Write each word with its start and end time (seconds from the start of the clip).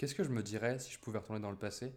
qu'est-ce 0.00 0.14
que 0.14 0.24
je 0.24 0.30
me 0.30 0.42
dirais 0.42 0.78
si 0.78 0.90
je 0.90 0.98
pouvais 0.98 1.18
retourner 1.18 1.42
dans 1.42 1.50
le 1.50 1.58
passé? 1.58 1.92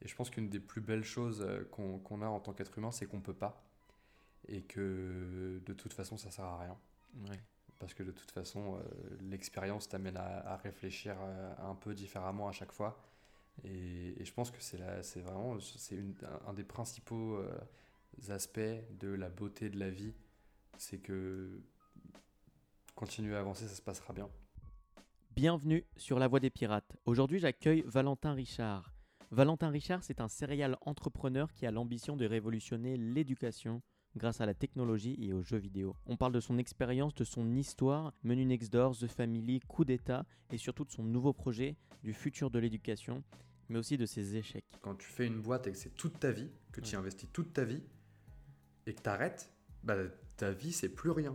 Et 0.00 0.08
je 0.08 0.16
pense 0.16 0.30
qu'une 0.30 0.48
des 0.48 0.58
plus 0.58 0.80
belles 0.80 1.04
choses 1.04 1.42
euh, 1.46 1.64
qu'on 1.70 2.22
a 2.22 2.26
en 2.26 2.40
tant 2.40 2.54
qu'être 2.54 2.78
humain, 2.78 2.90
c'est 2.92 3.04
qu'on 3.04 3.20
peut 3.20 3.34
pas. 3.34 3.62
Et 4.48 4.62
que 4.62 5.60
de 5.66 5.74
toute 5.74 5.92
façon, 5.92 6.16
ça 6.16 6.30
sert 6.30 6.46
à 6.46 6.58
rien. 6.60 6.78
Parce 7.78 7.92
que 7.92 8.02
de 8.02 8.10
toute 8.10 8.30
façon, 8.30 8.76
euh, 8.76 8.80
l'expérience 9.20 9.86
t'amène 9.86 10.16
à, 10.16 10.56
réfléchir 10.56 11.14
euh, 11.20 11.54
un 11.58 11.74
peu 11.74 11.94
différemment 11.94 12.48
à 12.48 12.52
chaque 12.52 12.72
fois. 12.72 13.04
Et, 13.64 14.14
je 14.24 14.32
pense 14.32 14.50
que 14.50 14.62
c'est 14.62 15.20
vraiment 15.20 15.60
c'est 15.60 15.98
un, 16.46 16.54
des 16.54 16.64
principaux 16.64 17.38
aspects 18.30 18.60
de 18.98 19.08
la 19.08 19.28
beauté 19.28 19.68
de 19.68 19.78
la 19.78 19.90
vie. 19.90 20.14
C'est 20.78 20.98
que 20.98 21.60
continuer 22.94 23.36
à 23.36 23.40
avancer, 23.40 23.68
ça 23.68 23.74
se 23.74 23.82
passera 23.82 24.14
bien. 24.14 24.30
Bienvenue 25.34 25.86
sur 25.96 26.18
La 26.18 26.28
Voie 26.28 26.40
des 26.40 26.50
Pirates. 26.50 26.94
Aujourd'hui, 27.06 27.38
j'accueille 27.38 27.84
Valentin 27.86 28.34
Richard. 28.34 28.92
Valentin 29.30 29.70
Richard, 29.70 30.04
c'est 30.04 30.20
un 30.20 30.28
serial 30.28 30.76
entrepreneur 30.82 31.50
qui 31.54 31.64
a 31.64 31.70
l'ambition 31.70 32.18
de 32.18 32.26
révolutionner 32.26 32.98
l'éducation 32.98 33.80
grâce 34.14 34.42
à 34.42 34.46
la 34.46 34.52
technologie 34.52 35.16
et 35.18 35.32
aux 35.32 35.42
jeux 35.42 35.56
vidéo. 35.56 35.96
On 36.04 36.18
parle 36.18 36.34
de 36.34 36.40
son 36.40 36.58
expérience, 36.58 37.14
de 37.14 37.24
son 37.24 37.56
histoire, 37.56 38.12
Menu 38.24 38.44
Next 38.44 38.70
Door, 38.70 38.94
The 38.98 39.06
Family, 39.06 39.60
Coup 39.60 39.86
d'État 39.86 40.26
et 40.50 40.58
surtout 40.58 40.84
de 40.84 40.90
son 40.90 41.02
nouveau 41.02 41.32
projet, 41.32 41.76
du 42.04 42.12
futur 42.12 42.50
de 42.50 42.58
l'éducation, 42.58 43.24
mais 43.70 43.78
aussi 43.78 43.96
de 43.96 44.04
ses 44.04 44.36
échecs. 44.36 44.66
Quand 44.82 44.96
tu 44.96 45.08
fais 45.08 45.26
une 45.26 45.40
boîte 45.40 45.66
et 45.66 45.72
que 45.72 45.78
c'est 45.78 45.94
toute 45.94 46.20
ta 46.20 46.30
vie, 46.30 46.50
que 46.72 46.82
tu 46.82 46.92
y 46.92 46.96
investis 46.96 47.28
toute 47.32 47.54
ta 47.54 47.64
vie 47.64 47.82
et 48.86 48.92
que 48.92 49.00
tu 49.00 49.08
arrêtes, 49.08 49.50
bah, 49.82 49.96
ta 50.36 50.52
vie 50.52 50.72
c'est 50.72 50.90
plus 50.90 51.10
rien. 51.10 51.34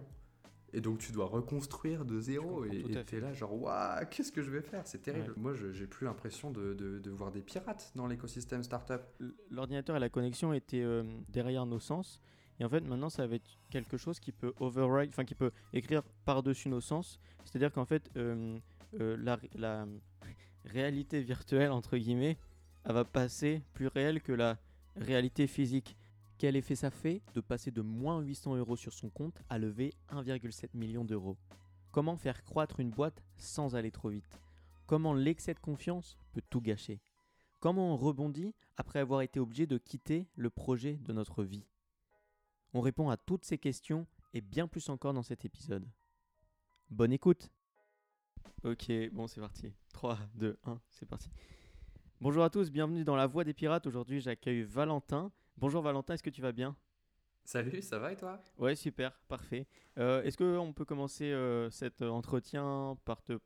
Et 0.78 0.80
donc 0.80 1.00
tu 1.00 1.12
dois 1.12 1.26
reconstruire 1.26 2.06
de 2.06 2.20
zéro 2.20 2.64
et 2.64 2.84
tu 3.08 3.16
es 3.16 3.20
là 3.20 3.34
genre 3.34 3.60
waouh 3.60 4.06
qu'est-ce 4.12 4.32
que 4.32 4.44
je 4.44 4.52
vais 4.52 4.62
faire? 4.62 4.86
C'est 4.86 5.02
terrible. 5.02 5.34
Moi 5.36 5.54
j'ai 5.56 5.88
plus 5.88 6.06
l'impression 6.06 6.52
de, 6.52 6.76
de, 6.76 7.10
voir 7.10 7.32
des 7.32 7.42
pirates 7.42 7.92
dans 7.96 8.06
l'écosystème 8.06 8.62
startup. 8.62 9.02
L'ordinateur 9.50 9.98
et 9.98 10.00
la 10.00 10.10
connexion 10.10 10.54
étaient 10.54 10.84
euh, 10.84 11.02
derrière 11.30 11.66
nos 11.66 11.80
sens 11.80 12.22
et 12.60 12.64
en 12.64 12.70
fait 12.70 12.82
maintenant 12.82 13.10
ça 13.10 13.26
va 13.26 13.38
être 13.38 13.58
quelque 13.72 13.98
chose 13.98 14.20
qui 14.20 14.32
peut 14.32 14.54
override, 14.60 15.10
enfin 15.10 15.26
qui 15.26 15.34
peut 15.34 15.50
écrire 15.74 16.04
par-dessus 16.26 16.70
nos 16.70 16.82
sens. 16.82 17.20
C'est-à-dire 17.44 17.74
qu'en 17.74 17.86
fait 17.86 18.12
euh, 18.16 18.60
euh, 19.02 19.18
la, 19.20 19.40
la 19.56 19.88
réalité 20.66 21.22
virtuelle 21.22 21.72
entre 21.72 21.98
guillemets 21.98 22.38
elle 22.84 22.94
va 22.94 23.04
passer 23.04 23.64
plus 23.74 23.88
réelle 23.88 24.22
que 24.22 24.32
la 24.32 24.60
réalité 24.96 25.48
physique. 25.48 25.98
Quel 26.38 26.56
effet 26.56 26.76
ça 26.76 26.92
fait 26.92 27.24
de 27.34 27.42
passer 27.42 27.72
de 27.72 27.82
moins 27.82 28.20
800 28.22 28.58
euros 28.58 28.76
sur 28.76 28.94
son 28.94 29.10
compte 29.10 29.42
à 29.50 29.58
lever 29.58 29.96
1,7 30.10 30.70
million 30.76 31.04
d'euros? 31.04 31.36
Comment 31.92 32.16
faire 32.16 32.44
croître 32.44 32.80
une 32.80 32.92
boîte 32.92 33.24
sans 33.38 33.76
aller 33.76 33.90
trop 33.90 34.10
vite? 34.10 34.40
Comment 34.86 35.16
l'excès 35.16 35.56
de 35.56 35.60
confiance 35.60 36.16
peut 36.34 36.44
tout 36.48 36.62
gâcher? 36.62 37.02
Comment 37.60 37.92
on 37.92 37.98
rebondit 37.98 38.54
après 38.76 39.00
avoir 39.00 39.22
été 39.24 39.40
obligé 39.40 39.66
de 39.66 39.80
quitter 39.80 40.28
le 40.36 40.52
projet 40.52 40.98
de 40.98 41.12
notre 41.12 41.44
vie? 41.44 41.66
On 42.72 42.82
répond 42.82 43.10
à 43.10 43.18
toutes 43.18 43.44
ces 43.44 43.58
questions 43.58 44.06
et 44.36 44.42
bien 44.42 44.68
plus 44.68 44.90
encore 44.90 45.14
dans 45.14 45.24
cet 45.24 45.44
épisode. 45.44 45.90
Bonne 46.92 47.14
écoute 47.14 47.50
Ok, 48.64 48.92
bon 49.12 49.26
c'est 49.26 49.42
parti. 49.42 49.74
3, 49.94 50.20
2, 50.36 50.60
1, 50.66 50.80
c'est 50.92 51.08
parti. 51.08 51.32
Bonjour 52.22 52.44
à 52.44 52.52
tous, 52.52 52.70
bienvenue 52.70 53.04
dans 53.04 53.16
La 53.16 53.26
Voix 53.26 53.44
des 53.44 53.56
Pirates. 53.56 53.88
Aujourd'hui 53.88 54.22
j'accueille 54.22 54.62
Valentin. 54.62 55.32
Bonjour 55.60 55.82
Valentin, 55.82 56.14
est-ce 56.14 56.22
que 56.22 56.30
tu 56.30 56.44
vas 56.44 56.52
bien? 56.52 56.78
Salut, 57.44 57.82
ça 57.82 57.98
va 57.98 58.12
et 58.12 58.16
toi? 58.16 58.40
Ouais, 58.60 58.76
super, 58.76 59.20
parfait. 59.28 59.66
Euh, 59.98 60.22
est-ce 60.22 60.38
qu'on 60.38 60.72
peut 60.72 60.86
commencer 60.86 61.32
euh, 61.32 61.72
cet 61.72 62.04
entretien 62.04 62.96
par 63.06 63.24
te, 63.24 63.40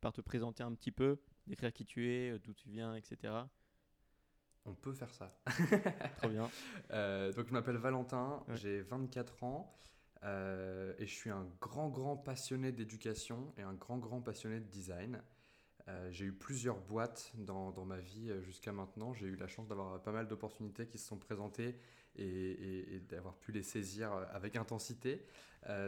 par 0.00 0.12
te 0.12 0.20
présenter 0.20 0.64
un 0.64 0.74
petit 0.74 0.90
peu, 0.90 1.20
décrire 1.46 1.72
qui 1.72 1.84
tu 1.84 2.10
es, 2.10 2.32
euh, 2.32 2.40
d'où 2.40 2.52
tu 2.52 2.68
viens, 2.68 2.96
etc. 2.96 3.32
On 4.64 4.74
peut 4.74 4.92
faire 4.92 5.14
ça. 5.14 5.38
Très 6.16 6.28
bien. 6.28 6.50
donc 7.36 7.46
je 7.46 7.52
m'appelle 7.52 7.76
Valentin, 7.76 8.42
j'ai 8.54 8.80
24 8.80 9.44
ans 9.44 9.72
et 10.24 11.06
je 11.06 11.14
suis 11.14 11.30
un 11.30 11.46
grand, 11.60 11.90
grand 11.90 12.16
passionné 12.16 12.72
d'éducation 12.72 13.54
et 13.56 13.62
un 13.62 13.74
grand, 13.74 13.98
grand 13.98 14.20
passionné 14.20 14.58
de 14.58 14.66
design. 14.66 15.22
Euh, 15.88 16.08
j'ai 16.10 16.24
eu 16.24 16.32
plusieurs 16.32 16.80
boîtes 16.80 17.32
dans, 17.34 17.70
dans 17.70 17.84
ma 17.84 17.98
vie 17.98 18.30
euh, 18.30 18.42
jusqu'à 18.42 18.72
maintenant. 18.72 19.14
J'ai 19.14 19.26
eu 19.26 19.36
la 19.36 19.46
chance 19.46 19.68
d'avoir 19.68 20.02
pas 20.02 20.10
mal 20.10 20.26
d'opportunités 20.26 20.86
qui 20.86 20.98
se 20.98 21.06
sont 21.06 21.18
présentées 21.18 21.76
et, 22.16 23.00
d'avoir 23.08 23.34
pu 23.36 23.52
les 23.52 23.62
saisir 23.62 24.12
euh, 24.12 24.24
avec 24.32 24.56
intensité. 24.56 25.24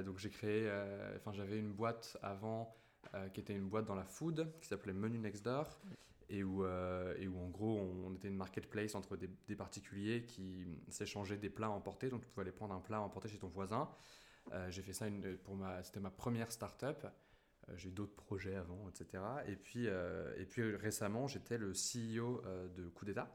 donc 0.04 0.18
j'ai 0.18 0.30
créé, 0.30 0.68
enfin 1.16 1.32
j'avais 1.32 1.58
une 1.58 1.72
boîte 1.72 2.16
avant 2.22 2.74
qui 3.32 3.40
était 3.40 3.54
une 3.54 3.68
boîte 3.68 3.86
dans 3.86 3.94
la 3.94 4.04
food 4.04 4.46
qui 4.60 4.66
s'appelait 4.68 4.92
Menu 4.92 5.18
Next 5.18 5.44
Door 5.44 5.80
et 6.28 6.42
où, 6.42 6.64
et 6.66 7.28
où 7.28 7.38
en 7.38 7.48
gros 7.48 7.78
on, 7.78 8.12
était 8.14 8.26
une 8.26 8.36
marketplace 8.36 8.96
entre 8.96 9.16
des, 9.16 9.56
particuliers 9.56 10.24
qui 10.26 10.66
s'échangeaient 10.88 11.38
des 11.38 11.48
plats 11.48 11.68
à 11.68 11.70
emporter. 11.70 12.08
Donc 12.08 12.22
tu 12.22 12.28
pouvais 12.28 12.42
aller 12.42 12.52
prendre 12.52 12.74
un 12.74 12.80
plat 12.80 12.96
à 12.96 13.00
emporter 13.00 13.28
chez 13.28 13.38
ton 13.38 13.48
voisin. 13.48 13.88
j'ai 14.68 14.82
fait 14.82 14.92
ça 14.92 15.06
pour 15.44 15.54
ma, 15.54 15.82
c'était 15.84 16.00
ma 16.00 16.10
première 16.10 16.50
startup. 16.50 17.06
Euh, 17.68 17.72
j'ai 17.76 17.90
d'autres 17.90 18.14
projets 18.14 18.56
avant, 18.56 18.88
etc. 18.88 19.22
Et 19.46 19.56
puis, 19.56 19.86
euh, 19.86 20.32
et 20.38 20.44
puis 20.44 20.74
récemment, 20.76 21.26
j'étais 21.26 21.58
le 21.58 21.72
CEO 21.72 22.42
euh, 22.46 22.68
de 22.68 22.88
Coup 22.88 23.04
d'État. 23.04 23.34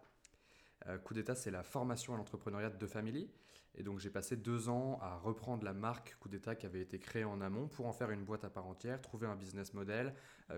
Coup 1.05 1.13
d'État, 1.13 1.33
c'est 1.33 1.49
la 1.49 1.63
formation 1.63 2.13
à 2.13 2.17
l'entrepreneuriat 2.17 2.69
de 2.69 2.87
Family. 2.87 3.29
Et 3.75 3.83
donc, 3.83 3.99
j'ai 3.99 4.09
passé 4.09 4.35
deux 4.35 4.67
ans 4.67 4.99
à 5.01 5.15
reprendre 5.15 5.63
la 5.63 5.71
marque 5.71 6.17
Coup 6.19 6.27
d'État 6.27 6.55
qui 6.55 6.65
avait 6.65 6.81
été 6.81 6.99
créée 6.99 7.23
en 7.23 7.39
amont 7.39 7.69
pour 7.69 7.85
en 7.85 7.93
faire 7.93 8.11
une 8.11 8.25
boîte 8.25 8.43
à 8.43 8.49
part 8.49 8.67
entière, 8.67 9.01
trouver 9.01 9.25
un 9.25 9.37
business 9.37 9.73
model, 9.73 10.13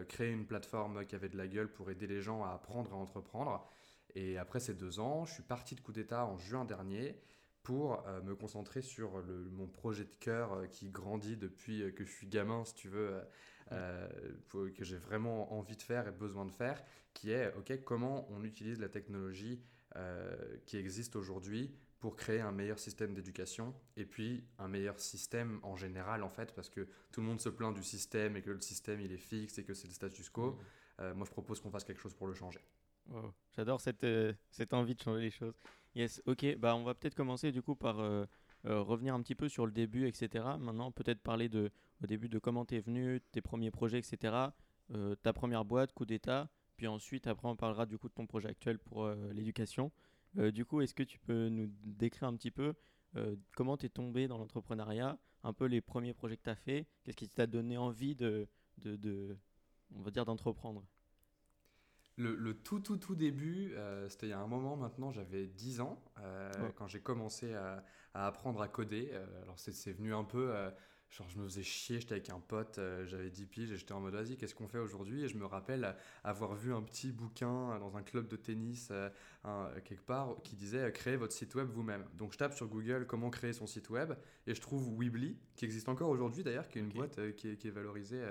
créer 0.10 0.32
une 0.32 0.48
plateforme 0.48 1.06
qui 1.06 1.14
avait 1.14 1.30
de 1.30 1.38
la 1.38 1.48
gueule 1.48 1.72
pour 1.72 1.92
aider 1.92 2.08
les 2.08 2.22
gens 2.22 2.44
à 2.44 2.54
apprendre 2.54 2.92
à 2.92 2.96
entreprendre. 2.96 3.70
Et 4.16 4.40
après 4.40 4.60
ces 4.60 4.74
deux 4.74 5.00
ans, 5.00 5.26
je 5.26 5.34
suis 5.34 5.44
parti 5.44 5.76
de 5.76 5.82
Coup 5.82 5.92
d'État 5.92 6.26
en 6.26 6.40
juin 6.40 6.66
dernier 6.66 7.22
pour 7.66 8.08
euh, 8.08 8.22
me 8.22 8.36
concentrer 8.36 8.82
sur 8.82 9.20
le, 9.22 9.50
mon 9.52 9.68
projet 9.68 10.06
de 10.06 10.16
cœur 10.20 10.54
euh, 10.54 10.68
qui 10.68 10.90
grandit 10.90 11.36
depuis 11.36 11.82
euh, 11.82 11.92
que 11.92 12.06
je 12.06 12.12
suis 12.12 12.28
gamin, 12.28 12.64
si 12.64 12.76
tu 12.76 12.88
veux, 12.88 13.20
que 13.72 14.84
j'ai 14.84 14.98
vraiment 14.98 15.52
envie 15.58 15.76
de 15.76 15.82
faire 15.82 16.08
et 16.08 16.12
besoin 16.12 16.46
de 16.46 16.52
faire, 16.52 16.82
qui 17.16 17.32
est, 17.32 17.52
OK, 17.58 17.74
comment 17.84 18.32
on 18.32 18.44
utilise 18.44 18.80
la 18.80 18.90
technologie 18.90 19.60
qui 20.66 20.78
existe 20.78 21.16
aujourd'hui 21.16 21.74
pour 22.00 22.18
créer 22.18 22.42
un 22.42 22.52
meilleur 22.52 22.78
système 22.78 23.14
d'éducation 23.14 23.74
et 23.96 24.06
puis 24.06 24.46
un 24.60 24.68
meilleur 24.68 25.00
système 25.00 25.60
en 25.64 25.78
général, 25.78 26.22
en 26.22 26.30
fait, 26.30 26.54
parce 26.54 26.70
que 26.70 26.88
tout 27.12 27.22
le 27.22 27.28
monde 27.28 27.40
se 27.40 27.50
plaint 27.50 27.74
du 27.74 27.82
système 27.82 28.36
et 28.36 28.42
que 28.42 28.52
le 28.52 28.60
système, 28.60 29.00
il 29.00 29.12
est 29.12 29.18
fixe 29.18 29.58
et 29.58 29.64
que 29.64 29.74
c'est 29.74 29.88
le 29.88 29.94
status 29.94 30.30
quo. 30.30 30.60
Mmh. 31.00 31.14
moi, 31.14 31.26
je 31.26 31.32
propose 31.32 31.60
qu'on 31.62 31.72
fasse 31.72 31.86
quelque 31.86 32.02
chose 32.02 32.14
pour 32.14 32.28
le 32.28 32.36
changer. 32.36 32.60
J'adore 33.56 33.80
cette, 33.80 34.06
cette 34.50 34.74
envie 34.74 34.96
de 34.96 35.02
changer 35.02 35.22
les 35.22 35.32
choses. 35.32 35.56
Yes, 35.96 36.22
ok. 36.26 36.58
Bah, 36.58 36.76
on 36.76 36.84
va 36.84 36.94
peut-être 36.94 37.16
commencer 37.16 37.54
du 37.54 37.62
coup 37.62 37.76
par 37.76 38.00
euh, 38.00 38.26
euh, 38.66 38.82
revenir 38.82 39.16
un 39.16 39.22
petit 39.22 39.36
peu 39.36 39.48
sur 39.48 39.66
le 39.66 39.72
début, 39.72 40.08
etc. 40.08 40.44
Maintenant, 40.60 40.92
peut-être 40.92 41.22
parler 41.22 41.48
de, 41.48 41.72
au 42.04 42.06
début 42.06 42.28
de 42.28 42.38
comment 42.38 42.66
tu 42.66 42.76
es 42.76 42.82
venu, 42.82 43.22
tes 43.32 43.42
premiers 43.42 43.72
projets, 43.72 44.00
etc. 44.00 44.36
Euh, 44.92 45.16
ta 45.16 45.32
première 45.32 45.64
boîte, 45.64 45.94
coup 45.94 46.06
d'état. 46.06 46.50
Puis 46.76 46.88
ensuite, 46.88 47.28
après, 47.28 47.48
on 47.48 47.56
parlera 47.56 47.86
du 47.86 47.98
coup 47.98 48.10
de 48.10 48.14
ton 48.14 48.28
projet 48.28 48.50
actuel 48.50 48.78
pour 48.78 49.08
l'éducation. 49.32 49.94
du 50.36 50.66
coup, 50.66 50.82
est-ce 50.82 50.94
que 50.94 51.04
tu 51.04 51.20
peux 51.20 51.48
nous 51.48 51.72
décrire 51.86 52.28
un 52.28 52.36
petit 52.36 52.52
peu 52.52 52.74
comment 53.56 53.78
tu 53.78 53.86
es 53.86 53.90
tombé 53.90 54.28
dans 54.28 54.38
l'entrepreneuriat, 54.38 55.18
un 55.44 55.54
peu 55.54 55.68
les 55.68 55.80
premiers 55.80 56.14
projets 56.14 56.36
que 56.36 56.44
tu 56.44 56.50
as 56.50 56.56
fait, 56.56 56.86
qu'est-ce 57.06 57.16
qui 57.16 57.30
t'a 57.30 57.48
donné 57.48 57.78
envie 57.78 58.14
de, 58.14 58.50
de, 58.80 58.98
de 58.98 59.38
on 59.96 60.02
va 60.02 60.12
dire, 60.12 60.26
d'entreprendre? 60.26 60.84
Le, 62.18 62.54
tout, 62.54 62.80
tout, 62.80 62.98
tout 62.98 63.16
début, 63.16 63.74
euh, 63.76 64.08
c'était 64.10 64.28
il 64.28 64.30
y 64.30 64.34
a 64.34 64.40
un 64.40 64.48
moment 64.48 64.78
maintenant, 64.78 65.12
j'avais 65.12 65.48
10 65.48 65.82
ans, 65.82 66.02
euh, 66.20 66.50
quand 66.76 66.88
j'ai 66.88 67.02
commencé 67.02 67.54
à, 67.54 67.84
apprendre 68.14 68.62
à 68.62 68.68
coder. 68.68 69.10
Euh, 69.12 69.42
alors 69.44 69.60
c'est 69.60 69.92
venu 69.92 70.14
un 70.14 70.24
peu, 70.24 70.54
genre 71.10 71.28
je 71.30 71.38
me 71.38 71.44
faisais 71.44 71.64
chier, 71.64 72.00
j'étais 72.00 72.14
avec 72.14 72.30
un 72.30 72.40
pote, 72.40 72.80
j'avais 73.06 73.30
10 73.30 73.46
piges 73.48 73.72
et 73.72 73.78
j'étais 73.78 73.92
en 73.92 74.00
mode 74.00 74.14
vas-y, 74.14 74.38
qu'est-ce 74.38 74.56
qu'on 74.56 74.70
fait 74.70 74.80
aujourd'hui? 74.80 75.26
Et 75.26 75.28
je 75.28 75.38
me 75.38 75.46
rappelle 75.46 75.94
avoir 76.24 76.56
vu 76.56 76.74
un 76.74 76.82
petit 76.82 77.12
bouquin 77.12 77.78
dans 77.80 77.98
un 77.98 78.04
club 78.04 78.30
de 78.30 78.38
tennis, 78.38 78.94
quelque 79.84 80.06
part, 80.06 80.38
qui 80.44 80.56
disait 80.56 80.90
créez 80.94 81.18
votre 81.18 81.34
site 81.34 81.54
web 81.56 81.68
vous-même. 81.68 82.06
Donc 82.14 82.32
je 82.32 82.38
tape 82.38 82.54
sur 82.54 82.68
Google 82.68 83.06
comment 83.08 83.30
créer 83.30 83.52
son 83.52 83.68
site 83.68 83.90
web 83.90 84.14
et 84.48 84.56
je 84.56 84.62
trouve 84.62 84.98
Weebly, 84.98 85.38
qui 85.58 85.66
existe 85.66 85.90
encore 85.90 86.10
aujourd'hui 86.10 86.44
d'ailleurs, 86.44 86.70
qui 86.70 86.80
est 86.80 86.82
une 86.82 86.90
boîte 86.90 87.16
qui 87.36 87.50
est, 87.50 87.58
qui, 87.58 87.68
est, 87.68 87.72
valorisée 87.72 88.24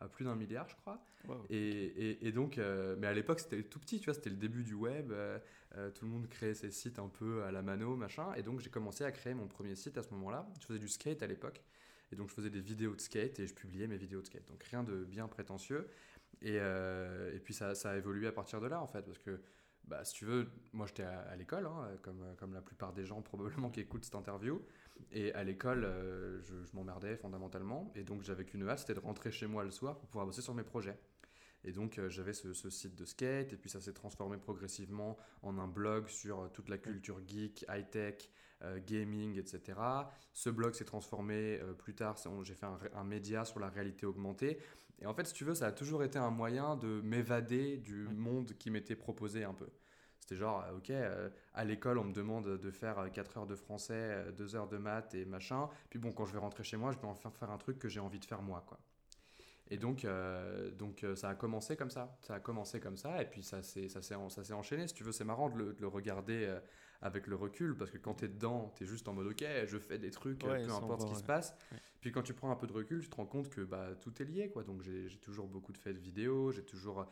à 0.00 0.08
plus 0.08 0.24
d'un 0.24 0.34
milliard, 0.34 0.68
je 0.68 0.76
crois. 0.76 1.02
Et, 1.50 2.26
et, 2.26 2.32
donc, 2.32 2.58
euh, 2.58 2.96
mais 2.98 3.06
à 3.06 3.12
l'époque, 3.12 3.40
c'était 3.40 3.62
tout 3.62 3.78
petit, 3.80 3.98
tu 3.98 4.06
vois, 4.06 4.14
c'était 4.14 4.30
le 4.30 4.36
début 4.36 4.62
du 4.62 4.74
web. 4.74 5.10
Euh, 5.12 5.38
euh, 5.76 5.90
tout 5.90 6.04
le 6.04 6.10
monde 6.10 6.28
créait 6.28 6.54
ses 6.54 6.70
sites 6.70 6.98
un 6.98 7.08
peu 7.08 7.42
à 7.44 7.50
la 7.50 7.62
mano, 7.62 7.96
machin. 7.96 8.32
Et 8.34 8.42
donc, 8.42 8.60
j'ai 8.60 8.70
commencé 8.70 9.04
à 9.04 9.12
créer 9.12 9.34
mon 9.34 9.48
premier 9.48 9.74
site 9.74 9.98
à 9.98 10.02
ce 10.02 10.10
moment-là. 10.10 10.48
Je 10.60 10.66
faisais 10.66 10.78
du 10.78 10.88
skate 10.88 11.22
à 11.22 11.26
l'époque. 11.26 11.62
Et 12.12 12.16
donc, 12.16 12.28
je 12.28 12.34
faisais 12.34 12.50
des 12.50 12.60
vidéos 12.60 12.94
de 12.94 13.00
skate 13.00 13.38
et 13.40 13.46
je 13.46 13.54
publiais 13.54 13.86
mes 13.86 13.96
vidéos 13.96 14.20
de 14.20 14.26
skate. 14.26 14.46
Donc, 14.48 14.62
rien 14.64 14.82
de 14.82 15.04
bien 15.04 15.28
prétentieux. 15.28 15.88
Et, 16.40 16.54
et 16.54 17.40
puis, 17.42 17.52
ça, 17.52 17.74
ça, 17.74 17.90
a 17.90 17.96
évolué 17.96 18.28
à 18.28 18.32
partir 18.32 18.60
de 18.60 18.66
là, 18.66 18.80
en 18.80 18.86
fait, 18.86 19.02
parce 19.02 19.18
que 19.18 19.40
bah, 19.84 20.04
si 20.04 20.14
tu 20.14 20.24
veux, 20.24 20.48
moi 20.72 20.86
j'étais 20.86 21.02
à, 21.02 21.34
l'école, 21.36 21.66
hein, 21.66 21.88
comme, 22.02 22.22
comme 22.36 22.52
la 22.52 22.60
plupart 22.60 22.92
des 22.92 23.04
gens 23.04 23.22
probablement 23.22 23.70
qui 23.70 23.80
écoutent 23.80 24.04
cette 24.04 24.14
interview. 24.14 24.62
Et 25.12 25.32
à 25.34 25.44
l'école, 25.44 25.84
euh, 25.84 26.40
je, 26.42 26.54
m'emmerdais 26.74 27.16
fondamentalement. 27.16 27.92
Et 27.94 28.04
donc 28.04 28.22
j'avais 28.22 28.44
qu'une 28.44 28.68
hâte, 28.68 28.80
c'était 28.80 28.94
de 28.94 29.00
rentrer 29.00 29.30
chez 29.30 29.46
moi 29.46 29.64
le 29.64 29.70
soir 29.70 29.98
pour 29.98 30.08
pouvoir 30.08 30.26
bosser 30.26 30.42
sur 30.42 30.54
mes 30.54 30.62
projets. 30.64 30.98
Et 31.64 31.72
donc 31.72 31.98
euh, 31.98 32.08
j'avais 32.08 32.32
ce, 32.32 32.52
site 32.70 32.94
de 32.94 33.04
skate, 33.04 33.52
et 33.52 33.56
puis 33.56 33.68
ça 33.68 33.80
s'est 33.80 33.92
transformé 33.92 34.36
progressivement 34.36 35.16
en 35.42 35.58
un 35.58 35.66
blog 35.66 36.08
sur 36.08 36.40
euh, 36.40 36.48
toute 36.48 36.68
la 36.68 36.78
culture 36.78 37.20
geek, 37.26 37.64
high-tech, 37.68 38.30
euh, 38.62 38.78
gaming, 38.86 39.38
etc. 39.38 39.78
Ce 40.32 40.50
blog 40.50 40.74
s'est 40.74 40.84
transformé 40.84 41.60
plus 41.78 41.94
tard, 41.94 42.16
j'ai 42.42 42.54
fait 42.54 42.66
un, 42.94 43.04
média 43.04 43.44
sur 43.44 43.60
la 43.60 43.68
réalité 43.68 44.06
augmentée. 44.06 44.58
Et 45.00 45.06
en 45.06 45.14
fait, 45.14 45.26
si 45.26 45.32
tu 45.32 45.44
veux, 45.44 45.54
ça 45.54 45.66
a 45.66 45.72
toujours 45.72 46.02
été 46.02 46.18
un 46.18 46.30
moyen 46.30 46.76
de 46.76 47.00
m'évader 47.02 47.76
du 47.76 48.08
monde 48.08 48.52
qui 48.58 48.70
m'était 48.70 48.96
proposé 48.96 49.44
un 49.44 49.54
peu. 49.54 49.68
C'était 50.28 50.40
genre, 50.40 50.62
ok, 50.76 50.92
à 51.54 51.64
l'école, 51.64 51.96
on 51.96 52.04
me 52.04 52.12
demande 52.12 52.58
de 52.58 52.70
faire 52.70 53.10
4 53.10 53.38
heures 53.38 53.46
de 53.46 53.54
français, 53.54 54.26
2 54.36 54.56
heures 54.56 54.68
de 54.68 54.76
maths 54.76 55.14
et 55.14 55.24
machin. 55.24 55.70
Puis 55.88 55.98
bon, 55.98 56.12
quand 56.12 56.26
je 56.26 56.34
vais 56.34 56.38
rentrer 56.38 56.64
chez 56.64 56.76
moi, 56.76 56.92
je 56.92 56.98
vais 56.98 57.06
enfin 57.06 57.30
faire 57.30 57.50
un 57.50 57.56
truc 57.56 57.78
que 57.78 57.88
j'ai 57.88 58.00
envie 58.00 58.18
de 58.18 58.26
faire 58.26 58.42
moi, 58.42 58.62
quoi. 58.66 58.78
Et 59.70 59.76
donc, 59.76 60.04
euh, 60.04 60.70
donc 60.70 61.04
euh, 61.04 61.14
ça 61.14 61.30
a 61.30 61.34
commencé 61.34 61.76
comme 61.76 61.90
ça. 61.90 62.16
Ça 62.20 62.34
a 62.34 62.40
commencé 62.40 62.80
comme 62.80 62.96
ça, 62.96 63.20
et 63.22 63.26
puis 63.26 63.42
ça 63.42 63.62
s'est, 63.62 63.88
enchaîné. 64.52 64.88
Si 64.88 64.94
tu 64.94 65.04
veux, 65.04 65.12
c'est 65.12 65.24
marrant 65.24 65.50
de 65.50 65.76
le, 65.78 65.88
regarder 65.88 66.46
euh, 66.46 66.60
avec 67.00 67.26
le 67.26 67.36
recul, 67.36 67.76
parce 67.76 67.90
que 67.90 67.98
quand 67.98 68.14
tu 68.14 68.24
es 68.24 68.28
dedans, 68.28 68.72
tu 68.76 68.84
es 68.84 68.86
juste 68.86 69.08
en 69.08 69.12
mode 69.12 69.28
ok, 69.28 69.44
je 69.66 69.78
fais 69.78 69.98
des 69.98 70.10
trucs, 70.10 70.38
peu 70.38 70.50
importe 70.50 71.02
ce 71.02 71.06
qui 71.06 71.14
se 71.14 71.24
passe. 71.24 71.54
Puis 72.00 72.12
quand 72.12 72.22
tu 72.22 72.32
prends 72.32 72.50
un 72.50 72.56
peu 72.56 72.66
de 72.66 72.72
recul, 72.72 73.02
tu 73.02 73.08
te 73.08 73.16
rends 73.16 73.26
compte 73.26 73.50
que 73.50 73.60
bah, 73.60 73.88
tout 74.00 74.22
est 74.22 74.24
lié. 74.24 74.50
Quoi. 74.50 74.62
Donc 74.64 74.82
j'ai, 74.82 75.08
toujours 75.20 75.48
beaucoup 75.48 75.72
de 75.72 75.78
faits 75.78 75.96
vidéo, 75.96 76.52
j'ai 76.52 76.64
toujours 76.64 77.06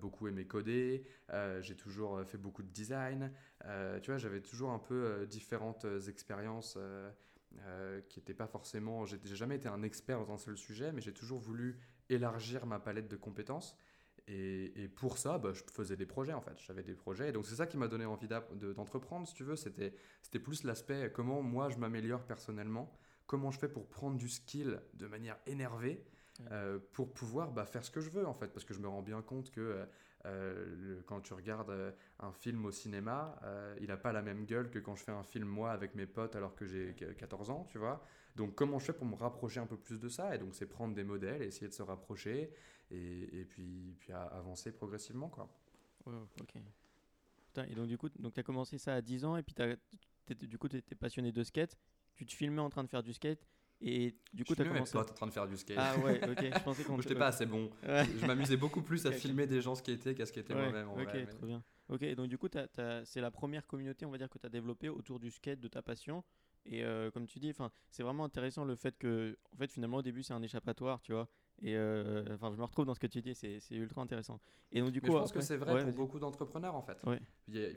beaucoup 0.00 0.28
aimé 0.28 0.46
coder, 0.46 1.04
j'ai 1.60 1.76
toujours 1.76 2.24
fait 2.24 2.38
beaucoup 2.38 2.62
de 2.62 2.70
design. 2.70 3.32
tu 4.02 4.10
vois, 4.10 4.18
j'avais 4.18 4.40
toujours 4.40 4.70
un 4.70 4.78
peu 4.78 5.26
différentes 5.26 5.86
expériences. 6.08 6.78
qui 8.08 8.18
n'étaient 8.18 8.34
pas 8.34 8.46
forcément. 8.46 9.06
J'ai 9.06 9.18
jamais 9.36 9.56
été 9.56 9.68
un 9.68 9.82
expert 9.82 10.18
dans 10.18 10.32
un 10.32 10.38
seul 10.38 10.56
sujet, 10.56 10.92
mais 10.92 11.00
j'ai 11.00 11.14
toujours 11.14 11.38
voulu 11.38 11.78
élargir 12.08 12.66
ma 12.66 12.78
palette 12.78 13.08
de 13.08 13.16
compétences. 13.16 13.76
Et, 14.28 14.82
et 14.82 14.88
pour 14.88 15.18
ça, 15.18 15.38
bah, 15.38 15.52
je 15.52 15.62
faisais 15.72 15.96
des 15.96 16.06
projets 16.06 16.34
en 16.34 16.40
fait. 16.40 16.58
J'avais 16.66 16.82
des 16.82 16.94
projets. 16.94 17.30
Et 17.30 17.32
donc 17.32 17.46
c'est 17.46 17.56
ça 17.56 17.66
qui 17.66 17.76
m'a 17.76 17.88
donné 17.88 18.04
envie 18.04 18.28
d'entreprendre, 18.28 19.26
si 19.26 19.34
tu 19.34 19.44
veux. 19.44 19.56
C'était 19.56 19.92
plus 20.38 20.64
l'aspect 20.64 21.10
comment 21.12 21.42
moi 21.42 21.68
je 21.70 21.78
m'améliore 21.78 22.22
personnellement, 22.22 22.92
comment 23.26 23.50
je 23.50 23.58
fais 23.58 23.68
pour 23.68 23.86
prendre 23.88 24.16
du 24.16 24.28
skill 24.28 24.80
de 24.94 25.06
manière 25.06 25.38
énervée. 25.46 26.04
Euh, 26.52 26.78
pour 26.92 27.12
pouvoir 27.12 27.50
bah, 27.50 27.66
faire 27.66 27.84
ce 27.84 27.90
que 27.90 28.00
je 28.00 28.10
veux 28.10 28.24
en 28.24 28.32
fait 28.32 28.46
parce 28.46 28.64
que 28.64 28.72
je 28.72 28.78
me 28.78 28.86
rends 28.86 29.02
bien 29.02 29.22
compte 29.22 29.50
que 29.50 29.60
euh, 29.60 29.84
euh, 30.26 31.00
quand 31.06 31.20
tu 31.20 31.34
regardes 31.34 31.74
un 32.20 32.30
film 32.30 32.64
au 32.64 32.70
cinéma 32.70 33.40
il 33.80 33.88
n'a 33.88 33.96
pas 33.96 34.12
la 34.12 34.22
même 34.22 34.44
gueule 34.44 34.70
que 34.70 34.78
quand 34.78 34.94
je 34.94 35.02
fais 35.02 35.10
un 35.10 35.24
film 35.24 35.48
moi 35.48 35.72
avec 35.72 35.96
mes 35.96 36.06
potes 36.06 36.36
alors 36.36 36.54
que 36.54 36.64
j'ai 36.64 36.94
14 36.94 37.50
ans 37.50 37.66
tu 37.68 37.78
vois 37.78 38.04
donc 38.38 38.54
comment 38.54 38.78
je 38.78 38.84
fais 38.86 38.92
pour 38.92 39.04
me 39.04 39.16
rapprocher 39.16 39.58
un 39.58 39.66
peu 39.66 39.76
plus 39.76 39.98
de 39.98 40.08
ça? 40.08 40.34
Et 40.34 40.38
donc 40.38 40.54
c'est 40.54 40.66
prendre 40.66 40.94
des 40.94 41.02
modèles, 41.02 41.42
essayer 41.42 41.66
de 41.66 41.74
se 41.74 41.82
rapprocher 41.82 42.50
et, 42.90 43.40
et 43.40 43.44
puis, 43.44 43.96
puis 44.00 44.12
avancer 44.12 44.72
progressivement. 44.72 45.28
Quoi. 45.28 45.48
ok. 46.06 46.56
et 47.68 47.74
donc 47.74 47.88
du 47.88 47.98
coup, 47.98 48.08
tu 48.08 48.40
as 48.40 48.42
commencé 48.42 48.78
ça 48.78 48.94
à 48.94 49.00
10 49.00 49.24
ans 49.24 49.36
et 49.36 49.42
puis 49.42 49.54
du 50.46 50.58
coup 50.58 50.68
tu 50.68 50.76
étais 50.76 50.94
passionné 50.94 51.32
de 51.32 51.42
skate. 51.42 51.76
Tu 52.14 52.26
te 52.26 52.32
filmais 52.32 52.60
en 52.60 52.70
train 52.70 52.82
de 52.82 52.88
faire 52.88 53.02
du 53.02 53.12
skate 53.12 53.46
et 53.80 54.16
du 54.32 54.44
coup, 54.44 54.54
tu 54.54 54.62
as 54.62 54.64
commencé. 54.64 54.92
Toi, 54.92 55.02
en 55.02 55.14
train 55.14 55.26
de 55.26 55.32
faire 55.32 55.46
du 55.46 55.56
skate. 55.56 55.78
Ah 55.78 55.96
ouais, 55.98 56.20
ok. 56.28 56.40
Je 56.58 56.64
pensais 56.64 56.82
qu'on. 56.82 57.00
J'étais 57.00 57.14
pas 57.14 57.28
assez 57.28 57.46
bon. 57.46 57.70
Je 57.82 58.26
m'amusais 58.26 58.56
beaucoup 58.56 58.82
plus 58.82 59.06
à 59.06 59.12
filmer 59.12 59.46
des 59.46 59.60
gens 59.60 59.74
skater 59.74 60.14
qu'à 60.14 60.26
skater 60.26 60.54
moi-même. 60.54 60.88
Ok, 60.90 61.06
très 61.06 61.46
bien. 61.46 61.62
Ok, 61.88 62.04
donc 62.14 62.28
du 62.28 62.36
coup, 62.36 62.48
c'est 63.04 63.20
la 63.20 63.30
première 63.30 63.66
communauté, 63.66 64.04
on 64.04 64.10
va 64.10 64.18
dire, 64.18 64.28
que 64.28 64.38
tu 64.38 64.46
as 64.46 64.50
développée 64.50 64.88
autour 64.88 65.18
du 65.18 65.30
skate, 65.30 65.60
de 65.60 65.68
ta 65.68 65.82
passion. 65.82 66.24
Et 66.66 66.84
euh, 66.84 67.10
comme 67.10 67.26
tu 67.26 67.38
dis, 67.38 67.54
c'est 67.90 68.02
vraiment 68.02 68.24
intéressant 68.24 68.64
le 68.64 68.76
fait 68.76 68.98
que, 68.98 69.38
en 69.54 69.56
fait, 69.56 69.72
finalement, 69.72 69.98
au 69.98 70.02
début, 70.02 70.22
c'est 70.22 70.34
un 70.34 70.42
échappatoire, 70.42 71.00
tu 71.00 71.12
vois. 71.12 71.28
Et 71.62 71.76
euh, 71.76 72.24
enfin, 72.34 72.52
je 72.52 72.56
me 72.56 72.62
retrouve 72.64 72.84
dans 72.84 72.94
ce 72.94 73.00
que 73.00 73.06
tu 73.06 73.20
dis, 73.20 73.34
c'est 73.34 73.60
ultra 73.70 74.00
intéressant. 74.02 74.40
Et 74.72 74.80
donc, 74.80 74.92
du 74.92 75.00
coup, 75.00 75.08
je 75.08 75.12
pense 75.12 75.32
que 75.32 75.40
c'est 75.40 75.56
vrai 75.56 75.84
pour 75.84 75.92
beaucoup 75.92 76.18
d'entrepreneurs, 76.18 76.74
en 76.74 76.82
fait. 76.82 76.98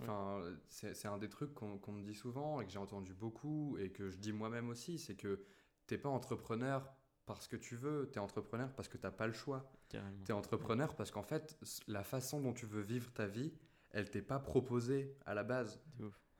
Enfin, 0.01 0.41
c'est 0.67 1.07
un 1.07 1.17
des 1.17 1.29
trucs 1.29 1.53
qu'on 1.53 1.91
me 1.91 2.03
dit 2.03 2.15
souvent 2.15 2.61
et 2.61 2.65
que 2.65 2.71
j'ai 2.71 2.79
entendu 2.79 3.13
beaucoup 3.13 3.77
et 3.79 3.89
que 3.89 4.09
je 4.09 4.17
dis 4.17 4.31
moi-même 4.33 4.69
aussi, 4.69 4.99
c'est 4.99 5.15
que 5.15 5.43
t'es 5.87 5.97
pas 5.97 6.09
entrepreneur 6.09 6.93
parce 7.25 7.47
que 7.47 7.55
tu 7.55 7.75
veux, 7.75 8.09
tu 8.11 8.17
es 8.17 8.21
entrepreneur 8.21 8.73
parce 8.73 8.87
que 8.87 8.97
t'as 8.97 9.11
pas 9.11 9.27
le 9.27 9.33
choix. 9.33 9.71
Tu 9.89 10.31
es 10.31 10.31
entrepreneur 10.33 10.95
parce 10.95 11.11
qu'en 11.11 11.23
fait, 11.23 11.57
la 11.87 12.03
façon 12.03 12.41
dont 12.41 12.53
tu 12.53 12.65
veux 12.65 12.81
vivre 12.81 13.11
ta 13.13 13.27
vie, 13.27 13.53
elle 13.91 14.09
t'est 14.09 14.21
pas 14.21 14.39
proposée 14.39 15.17
à 15.25 15.33
la 15.33 15.43
base. 15.43 15.81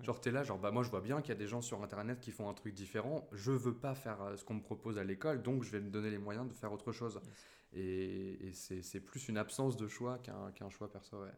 Genre, 0.04 0.20
t'es 0.20 0.32
là, 0.32 0.44
genre, 0.44 0.58
bah 0.58 0.72
moi 0.72 0.84
je 0.84 0.90
vois 0.90 1.02
bien 1.02 1.22
qu'il 1.22 1.30
y 1.30 1.38
a 1.38 1.40
des 1.40 1.48
gens 1.48 1.62
sur 1.62 1.84
internet 1.84 2.20
qui 2.20 2.32
font 2.32 2.50
un 2.50 2.54
truc 2.54 2.74
différent. 2.74 3.28
Je 3.32 3.52
veux 3.52 3.76
pas 3.76 3.94
faire 3.94 4.22
euh, 4.22 4.38
ce 4.38 4.44
qu'on 4.44 4.56
me 4.56 4.62
propose 4.62 4.98
à 4.98 5.04
l'école, 5.04 5.44
donc 5.44 5.64
je 5.64 5.72
vais 5.72 5.80
me 5.80 5.90
donner 5.90 6.10
les 6.10 6.18
moyens 6.18 6.48
de 6.48 6.54
faire 6.54 6.72
autre 6.72 6.92
chose. 6.92 7.22
Et, 7.74 8.48
et 8.48 8.54
c'est 8.54 9.00
plus 9.00 9.30
une 9.30 9.38
absence 9.38 9.78
de 9.78 9.88
choix 9.88 10.20
qu'un 10.20 10.70
choix 10.70 10.92
perso, 10.92 11.22
ouais. 11.22 11.32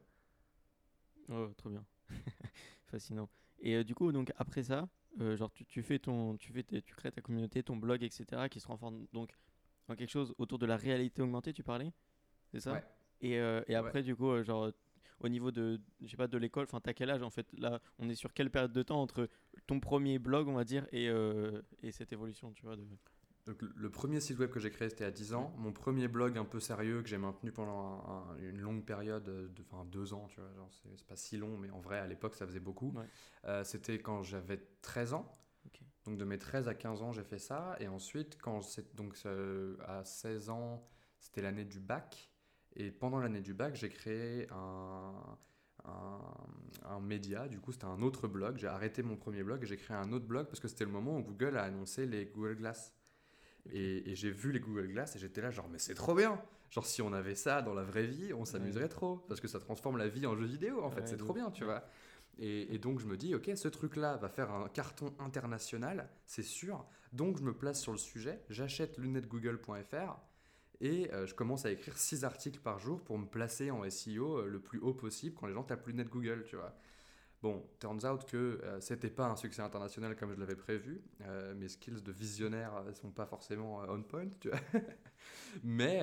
Oh, 1.30 1.50
trop 1.58 1.70
bien. 1.70 1.86
Fascinant. 2.88 3.30
Et 3.60 3.76
euh, 3.76 3.84
du 3.84 3.96
coup, 3.96 4.12
donc 4.12 4.32
après 4.38 4.64
ça, 4.64 4.88
euh, 5.22 5.36
genre, 5.36 5.52
tu, 5.52 5.66
tu, 5.66 5.84
fais 5.84 6.00
ton, 6.00 6.38
tu, 6.38 6.52
fais 6.52 6.64
tu 6.64 6.96
crées 6.96 7.12
ta 7.12 7.22
communauté, 7.22 7.64
ton 7.64 7.76
blog, 7.76 8.04
etc., 8.04 8.50
qui 8.50 8.60
se 8.60 8.66
transforme 8.66 9.06
donc 9.14 9.38
en 9.88 9.96
quelque 9.96 10.10
chose 10.10 10.34
autour 10.38 10.58
de 10.58 10.66
la 10.66 10.78
réalité 10.78 11.22
augmentée, 11.22 11.54
tu 11.54 11.64
parlais? 11.64 11.92
C'est 12.52 12.62
ça? 12.62 12.74
Ouais. 12.74 12.84
Et, 13.22 13.34
et 13.68 13.76
après, 13.76 14.04
du 14.04 14.16
coup, 14.16 14.44
genre, 14.44 14.72
au 15.24 15.30
niveau 15.30 15.52
de, 15.52 15.80
je 16.02 16.08
sais 16.08 16.18
pas, 16.18 16.28
de 16.28 16.38
l'école 16.38 16.64
Enfin, 16.64 16.80
t'as 16.82 16.94
quel 16.94 17.10
âge 17.10 17.24
en 17.24 17.30
fait 17.30 17.48
Là, 17.58 17.82
on 18.00 18.10
est 18.10 18.16
sur 18.16 18.34
quelle 18.34 18.52
période 18.52 18.74
de 18.74 18.84
temps 18.84 19.02
entre 19.02 19.30
ton 19.68 19.80
premier 19.80 20.20
blog, 20.20 20.48
on 20.48 20.54
va 20.54 20.64
dire, 20.64 20.86
et, 20.92 21.10
euh, 21.10 21.62
et 21.82 21.92
cette 21.92 22.14
évolution, 22.14 22.52
tu 22.52 22.66
vois 22.66 22.76
de... 22.76 22.84
Donc, 23.46 23.62
le 23.62 23.90
premier 23.90 24.22
site 24.22 24.40
web 24.40 24.50
que 24.50 24.60
j'ai 24.60 24.70
créé, 24.70 24.90
c'était 24.90 25.04
à 25.04 25.12
10 25.12 25.34
ans. 25.34 25.54
Mon 25.58 25.74
premier 25.74 26.08
blog 26.08 26.38
un 26.38 26.46
peu 26.46 26.62
sérieux 26.62 27.02
que 27.02 27.10
j'ai 27.10 27.18
maintenu 27.18 27.52
pendant 27.52 28.26
une 28.40 28.60
longue 28.60 28.86
période, 28.86 29.26
de, 29.26 29.52
enfin 29.70 29.84
deux 29.84 30.14
ans, 30.14 30.28
tu 30.30 30.40
vois, 30.40 30.70
c'est 30.96 31.06
pas 31.06 31.18
si 31.18 31.36
long, 31.36 31.58
mais 31.58 31.70
en 31.70 31.82
vrai, 31.82 32.00
à 32.00 32.08
l'époque, 32.08 32.36
ça 32.36 32.48
faisait 32.48 32.62
beaucoup. 32.62 32.96
Euh, 33.44 33.66
c'était 33.66 34.00
quand 34.00 34.24
j'avais 34.24 34.66
13 34.82 35.14
ans. 35.14 35.38
Donc, 36.06 36.18
de 36.18 36.24
mes 36.24 36.38
13 36.38 36.70
à 36.70 36.74
15 36.74 37.02
ans, 37.02 37.12
j'ai 37.12 37.24
fait 37.24 37.40
ça. 37.40 37.76
Et 37.82 37.90
ensuite, 37.90 38.38
quand 38.42 38.62
donc, 38.96 39.18
à 39.88 40.06
16 40.06 40.50
ans, 40.50 40.88
c'était 41.20 41.42
l'année 41.42 41.66
du 41.66 41.80
bac. 41.82 42.33
Et 42.76 42.92
pendant 42.92 43.20
l'année 43.20 43.42
du 43.42 43.54
bac, 43.54 43.76
j'ai 43.76 43.90
créé 43.90 44.48
un, 44.52 45.14
un, 45.86 47.00
média. 47.00 47.48
Du 47.48 47.60
coup, 47.60 47.72
c'était 47.72 47.86
un 47.86 48.02
autre 48.02 48.28
blog. 48.28 48.58
J'ai 48.58 48.68
arrêté 48.68 49.04
mon 49.04 49.16
premier 49.16 49.44
blog 49.44 49.64
et 49.64 49.66
j'ai 49.66 49.78
créé 49.78 49.96
un 49.96 50.12
autre 50.12 50.26
blog 50.26 50.48
parce 50.48 50.60
que 50.60 50.68
c'était 50.68 50.86
le 50.86 50.92
moment 50.92 51.18
où 51.18 51.22
Google 51.22 51.58
a 51.58 51.64
annoncé 51.64 52.06
les 52.06 52.26
Google 52.26 52.56
Glass. 52.56 52.94
Et, 53.72 54.16
j'ai 54.16 54.32
vu 54.32 54.52
les 54.52 54.60
Google 54.60 54.88
Glass 54.88 55.16
et 55.16 55.20
j'étais 55.20 55.42
là, 55.42 55.52
genre, 55.52 55.70
mais 55.70 55.80
c'est 55.80 55.94
trop 55.94 56.16
bien! 56.16 56.42
Genre, 56.70 56.86
si 56.86 57.04
on 57.04 57.14
avait 57.14 57.36
ça 57.36 57.62
dans 57.62 57.76
la 57.76 57.84
vraie 57.84 58.08
vie, 58.08 58.34
on 58.34 58.46
s'amuserait 58.46 58.90
trop 58.90 59.18
parce 59.28 59.40
que 59.40 59.48
ça 59.48 59.60
transforme 59.60 59.98
la 59.98 60.08
vie 60.08 60.26
en 60.26 60.36
jeu 60.36 60.46
vidéo, 60.46 60.84
en 60.84 60.90
fait, 60.90 61.08
c'est 61.08 61.18
trop 61.18 61.34
bien, 61.34 61.52
tu 61.52 61.64
vois. 61.64 61.88
Et, 62.40 62.74
et, 62.74 62.80
donc, 62.80 63.00
je 63.00 63.06
me 63.06 63.16
dis, 63.16 63.36
ok, 63.36 63.52
ce 63.56 63.68
truc-là 63.68 64.18
va 64.18 64.28
faire 64.28 64.52
un 64.52 64.68
carton 64.70 65.14
international, 65.20 66.10
c'est 66.26 66.42
sûr. 66.42 66.84
Donc, 67.12 67.38
je 67.38 67.44
me 67.44 67.54
place 67.54 67.80
sur 67.80 67.92
le 67.92 68.00
sujet, 68.00 68.42
j'achète 68.50 68.98
lunettegoogle.fr 68.98 70.18
et 70.82 71.12
euh, 71.14 71.26
je 71.26 71.34
commence 71.34 71.66
à 71.66 71.72
écrire 71.72 71.98
6 71.98 72.24
articles 72.24 72.60
par 72.60 72.80
jour 72.80 73.02
pour 73.02 73.18
me 73.18 73.26
placer 73.26 73.72
en 73.72 73.90
SEO 73.90 74.40
euh, 74.40 74.48
le 74.48 74.60
plus 74.60 74.80
haut 74.80 74.94
possible 74.94 75.36
quand 75.40 75.48
les 75.48 75.54
gens 75.54 75.64
tapent 75.64 75.88
lunettes 75.88 76.10
Google, 76.10 76.44
tu 76.48 76.56
vois. 76.56 76.76
Bon, 77.42 77.62
turns 77.80 78.06
out 78.06 78.26
que 78.26 78.62
euh, 78.64 78.80
c'était 78.80 79.10
pas 79.10 79.28
un 79.28 79.36
succès 79.36 79.62
international 79.62 80.16
comme 80.16 80.34
je 80.34 80.40
l'avais 80.40 80.56
prévu. 80.56 81.02
mes 81.56 81.68
skills 81.68 82.02
de 82.02 82.12
visionnaire 82.12 82.72
sont 82.94 83.12
pas 83.12 83.26
forcément 83.26 83.82
on 83.90 84.02
point, 84.02 84.30
tu 84.40 84.50
vois. 84.50 84.60
mais, 85.64 86.02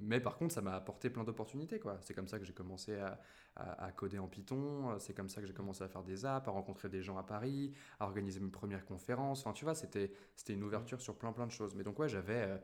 mais 0.00 0.20
par 0.20 0.38
contre, 0.38 0.54
ça 0.54 0.62
m'a 0.62 0.74
apporté 0.74 1.10
plein 1.10 1.24
d'opportunités, 1.24 1.78
quoi. 1.78 1.98
C'est 2.00 2.14
comme 2.14 2.28
ça 2.28 2.38
que 2.38 2.46
j'ai 2.46 2.54
commencé 2.54 2.96
à, 2.96 3.20
à, 3.56 3.92
coder 3.92 4.18
en 4.18 4.26
Python. 4.26 4.98
C'est 4.98 5.12
comme 5.12 5.28
ça 5.28 5.42
que 5.42 5.46
j'ai 5.46 5.52
commencé 5.52 5.84
à 5.84 5.88
faire 5.88 6.02
des 6.02 6.24
apps, 6.24 6.48
à 6.48 6.50
rencontrer 6.50 6.88
des 6.88 7.02
gens 7.02 7.18
à 7.18 7.24
Paris, 7.24 7.74
à 8.00 8.06
organiser 8.06 8.40
mes 8.40 8.50
premières 8.50 8.86
conférences. 8.86 9.40
Enfin, 9.40 9.52
tu 9.52 9.66
vois, 9.66 9.74
c'était 9.74 10.10
une 10.48 10.62
ouverture 10.62 11.02
sur 11.02 11.14
plein 11.14 11.32
plein 11.32 11.46
de 11.46 11.52
choses. 11.52 11.74
Mais 11.74 11.84
donc 11.84 11.98
ouais, 11.98 12.08
j'avais 12.08 12.58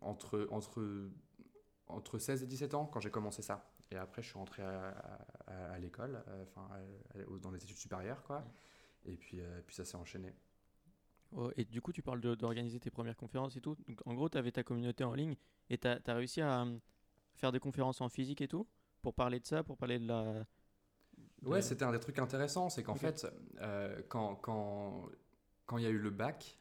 entre, 0.00 0.46
entre, 0.50 1.08
entre 1.86 2.18
16 2.18 2.42
et 2.42 2.46
17 2.46 2.74
ans 2.74 2.86
quand 2.86 3.00
j'ai 3.00 3.10
commencé 3.10 3.42
ça. 3.42 3.70
Et 3.90 3.96
après, 3.96 4.22
je 4.22 4.28
suis 4.28 4.38
rentré 4.38 4.62
à, 4.62 5.78
l'école, 5.78 6.22
euh, 6.28 6.44
enfin, 6.44 6.68
dans 7.40 7.50
les 7.50 7.62
études 7.62 7.76
supérieures, 7.76 8.22
quoi. 8.24 8.44
Et 9.06 9.16
puis, 9.16 9.40
euh, 9.40 9.60
puis 9.66 9.74
ça 9.74 9.84
s'est 9.84 9.96
enchaîné. 9.96 10.34
Oh, 11.32 11.50
et 11.56 11.64
du 11.64 11.80
coup, 11.80 11.92
tu 11.92 12.02
parles 12.02 12.20
d'organiser 12.20 12.80
tes 12.80 12.90
premières 12.90 13.16
conférences 13.16 13.56
et 13.56 13.60
tout. 13.60 13.76
Donc, 13.86 14.00
en 14.06 14.14
gros, 14.14 14.28
tu 14.28 14.36
avais 14.36 14.52
ta 14.52 14.62
communauté 14.62 15.04
en 15.04 15.14
ligne 15.14 15.36
et 15.70 15.78
tu 15.78 15.88
as, 15.88 16.00
réussi 16.06 16.40
à 16.40 16.62
euh, 16.62 16.78
faire 17.34 17.52
des 17.52 17.60
conférences 17.60 18.00
en 18.00 18.08
physique 18.08 18.40
et 18.40 18.48
tout 18.48 18.66
pour 19.02 19.14
parler 19.14 19.40
de 19.40 19.46
ça, 19.46 19.62
pour 19.62 19.76
parler 19.76 19.98
de 19.98 20.06
la. 20.06 20.44
Ouais, 21.42 21.62
c'était 21.62 21.84
un 21.84 21.92
des 21.92 22.00
trucs 22.00 22.18
intéressants. 22.18 22.68
C'est 22.68 22.82
qu'en 22.82 22.94
fait, 22.94 23.26
quand, 24.08 24.36
quand, 24.36 25.08
quand 25.66 25.78
il 25.78 25.84
y 25.84 25.86
a 25.86 25.90
eu 25.90 25.98
le 25.98 26.10
bac, 26.10 26.58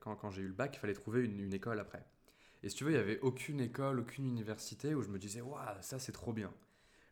quand, 0.00 0.16
quand 0.16 0.30
j'ai 0.30 0.42
eu 0.42 0.48
le 0.48 0.54
bac, 0.54 0.76
il 0.76 0.78
fallait 0.78 0.94
trouver 0.94 1.24
une, 1.24 1.40
une 1.40 1.52
école 1.52 1.80
après. 1.80 2.04
Et 2.62 2.68
si 2.68 2.76
tu 2.76 2.84
veux, 2.84 2.90
il 2.90 2.94
n'y 2.94 3.00
avait 3.00 3.20
aucune 3.20 3.60
école, 3.60 4.00
aucune 4.00 4.26
université 4.26 4.94
où 4.94 5.02
je 5.02 5.08
me 5.08 5.18
disais, 5.18 5.40
waouh, 5.40 5.60
ça 5.80 5.98
c'est 5.98 6.12
trop 6.12 6.32
bien. 6.32 6.52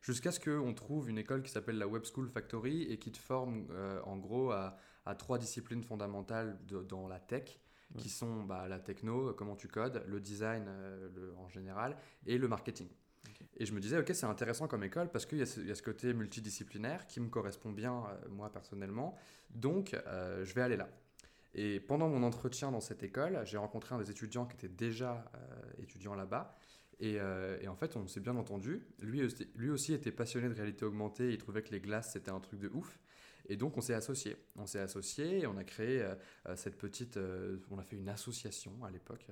Jusqu'à 0.01 0.33
ce 0.33 0.41
qu'on 0.41 0.73
trouve 0.73 1.11
une 1.11 1.19
école 1.19 1.43
qui 1.43 1.51
s'appelle 1.51 1.77
la 1.77 1.87
Web 1.87 2.05
School 2.05 2.29
Factory 2.29 2.85
et 2.85 2.99
qui 2.99 3.13
te 3.13 3.19
forme 3.19 3.67
euh, 3.71 4.01
en 4.05 4.17
gros 4.17 4.51
à, 4.53 4.77
trois 5.19 5.39
disciplines 5.39 5.83
fondamentales 5.83 6.57
dans 6.89 7.09
la 7.09 7.19
tech, 7.19 7.59
qui 7.99 8.09
sont 8.09 8.45
bah, 8.45 8.69
la 8.69 8.79
techno, 8.79 9.35
comment 9.35 9.57
tu 9.57 9.67
codes, 9.67 10.05
le 10.07 10.21
design 10.21 10.67
euh, 10.69 11.09
le, 11.17 11.35
en 11.35 11.49
général, 11.49 11.97
et 12.27 12.39
le 12.39 12.47
marketing. 12.47 12.87
Et 13.57 13.67
je 13.67 13.75
me 13.75 13.81
disais, 13.81 13.99
ok, 13.99 14.11
c'est 14.15 14.27
intéressant 14.27 14.69
comme 14.69 14.85
école 14.85 15.11
parce 15.11 15.27
qu'il 15.27 15.39
y, 15.39 15.43
a 15.43 15.47
ce 15.47 15.83
côté 15.83 16.15
multidisciplinaire 16.15 17.09
qui 17.09 17.21
me 17.21 17.29
correspond 17.29 17.73
bien, 17.73 18.05
moi 18.31 18.51
personnellement. 18.51 19.17
Donc, 19.51 19.95
je 20.07 20.55
vais 20.55 20.63
aller 20.63 20.77
là. 20.77 20.89
Et 21.55 21.81
pendant 21.81 22.09
mon 22.09 22.23
entretien 22.23 22.71
dans 22.71 22.81
cette 22.81 23.03
école, 23.03 23.41
j'ai 23.45 23.57
rencontré 23.57 23.95
un 23.95 23.99
des 23.99 24.11
étudiants 24.11 24.47
qui 24.47 24.55
était 24.55 24.69
déjà 24.69 25.31
étudiant 25.79 26.15
là-bas. 26.15 26.57
Euh, 27.03 27.59
et, 27.61 27.69
en 27.69 27.77
fait, 27.77 27.97
on 27.97 28.07
s'est 28.07 28.21
bien 28.21 28.37
entendu. 28.37 28.87
Lui, 29.01 29.23
lui 29.55 29.71
aussi 29.71 29.95
était 29.95 30.13
passionné 30.13 30.49
de 30.49 30.55
réalité 30.55 30.85
augmentée. 30.85 31.31
Il 31.31 31.39
trouvait 31.39 31.63
que 31.63 31.71
les 31.71 31.81
glaces, 31.81 32.13
c'était 32.13 32.31
un 32.31 32.41
truc 32.41 32.61
de 32.61 32.69
ouf. 32.69 32.99
Et 33.49 33.57
donc, 33.57 33.77
on 33.77 33.81
s'est 33.81 33.95
associés. 33.95 34.37
On 34.57 34.67
s'est 34.67 34.81
associés 34.81 35.41
et 35.41 35.47
on 35.47 35.57
a 35.57 35.65
créé 35.65 36.03
euh, 36.03 36.15
euh, 36.49 36.57
cette 36.57 36.77
petite. 36.77 37.19
on 37.71 37.79
a 37.79 37.83
fait 37.83 37.97
une 37.97 38.09
association 38.09 38.73
à 38.85 38.91
l'époque, 38.91 39.27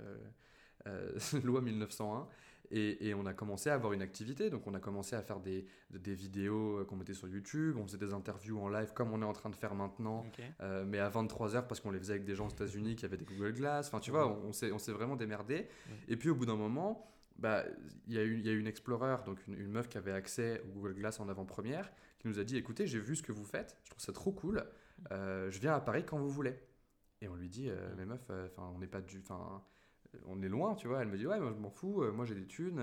loi 1.45 1.61
1901. 1.61 2.29
Et, 2.71 3.15
on 3.15 3.27
a 3.27 3.33
commencé 3.33 3.71
à 3.71 3.75
avoir 3.75 3.93
une 3.93 4.03
activité. 4.03 4.51
Donc, 4.51 4.67
on 4.67 4.75
a 4.75 4.81
commencé 4.81 5.17
à 5.17 5.23
faire 5.23 5.41
des, 5.41 5.67
des 5.91 6.15
vidéos 6.15 6.85
qu'on 6.87 6.97
mettait 6.97 7.15
sur 7.15 7.29
YouTube. 7.29 7.77
On 7.79 7.87
faisait 7.87 7.99
des 7.99 8.13
interviews 8.13 8.61
en 8.61 8.69
live 8.69 8.93
comme 8.95 9.13
on 9.13 9.23
est 9.23 9.25
en 9.25 9.33
train 9.33 9.51
de 9.51 9.57
faire 9.57 9.75
maintenant, 9.75 10.27
mais 10.87 10.99
à 10.99 11.09
23h 11.09 11.67
parce 11.67 11.81
qu'on 11.81 11.91
les 11.91 11.99
faisait 11.99 12.15
avec 12.15 12.25
des 12.25 12.35
gens 12.35 12.47
aux 12.47 12.51
États-Unis 12.51 12.97
qui 12.97 13.05
avaient 13.05 13.17
des 13.17 13.25
Google 13.25 13.53
Glass. 13.53 13.89
Enfin, 13.89 14.01
tu 14.01 14.11
vois, 14.11 14.29
on, 14.29 14.51
on 14.51 14.79
s'est 14.79 14.93
vraiment 14.93 15.17
démerdé. 15.17 15.69
Et 16.09 16.17
puis, 16.17 16.31
au 16.31 16.35
bout 16.35 16.47
d'un 16.47 16.57
moment 16.57 17.09
bah, 17.39 17.65
il 18.09 18.15
y, 18.15 18.19
a 18.19 18.23
eu, 18.23 18.41
y 18.41 18.49
a 18.49 18.53
une 18.53 18.67
Explorer, 18.67 19.17
donc 19.25 19.39
une, 19.47 19.71
meuf 19.71 19.89
qui 19.89 19.97
avait 19.97 20.13
accès 20.13 20.61
au 20.65 20.73
Google 20.73 20.95
Glass 20.95 21.21
en 21.21 21.29
avant-première, 21.29 21.91
qui 22.19 22.29
nous 22.29 22.39
a 22.39 22.45
dit 22.45 22.57
écoutez, 22.57 22.87
j'ai 22.87 22.99
vu 22.99 23.17
ce 23.17 23.23
que 23.23 23.33
vous 23.33 23.45
faites, 23.45 23.77
je 23.85 23.91
trouve 23.91 24.03
ça 24.03 24.13
trop 24.13 24.33
cool, 24.33 24.65
euh, 25.13 25.51
je 25.51 25.61
viens 25.61 25.75
à 25.75 25.81
Paris 25.81 26.05
quand 26.05 26.19
vous 26.19 26.29
voulez. 26.29 26.57
Et 27.21 27.29
on 27.29 27.35
lui 27.35 27.49
dit 27.49 27.69
euh, 27.69 27.95
mais 27.97 28.07
meuf, 28.07 28.27
euh, 28.31 28.49
enfin 28.49 28.71
on 28.75 28.79
n'est 28.79 28.89
pas 28.89 29.01
du, 29.01 29.21
enfin 29.21 29.63
on 30.27 30.43
est 30.43 30.49
loin, 30.49 30.75
tu 30.75 30.89
vois. 30.89 31.03
Elle 31.03 31.09
me 31.09 31.17
dit 31.17 31.27
ouais, 31.27 31.41
moi 31.41 31.53
je 31.55 31.61
m'en 31.61 31.71
fous, 31.71 32.03
moi 32.13 32.25
j'ai 32.25 32.35
des 32.35 32.47
thunes, 32.47 32.83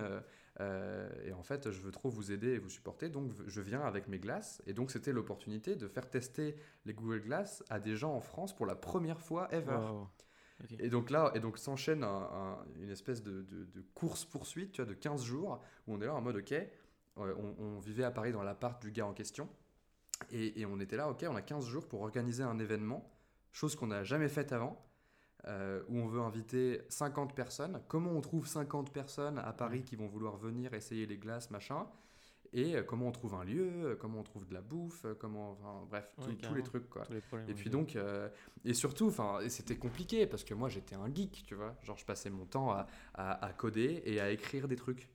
et 0.59 1.33
en 1.33 1.43
fait 1.43 1.71
je 1.71 1.81
veux 1.81 1.91
trop 1.91 2.09
vous 2.09 2.31
aider 2.31 2.49
et 2.49 2.57
vous 2.57 2.69
supporter, 2.69 3.09
donc 3.09 3.31
je 3.47 3.61
viens 3.61 3.81
avec 3.81 4.07
mes 4.07 4.19
glaces. 4.19 4.61
Et 4.67 4.73
donc 4.73 4.91
c'était 4.91 5.11
l'opportunité 5.11 5.75
de 5.75 5.87
faire 5.87 6.09
tester 6.09 6.55
les 6.85 6.93
Google 6.93 7.21
Glass 7.21 7.63
à 7.69 7.79
des 7.79 7.95
gens 7.95 8.13
en 8.13 8.21
France 8.21 8.55
pour 8.55 8.65
la 8.65 8.75
première 8.75 9.21
fois 9.21 9.47
ever. 9.51 9.79
Et 10.79 10.89
donc 10.89 11.09
là, 11.09 11.31
et 11.35 11.39
donc 11.39 11.57
s'enchaîne 11.57 12.03
une 12.03 12.89
espèce 12.89 13.21
de, 13.21 13.45
course-poursuite, 13.93 14.71
tu 14.71 14.81
vois, 14.81 14.89
de 14.89 14.95
15 14.95 15.23
jours, 15.23 15.61
où 15.87 15.93
on 15.93 16.01
est 16.01 16.05
là 16.05 16.15
en 16.15 16.21
mode, 16.21 16.37
ok, 16.37 16.53
euh, 16.53 17.35
on, 17.59 17.79
vivait 17.79 18.03
à 18.03 18.11
Paris 18.11 18.31
dans 18.31 18.43
l'appart 18.43 18.81
du 18.81 18.91
gars 18.91 19.05
en 19.05 19.13
question, 19.13 19.49
et, 20.31 20.65
on 20.65 20.79
était 20.79 20.95
là, 20.95 21.09
ok, 21.09 21.25
on 21.29 21.35
a 21.35 21.41
15 21.41 21.67
jours 21.67 21.87
pour 21.87 22.01
organiser 22.01 22.43
un 22.43 22.57
événement, 22.59 23.11
chose 23.51 23.75
qu'on 23.75 23.87
n'a 23.87 24.03
jamais 24.03 24.29
faite 24.29 24.53
avant, 24.53 24.81
euh, 25.47 25.81
où 25.89 25.99
on 25.99 26.07
veut 26.07 26.21
inviter 26.21 26.81
50 26.89 27.35
personnes. 27.35 27.79
Comment 27.87 28.11
on 28.11 28.21
trouve 28.21 28.47
50 28.47 28.91
personnes 28.91 29.37
à 29.37 29.53
Paris 29.53 29.83
qui 29.83 29.95
vont 29.95 30.07
vouloir 30.07 30.37
venir 30.37 30.73
essayer 30.73 31.05
les 31.05 31.17
glaces, 31.17 31.51
machin? 31.51 31.85
Et 32.51 32.75
euh, 32.75 32.83
comment 32.83 33.07
on 33.07 33.11
trouve 33.11 33.35
un 33.35 33.43
lieu, 33.43 33.69
euh, 33.83 33.95
comment 33.95 34.21
on 34.21 34.23
trouve 34.23 34.47
de 34.47 34.55
la 34.55 34.61
bouffe, 34.61 35.05
comment, 35.19 35.55
bref, 35.89 36.15
tous 36.41 36.55
les 36.55 36.63
trucs 36.63 36.89
quoi. 36.89 37.03
et 37.47 37.53
puis 37.53 37.69
donc, 37.69 37.95
et 38.63 38.73
surtout, 38.73 39.07
enfin, 39.07 39.39
c'était 39.49 39.75
compliqué 39.75 40.25
parce 40.25 40.43
que 40.43 40.55
moi 40.55 40.67
j'étais 40.67 40.95
un 40.95 41.13
geek, 41.13 41.43
tu 41.45 41.53
vois, 41.53 41.75
genre 41.83 41.97
je 41.97 42.05
passais 42.05 42.31
mon 42.31 42.45
temps 42.45 42.71
à, 42.71 42.87
à, 43.13 43.53
coder 43.53 44.01
et 44.05 44.19
à 44.19 44.31
écrire 44.31 44.67
des 44.67 44.77
trucs. 44.77 45.09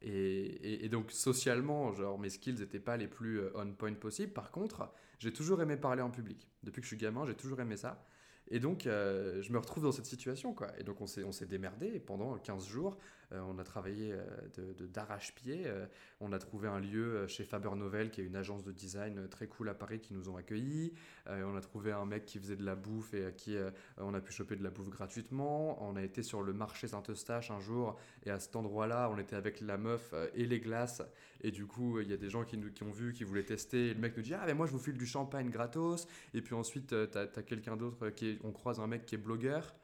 Et, 0.00 0.84
et, 0.84 0.88
donc 0.88 1.10
socialement, 1.12 1.92
genre 1.92 2.18
mes 2.18 2.30
skills 2.30 2.54
n'étaient 2.54 2.80
pas 2.80 2.96
les 2.96 3.08
plus 3.08 3.42
on 3.54 3.72
point 3.74 3.92
possibles. 3.94 4.32
Par 4.32 4.50
contre, 4.50 4.90
j'ai 5.18 5.32
toujours 5.32 5.60
aimé 5.60 5.76
parler 5.76 6.02
en 6.02 6.10
public. 6.10 6.48
Depuis 6.62 6.80
que 6.80 6.84
je 6.86 6.94
suis 6.94 6.96
gamin, 6.96 7.26
j'ai 7.26 7.34
toujours 7.34 7.60
aimé 7.60 7.76
ça. 7.76 8.02
Et 8.50 8.60
donc, 8.60 8.82
je 8.84 9.52
me 9.52 9.58
retrouve 9.58 9.82
dans 9.84 9.92
cette 9.92 10.06
situation, 10.06 10.54
quoi. 10.54 10.68
Et 10.78 10.84
donc, 10.84 11.00
on 11.00 11.06
s'est 11.06 11.46
démerdé 11.46 12.00
pendant 12.00 12.36
15 12.38 12.66
jours. 12.66 12.96
Euh, 13.32 13.40
on 13.48 13.58
a 13.58 13.64
travaillé 13.64 14.12
euh, 14.12 14.72
d'arrache-pied. 14.92 15.64
Euh, 15.66 15.86
on 16.20 16.32
a 16.32 16.38
trouvé 16.38 16.68
un 16.68 16.80
lieu 16.80 17.26
chez 17.26 17.44
Faber 17.44 17.74
Novel, 17.76 18.10
qui 18.10 18.20
est 18.20 18.24
une 18.24 18.36
agence 18.36 18.64
de 18.64 18.72
design 18.72 19.28
très 19.28 19.46
cool 19.46 19.68
à 19.68 19.74
Paris, 19.74 20.00
qui 20.00 20.14
nous 20.14 20.28
ont 20.28 20.36
accueillis. 20.36 20.92
on 21.26 21.56
a 21.56 21.60
trouvé 21.60 21.92
un 21.92 22.04
mec 22.04 22.24
qui 22.24 22.38
faisait 22.38 22.56
de 22.56 22.64
la 22.64 22.74
bouffe 22.74 23.14
et 23.14 23.24
à 23.24 23.32
qui 23.32 23.56
on 23.98 24.14
a 24.14 24.20
pu 24.20 24.32
choper 24.32 24.56
de 24.56 24.64
la 24.64 24.70
bouffe 24.70 24.88
gratuitement. 24.88 25.82
On 25.82 25.96
a 25.96 26.02
été 26.02 26.22
sur 26.22 26.42
le 26.42 26.52
marché 26.52 26.88
Saint-Eustache 26.88 27.50
un 27.50 27.60
jour 27.60 27.98
et 28.24 28.30
à 28.30 28.38
cet 28.38 28.56
endroit-là, 28.56 29.10
on 29.12 29.18
était 29.18 29.36
avec 29.36 29.60
la 29.60 29.76
meuf 29.76 30.14
et 30.34 30.46
les 30.46 30.60
glaces. 30.60 31.02
Et 31.40 31.50
du 31.50 31.66
coup, 31.66 32.00
il 32.00 32.08
y 32.08 32.12
a 32.12 32.16
des 32.16 32.30
gens 32.30 32.44
qui, 32.44 32.56
nous, 32.56 32.70
ont 32.82 32.90
vu, 32.90 33.12
qui 33.12 33.24
voulaient 33.24 33.44
tester. 33.44 33.90
Et 33.90 33.94
le 33.94 34.00
mec 34.00 34.16
nous 34.16 34.22
dit 34.22 34.34
Ah, 34.34 34.44
mais 34.46 34.54
moi, 34.54 34.66
je 34.66 34.72
vous 34.72 34.78
file 34.78 34.98
du 34.98 35.06
champagne 35.06 35.50
gratos. 35.50 36.06
Et 36.34 36.42
puis 36.42 36.54
ensuite, 36.54 36.88
tu 36.88 37.18
as, 37.18 37.26
quelqu'un 37.42 37.76
d'autre 37.76 38.08
qui 38.10 38.38
on 38.42 38.52
croise 38.52 38.80
un 38.80 38.86
mec 38.86 39.06
qui 39.06 39.14
est 39.14 39.18
blogueur. 39.18 39.74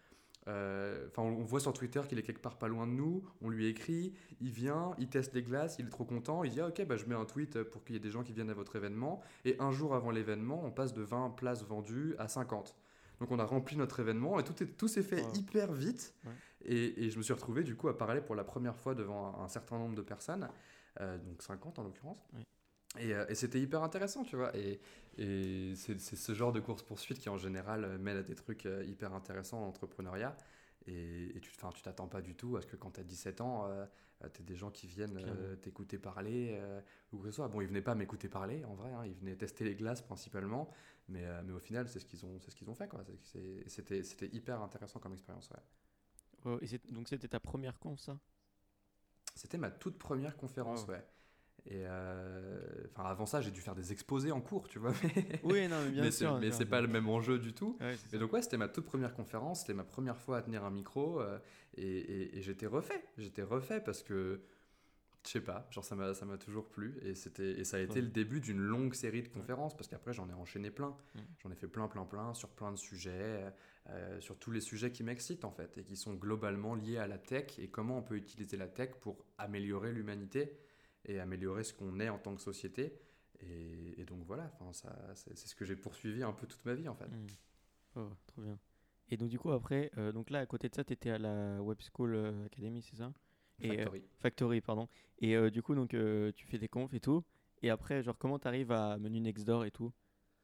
Euh, 0.47 1.07
enfin, 1.09 1.23
on, 1.23 1.45
voit 1.45 1.61
sur 1.61 1.73
Twitter 1.73 2.03
qu'il 2.09 2.19
est 2.19 2.23
quelque 2.23 2.43
part 2.43 2.59
pas 2.59 2.69
loin 2.69 2.87
de 2.87 2.93
nous. 2.93 3.25
On 3.41 3.49
lui 3.49 3.67
écrit, 3.67 4.13
il 4.41 4.51
vient, 4.51 4.95
il 4.99 5.09
teste 5.09 5.35
les 5.35 5.43
glaces, 5.43 5.77
il 5.79 5.87
est 5.87 5.91
trop 5.91 6.05
content. 6.05 6.45
Il 6.45 6.51
dit 6.51 6.61
ah, 6.61 6.69
ok, 6.69 6.85
bah, 6.87 6.97
je 6.97 7.07
mets 7.07 7.15
un 7.15 7.25
tweet 7.25 7.63
pour 7.63 7.85
qu'il 7.85 7.95
y 7.95 7.97
ait 7.97 8.01
des 8.01 8.11
gens 8.11 8.23
qui 8.23 8.33
viennent 8.33 8.51
à 8.51 8.55
votre 8.55 8.77
événement. 8.77 9.23
Et 9.45 9.57
un 9.59 9.73
jour 9.73 9.95
avant 9.95 10.11
l'événement, 10.11 10.63
on 10.65 10.71
passe 10.71 10.93
de 10.93 11.03
20 11.03 11.31
places 11.31 11.65
vendues 11.65 12.15
à 12.19 12.29
50. 12.29 12.77
Donc 13.21 13.31
on 13.31 13.39
a 13.39 13.45
rempli 13.45 13.77
notre 13.77 14.01
événement 14.01 14.39
et 14.41 14.45
tout, 14.45 14.53
tout 14.53 14.89
s'est 14.89 15.03
fait 15.03 15.23
hyper 15.35 15.73
vite. 15.73 16.15
Et, 16.65 17.11
je 17.11 17.19
me 17.19 17.23
suis 17.23 17.33
retrouvé 17.33 17.63
du 17.63 17.77
coup 17.77 17.89
à 17.89 17.97
parler 17.97 18.21
pour 18.21 18.35
la 18.35 18.45
première 18.45 18.77
fois 18.77 18.95
devant 18.95 19.41
un, 19.41 19.49
certain 19.49 19.79
nombre 19.79 19.95
de 19.95 20.03
personnes, 20.03 20.49
euh, 21.01 21.19
donc 21.19 21.43
50 21.43 21.79
en 21.79 21.85
l'occurrence. 21.85 22.27
Et, 22.99 23.35
c'était 23.35 23.61
hyper 23.61 23.83
intéressant, 23.83 24.25
tu 24.25 24.37
vois. 24.37 24.57
Et, 24.57 24.81
et 25.19 25.75
c'est 25.77 25.99
ce 25.99 26.35
genre 26.35 26.53
de 26.53 26.61
course-poursuite 26.61 27.19
qui, 27.19 27.29
en 27.29 27.39
général, 27.39 27.85
euh, 27.85 27.99
mène 27.99 28.17
à 28.19 28.23
des 28.23 28.35
trucs 28.35 28.67
euh, 28.67 28.85
hyper 28.85 29.15
intéressants 29.15 29.63
en 29.63 29.69
entrepreneuriat. 29.69 30.37
Et, 30.87 31.33
tu 31.41 31.51
tu 31.51 31.83
t'attends 31.83 32.09
pas 32.09 32.21
du 32.21 32.35
tout 32.35 32.57
à 32.57 32.63
ce 32.63 32.67
que 32.67 32.77
quand 32.77 32.93
tu 32.93 33.01
as 33.01 33.05
17 33.05 33.41
ans, 33.41 33.69
tu 34.35 34.43
aies 34.43 34.45
des 34.45 34.57
gens 34.57 34.71
qui 34.71 34.87
viennent 34.87 35.19
t'écouter 35.63 35.99
parler 35.99 36.61
ou 37.11 37.19
que 37.19 37.27
ce 37.27 37.33
soit. 37.33 37.49
Bon, 37.49 37.63
ils 37.63 37.67
venaient 37.67 37.81
pas 37.81 37.95
m'écouter 37.95 38.29
parler, 38.29 38.65
en 38.67 38.75
vrai. 38.75 38.93
Hein, 38.93 39.07
ils 39.07 39.15
venaient 39.15 39.37
tester 39.37 39.65
les 39.65 39.75
glaces 39.75 40.03
principalement. 40.03 40.69
Mais, 41.09 41.25
mais 41.45 41.53
au 41.53 41.59
final, 41.59 41.89
c'est 41.89 42.01
ce 42.01 42.05
qu'ils 42.05 42.27
ont, 42.27 42.39
ce 42.39 42.55
qu'ils 42.55 42.69
ont 42.69 42.75
fait. 42.75 42.91
C'était 43.67 44.29
hyper 44.33 44.61
intéressant 44.61 45.01
comme 45.01 45.15
expérience. 45.15 45.51
Ouais. 46.45 46.59
et 46.61 46.93
donc, 46.93 47.09
c'était 47.09 47.29
ta 47.29 47.41
première 47.41 47.79
conf, 47.79 47.99
ça? 48.01 48.19
C'était 49.35 49.59
ma 49.59 49.71
toute 49.71 49.99
première 49.99 50.37
conférence, 50.37 50.87
ouais. 50.87 51.03
Et 51.67 51.85
euh, 51.87 52.61
enfin, 52.91 53.09
avant 53.09 53.25
ça, 53.25 53.41
j'ai 53.41 53.51
dû 53.51 53.63
faire 53.63 53.75
des 53.75 53.91
exposés 53.93 54.33
en 54.33 54.43
cours, 54.43 54.69
tu 54.69 54.79
vois. 54.79 54.93
Mais, 55.17 55.41
oui, 55.45 55.69
non, 55.69 55.77
mais 55.85 55.91
bien 55.91 56.11
sûr. 56.11 56.39
Mais 56.39 56.51
c'est 56.51 56.67
pas 56.67 56.83
le 56.83 56.89
même 56.89 57.09
enjeu 57.09 57.39
du 57.39 57.55
tout. 57.55 57.79
et 58.13 58.19
donc, 58.19 58.33
ouais, 58.33 58.43
c'était 58.43 58.59
ma 58.59 58.69
toute 58.69 58.85
première 58.85 59.15
conférence, 59.15 59.61
c'était 59.61 59.75
ma 59.75 59.85
première 59.85 60.19
fois 60.19 60.39
à 60.39 60.43
tenir 60.43 60.65
un 60.65 60.71
micro, 60.71 61.21
euh, 61.21 61.39
et, 61.77 62.37
et, 62.39 62.43
j'étais 62.43 62.67
refait. 62.67 63.03
J'étais 63.17 63.43
refait 63.43 63.81
parce 63.81 64.03
que, 64.03 64.43
je 65.25 65.31
sais 65.31 65.41
pas, 65.41 65.67
genre 65.71 65.85
ça 65.85 65.97
m'a 65.97 66.37
toujours 66.37 66.69
plu, 66.69 67.01
et, 67.03 67.13
et 67.41 67.65
ça 67.65 67.77
a 67.79 67.81
été 67.81 68.03
le 68.03 68.09
début 68.09 68.41
d'une 68.41 68.61
longue 68.61 68.93
série 68.93 69.23
de 69.23 69.29
conférences, 69.29 69.75
parce 69.75 69.89
qu'après, 69.89 70.13
j'en 70.13 70.29
ai 70.29 70.35
enchaîné 70.35 70.71
plein. 70.71 70.95
J'en 71.43 71.51
ai 71.51 71.57
fait 71.57 71.69
plein, 71.69 71.89
plein, 71.89 72.05
plein, 72.05 72.35
sur 72.35 72.51
plein 72.51 72.73
de 72.73 72.79
sujets, 72.79 73.51
euh, 73.89 74.21
sur 74.21 74.39
tous 74.39 74.51
les 74.51 74.61
sujets 74.61 74.93
qui 74.93 75.03
m'excitent, 75.03 75.47
en 75.47 75.51
fait, 75.51 75.79
et 75.79 75.85
qui 75.85 75.97
sont 75.97 76.13
globalement 76.13 76.75
liés 76.75 76.99
à 76.99 77.07
la 77.07 77.17
tech, 77.17 77.59
et 77.59 77.69
comment 77.69 77.97
on 77.97 78.03
peut 78.03 78.17
utiliser 78.17 78.59
la 78.59 78.69
tech 78.69 78.91
pour 79.01 79.25
améliorer 79.39 79.93
l'humanité 79.93 80.59
et 81.07 81.21
améliorer 81.21 81.65
ce 81.65 81.75
qu'on 81.75 82.01
est 82.01 82.09
en 82.09 82.19
tant 82.19 82.35
que 82.35 82.41
société. 82.41 82.99
Et, 83.41 84.05
donc 84.05 84.25
voilà, 84.27 84.51
c'est 85.15 85.37
ce 85.37 85.55
que 85.55 85.65
j'ai 85.65 85.77
poursuivi 85.77 86.23
un 86.23 86.33
peu 86.33 86.47
toute 86.47 86.65
ma 86.65 86.75
vie 86.75 86.89
en 86.89 86.95
fait. 86.95 87.07
Hmm. 87.07 87.27
Oh, 87.97 88.11
trop 88.27 88.43
bien. 88.43 88.59
Et 89.11 89.17
donc 89.17 89.29
du 89.29 89.39
coup 89.39 89.51
après, 89.51 89.91
euh, 89.99 90.13
donc 90.13 90.31
là 90.31 90.41
à 90.41 90.47
côté 90.47 90.69
de 90.69 90.75
ça, 90.75 90.85
tu 90.85 90.93
étais 90.93 91.11
à 91.11 91.19
la 91.19 91.63
Web 91.63 91.79
School 91.93 92.15
euh, 92.15 92.47
Academy, 92.47 92.83
c'est 92.83 92.97
ça? 92.97 93.13
Et, 93.61 93.71
euh, 93.71 93.77
Factory. 93.77 94.03
Factory, 94.19 94.61
pardon. 94.61 94.89
Et 95.21 95.51
du 95.51 95.63
coup, 95.63 95.75
donc 95.75 95.91
tu 95.91 96.47
fais 96.47 96.59
des 96.59 96.69
confs 96.69 96.93
et 96.95 97.01
tout. 97.01 97.23
Et 97.63 97.71
après, 97.71 98.03
genre 98.03 98.19
comment 98.19 98.39
tu 98.39 98.49
arrives 98.49 98.73
à 98.73 98.99
Menu 98.99 99.21
Next 99.21 99.47
Door 99.47 99.65
et 99.65 99.71
tout? 99.71 99.93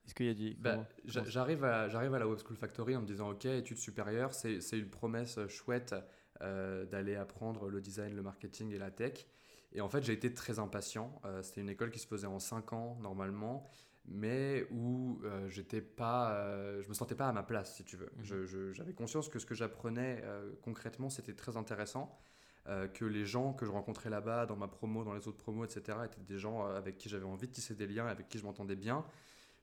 Est-ce 0.06 0.14
qu'il 0.14 0.26
y 0.26 0.30
a 0.30 0.34
dit 0.34 0.56
bah, 0.58 0.88
J'arrive 1.04 1.64
à, 1.64 1.82
à 1.82 2.18
la 2.18 2.28
Web 2.28 2.38
School 2.38 2.56
Factory 2.56 2.96
en 2.96 3.02
me 3.02 3.06
disant, 3.06 3.30
ok, 3.30 3.44
études 3.46 3.78
supérieures, 3.78 4.32
c'est 4.32 4.78
une 4.78 4.88
promesse 4.88 5.38
chouette 5.48 5.94
d'aller 6.40 7.16
apprendre 7.16 7.68
le 7.68 7.80
design, 7.80 8.14
le 8.14 8.22
marketing 8.22 8.72
et 8.72 8.78
la 8.78 8.90
tech. 8.90 9.26
Et 9.72 9.80
en 9.80 9.88
fait, 9.88 10.02
j'ai 10.02 10.12
été 10.12 10.32
très 10.34 10.58
impatient. 10.58 11.20
Euh, 11.24 11.42
c'était 11.42 11.60
une 11.60 11.68
école 11.68 11.90
qui 11.90 11.98
se 11.98 12.06
faisait 12.06 12.26
en 12.26 12.38
5 12.38 12.72
ans 12.72 12.96
normalement, 13.00 13.68
mais 14.06 14.66
où 14.70 15.20
euh, 15.24 15.48
j'étais 15.48 15.80
pas, 15.80 16.32
euh, 16.32 16.82
je 16.82 16.88
me 16.88 16.94
sentais 16.94 17.14
pas 17.14 17.28
à 17.28 17.32
ma 17.32 17.42
place, 17.42 17.76
si 17.76 17.84
tu 17.84 17.96
veux. 17.96 18.10
Mhm. 18.16 18.72
J'avais 18.72 18.94
conscience 18.94 19.28
que 19.28 19.38
ce 19.38 19.46
que 19.46 19.54
j'apprenais 19.54 20.22
concrètement, 20.62 21.10
c'était 21.10 21.34
très 21.34 21.56
intéressant. 21.56 22.18
que 22.94 23.04
les 23.04 23.24
gens 23.26 23.52
que 23.52 23.66
je 23.66 23.70
rencontrais 23.70 24.10
là-bas, 24.10 24.46
dans 24.46 24.56
ma 24.56 24.68
promo, 24.68 25.02
dans 25.02 25.14
les 25.14 25.26
autres 25.26 25.38
promos, 25.38 25.64
etc., 25.64 25.98
étaient 26.04 26.20
des 26.20 26.38
gens 26.38 26.64
avec 26.66 26.98
qui 26.98 27.08
j'avais 27.08 27.24
envie 27.24 27.48
de 27.48 27.52
tisser 27.52 27.74
des 27.74 27.86
liens, 27.86 28.06
avec 28.06 28.28
qui 28.28 28.38
je 28.38 28.44
m'entendais 28.44 28.76
bien. 28.76 29.04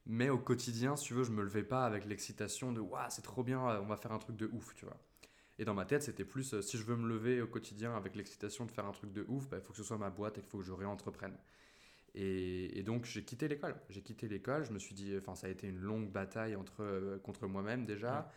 Mais 0.08 0.30
au 0.30 0.38
quotidien, 0.40 0.96
si 0.96 1.06
tu 1.06 1.14
veux, 1.14 1.24
je 1.24 1.32
me 1.32 1.44
levais 1.44 1.64
pas 1.64 1.86
avec 1.86 2.06
l'excitation 2.06 2.72
de 2.74 2.82
Waouh, 2.82 3.06
c'est 3.10 3.22
trop 3.22 3.44
bien, 3.44 3.60
on 3.60 3.86
va 3.86 3.98
faire 3.98 4.12
un 4.12 4.20
truc 4.20 4.36
de 4.36 4.50
ouf, 4.52 4.74
tu 4.76 4.86
vois. 4.86 4.98
Et 5.60 5.66
dans 5.66 5.74
ma 5.74 5.86
tête, 5.86 6.04
c'était 6.04 6.26
plus 6.26 6.54
euh, 6.54 6.62
si 6.62 6.78
je 6.78 6.84
veux 6.84 6.96
me 6.96 7.08
lever 7.08 7.42
au 7.42 7.48
quotidien 7.48 7.96
avec 7.96 8.16
l'excitation 8.16 8.66
de 8.66 8.72
faire 8.72 8.86
un 8.86 8.92
truc 8.92 9.12
de 9.12 9.26
ouf, 9.28 9.50
bah, 9.50 9.58
il 9.58 9.64
faut 9.64 9.72
que 9.72 9.78
ce 9.78 9.84
soit 9.84 9.98
ma 9.98 10.10
boîte 10.10 10.38
et 10.38 10.42
qu'il 10.42 10.50
faut 10.50 10.60
que 10.60 10.64
je 10.66 10.72
réentreprenne. 10.72 11.36
Et, 12.16 12.78
et 12.80 12.84
donc 12.84 13.06
j'ai 13.06 13.24
quitté 13.24 13.48
l'école. 13.48 13.76
J'ai 13.90 14.02
quitté 14.02 14.28
l'école. 14.28 14.66
Je 14.66 14.72
me 14.72 14.80
suis 14.80 14.96
dit, 14.96 15.16
enfin 15.18 15.36
ça 15.36 15.48
a 15.48 15.50
été 15.50 15.68
une 15.68 15.80
longue 15.80 16.12
bataille 16.12 16.56
entre 16.56 16.84
euh, 16.84 17.20
contre 17.20 17.48
moi-même 17.48 17.86
déjà. 17.86 18.32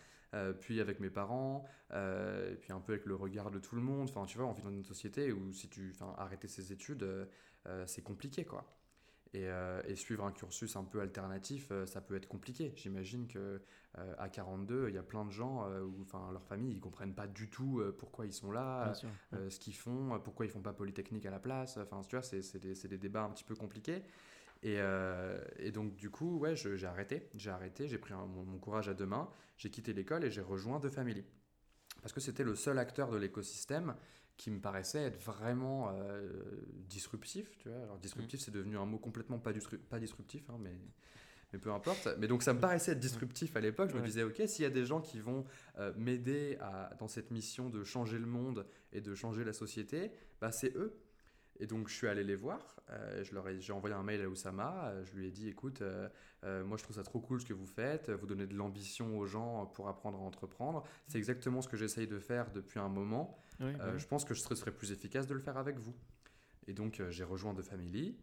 puis 0.61 0.81
avec 0.81 1.01
mes 1.01 1.11
parents, 1.11 1.67
et 1.93 2.57
puis 2.61 2.73
un 2.73 2.81
peu 2.81 2.93
avec 2.93 3.07
le 3.07 3.17
regard 3.17 3.51
de 3.51 3.59
tout 3.59 3.75
le 3.77 3.83
monde. 3.83 4.09
Enfin, 4.09 4.27
tu 4.27 4.39
vois, 4.39 4.47
on 4.47 4.53
vit 4.53 4.63
dans 4.63 4.71
une 4.71 4.85
société 4.85 5.33
où 5.33 5.53
si 5.53 5.69
tu, 5.69 5.93
enfin, 5.95 6.15
arrêter 6.19 6.49
ses 6.49 6.73
études, 6.73 7.05
c'est 7.87 8.03
compliqué, 8.03 8.45
quoi. 8.45 8.65
Euh, 9.37 9.81
et, 9.87 9.95
suivre 9.95 10.25
un 10.25 10.33
cursus 10.33 10.75
un 10.75 10.83
peu 10.83 11.01
alternatif, 11.01 11.69
euh, 11.71 11.87
ça 11.87 12.01
peut 12.01 12.17
être 12.17 12.27
compliqué. 12.27 12.73
J'imagine 12.75 13.29
que 13.29 13.61
euh, 13.99 14.15
à 14.19 14.29
42, 14.29 14.89
il 14.89 14.95
y 14.97 14.99
a 14.99 15.05
plein 15.05 15.25
de 15.25 15.31
gens 15.31 15.69
où, 15.83 16.03
enfin, 16.03 16.31
leur 16.33 16.45
famille, 16.45 16.73
ils 16.73 16.81
comprennent 16.81 17.15
pas 17.15 17.29
du 17.29 17.49
tout 17.49 17.83
pourquoi 17.99 18.27
ils 18.27 18.33
sont 18.33 18.51
là, 18.51 18.93
ce 19.33 19.59
qu'ils 19.59 19.77
font, 19.77 20.21
pourquoi 20.23 20.47
ils 20.47 20.49
font 20.49 20.63
pas 20.63 20.73
polytechnique 20.73 21.27
à 21.27 21.31
la 21.31 21.39
place. 21.39 21.77
Enfin, 21.77 22.01
tu 22.09 22.17
vois, 22.17 22.23
c'est 22.23 22.59
des, 22.59 22.75
des, 22.75 22.99
débats 22.99 23.23
un 23.23 23.31
petit 23.31 23.45
peu 23.45 23.55
compliqués. 23.55 24.03
Et, 24.63 24.79
et 25.59 25.73
donc, 25.73 25.97
du 25.97 26.11
coup, 26.11 26.39
ouais, 26.39 26.55
j'ai 26.57 26.87
arrêté. 26.87 27.29
J'ai 27.35 27.51
arrêté, 27.51 27.89
j'ai 27.89 27.99
pris 27.99 28.15
mon, 28.15 28.59
courage 28.59 28.89
à 28.89 28.95
deux 28.95 29.07
mains, 29.07 29.29
j'ai 29.57 29.71
quitté 29.71 29.93
l'école 29.93 30.25
et 30.25 30.31
j'ai 30.31 30.43
rejoint 30.43 30.81
The 30.81 30.89
Family. 30.89 31.25
Parce 32.01 32.13
que 32.13 32.21
c'était 32.21 32.45
le 32.45 32.55
seul 32.55 32.79
acteur 32.79 33.11
de 33.11 33.17
l'écosystème 33.17 33.95
qui 34.41 34.51
me 34.51 34.59
paraissait 34.59 35.03
être 35.03 35.23
vraiment 35.23 35.91
euh, 35.93 36.27
disruptif. 36.89 37.59
Tu 37.59 37.69
vois 37.69 37.83
Alors, 37.83 37.99
disruptif, 37.99 38.41
mm. 38.41 38.43
c'est 38.43 38.51
devenu 38.51 38.79
un 38.79 38.87
mot 38.87 38.97
complètement 38.97 39.39
pas, 39.39 39.53
pas 39.91 40.01
disruptif, 40.01 40.49
hein, 40.49 40.57
mais, 40.59 40.73
mais 41.53 41.59
peu 41.59 41.71
importe. 41.71 42.09
Mais 42.19 42.27
donc, 42.27 42.43
ça 42.43 42.55
me 42.55 42.59
paraissait 42.59 42.93
être 42.93 43.01
disruptif 43.01 43.55
à 43.55 43.61
l'époque. 43.61 43.91
Je 43.91 43.97
me 43.99 44.03
disais, 44.03 44.23
OK, 44.23 44.41
s'il 44.47 44.63
y 44.63 44.67
a 44.67 44.71
des 44.71 44.87
gens 44.87 45.03
qui 45.03 45.19
vont 45.19 45.45
euh, 45.79 45.93
m'aider 45.99 46.57
dans 46.99 47.07
cette 47.07 47.31
mission 47.31 47.69
de 47.69 47.85
changer 47.85 48.19
le 48.19 48.25
monde 48.25 48.67
et 48.95 49.03
de 49.03 49.15
changer 49.15 49.45
la 49.45 49.53
société, 49.53 50.11
bah, 50.41 50.51
c'est 50.53 50.75
eux. 50.75 50.99
Et 51.61 51.67
donc, 51.67 51.89
je 51.89 51.95
suis 51.95 52.09
allé 52.09 52.25
les 52.25 52.37
voir. 52.37 52.81
Euh, 52.91 53.23
je 53.23 53.35
leur 53.35 53.47
ai, 53.47 53.61
j'ai 53.61 53.75
envoyé 53.75 53.95
un 53.95 54.03
mail 54.03 54.23
à 54.23 54.29
Oussama. 54.29 54.87
Euh, 54.87 55.05
je 55.05 55.15
lui 55.15 55.29
ai 55.29 55.31
dit, 55.31 55.47
écoute, 55.47 55.83
euh, 55.83 56.65
moi, 56.65 56.79
je 56.79 56.83
trouve 56.83 56.97
ça 56.97 57.03
trop 57.03 57.21
cool 57.21 57.39
ce 57.39 57.45
que 57.45 57.53
vous 57.53 57.67
faites. 57.67 58.09
Vous 58.09 58.27
donnez 58.27 58.47
de 58.47 58.55
l'ambition 58.55 59.19
aux 59.19 59.27
gens 59.27 59.67
pour 59.67 59.89
apprendre 59.89 60.19
à 60.19 60.23
entreprendre. 60.23 60.85
C'est 61.07 61.19
exactement 61.19 61.61
ce 61.61 61.69
que 61.69 61.77
j'essaye 61.77 62.07
de 62.07 62.19
faire 62.19 62.51
depuis 62.51 62.81
un 62.81 62.89
moment. 62.89 63.37
Bah 63.61 63.99
je 63.99 64.07
pense 64.07 64.25
que 64.25 64.33
je 64.33 64.41
serais, 64.41 64.73
plus 64.73 64.91
efficace 64.91 65.27
de 65.27 65.35
le 65.35 65.41
faire 65.41 65.59
avec 65.59 65.79
vous. 65.79 65.95
Et 66.67 66.73
donc, 66.73 67.03
j'ai 67.11 67.25
rejoint 67.25 67.55
The 67.55 67.63
Family 67.63 68.17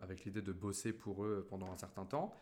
avec 0.00 0.24
l'idée 0.24 0.40
de 0.40 0.52
bosser 0.52 0.94
pour 0.94 1.26
eux 1.26 1.46
pendant 1.50 1.70
un 1.70 1.76
certain 1.76 2.06
temps. 2.06 2.34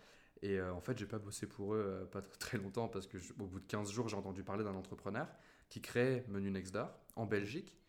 Et 0.42 0.60
en 0.60 0.80
fait, 0.80 0.96
j'ai 0.96 1.06
pas 1.06 1.18
bossé 1.18 1.48
pour 1.48 1.74
eux 1.74 2.08
pas 2.12 2.22
très 2.38 2.56
longtemps 2.56 2.86
parce 2.86 3.08
que 3.08 3.18
au 3.40 3.46
bout 3.46 3.58
de 3.58 3.66
15 3.66 3.90
jours, 3.90 4.08
j'ai 4.08 4.16
entendu 4.16 4.44
parler 4.44 4.62
d'un 4.62 4.76
entrepreneur 4.76 5.26
qui 5.68 5.80
crée 5.80 6.24
Menu 6.28 6.52
Next 6.52 6.72
Door 6.72 6.88
en 7.16 7.26
Belgique 7.26 7.81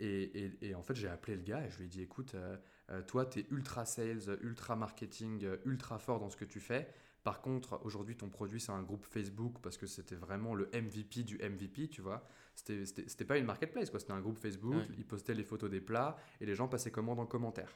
et, 0.00 0.74
en 0.74 0.82
fait, 0.82 0.94
j'ai 0.94 1.08
appelé 1.08 1.36
le 1.36 1.42
gars 1.42 1.64
et 1.64 1.70
je 1.70 1.78
lui 1.78 1.84
ai 1.84 1.88
dit 1.88 2.02
écoute, 2.02 2.34
euh, 2.34 2.56
euh, 2.90 3.02
toi, 3.02 3.26
tu 3.26 3.40
es 3.40 3.46
ultra 3.50 3.84
sales, 3.84 4.38
ultra 4.42 4.76
marketing, 4.76 5.44
euh, 5.44 5.56
ultra 5.64 5.98
fort 5.98 6.18
dans 6.18 6.30
ce 6.30 6.36
que 6.36 6.44
tu 6.44 6.60
fais. 6.60 6.88
Par 7.24 7.40
contre, 7.40 7.80
aujourd'hui, 7.84 8.16
ton 8.16 8.28
produit, 8.28 8.60
c'est 8.60 8.72
un 8.72 8.82
groupe 8.82 9.06
Facebook 9.06 9.58
parce 9.62 9.76
que 9.76 9.86
c'était 9.86 10.16
vraiment 10.16 10.54
le 10.54 10.68
MVP 10.74 11.22
du 11.22 11.38
MVP, 11.38 11.88
tu 11.88 12.02
vois. 12.02 12.26
C'était 12.54 13.24
pas 13.24 13.38
une 13.38 13.44
marketplace, 13.44 13.90
quoi. 13.90 14.00
C'était 14.00 14.12
un 14.12 14.20
groupe 14.20 14.38
Facebook. 14.38 14.82
Il 14.98 15.06
postait 15.06 15.34
les 15.34 15.44
photos 15.44 15.70
des 15.70 15.80
plats 15.80 16.16
et 16.40 16.46
les 16.46 16.56
gens 16.56 16.66
passaient 16.66 16.90
commande 16.90 17.20
en 17.20 17.26
commentaire. 17.26 17.72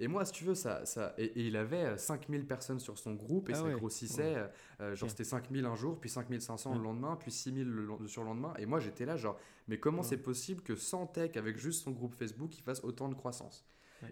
Et 0.00 0.08
moi, 0.08 0.24
si 0.24 0.32
tu 0.32 0.44
veux, 0.44 0.54
ça. 0.54 0.84
ça 0.86 1.14
et, 1.18 1.32
il 1.36 1.56
avait 1.56 1.96
5000 1.96 2.40
euh, 2.40 2.44
personnes 2.44 2.80
sur 2.80 2.98
son 2.98 3.14
groupe 3.14 3.48
et 3.48 3.52
ah 3.52 3.56
ça 3.56 3.70
grossissait. 3.70 4.36
Euh, 4.36 4.46
euh, 4.80 4.94
genre, 4.94 5.10
c'était 5.10 5.24
5000 5.24 5.64
un 5.64 5.74
jour, 5.74 6.00
puis 6.00 6.10
5500 6.10 6.74
le 6.74 6.82
lendemain, 6.82 7.16
puis 7.16 7.30
6000 7.30 7.66
le, 7.66 8.06
sur 8.06 8.22
le 8.22 8.28
lendemain. 8.28 8.54
Et 8.58 8.66
moi, 8.66 8.80
j'étais 8.80 9.04
là, 9.04 9.16
genre, 9.16 9.38
mais 9.68 9.78
comment 9.78 10.02
c'est 10.02 10.18
possible 10.18 10.62
que 10.62 10.74
sans 10.74 11.06
tech, 11.06 11.36
avec 11.36 11.56
juste 11.56 11.84
son 11.84 11.92
groupe 11.92 12.14
Facebook, 12.14 12.56
il 12.58 12.62
fasse 12.62 12.82
autant 12.82 13.08
de 13.08 13.14
croissance 13.14 13.64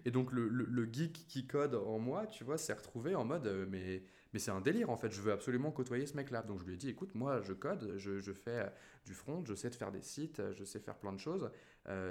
Et 0.04 0.10
donc, 0.10 0.32
le, 0.32 0.48
le, 0.48 0.88
geek 0.90 1.26
qui 1.28 1.46
code 1.46 1.74
en 1.74 1.98
moi, 1.98 2.26
tu 2.26 2.44
vois, 2.44 2.58
s'est 2.58 2.74
retrouvé 2.74 3.14
en 3.14 3.24
mode, 3.24 3.66
mais, 3.68 4.04
mais 4.32 4.38
c'est 4.38 4.52
un 4.52 4.60
délire 4.60 4.88
en 4.88 4.96
fait, 4.96 5.10
je 5.10 5.20
veux 5.20 5.32
absolument 5.32 5.72
côtoyer 5.72 6.06
ce 6.06 6.16
mec-là. 6.16 6.42
Donc, 6.42 6.60
je 6.60 6.64
lui 6.64 6.74
ai 6.74 6.76
dit, 6.76 6.90
écoute, 6.90 7.14
moi, 7.14 7.40
je 7.42 7.52
code, 7.52 7.94
je, 7.96 8.20
je 8.20 8.32
fais 8.32 8.72
du 9.04 9.14
front, 9.14 9.44
je 9.44 9.54
sais 9.54 9.68
de 9.68 9.74
faire 9.74 9.90
des 9.90 10.02
sites, 10.02 10.40
je 10.52 10.64
sais 10.64 10.78
faire 10.78 10.96
plein 10.96 11.12
de 11.12 11.18
choses. 11.18 11.50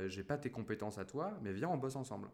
j'ai 0.07 0.23
pas 0.23 0.37
tes 0.37 0.51
compétences 0.51 0.97
à 0.97 1.05
toi, 1.05 1.39
mais 1.41 1.53
viens, 1.53 1.69
on 1.69 1.77
bosse 1.77 1.95
ensemble. 1.95 2.27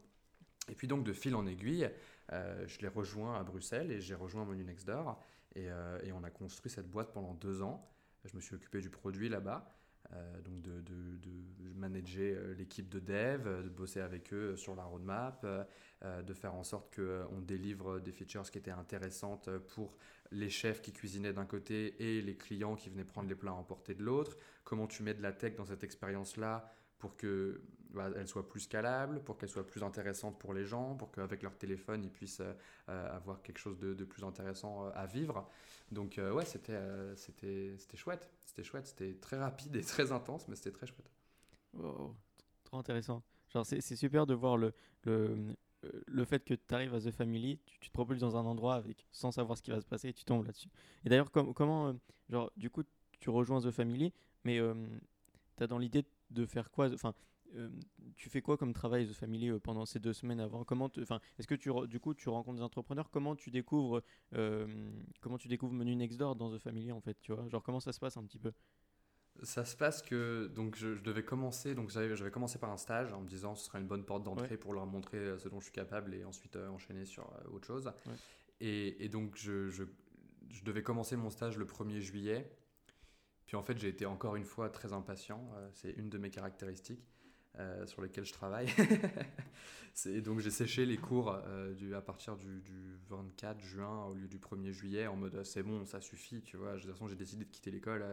Et 0.70 0.76
puis 0.76 0.88
donc 0.88 1.04
de 1.04 1.14
fil 1.14 1.36
en 1.36 1.46
aiguille, 1.46 1.90
euh, 2.34 2.66
je 2.68 2.80
l'ai 2.80 2.88
rejoint 2.88 3.40
à 3.40 3.44
Bruxelles 3.44 3.92
et 3.92 4.02
j'ai 4.02 4.16
rejoint 4.16 4.46
Menu 4.46 4.64
Next 4.64 4.86
Door 4.86 5.22
et, 5.56 5.70
euh, 5.70 6.00
et, 6.04 6.12
on 6.12 6.24
a 6.24 6.30
construit 6.30 6.70
cette 6.70 6.90
boîte 6.90 7.14
pendant 7.14 7.34
deux 7.34 7.62
ans. 7.62 7.90
Je 8.26 8.36
me 8.36 8.42
suis 8.42 8.56
occupé 8.56 8.82
du 8.82 8.90
produit 8.90 9.30
là-bas, 9.30 9.74
euh, 10.12 10.42
donc 10.42 10.62
de, 10.62 10.82
de 10.82 11.74
manager 11.76 12.56
l'équipe 12.58 12.90
de 12.90 13.00
dev, 13.00 13.64
de 13.64 13.70
bosser 13.70 14.02
avec 14.02 14.34
eux 14.34 14.56
sur 14.58 14.76
la 14.76 14.84
roadmap, 14.84 15.46
de 16.04 16.34
faire 16.34 16.56
en 16.56 16.64
sorte 16.64 16.96
qu'on 16.96 17.42
délivre 17.42 18.00
des 18.00 18.12
features 18.12 18.50
qui 18.50 18.58
étaient 18.58 18.72
intéressantes 18.72 19.50
pour 19.60 19.96
les 20.32 20.50
chefs 20.50 20.82
qui 20.82 20.92
cuisinaient 20.92 21.34
d'un 21.34 21.46
côté 21.46 21.96
et 22.00 22.22
les 22.22 22.36
clients 22.36 22.76
qui 22.76 22.90
venaient 22.90 23.06
prendre 23.06 23.30
les 23.30 23.36
plats 23.36 23.52
à 23.52 23.56
emporter 23.56 23.94
de 23.94 24.04
l'autre. 24.04 24.36
Comment 24.64 24.88
tu 24.88 25.04
mets 25.04 25.14
de 25.14 25.22
la 25.22 25.32
tech 25.32 25.56
dans 25.56 25.66
cette 25.66 25.84
expérience-là 25.84 26.74
pour 26.98 27.16
que 27.16 27.62
bah, 27.92 28.10
elle 28.16 28.28
soit 28.28 28.48
plus 28.48 28.62
scalable, 28.62 29.24
pour 29.24 29.38
qu'elle 29.38 29.50
soit 29.50 29.66
plus 29.66 29.84
intéressante 29.84 30.38
pour 30.40 30.54
les 30.54 30.66
gens, 30.66 30.96
pour 30.96 31.12
qu'avec 31.12 31.42
leur 31.42 31.56
téléphone, 31.58 32.04
ils 32.04 32.12
puissent 32.12 32.42
euh, 32.42 32.54
euh, 32.90 33.16
avoir 33.16 33.42
quelque 33.42 33.60
chose 33.60 33.80
de, 33.80 33.94
plus 34.04 34.24
intéressant 34.24 34.86
euh, 34.86 34.92
à 34.94 35.06
vivre. 35.06 35.50
Donc 35.92 36.20
ouais, 36.20 36.46
c'était 36.46 36.78
c'était 37.16 37.98
chouette. 37.98 38.30
C'était 38.46 38.64
chouette. 38.64 38.88
C'était 38.88 39.14
très 39.16 39.38
rapide 39.38 39.76
et 39.76 39.82
très 39.84 40.12
intense, 40.12 40.48
mais 40.48 40.56
c'était 40.56 40.72
très 40.72 40.88
chouette. 40.88 41.10
trop 42.64 42.78
intéressant. 42.78 43.24
C'est 43.64 43.96
super 43.96 44.26
de 44.26 44.34
voir 44.34 44.58
le, 44.58 44.74
le, 45.06 45.56
le 46.06 46.26
fait 46.26 46.44
que 46.44 46.54
tu 46.54 46.74
arrives 46.74 46.94
à 46.94 47.00
The 47.00 47.12
Family, 47.12 47.60
tu, 47.80 47.88
te 47.88 47.94
propulses 47.94 48.20
dans 48.20 48.36
un 48.36 48.46
endroit 48.46 48.76
avec, 48.76 49.08
sans 49.12 49.32
savoir 49.32 49.58
ce 49.58 49.64
qui 49.64 49.72
va 49.72 49.80
se 49.80 49.86
passer 49.86 50.10
et 50.10 50.14
tu 50.14 50.26
tombes 50.26 50.46
là-dessus. 50.46 50.70
Et 51.06 51.10
d'ailleurs, 51.10 51.32
comment, 51.32 51.96
genre, 52.30 52.52
du 52.58 52.70
coup, 52.70 52.84
tu 53.22 53.30
rejoins 53.30 53.62
The 53.62 53.72
Family, 53.72 54.12
mais 54.44 54.60
tu 55.56 55.64
as 55.64 55.68
dans 55.68 55.78
l'idée 55.78 56.04
de 56.30 56.46
faire 56.46 56.70
quoi? 56.70 56.94
Enfin, 56.94 57.14
euh, 57.56 57.70
tu 58.16 58.30
fais 58.30 58.42
quoi 58.42 58.58
comme 58.58 58.74
travail 58.74 59.08
The 59.08 59.14
Family 59.14 59.50
euh, 59.50 59.60
pendant 59.60 59.86
ces 59.86 60.00
deux 60.00 60.14
semaines 60.14 60.40
avant? 60.40 60.64
Comment, 60.64 60.90
enfin, 61.00 61.20
est-ce 61.38 61.48
que 61.48 61.56
tu 61.56 61.72
du 61.88 62.00
coup 62.00 62.14
tu 62.14 62.30
rencontres 62.30 62.58
des 62.58 62.64
entrepreneurs? 62.64 63.10
Comment 63.10 63.36
tu 63.36 63.52
découvres 63.52 64.02
euh, 64.34 64.92
comment 65.22 65.38
tu 65.38 65.48
découvres 65.48 65.74
Menu 65.74 65.96
Next 65.96 66.18
Door 66.18 66.36
dans 66.36 66.56
The 66.56 66.60
Family 66.60 66.92
en 66.92 67.02
fait 67.02 67.18
Tu 67.22 67.34
vois, 67.34 67.48
genre 67.50 67.64
comment 67.64 67.80
ça 67.80 67.92
se 67.92 68.00
passe 68.00 68.18
un 68.18 68.24
petit 68.24 68.40
peu? 68.40 68.52
Ça 69.44 69.66
se 69.66 69.76
passe 69.78 70.02
que 70.02 70.48
donc 70.48 70.76
je, 70.76 71.00
devais 71.00 71.24
commencer 71.24 71.76
donc 71.76 71.90
j'avais 71.90 72.32
commencé 72.32 72.58
par 72.58 72.72
un 72.72 72.78
stage 72.78 73.14
en 73.14 73.22
me 73.22 73.28
disant 73.28 73.54
ce 73.54 73.66
sera 73.66 73.80
une 73.80 73.88
bonne 73.88 74.04
porte 74.04 74.24
d'entrée 74.24 74.58
pour 74.58 74.74
leur 74.74 74.88
montrer 74.88 75.38
ce 75.38 75.48
dont 75.48 75.60
je 75.60 75.66
suis 75.66 75.74
capable 75.74 76.16
et 76.16 76.24
ensuite 76.26 76.56
enchaîner 76.56 77.06
sur 77.06 77.32
autre 77.52 77.68
chose. 77.68 77.92
Et, 78.60 79.06
et, 79.06 79.10
donc 79.10 79.36
je, 79.36 79.70
je, 79.70 79.84
je 80.50 80.64
devais 80.64 80.82
commencer 80.82 81.16
mon 81.16 81.30
stage 81.30 81.58
le 81.58 81.66
1er 81.66 82.00
juillet. 82.00 82.52
Puis 83.48 83.56
en 83.56 83.64
fait, 83.64 83.78
j'ai 83.78 83.88
été 83.88 84.06
encore 84.06 84.36
une 84.36 84.44
fois 84.44 84.70
très 84.70 84.94
impatient. 84.94 85.50
Euh, 85.56 85.70
c'est 85.72 85.92
une 85.92 86.10
de 86.10 86.18
mes 86.18 86.30
caractéristiques 86.30 87.08
euh, 87.60 87.86
sur 87.86 88.02
lesquelles 88.02 88.26
je 88.26 88.34
travaille. 88.34 88.68
et 90.06 90.22
donc 90.22 90.40
j'ai 90.40 90.52
séché 90.52 90.86
les 90.86 90.98
cours 90.98 91.32
euh, 91.34 91.74
du, 91.74 91.96
à 91.96 92.02
partir 92.02 92.38
du, 92.38 92.62
24 93.10 93.60
juin 93.62 94.06
au 94.06 94.14
lieu 94.14 94.28
du 94.28 94.38
1er 94.38 94.72
juillet 94.72 95.08
en 95.08 95.16
mode 95.16 95.44
c'est 95.44 95.64
bon, 95.64 95.86
ça 95.86 96.02
suffit, 96.02 96.42
tu 96.42 96.58
vois. 96.58 96.76
De 96.76 96.80
toute 96.80 96.92
façon, 96.92 97.08
j'ai 97.08 97.16
décidé 97.16 97.46
de 97.46 97.50
quitter 97.50 97.72
l'école, 97.72 98.06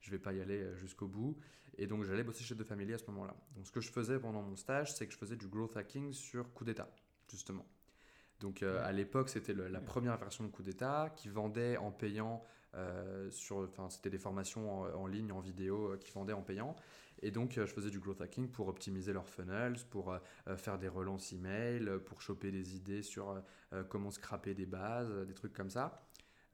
je 0.00 0.10
vais 0.10 0.18
pas 0.18 0.32
y 0.32 0.40
aller 0.40 0.64
jusqu'au 0.76 1.08
bout. 1.08 1.36
Et 1.76 1.86
donc 1.86 2.04
j'allais 2.04 2.24
bosser 2.24 2.42
chez 2.42 2.54
De 2.54 2.64
Family 2.64 2.92
à 2.92 2.98
ce 2.98 3.06
moment-là. 3.08 3.36
Donc 3.54 3.66
ce 3.66 3.72
que 3.72 3.80
je 3.80 3.90
faisais 3.90 4.18
pendant 4.18 4.42
mon 4.42 4.56
stage, 4.56 4.94
c'est 4.94 5.06
que 5.06 5.12
je 5.12 5.18
faisais 5.18 5.36
du 5.36 5.46
growth 5.46 5.76
hacking 5.76 6.12
sur 6.12 6.52
coup 6.52 6.64
d'état, 6.64 6.88
justement. 7.30 7.66
Donc 8.40 8.62
à 8.62 8.90
l'époque, 8.92 9.28
c'était 9.28 9.54
la 9.54 9.80
première 9.80 10.16
version 10.16 10.44
de 10.44 10.48
coup 10.48 10.62
d'état 10.62 11.12
qui 11.16 11.28
vendait 11.28 11.76
en 11.76 11.90
payant 11.90 12.44
euh, 12.74 13.30
c'était 13.90 14.10
des 14.10 14.18
formations 14.18 14.82
en, 14.82 15.06
ligne, 15.06 15.32
en 15.32 15.40
vidéo, 15.40 15.92
euh, 15.92 15.96
qui 15.96 16.12
vendaient 16.12 16.32
en 16.32 16.42
payant. 16.42 16.76
Et 17.22 17.30
donc, 17.30 17.58
euh, 17.58 17.66
je 17.66 17.72
faisais 17.72 17.90
du 17.90 17.98
growth 17.98 18.20
hacking 18.20 18.48
pour 18.48 18.68
optimiser 18.68 19.12
leurs 19.12 19.28
funnels, 19.28 19.76
pour 19.90 20.16
faire 20.56 20.78
des 20.78 20.88
relances 20.88 21.32
email, 21.32 21.90
pour 22.06 22.20
choper 22.22 22.50
des 22.50 22.76
idées 22.76 23.02
sur 23.02 23.42
comment 23.88 24.10
scraper 24.10 24.54
des 24.54 24.66
bases, 24.66 25.12
des 25.26 25.34
trucs 25.34 25.52
comme 25.52 25.70
ça. 25.70 26.02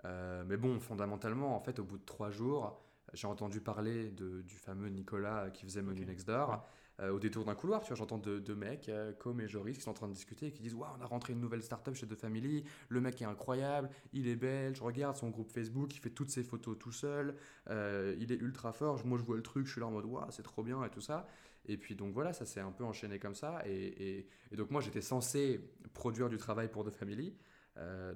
mais 0.04 0.56
bon, 0.56 0.80
fondamentalement, 0.80 1.56
en 1.56 1.60
fait, 1.60 1.78
au 1.78 1.84
bout 1.84 1.98
de 1.98 2.04
trois 2.04 2.30
jours, 2.30 2.80
j'ai 3.12 3.26
entendu 3.26 3.60
parler 3.60 4.10
de, 4.10 4.42
du 4.42 4.56
fameux 4.56 4.88
Nicolas 4.88 5.50
qui 5.50 5.64
faisait 5.64 5.82
Menu 5.82 6.04
Next 6.04 6.26
Door. 6.26 6.66
Euh, 7.00 7.10
au 7.10 7.18
détour 7.18 7.44
d'un 7.44 7.56
couloir, 7.56 7.82
tu 7.82 7.88
vois, 7.88 7.96
j'entends 7.96 8.18
deux, 8.18 8.54
mecs, 8.54 8.88
euh, 8.88 9.12
Com 9.14 9.40
et 9.40 9.48
Joris, 9.48 9.78
qui 9.78 9.82
sont 9.82 9.90
en 9.90 9.94
train 9.94 10.06
de 10.06 10.12
discuter 10.12 10.46
et 10.46 10.52
qui 10.52 10.62
disent 10.62 10.74
Waouh, 10.74 10.92
on 10.96 11.02
a 11.02 11.06
rentré 11.06 11.32
une 11.32 11.40
nouvelle 11.40 11.62
startup 11.62 11.94
chez 11.94 12.06
The 12.06 12.14
Family, 12.14 12.62
le 12.88 13.00
mec 13.00 13.20
est 13.20 13.24
incroyable, 13.24 13.90
il 14.12 14.28
est 14.28 14.36
belge, 14.36 14.80
regarde 14.80 15.16
son 15.16 15.30
groupe 15.30 15.50
Facebook, 15.50 15.94
il 15.96 15.98
fait 15.98 16.10
toutes 16.10 16.30
ses 16.30 16.44
photos 16.44 16.78
tout 16.78 16.92
seul, 16.92 17.34
euh, 17.68 18.14
il 18.20 18.30
est 18.30 18.36
ultra 18.36 18.72
fort. 18.72 19.04
Moi, 19.04 19.18
je 19.18 19.24
vois 19.24 19.36
le 19.36 19.42
truc, 19.42 19.66
je 19.66 19.72
suis 19.72 19.80
là 19.80 19.88
en 19.88 19.90
mode 19.90 20.04
c'est 20.30 20.44
trop 20.44 20.62
bien 20.62 20.84
et 20.84 20.90
tout 20.90 21.00
ça. 21.00 21.26
Et 21.66 21.78
puis, 21.78 21.96
donc 21.96 22.12
voilà, 22.12 22.32
ça 22.32 22.44
s'est 22.44 22.60
un 22.60 22.70
peu 22.70 22.84
enchaîné 22.84 23.18
comme 23.18 23.34
ça. 23.34 23.62
Et, 23.66 24.28
et, 24.52 24.56
donc, 24.56 24.70
moi, 24.70 24.80
j'étais 24.80 25.00
censé 25.00 25.60
produire 25.94 26.28
du 26.28 26.36
travail 26.36 26.68
pour 26.68 26.84
The 26.84 26.90
Family. 26.90 27.34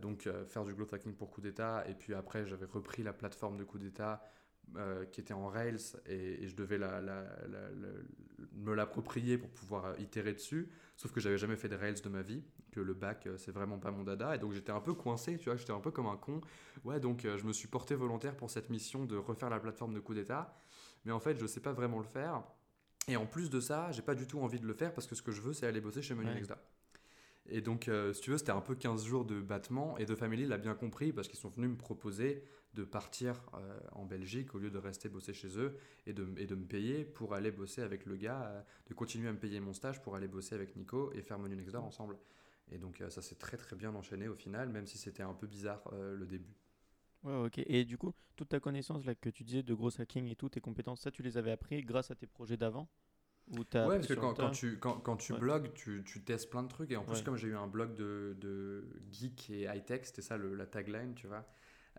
donc 0.00 0.28
faire 0.46 0.64
du 0.64 0.72
growth 0.72 0.92
hacking 0.92 1.14
pour 1.14 1.30
coup 1.30 1.40
d'état 1.40 1.84
et 1.88 1.94
puis 1.94 2.14
après 2.14 2.46
j'avais 2.46 2.66
repris 2.66 3.02
la 3.02 3.12
plateforme 3.12 3.56
de 3.56 3.64
coup 3.64 3.78
d'état 3.78 4.22
euh, 4.76 5.06
qui 5.06 5.20
était 5.20 5.34
en 5.34 5.48
Rails 5.48 5.96
et, 6.06 6.46
je 6.46 6.54
devais 6.54 6.78
la, 6.78 7.00
me 8.52 8.74
l'approprier 8.74 9.38
pour 9.38 9.50
pouvoir 9.50 9.86
euh, 9.86 9.94
itérer 9.98 10.32
dessus. 10.32 10.68
Sauf 10.96 11.10
que 11.10 11.20
j'avais 11.20 11.38
jamais 11.38 11.56
fait 11.56 11.68
de 11.68 11.74
Rails 11.74 12.00
de 12.02 12.08
ma 12.08 12.22
vie, 12.22 12.42
que 12.70 12.80
le 12.80 12.92
bac 12.92 13.26
euh, 13.26 13.36
c'est 13.38 13.50
vraiment 13.50 13.78
pas 13.78 13.90
mon 13.90 14.04
dada 14.04 14.34
et 14.34 14.38
donc 14.38 14.52
j'étais 14.52 14.72
un 14.72 14.80
peu 14.80 14.94
coincé, 14.94 15.38
tu 15.38 15.46
vois, 15.46 15.56
j'étais 15.56 15.72
un 15.72 15.80
peu 15.80 15.90
comme 15.90 16.06
un 16.06 16.16
con. 16.16 16.40
Ouais, 16.84 17.00
donc 17.00 17.22
je 17.22 17.44
me 17.44 17.52
suis 17.52 17.68
porté 17.68 17.94
volontaire 17.94 18.36
pour 18.36 18.50
cette 18.50 18.68
mission 18.68 19.04
de 19.04 19.16
refaire 19.16 19.50
la 19.50 19.58
plateforme 19.58 19.94
de 19.94 20.00
coup 20.00 20.14
d'état, 20.14 20.54
mais 21.04 21.12
en 21.12 21.20
fait 21.20 21.38
je 21.38 21.46
sais 21.46 21.60
pas 21.60 21.72
vraiment 21.72 21.98
le 21.98 22.04
faire. 22.04 22.42
Et 23.08 23.16
en 23.16 23.24
plus 23.24 23.48
de 23.48 23.60
ça, 23.60 23.90
j'ai 23.90 24.02
pas 24.02 24.14
du 24.14 24.26
tout 24.26 24.38
envie 24.40 24.60
de 24.60 24.66
le 24.66 24.74
faire 24.74 24.92
parce 24.92 25.06
que 25.06 25.14
ce 25.14 25.22
que 25.22 25.32
je 25.32 25.40
veux 25.40 25.54
c'est 25.54 25.66
aller 25.66 25.80
bosser 25.80 26.02
chez 26.02 26.14
Menu 26.14 26.32
Nexta. 26.34 26.58
Et 27.50 27.60
donc, 27.60 27.90
si 28.12 28.20
tu 28.20 28.30
veux, 28.30 28.38
c'était 28.38 28.52
un 28.52 28.60
peu 28.60 28.74
15 28.74 29.04
jours 29.04 29.24
de 29.24 29.40
battement. 29.40 29.96
Et 29.98 30.06
de 30.06 30.14
Family 30.14 30.46
l'a 30.46 30.58
bien 30.58 30.74
compris 30.74 31.12
parce 31.12 31.28
qu'ils 31.28 31.38
sont 31.38 31.48
venus 31.48 31.70
me 31.70 31.76
proposer 31.76 32.44
de 32.74 32.84
partir 32.84 33.42
euh, 33.54 33.78
en 33.92 34.04
Belgique 34.04 34.54
au 34.54 34.58
lieu 34.58 34.70
de 34.70 34.78
rester 34.78 35.08
bosser 35.08 35.34
chez 35.34 35.58
eux 35.58 35.76
et 36.06 36.12
de, 36.12 36.28
et 36.36 36.46
de 36.46 36.54
me 36.54 36.64
payer 36.64 37.04
pour 37.04 37.34
aller 37.34 37.50
bosser 37.50 37.82
avec 37.82 38.06
le 38.06 38.16
gars, 38.16 38.44
euh, 38.44 38.62
de 38.88 38.94
continuer 38.94 39.28
à 39.28 39.32
me 39.32 39.38
payer 39.38 39.60
mon 39.60 39.72
stage 39.72 40.00
pour 40.02 40.14
aller 40.14 40.28
bosser 40.28 40.54
avec 40.54 40.76
Nico 40.76 41.12
et 41.12 41.22
faire 41.22 41.38
Menu 41.38 41.56
Next 41.56 41.72
Door 41.72 41.84
ensemble. 41.84 42.16
Et 42.70 42.78
donc 42.78 43.00
euh, 43.00 43.10
ça 43.10 43.22
s'est 43.22 43.36
très 43.36 43.56
très 43.56 43.74
bien 43.74 43.94
enchaîné 43.94 44.28
au 44.28 44.34
final, 44.34 44.68
même 44.68 44.86
si 44.86 44.98
c'était 44.98 45.22
un 45.22 45.34
peu 45.34 45.46
bizarre 45.46 45.82
le 45.92 46.26
début. 46.26 46.54
Ouais, 47.24 47.34
ok. 47.34 47.58
Et 47.66 47.84
du 47.84 47.98
coup, 47.98 48.12
toute 48.36 48.50
ta 48.50 48.60
connaissance 48.60 49.04
là 49.04 49.14
que 49.14 49.30
tu 49.30 49.42
disais 49.42 49.62
de 49.64 49.74
gros 49.74 50.00
hacking 50.00 50.28
et 50.28 50.36
tout, 50.36 50.48
tes 50.48 50.60
compétences, 50.60 51.00
ça 51.00 51.10
tu 51.10 51.22
les 51.22 51.36
avais 51.36 51.50
appris 51.50 51.82
grâce 51.82 52.10
à 52.10 52.14
tes 52.14 52.26
projets 52.26 52.56
d'avant? 52.56 52.88
Ouais, 53.56 53.96
parce 53.96 54.06
que 54.06 54.14
quand, 54.14 54.34
quand, 54.34 54.50
tu, 54.50 54.78
quand, 54.78 54.98
quand 54.98 55.16
tu 55.16 55.32
blogues, 55.34 55.72
tu, 55.74 56.02
tu, 56.04 56.20
testes 56.22 56.50
plein 56.50 56.62
de 56.62 56.68
trucs. 56.68 56.90
Et 56.90 56.96
en 56.96 57.04
plus, 57.04 57.22
comme 57.22 57.36
j'ai 57.36 57.48
eu 57.48 57.56
un 57.56 57.66
blog 57.66 57.94
de, 57.94 58.36
de 58.40 58.84
geek 59.10 59.50
et 59.50 59.62
high-tech, 59.62 60.00
c'était 60.04 60.22
ça 60.22 60.36
le, 60.36 60.54
la 60.54 60.66
tagline, 60.66 61.14
tu 61.14 61.26
vois. 61.26 61.46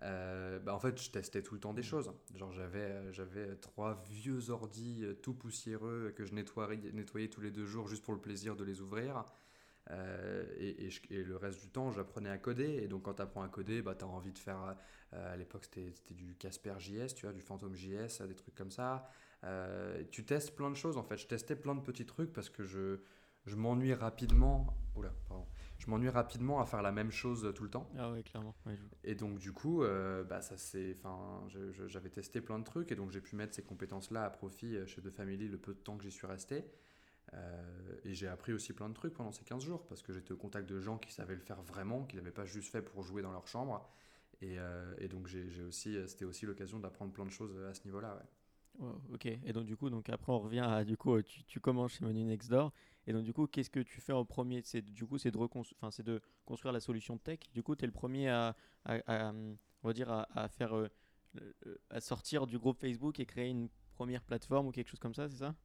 Euh, 0.01 0.59
bah 0.59 0.73
en 0.73 0.79
fait, 0.79 1.01
je 1.01 1.09
testais 1.11 1.41
tout 1.41 1.53
le 1.53 1.59
temps 1.59 1.73
des 1.73 1.83
choses. 1.83 2.11
Genre, 2.35 2.51
j'avais, 2.53 2.79
euh, 2.79 3.11
j'avais 3.11 3.55
trois 3.57 4.01
vieux 4.09 4.49
ordis 4.49 5.03
euh, 5.03 5.13
tout 5.13 5.33
poussiéreux 5.33 6.13
que 6.15 6.23
je 6.23 6.33
nettoyais, 6.33 6.91
nettoyais 6.93 7.27
tous 7.27 7.41
les 7.41 7.51
deux 7.51 7.65
jours 7.65 7.87
juste 7.87 8.03
pour 8.03 8.13
le 8.13 8.21
plaisir 8.21 8.55
de 8.55 8.63
les 8.63 8.81
ouvrir. 8.81 9.25
et, 10.59 10.89
et, 11.09 11.23
le 11.23 11.35
reste 11.35 11.61
du 11.61 11.69
temps, 11.69 11.91
j'apprenais 11.91 12.29
à 12.29 12.37
coder. 12.37 12.79
Et 12.83 12.87
donc, 12.87 13.03
quand 13.03 13.15
tu 13.15 13.21
apprends 13.21 13.41
à 13.41 13.49
coder, 13.49 13.81
bah, 13.81 13.95
tu 13.95 14.05
as 14.05 14.07
envie 14.07 14.31
de 14.31 14.39
faire. 14.39 14.75
à 15.11 15.35
l'époque, 15.35 15.65
c'était, 15.65 15.91
c'était 15.93 16.13
du 16.13 16.35
Casper 16.35 16.75
JS, 16.77 17.15
tu 17.15 17.25
vois, 17.25 17.33
du 17.33 17.41
Phantom 17.41 17.75
JS, 17.75 18.21
des 18.27 18.35
trucs 18.35 18.55
comme 18.55 18.71
ça. 18.71 19.09
Tu 20.11 20.25
testes 20.25 20.55
plein 20.55 20.69
de 20.69 20.75
choses 20.75 20.97
en 20.97 21.03
fait. 21.03 21.17
Je 21.17 21.27
testais 21.27 21.55
plein 21.55 21.75
de 21.75 21.81
petits 21.81 22.05
trucs 22.05 22.33
parce 22.33 22.49
que 22.49 22.63
je, 22.63 22.99
je 23.45 23.55
m'ennuie 23.55 23.93
rapidement. 23.93 24.77
Oula, 24.95 25.13
pardon 25.27 25.45
je 25.79 25.89
m'ennuie 25.89 26.09
rapidement 26.09 26.59
à 26.59 26.65
faire 26.65 26.81
la 26.81 26.91
même 26.91 27.09
chose 27.09 27.51
tout 27.55 27.63
le 27.63 27.69
temps. 27.69 27.89
Ah 27.97 28.11
ouais, 28.11 28.21
clairement. 28.21 28.53
Et 29.03 29.15
donc, 29.15 29.39
du 29.39 29.53
coup, 29.53 29.81
euh, 29.81 30.23
bah, 30.23 30.41
ça 30.41 30.57
c'est, 30.57 30.95
enfin, 30.99 31.47
j'avais 31.87 32.09
testé 32.09 32.41
plein 32.41 32.59
de 32.59 32.65
trucs 32.65 32.91
et 32.91 32.95
donc 32.95 33.11
j'ai 33.11 33.21
pu 33.21 33.35
mettre 33.35 33.55
ces 33.55 33.63
compétences-là 33.63 34.25
à 34.25 34.29
profit 34.29 34.75
euh, 34.75 34.85
chez 34.85 35.01
The 35.01 35.09
Family 35.09 35.47
le 35.47 35.57
peu 35.57 35.73
de 35.73 35.79
temps 35.79 35.97
que 35.97 36.03
j'y 36.03 36.11
suis 36.11 36.27
resté. 36.27 36.65
Euh, 37.33 37.95
et 38.03 38.13
j'ai 38.13 38.27
appris 38.27 38.53
aussi 38.53 38.73
plein 38.73 38.89
de 38.89 38.93
trucs 38.93 39.13
pendant 39.13 39.31
ces 39.31 39.45
15 39.45 39.63
jours 39.63 39.85
parce 39.87 40.01
que 40.01 40.11
j'étais 40.11 40.33
au 40.33 40.37
contact 40.37 40.67
de 40.67 40.79
gens 40.79 40.97
qui 40.97 41.13
savaient 41.13 41.35
le 41.35 41.41
faire 41.41 41.61
vraiment, 41.61 42.03
qui 42.03 42.17
l'avaient 42.17 42.31
pas 42.31 42.45
juste 42.45 42.71
fait 42.71 42.81
pour 42.81 43.03
jouer 43.03 43.21
dans 43.21 43.31
leur 43.31 43.47
chambre. 43.47 43.89
Et, 44.41 44.57
et 44.99 45.09
donc, 45.09 45.27
j'ai 45.27 45.63
aussi, 45.65 45.97
c'était 46.07 46.23
aussi 46.23 46.45
l'occasion 46.45 46.79
d'apprendre 46.79 47.11
plein 47.11 47.25
de 47.25 47.29
choses 47.29 47.53
à 47.69 47.73
ce 47.73 47.83
niveau-là. 47.83 48.15
Ouais. 48.15 48.25
Ok, 49.13 49.25
et 49.25 49.53
donc 49.53 49.65
du 49.65 49.75
coup, 49.75 49.89
donc 49.89 50.09
après 50.09 50.31
on 50.31 50.39
revient 50.39 50.59
à 50.59 50.83
du 50.83 50.97
coup, 50.97 51.21
tu, 51.21 51.43
tu 51.43 51.59
commences 51.59 51.93
chez 51.93 52.05
Menu 52.05 52.23
Next 52.23 52.49
Door 52.49 52.71
et 53.09 53.13
donc, 53.13 53.23
du 53.23 53.33
coup, 53.33 53.47
qu'est-ce 53.47 53.71
que 53.71 53.79
tu 53.79 54.01
fais 54.01 54.13
en 54.13 54.23
premier? 54.23 54.61
C'est 54.63 54.83
du 54.83 55.03
coup, 55.03 55.17
c'est 55.17 55.31
de, 55.31 55.39
c'est 55.89 56.05
de 56.05 56.21
construire 56.45 56.71
la 56.71 56.79
solution 56.79 57.17
tech. 57.17 57.39
Du 57.55 57.63
coup, 57.63 57.75
tu 57.75 57.83
es 57.83 57.87
le 57.87 57.91
premier 57.91 58.29
à, 58.29 58.55
on 58.85 59.87
va 59.87 59.93
dire, 59.93 60.11
à, 60.11 60.47
faire, 60.47 60.77
euh, 60.77 60.87
à 61.89 62.01
sortir 62.01 62.45
du 62.45 62.59
groupe 62.59 62.77
Facebook 62.79 63.19
et 63.19 63.25
créer 63.25 63.49
une 63.49 63.67
première 63.93 64.21
plateforme 64.21 64.67
ou 64.67 64.71
quelque 64.71 64.89
chose 64.89 64.99
comme 64.99 65.15
ça, 65.15 65.27
c'est 65.27 65.37
ça? 65.37 65.55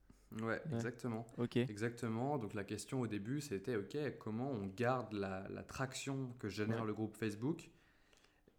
Ouais, 0.40 0.58
exactement. 0.72 1.26
Ok. 1.36 1.58
Exactement. 1.58 2.38
Donc 2.38 2.54
la 2.54 2.64
question 2.64 3.02
au 3.02 3.06
début, 3.06 3.42
c'était 3.42 3.76
ok, 3.76 4.16
comment 4.18 4.50
on 4.50 4.66
garde 4.66 5.12
la, 5.12 5.46
traction 5.68 6.32
que 6.38 6.48
génère 6.48 6.86
le 6.86 6.94
groupe 6.94 7.14
Facebook, 7.14 7.70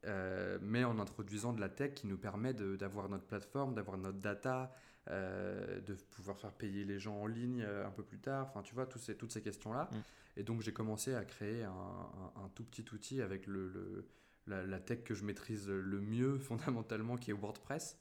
euh, 0.06 0.58
mais 0.62 0.84
en 0.84 1.00
introduisant 1.00 1.54
de 1.54 1.60
la 1.60 1.70
tech 1.70 1.94
qui 1.94 2.08
nous 2.08 2.18
permet 2.18 2.54
d'avoir 2.54 3.10
notre 3.10 3.26
plateforme, 3.26 3.74
d'avoir 3.74 3.98
notre 3.98 4.20
data, 4.20 4.72
euh, 5.10 5.80
de 5.82 5.96
pouvoir 6.12 6.38
faire 6.38 6.52
payer 6.52 6.84
les 6.84 7.00
gens 7.00 7.15
en 7.15 7.28
ligne 7.28 7.63
euh, 7.65 7.88
un 7.88 7.91
peu 7.91 8.04
plus 8.04 8.20
tard, 8.20 8.48
enfin 8.50 8.62
tu 8.62 8.76
vois, 8.76 8.86
tous 8.86 9.00
ces, 9.00 9.15
toutes 9.15 9.32
ces 9.32 9.41
questions-là. 9.41 9.89
Mm. 9.91 9.96
Et 10.38 10.44
donc 10.44 10.62
j'ai 10.62 10.74
commencé 10.74 11.15
à 11.15 11.24
créer 11.26 11.63
un, 11.63 12.50
tout 12.54 12.63
petit 12.63 12.86
outil 12.94 13.22
avec 13.22 13.48
le, 13.48 14.06
la, 14.48 14.80
tech 14.80 15.04
que 15.04 15.15
je 15.15 15.24
maîtrise 15.24 15.68
le 15.70 16.02
mieux 16.02 16.38
fondamentalement, 16.39 17.15
qui 17.15 17.32
est 17.32 17.36
WordPress. 17.36 17.98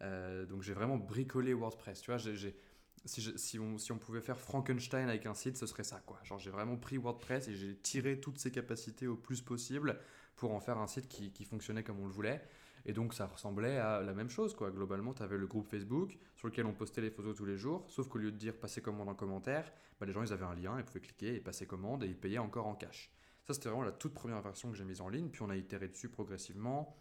Donc 0.00 0.62
j'ai 0.62 0.74
vraiment 0.74 0.96
bricolé 0.96 1.52
WordPress, 1.54 2.00
tu 2.00 2.10
vois, 2.10 2.18
j'ai... 2.18 2.56
Si, 3.06 3.20
si, 3.36 3.58
on, 3.58 3.76
si, 3.76 3.92
on, 3.92 3.98
pouvait 3.98 4.22
faire 4.22 4.40
Frankenstein 4.40 5.10
avec 5.10 5.26
un 5.26 5.34
site, 5.34 5.58
ce 5.58 5.66
serait 5.66 5.84
ça. 5.84 6.00
quoi. 6.06 6.18
Genre, 6.24 6.38
j'ai 6.38 6.48
vraiment 6.48 6.78
pris 6.78 6.96
WordPress 6.96 7.48
et 7.48 7.54
j'ai 7.54 7.76
tiré 7.76 8.18
toutes 8.18 8.38
ses 8.38 8.50
capacités 8.50 9.06
au 9.06 9.14
plus 9.14 9.42
possible 9.42 9.98
pour 10.36 10.52
en 10.52 10.60
faire 10.60 10.78
un 10.78 10.86
site 10.86 11.08
qui, 11.08 11.44
fonctionnait 11.44 11.82
comme 11.82 12.00
on 12.00 12.06
le 12.06 12.12
voulait. 12.12 12.42
Et 12.86 12.92
donc 12.92 13.14
ça 13.14 13.26
ressemblait 13.26 13.78
à 13.78 14.00
la 14.00 14.12
même 14.12 14.28
chose. 14.28 14.54
Quoi. 14.54 14.70
Globalement, 14.70 15.14
tu 15.14 15.22
avais 15.22 15.38
le 15.38 15.46
groupe 15.46 15.66
Facebook 15.66 16.18
sur 16.36 16.48
lequel 16.48 16.66
on 16.66 16.74
postait 16.74 17.00
les 17.00 17.10
photos 17.10 17.36
tous 17.36 17.46
les 17.46 17.56
jours, 17.56 17.84
sauf 17.88 18.08
qu'au 18.08 18.18
lieu 18.18 18.30
de 18.30 18.36
dire 18.36 18.54
passer 18.56 18.82
commande 18.82 19.08
en 19.08 19.14
commentaire, 19.14 19.72
bah, 19.98 20.06
les 20.06 20.12
gens 20.12 20.22
ils 20.22 20.32
avaient 20.32 20.44
un 20.44 20.54
lien, 20.54 20.78
ils 20.78 20.84
pouvaient 20.84 21.00
cliquer 21.00 21.36
et 21.36 21.40
passer 21.40 21.66
commande 21.66 22.04
et 22.04 22.06
ils 22.06 22.18
payaient 22.18 22.38
encore 22.38 22.66
en 22.66 22.74
cash. 22.74 23.10
Ça, 23.46 23.52
c'était 23.52 23.68
vraiment 23.68 23.84
la 23.84 23.92
toute 23.92 24.14
première 24.14 24.40
version 24.40 24.70
que 24.70 24.76
j'ai 24.76 24.84
mise 24.84 25.00
en 25.00 25.08
ligne, 25.08 25.28
puis 25.28 25.42
on 25.42 25.50
a 25.50 25.56
itéré 25.56 25.88
dessus 25.88 26.08
progressivement. 26.08 26.96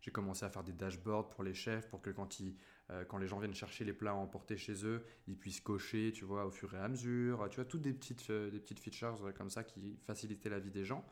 J'ai 0.00 0.12
commencé 0.12 0.44
à 0.44 0.48
faire 0.48 0.62
des 0.62 0.72
dashboards 0.72 1.28
pour 1.28 1.42
les 1.42 1.54
chefs 1.54 1.88
pour 1.88 2.00
que 2.00 2.10
quand, 2.10 2.38
ils, 2.38 2.56
euh, 2.90 3.04
quand 3.04 3.18
les 3.18 3.26
gens 3.26 3.38
viennent 3.40 3.54
chercher 3.54 3.84
les 3.84 3.92
plats 3.92 4.12
à 4.12 4.14
emporter 4.14 4.56
chez 4.56 4.86
eux, 4.86 5.04
ils 5.26 5.36
puissent 5.36 5.60
cocher, 5.60 6.12
tu 6.14 6.24
vois, 6.24 6.46
au 6.46 6.50
fur 6.50 6.72
et 6.74 6.78
à 6.78 6.88
mesure. 6.88 7.48
Tu 7.50 7.56
vois, 7.56 7.64
toutes 7.64 7.82
des 7.82 7.92
petites, 7.92 8.30
euh, 8.30 8.50
des 8.50 8.60
petites 8.60 8.78
features 8.78 9.24
euh, 9.24 9.32
comme 9.32 9.50
ça 9.50 9.64
qui 9.64 9.98
facilitaient 10.06 10.50
la 10.50 10.60
vie 10.60 10.70
des 10.70 10.84
gens. 10.84 11.04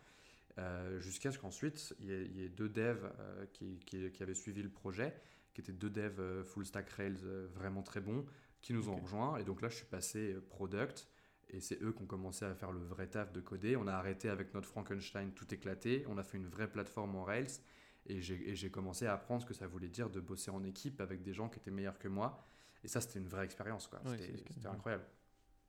Euh, 0.58 1.00
jusqu'à 1.00 1.32
ce 1.32 1.38
qu'ensuite, 1.38 1.94
il 2.00 2.10
y, 2.10 2.42
ait 2.42 2.48
deux 2.48 2.68
devs 2.68 3.12
euh, 3.18 3.46
qui, 3.52 3.78
qui, 3.80 4.22
avaient 4.22 4.34
suivi 4.34 4.62
le 4.62 4.70
projet, 4.70 5.14
qui 5.52 5.60
étaient 5.60 5.72
deux 5.72 5.90
devs 5.90 6.18
euh, 6.18 6.44
full 6.44 6.64
stack 6.64 6.88
Rails 6.90 7.20
vraiment 7.54 7.82
très 7.82 8.00
bons, 8.00 8.24
qui 8.62 8.72
nous 8.72 8.88
ont 8.88 8.96
rejoints. 8.96 9.36
Et 9.38 9.44
donc 9.44 9.60
là, 9.60 9.68
je 9.68 9.76
suis 9.76 9.86
passé 9.86 10.34
product. 10.48 11.08
Et 11.48 11.60
c'est 11.60 11.80
eux 11.82 11.92
qui 11.92 12.02
ont 12.02 12.06
commencé 12.06 12.44
à 12.44 12.54
faire 12.54 12.72
le 12.72 12.80
vrai 12.80 13.06
taf 13.06 13.32
de 13.32 13.40
coder. 13.40 13.76
On 13.76 13.86
a 13.86 13.92
arrêté 13.92 14.28
avec 14.28 14.52
notre 14.54 14.68
Frankenstein 14.68 15.30
tout 15.32 15.52
éclaté. 15.54 16.04
On 16.08 16.18
a 16.18 16.24
fait 16.24 16.38
une 16.38 16.48
vraie 16.48 16.68
plateforme 16.68 17.14
en 17.14 17.22
Rails. 17.22 17.60
Et 18.08 18.20
j'ai 18.20 18.70
commencé 18.70 19.06
à 19.06 19.12
apprendre 19.12 19.42
ce 19.42 19.46
que 19.46 19.54
ça 19.54 19.66
voulait 19.66 19.88
dire 19.88 20.10
de 20.10 20.20
bosser 20.20 20.50
en 20.50 20.64
équipe 20.64 21.00
avec 21.00 21.22
des 21.22 21.34
gens 21.34 21.48
qui 21.48 21.58
étaient 21.58 21.70
meilleurs 21.70 21.98
que 21.98 22.08
moi. 22.08 22.44
Et 22.82 22.88
ça, 22.88 23.00
c'était 23.00 23.18
une 23.18 23.28
vraie 23.28 23.44
expérience. 23.44 23.88
c'était 24.06 24.66
incroyable. 24.66 25.04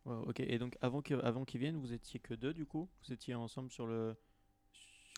ok, 0.06 0.40
et 0.40 0.58
donc 0.58 0.78
avant 0.82 1.02
qu'ils 1.02 1.20
avant 1.22 1.46
viennent, 1.54 1.78
vous 1.78 1.94
étiez 1.94 2.20
que 2.20 2.34
deux 2.34 2.54
du 2.54 2.66
coup? 2.66 2.90
Vous 3.04 3.14
étiez 3.14 3.36
ensemble 3.36 3.72
sur 3.72 3.86
le, 3.88 4.16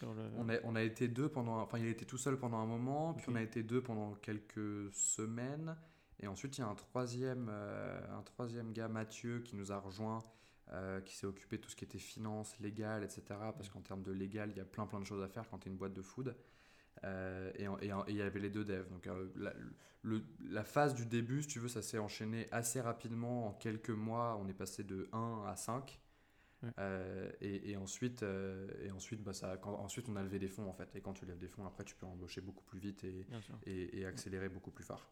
on, 0.04 0.50
a, 0.50 0.54
on 0.64 0.76
a 0.76 0.82
été 0.82 1.08
deux 1.08 1.30
pendant. 1.30 1.60
Enfin, 1.62 1.80
il 1.80 1.86
a 1.86 1.90
été 1.90 2.06
tout 2.06 2.18
seul 2.18 2.38
pendant 2.38 2.58
un 2.58 2.66
moment, 2.66 3.14
puis 3.14 3.28
on 3.30 3.36
a 3.36 3.42
été 3.42 3.64
deux 3.64 3.82
pendant 3.82 4.14
quelques 4.16 4.94
semaines. 4.94 5.76
Et 6.22 6.28
ensuite, 6.28 6.58
il 6.58 6.62
y 6.62 6.64
a 6.64 6.68
un 6.68 6.76
troisième, 6.76 7.48
euh, 7.50 8.18
un 8.18 8.22
troisième 8.24 8.74
gars, 8.74 8.90
Mathieu, 8.90 9.40
qui 9.40 9.56
nous 9.56 9.72
a 9.72 9.80
rejoint, 9.80 10.24
euh, 10.72 11.00
qui 11.02 11.16
s'est 11.16 11.28
occupé 11.28 11.58
de 11.58 11.62
tout 11.62 11.70
ce 11.70 11.76
qui 11.76 11.86
était 11.86 11.98
finance, 11.98 12.60
légal, 12.60 13.04
etc. 13.04 13.24
Parce 13.30 13.70
qu'en 13.70 13.82
termes 13.82 14.04
de 14.04 14.12
légal, 14.12 14.50
il 14.52 14.58
y 14.58 14.62
a 14.62 14.66
plein 14.66 14.86
plein 14.86 15.00
de 15.00 15.06
choses 15.06 15.24
à 15.24 15.28
faire 15.28 15.50
quand 15.50 15.60
tu 15.60 15.70
es 15.70 15.72
une 15.72 15.78
boîte 15.78 15.94
de 15.94 16.02
food. 16.02 16.36
Euh, 17.06 17.52
et, 17.56 17.64
et, 17.86 17.92
il 18.10 18.16
y 18.16 18.22
avait 18.22 18.40
les 18.40 18.50
deux 18.50 18.66
devs. 18.66 18.90
Donc 18.90 19.06
la, 19.06 19.54
le, 20.02 20.24
la, 20.50 20.64
phase 20.64 20.94
du 20.94 21.06
début, 21.06 21.44
si 21.44 21.48
tu 21.48 21.60
veux, 21.60 21.70
ça 21.70 21.82
s'est 21.82 21.98
enchaîné 21.98 22.48
assez 22.52 22.82
rapidement. 22.82 23.48
En 23.48 23.54
quelques 23.54 23.90
mois, 23.90 24.38
on 24.42 24.48
est 24.48 24.54
passé 24.54 24.84
de 24.84 25.08
1 25.14 25.44
à 25.48 25.56
5. 25.56 26.00
Euh, 26.78 27.32
et, 27.42 27.78
ensuite, 27.78 28.24
euh, 28.24 28.68
et 28.84 28.92
ensuite, 28.92 29.24
bah, 29.24 29.34
ça, 29.34 29.58
quand, 29.58 29.74
ensuite, 29.76 30.10
on 30.10 30.16
a 30.16 30.24
levé 30.24 30.40
des 30.40 30.50
fonds 30.50 30.68
en 30.68 30.74
fait. 30.74 30.94
Et 30.96 31.02
quand 31.02 31.14
tu 31.14 31.26
lèves 31.26 31.40
des 31.40 31.48
fonds, 31.48 31.66
après, 31.66 31.84
tu 31.84 31.96
peux 31.96 32.06
embaucher 32.06 32.42
beaucoup 32.42 32.64
plus 32.64 32.80
vite 32.80 33.04
et, 33.04 33.26
et, 33.66 34.06
accélérer 34.06 34.50
beaucoup 34.50 34.72
plus 34.72 34.84
fort. 34.84 35.10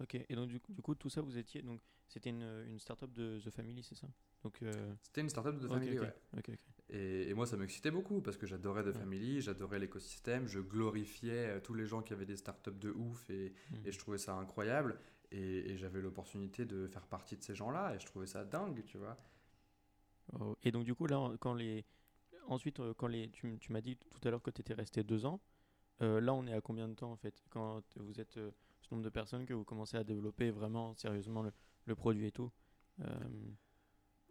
Ok. 0.00 0.14
Et 0.28 0.34
donc 0.34 0.48
du 0.48 0.60
coup, 0.60 0.72
du 0.72 0.82
coup, 0.82 0.94
tout 0.94 1.08
ça, 1.08 1.20
vous 1.20 1.38
étiez 1.38 1.62
donc 1.62 1.80
c'était 2.08 2.30
une, 2.30 2.64
une 2.68 2.78
startup 2.78 3.12
de 3.12 3.38
The 3.40 3.50
Family, 3.50 3.82
c'est 3.82 3.94
ça? 3.94 4.08
Donc 4.42 4.60
euh, 4.62 4.72
c'était 5.02 5.20
une 5.20 5.28
startup 5.28 5.56
de 5.56 5.66
The 5.66 5.70
Family, 5.70 5.98
ouais. 5.98 6.14
Et, 6.90 7.32
moi, 7.34 7.46
ça 7.46 7.56
m'excitait 7.56 7.90
beaucoup 7.90 8.20
parce 8.20 8.36
que 8.36 8.46
j'adorais 8.46 8.84
The 8.84 8.92
Family, 8.92 9.40
j'adorais 9.40 9.78
l'écosystème, 9.78 10.46
je 10.46 10.60
glorifiais 10.60 11.60
tous 11.62 11.74
les 11.74 11.86
gens 11.86 12.02
qui 12.02 12.12
avaient 12.12 12.26
des 12.26 12.36
startups 12.36 12.78
de 12.78 12.90
ouf 12.90 13.30
et, 13.30 13.52
hmm. 13.70 13.86
et 13.86 13.92
je 13.92 13.98
trouvais 13.98 14.18
ça 14.18 14.34
incroyable. 14.34 14.98
Et, 15.30 15.76
j'avais 15.76 16.00
l'opportunité 16.00 16.64
de 16.64 16.86
faire 16.86 17.06
partie 17.06 17.36
de 17.36 17.42
ces 17.42 17.54
gens-là 17.54 17.94
et 17.94 17.98
je 17.98 18.06
trouvais 18.06 18.26
ça 18.26 18.44
dingue, 18.44 18.84
tu 18.84 18.98
vois. 18.98 19.18
Oh, 20.32 20.56
et 20.62 20.72
donc, 20.72 20.84
du 20.84 20.94
coup, 20.94 21.06
là, 21.06 21.32
quand 21.40 21.54
les. 21.54 21.84
Ensuite, 22.46 22.80
euh, 22.80 22.92
quand 22.94 23.06
les, 23.06 23.30
tu, 23.30 23.58
tu 23.58 23.72
m'as 23.72 23.80
dit 23.80 23.96
tout 23.96 24.20
à 24.28 24.30
l'heure 24.30 24.42
que 24.42 24.50
tu 24.50 24.60
étais 24.60 24.74
resté 24.74 25.02
deux 25.02 25.24
ans. 25.24 25.40
Euh, 26.02 26.20
là, 26.20 26.34
on 26.34 26.46
est 26.46 26.52
à 26.52 26.60
combien 26.60 26.88
de 26.88 26.94
temps 26.94 27.12
en 27.12 27.16
fait? 27.16 27.34
Quand 27.50 27.82
vous 27.96 28.20
êtes 28.20 28.36
euh, 28.36 28.50
ce 28.82 28.92
nombre 28.92 29.04
de 29.04 29.10
personnes 29.10 29.46
que 29.46 29.54
vous 29.54 29.64
commencez 29.64 29.96
à 29.96 30.04
développer 30.04 30.50
vraiment 30.50 30.94
sérieusement 30.94 31.42
le, 31.42 31.52
le 31.86 31.94
produit 31.94 32.26
et 32.26 32.32
tout 32.32 32.50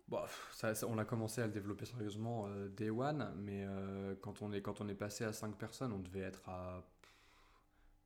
bon, 0.08 0.22
ça, 0.52 0.74
On 0.88 0.98
a 0.98 1.06
commencé 1.06 1.42
à 1.42 1.48
le 1.48 1.54
développer 1.54 1.86
sérieusement 1.86 2.48
day 2.68 2.90
one, 2.90 3.34
mais 3.38 3.66
quand, 4.22 4.42
on 4.42 4.52
est, 4.52 4.62
quand 4.62 4.82
on 4.82 4.88
est 4.90 4.96
passé 4.96 5.24
à 5.24 5.34
cinq 5.34 5.58
personnes, 5.58 5.94
on 5.94 6.00
devait 6.00 6.20
être 6.20 6.48
à 6.48 6.84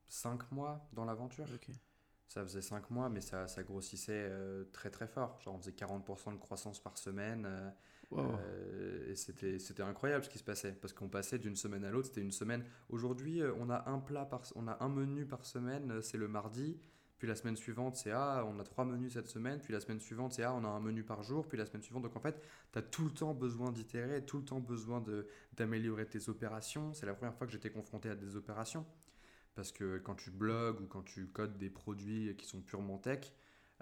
cinq 0.07 0.51
mois 0.51 0.87
dans 0.93 1.05
l'aventure. 1.05 1.45
Ça 2.27 2.43
faisait 2.43 2.61
5 2.61 2.89
mois, 2.89 3.09
mais 3.09 3.21
ça, 3.21 3.47
ça 3.47 3.63
grossissait 3.63 4.29
très 4.73 4.89
très 4.89 5.07
fort. 5.07 5.39
Genre, 5.41 5.55
on 5.55 5.59
faisait 5.59 5.71
40% 5.71 6.33
de 6.33 6.37
croissance 6.37 6.79
par 6.81 6.97
semaine. 6.97 7.47
et 9.09 9.15
c'était, 9.15 9.59
c'était 9.59 9.83
incroyable 9.83 10.25
ce 10.25 10.29
qui 10.29 10.37
se 10.37 10.43
passait. 10.43 10.73
Parce 10.73 10.93
qu'on 10.93 11.07
passait 11.07 11.39
d'une 11.39 11.55
semaine 11.55 11.85
à 11.85 11.91
l'autre. 11.91 12.07
C'était 12.07 12.21
une 12.21 12.33
semaine. 12.33 12.65
Aujourd'hui, 12.89 13.41
on 13.57 13.69
a 13.69 13.89
un 13.89 13.99
plat 13.99 14.25
par, 14.25 14.41
on 14.55 14.67
a 14.67 14.77
un 14.83 14.89
menu 14.89 15.25
par 15.25 15.45
semaine. 15.45 16.01
C'est 16.01 16.17
le 16.17 16.27
mardi. 16.27 16.77
Puis 17.17 17.27
la 17.27 17.35
semaine 17.35 17.55
suivante, 17.55 17.95
c'est 17.95 18.11
Ah, 18.11 18.45
on 18.47 18.59
a 18.59 18.63
trois 18.63 18.85
menus 18.85 19.13
cette 19.13 19.27
semaine. 19.27 19.59
Puis 19.59 19.73
la 19.73 19.79
semaine 19.79 19.99
suivante, 19.99 20.33
c'est 20.33 20.43
Ah, 20.43 20.53
on 20.53 20.63
a 20.63 20.67
un 20.67 20.79
menu 20.79 21.03
par 21.03 21.23
jour. 21.23 21.47
Puis 21.47 21.57
la 21.57 21.65
semaine 21.65 21.81
suivante, 21.81 22.03
donc 22.03 22.15
en 22.15 22.19
fait, 22.19 22.39
tu 22.71 22.79
as 22.79 22.81
tout 22.81 23.05
le 23.05 23.11
temps 23.11 23.33
besoin 23.33 23.71
d'itérer, 23.71 24.23
tout 24.23 24.37
le 24.37 24.45
temps 24.45 24.59
besoin 24.59 25.03
d'améliorer 25.53 26.05
tes 26.05 26.29
opérations. 26.29 26.93
C'est 26.93 27.05
la 27.05 27.13
première 27.13 27.33
fois 27.33 27.47
que 27.47 27.53
j'étais 27.53 27.71
confronté 27.71 28.09
à 28.09 28.15
des 28.15 28.35
opérations. 28.35 28.85
Parce 29.57 29.71
que 29.71 29.97
quand 29.97 30.13
tu 30.13 30.29
blogues 30.29 30.79
ou 30.81 30.85
quand 30.85 31.01
tu 31.01 31.25
codes 31.25 31.57
des 31.57 31.71
produits 31.71 32.35
qui 32.37 32.45
sont 32.45 32.61
purement 32.61 32.99
tech, 32.99 33.33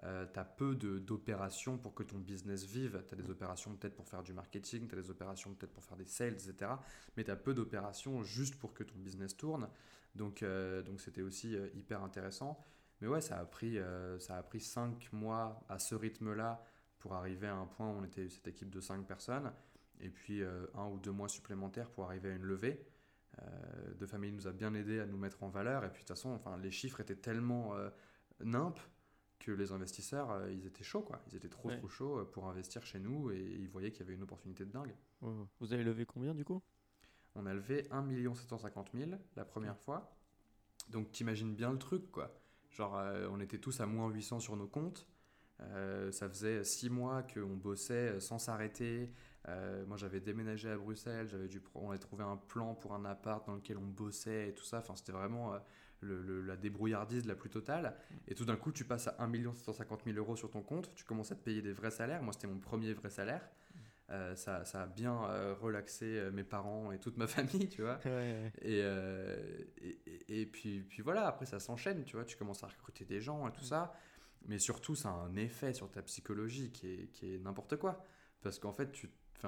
euh, 0.04 0.26
tu 0.34 0.40
as 0.40 0.46
peu 0.46 0.74
d'opérations 0.74 1.78
pour 1.78 1.94
que 1.94 2.02
ton 2.02 2.18
business 2.18 2.64
vive. 2.64 3.04
Tu 3.10 3.14
as 3.14 3.18
des 3.18 3.30
opérations 3.30 3.76
peut-être 3.76 3.94
pour 3.94 4.08
faire 4.08 4.24
du 4.24 4.32
marketing, 4.32 4.88
tu 4.88 4.98
as 4.98 5.02
des 5.02 5.10
opérations 5.10 5.54
peut-être 5.54 5.74
pour 5.74 5.84
faire 5.84 5.98
des 5.98 6.06
sales, 6.06 6.32
etc. 6.32 6.72
Mais 7.18 7.26
tu 7.26 7.32
as 7.32 7.36
peu 7.36 7.54
d'opérations 7.54 8.24
juste 8.24 8.56
pour 8.56 8.74
que 8.74 8.86
ton 8.86 8.96
business 9.00 9.36
tourne. 9.36 9.68
Donc 10.16 10.44
euh, 10.44 10.82
donc 10.82 11.02
c'était 11.02 11.22
aussi 11.22 11.58
euh, 11.58 11.68
hyper 11.74 12.02
intéressant. 12.04 12.58
Mais 13.02 13.10
ouais, 13.10 13.20
ça 13.20 13.38
a 13.38 13.44
pris, 13.44 13.78
euh, 13.78 14.18
ça 14.20 14.38
a 14.38 14.44
pris 14.44 14.62
5 14.62 15.12
mois 15.12 15.62
à 15.68 15.78
ce 15.78 15.94
rythme-là 15.94 16.64
pour 17.00 17.16
arriver 17.16 17.48
à 17.48 17.56
un 17.58 17.66
point 17.66 17.90
où 17.90 18.00
on 18.00 18.06
était 18.06 18.30
cette 18.30 18.48
équipe 18.48 18.70
de 18.70 18.80
5 18.80 19.06
personnes. 19.06 19.52
Et 20.00 20.10
puis 20.10 20.42
un 20.44 20.88
ou 20.88 21.00
deux 21.00 21.12
mois 21.12 21.30
supplémentaires 21.30 21.90
pour 21.90 22.06
arriver 22.06 22.32
à 22.32 22.36
une 22.36 22.44
levée. 22.44 22.86
Euh, 23.42 23.94
de 23.96 24.06
famille 24.06 24.32
nous 24.32 24.48
a 24.48 24.52
bien 24.52 24.74
aidé 24.74 25.00
à 25.00 25.06
nous 25.06 25.18
mettre 25.18 25.44
en 25.44 25.50
valeur. 25.50 25.84
Et 25.84 25.90
puis 25.90 26.04
de 26.04 26.08
toute 26.08 26.16
façon, 26.16 26.30
enfin, 26.30 26.58
les 26.58 26.72
chiffres 26.72 27.00
étaient 27.00 27.16
tellement 27.16 27.76
euh, 27.76 27.90
nimpes 28.44 28.80
que 29.40 29.52
les 29.52 29.72
investisseurs, 29.72 30.50
ils 30.50 30.66
étaient 30.66 30.84
chauds. 30.84 31.02
Quoi. 31.02 31.22
Ils 31.28 31.36
étaient 31.36 31.50
trop, 31.50 31.70
trop 31.70 31.88
chauds 31.90 32.26
pour 32.32 32.48
investir 32.48 32.86
chez 32.86 33.00
nous 33.00 33.32
et 33.32 33.40
ils 33.60 33.70
voyaient 33.70 33.92
qu'il 33.92 34.00
y 34.00 34.04
avait 34.04 34.16
une 34.16 34.24
opportunité 34.24 34.66
de 34.66 34.72
dingue. 34.72 34.96
Vous 35.60 35.74
avez 35.74 35.84
levé 35.84 36.06
combien 36.06 36.34
du 36.34 36.46
coup? 36.46 36.62
On 37.36 37.46
a 37.46 37.54
levé 37.54 37.86
1 37.92 38.06
750 38.34 38.92
000 38.94 39.12
la 39.36 39.46
première 39.46 39.78
fois. 39.78 40.16
Donc 40.90 41.12
t'imagines 41.12 41.54
bien 41.54 41.72
le 41.72 41.78
truc, 41.78 42.12
quoi. 42.12 42.34
Genre, 42.72 42.98
euh, 42.98 43.28
on 43.32 43.40
était 43.40 43.58
tous 43.58 43.80
à 43.82 43.86
moins 43.86 44.10
800 44.10 44.40
sur 44.40 44.56
nos 44.56 44.68
comptes. 44.68 45.08
Euh, 45.62 46.12
ça 46.12 46.28
faisait 46.28 46.64
six 46.64 46.90
mois 46.90 47.24
qu'on 47.24 47.56
bossait 47.56 48.20
sans 48.20 48.40
s'arrêter. 48.40 49.12
Euh, 49.48 49.86
moi, 49.86 49.98
j'avais 49.98 50.20
déménagé 50.20 50.70
à 50.70 50.78
Bruxelles. 50.78 51.28
J'avais 51.28 51.48
dû, 51.48 51.62
on 51.76 51.90
avait 51.90 52.00
trouvé 52.00 52.24
un 52.24 52.38
plan 52.38 52.74
pour 52.74 52.94
un 52.94 53.06
appart 53.06 53.46
dans 53.46 53.56
lequel 53.56 53.78
on 53.78 53.86
bossait 53.86 54.50
et 54.50 54.54
tout 54.54 54.64
ça. 54.64 54.80
Enfin, 54.80 54.96
c'était 54.96 55.12
vraiment 55.12 55.54
la 56.02 56.56
débrouillardise 56.56 57.26
la 57.26 57.36
plus 57.36 57.50
totale. 57.50 57.96
Et 58.28 58.36
tout 58.36 58.46
d'un 58.46 58.56
coup, 58.56 58.72
tu 58.72 58.86
passes 58.86 59.08
à 59.08 59.16
1 59.20 59.32
750 59.54 60.04
000 60.06 60.18
euros 60.18 60.36
sur 60.36 60.50
ton 60.50 60.62
compte. 60.62 60.94
Tu 60.96 61.06
commences 61.06 61.32
à 61.32 61.36
te 61.36 61.44
payer 61.44 61.62
des 61.62 61.74
vrais 61.74 61.92
salaires. 61.92 62.24
Moi, 62.24 62.34
c'était 62.34 62.48
mon 62.48 62.60
premier 62.60 62.94
vrai 62.94 63.10
salaire. 63.10 63.48
Euh, 64.12 64.36
ça, 64.36 64.64
ça, 64.66 64.84
a 64.84 64.86
bien 64.86 65.24
euh, 65.24 65.56
relaxé 65.60 66.06
euh, 66.06 66.32
mes 66.32 66.44
parents 66.44 66.92
et 66.92 67.00
toute 67.00 67.18
ma 67.18 67.26
famille, 67.28 67.70
tu 67.70 67.82
vois. 67.82 68.00
Et, 68.62 68.80
et, 69.82 70.42
et, 70.42 70.46
puis, 70.46 70.82
puis 70.82 71.02
voilà, 71.02 71.28
après 71.28 71.46
ça 71.46 71.60
s'enchaîne, 71.60 72.04
tu 72.04 72.16
vois, 72.16 72.26
tu 72.26 72.38
commences 72.38 72.64
à 72.64 72.68
recruter 72.68 73.06
des 73.06 73.20
gens 73.20 73.48
et 73.48 73.52
tout 73.52 73.64
ça. 73.64 73.94
Mais 74.48 74.60
surtout, 74.60 74.94
ça 74.94 75.10
a 75.10 75.14
un 75.14 75.36
effet 75.38 75.74
sur 75.74 75.90
ta 75.90 76.04
psychologie 76.04 76.72
qui 76.72 76.88
est, 76.88 77.08
qui 77.08 77.34
est 77.34 77.40
n'importe 77.40 77.78
quoi. 77.78 78.06
Parce 78.42 78.60
qu'en 78.60 78.74
fait, 78.74 78.92
tu 78.92 79.10
fais 79.38 79.48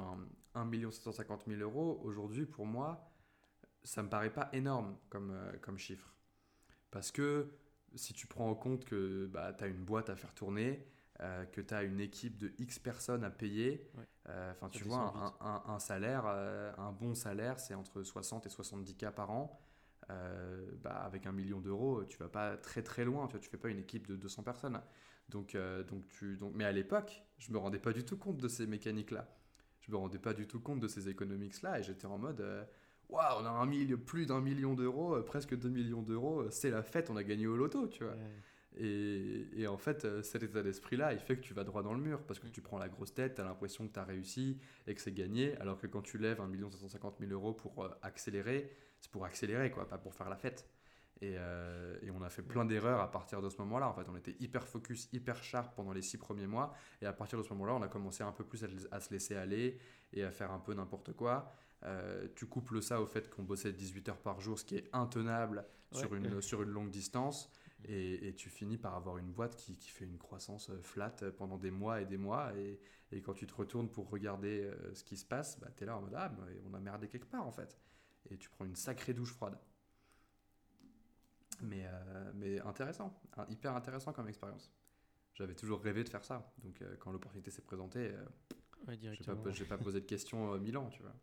1 0.54 0.91
750 0.91 1.43
000 1.47 1.62
euros, 1.62 2.00
aujourd'hui, 2.04 2.45
pour 2.45 2.65
moi, 2.65 3.12
ça 3.84 4.04
me 4.04 4.10
paraît 4.10 4.34
pas 4.34 4.50
énorme 4.54 4.97
comme, 5.10 5.36
comme 5.62 5.78
chiffre. 5.78 6.13
Parce 6.91 7.12
que 7.12 7.52
si 7.95 8.13
tu 8.13 8.28
prends 8.28 8.50
en 8.50 8.56
compte 8.56 8.86
que 8.86 9.28
bah, 9.28 9.54
tu 9.54 9.63
as 9.63 9.67
une 9.67 9.84
boîte 9.84 10.10
à 10.10 10.15
faire 10.15 10.34
tourner, 10.34 10.86
euh, 11.21 11.45
que 11.45 11.62
tu 11.62 11.73
as 11.73 11.82
une 11.82 12.00
équipe 12.00 12.38
de 12.38 12.54
X 12.60 12.78
personnes 12.78 13.23
à 13.23 13.32
payer. 13.32 13.89
Euh, 14.30 14.52
enfin, 14.52 14.69
tu 14.69 14.84
vois, 14.84 15.36
un, 15.41 15.80
salaire, 15.80 16.26
euh, 16.28 16.71
un 16.78 16.91
bon 16.91 17.15
salaire, 17.15 17.60
c'est 17.60 17.73
entre 17.73 18.04
60 18.04 18.45
et 18.45 18.50
70 18.50 18.95
k 18.95 19.10
par 19.12 19.32
an. 19.32 19.60
Bah, 20.84 21.02
avec 21.04 21.26
un 21.26 21.34
million 21.34 21.60
d'euros, 21.60 22.06
tu 22.06 22.17
vas 22.17 22.30
pas 22.30 22.56
très 22.56 22.84
très 22.84 23.04
loin. 23.04 23.28
Tu 23.28 23.34
vois, 23.34 23.39
tu 23.39 23.50
fais 23.50 23.58
pas 23.58 23.69
une 23.69 23.80
équipe 23.80 24.08
de 24.08 24.15
200 24.15 24.43
personnes. 24.43 24.80
Donc, 25.30 25.58
donc 25.88 26.08
tu, 26.08 26.38
donc, 26.38 26.54
mais 26.56 26.65
à 26.65 26.71
l'époque, 26.71 27.23
je 27.39 27.52
me 27.52 27.58
rendais 27.58 27.80
pas 27.80 27.93
du 27.93 28.06
tout 28.06 28.17
compte 28.17 28.38
de 28.38 28.47
ces 28.47 28.67
mécaniques-là. 28.67 29.28
Je 29.88 29.91
me 29.91 29.97
rendais 29.97 30.19
pas 30.19 30.34
du 30.34 30.47
tout 30.47 30.60
compte 30.60 30.80
de 30.80 30.88
ces 30.88 31.10
économics-là 31.10 31.80
et 31.80 31.84
j'étais 31.84 32.08
en 32.08 32.17
mode 32.17 32.43
waouh, 33.10 33.41
on 33.41 33.45
a 33.45 33.50
un 33.50 33.65
million, 33.65 33.97
plus 33.97 34.26
d'un 34.26 34.41
million 34.41 34.73
d'euros, 34.73 35.21
presque 35.23 35.58
2 35.58 35.69
millions 35.69 36.02
d'euros, 36.02 36.50
c'est 36.50 36.69
la 36.69 36.84
fête, 36.84 37.10
on 37.10 37.15
a 37.15 37.23
gagné 37.23 37.47
au 37.47 37.56
loto, 37.56 37.88
tu 37.88 38.04
vois. 38.04 38.15
Et, 38.80 39.65
en 39.67 39.78
fait, 39.78 40.06
euh, 40.06 40.21
cet 40.21 40.43
état 40.43 40.62
d'esprit-là, 40.62 41.13
il 41.13 41.19
fait 41.19 41.36
que 41.36 41.41
tu 41.41 41.54
vas 41.54 41.63
droit 41.63 41.82
dans 41.82 41.93
le 41.93 42.00
mur 42.00 42.21
parce 42.23 42.39
que 42.39 42.47
tu 42.47 42.62
prends 42.62 42.78
la 42.78 42.89
grosse 42.89 43.13
tête, 43.13 43.36
tu 43.36 43.41
as 43.41 43.43
l'impression 43.43 43.88
que 43.88 43.93
tu 43.93 44.00
as 44.00 44.04
réussi 44.04 44.60
et 44.86 44.93
que 44.93 45.02
c'est 45.02 45.13
gagné, 45.13 45.58
alors 45.58 45.80
que 45.80 45.88
quand 45.88 46.04
tu 46.04 46.17
lèves 46.17 46.39
1 46.39 46.52
750 46.69 47.15
000 47.19 47.32
euros 47.32 47.54
pour 47.54 47.84
euh, 47.84 47.89
accélérer, 48.04 48.71
c'est 49.00 49.12
pour 49.12 49.26
accélérer, 49.26 49.71
quoi, 49.71 49.88
pas 49.88 49.97
pour 49.97 50.13
faire 50.13 50.30
la 50.30 50.38
fête. 50.38 50.69
Euh, 51.24 51.98
et, 52.02 52.12
on 52.12 52.22
a 52.22 52.30
fait 52.30 52.44
plein 52.44 52.66
d'erreurs 52.66 53.00
à 53.02 53.10
partir 53.10 53.42
de 53.42 53.50
ce 53.50 53.58
moment-là. 53.60 53.90
En 53.90 53.94
fait, 53.94 54.06
on 54.10 54.16
était 54.16 54.36
hyper 54.40 54.68
focus, 54.68 55.10
hyper 55.14 55.44
sharp 55.44 55.76
pendant 55.76 55.92
les 55.92 56.02
six 56.02 56.18
premiers 56.18 56.48
mois. 56.48 56.74
Et 57.02 57.06
à 57.06 57.14
partir 57.14 57.38
de 57.40 57.44
ce 57.44 57.50
moment-là, 57.50 57.74
on 57.76 57.82
a 57.82 57.88
commencé 57.88 58.24
un 58.24 58.32
peu 58.32 58.44
plus 58.44 58.64
à, 58.92 59.00
se 59.00 59.12
laisser 59.12 59.36
aller 59.36 59.80
et 60.14 60.24
à 60.24 60.32
faire 60.32 60.52
un 60.52 60.60
peu 60.60 60.74
n'importe 60.74 61.14
quoi. 61.14 61.52
tu 62.36 62.46
couples 62.46 62.82
ça 62.82 63.02
au 63.02 63.06
fait 63.06 63.30
qu'on 63.30 63.44
bossait 63.44 63.74
18 63.74 64.10
heures 64.10 64.22
par 64.22 64.40
jour, 64.42 64.60
ce 64.60 64.66
qui 64.66 64.76
est 64.76 64.90
intenable 64.94 65.66
sur, 65.92 66.14
une, 66.14 66.42
sur 66.42 66.62
une 66.62 66.70
longue 66.70 66.92
distance. 66.92 67.52
Et, 67.86 68.34
tu 68.36 68.50
finis 68.50 68.78
par 68.78 68.96
avoir 68.96 69.18
une 69.18 69.32
boîte 69.32 69.56
qui, 69.56 69.78
qui, 69.78 69.90
fait 69.90 70.06
une 70.06 70.18
croissance 70.18 70.70
euh, 70.70 70.82
flat 70.82 71.16
pendant 71.38 71.58
des 71.58 71.72
mois 71.72 72.02
et 72.02 72.06
des 72.06 72.18
mois. 72.18 72.52
Et, 72.58 72.80
et 73.12 73.22
quand 73.22 73.34
tu 73.34 73.46
te 73.46 73.54
retournes 73.54 73.90
pour 73.90 74.10
regarder 74.10 74.64
euh, 74.64 74.94
ce 74.94 75.04
qui 75.04 75.16
se 75.16 75.26
passe, 75.26 75.60
bah, 75.60 75.68
tu 75.76 75.84
es 75.84 75.86
là 75.86 75.98
en 75.98 76.02
mode 76.02 76.14
Ah, 76.16 76.32
on 76.70 76.74
a 76.74 76.80
merdé 76.80 77.08
quelque 77.08 77.28
part 77.28 77.46
en 77.46 77.52
fait. 77.52 77.78
Et 78.30 78.38
tu 78.38 78.50
prends 78.50 78.66
une 78.66 78.76
sacrée 78.76 79.14
douche 79.14 79.32
froide. 79.32 79.58
Mais, 81.62 81.86
euh, 81.86 82.32
mais 82.36 82.60
intéressant, 82.62 83.20
hyper 83.50 83.76
intéressant 83.76 84.13
comme 84.13 84.28
expérience. 84.28 84.72
J'avais 85.34 85.56
toujours 85.56 85.82
rêvé 85.82 86.04
de 86.04 86.10
faire 86.10 86.24
ça. 86.24 86.54
Donc 86.63 86.84
quand 87.00 87.12
l'opportunité 87.12 87.52
s'est 87.52 87.62
présentée, 87.62 88.12
ouais, 88.88 88.98
je 89.02 89.10
n'ai 89.10 89.67
pas, 89.67 89.78
posé 89.78 90.02
de 90.02 90.06
questions 90.06 90.58
mille 90.60 90.78
ans, 90.78 90.89
tu 90.89 91.02
vois. 91.02 91.15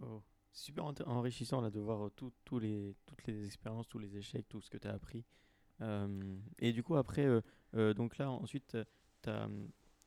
Oh. 0.00 0.22
Super 0.52 0.92
enrichissant 1.06 1.60
là, 1.60 1.70
de 1.70 1.78
voir 1.78 2.10
tout, 2.16 2.58
les, 2.58 2.96
toutes 3.06 3.26
les 3.26 3.46
expériences, 3.46 3.86
tous 3.86 3.98
les 3.98 4.16
échecs, 4.16 4.48
tout 4.48 4.60
ce 4.60 4.70
que 4.70 4.78
tu 4.78 4.88
as 4.88 4.92
appris. 4.92 5.24
Euh, 5.80 6.36
et 6.58 6.72
du 6.72 6.82
coup, 6.82 6.96
après, 6.96 7.24
euh, 7.24 7.40
euh, 7.74 7.94
donc 7.94 8.18
là, 8.18 8.30
ensuite, 8.30 8.76
as, 9.26 9.48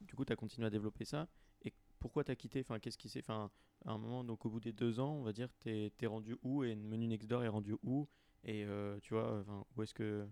du 0.02 0.16
coup, 0.16 0.26
tu 0.26 0.34
as 0.34 0.36
continué 0.36 0.68
à 0.68 0.70
développer 0.70 1.06
ça. 1.06 1.28
Et 1.64 1.74
pourquoi 2.00 2.24
tu 2.24 2.32
as 2.32 2.36
quitté? 2.36 2.62
Enfin, 2.62 2.80
qu'est-ce 2.80 2.98
qui 2.98 3.10
s'est 3.10 3.20
Enfin, 3.20 3.52
à 3.86 3.92
un 3.92 3.98
moment, 3.98 4.24
donc 4.24 4.46
au 4.46 4.50
bout 4.50 4.60
des 4.60 4.74
deux 4.74 5.00
ans, 5.00 5.14
on 5.14 5.24
va 5.24 5.32
dire, 5.32 5.50
tu 5.62 5.70
es, 5.70 6.08
rendu 6.08 6.36
où? 6.44 6.64
Et 6.64 6.76
Menu 6.76 7.08
Nextdoor 7.08 7.44
est 7.44 7.48
rendu 7.48 7.76
où? 7.84 8.08
Et 8.44 8.66
tu 9.02 9.14
vois, 9.14 9.44
où 9.76 9.84
est-ce 9.84 9.94
que. 9.94 10.26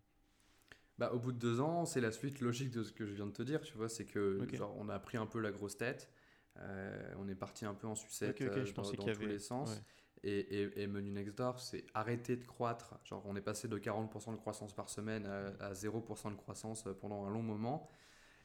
Bah, 0.97 1.11
au 1.13 1.19
bout 1.19 1.31
de 1.31 1.37
deux 1.37 1.61
ans, 1.61 1.85
c'est 1.85 2.01
la 2.01 2.11
suite 2.11 2.41
logique 2.41 2.71
de 2.71 2.83
ce 2.83 2.91
que 2.91 3.05
je 3.05 3.13
viens 3.13 3.25
de 3.25 3.31
te 3.31 3.43
dire, 3.43 3.61
tu 3.61 3.77
vois, 3.77 3.87
c'est 3.87 4.05
que 4.05 4.45
genre, 4.53 4.75
on 4.77 4.89
a 4.89 4.99
pris 4.99 5.17
un 5.17 5.25
peu 5.25 5.39
la 5.39 5.51
grosse 5.51 5.77
tête, 5.77 6.11
on 6.57 7.27
est 7.27 7.35
parti 7.35 7.65
un 7.65 7.73
peu 7.73 7.87
en 7.87 7.95
sucette 7.95 8.37
je 8.39 8.73
dans, 8.73 8.83
dans 8.83 9.13
tous 9.13 9.25
les 9.25 9.39
sens. 9.39 9.81
Et, 10.23 10.81
et, 10.81 10.87
Menu 10.87 11.11
Next 11.11 11.37
Door, 11.37 11.59
c'est 11.59 11.85
arrêter 11.93 12.35
de 12.35 12.43
croître. 12.43 12.99
Genre, 13.05 13.23
on 13.25 13.35
est 13.35 13.41
passé 13.41 13.67
de 13.67 13.77
40% 13.77 14.31
de 14.31 14.37
croissance 14.37 14.73
par 14.73 14.89
semaine 14.89 15.25
à, 15.25 15.73
0% 15.73 16.31
de 16.31 16.35
croissance 16.35 16.83
pendant 16.99 17.25
un 17.25 17.29
long 17.29 17.41
moment. 17.41 17.89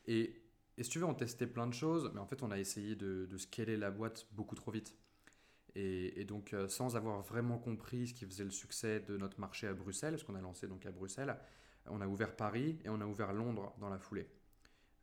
Et, 0.06 0.40
et, 0.76 0.84
si 0.84 0.90
tu 0.90 1.00
veux, 1.00 1.04
on 1.04 1.14
testait 1.14 1.48
plein 1.48 1.66
de 1.66 1.74
choses, 1.74 2.10
mais 2.14 2.20
en 2.20 2.26
fait, 2.26 2.42
on 2.42 2.50
a 2.52 2.58
essayé 2.58 2.94
de, 2.94 3.26
de 3.26 3.38
scaler 3.38 3.76
la 3.76 3.90
boîte 3.90 4.28
beaucoup 4.32 4.54
trop 4.54 4.70
vite. 4.70 4.96
Et, 5.76 6.24
donc, 6.24 6.52
euh, 6.52 6.68
sans 6.68 6.96
avoir 6.96 7.20
vraiment 7.22 7.58
compris 7.58 8.08
ce 8.08 8.14
qui 8.14 8.24
faisait 8.26 8.44
le 8.44 8.50
succès 8.50 9.00
de 9.00 9.16
notre 9.16 9.40
marché 9.40 9.66
à 9.66 9.74
Bruxelles, 9.74 10.12
parce 10.12 10.22
qu'on 10.22 10.36
a 10.36 10.40
lancé 10.40 10.68
donc 10.68 10.86
à 10.86 10.92
Bruxelles, 10.92 11.36
on 11.86 12.00
a 12.00 12.06
ouvert 12.06 12.36
Paris 12.36 12.78
et 12.84 12.88
on 12.88 13.00
a 13.00 13.06
ouvert 13.06 13.32
Londres 13.32 13.74
dans 13.80 13.88
la 13.88 13.98
foulée. 13.98 14.28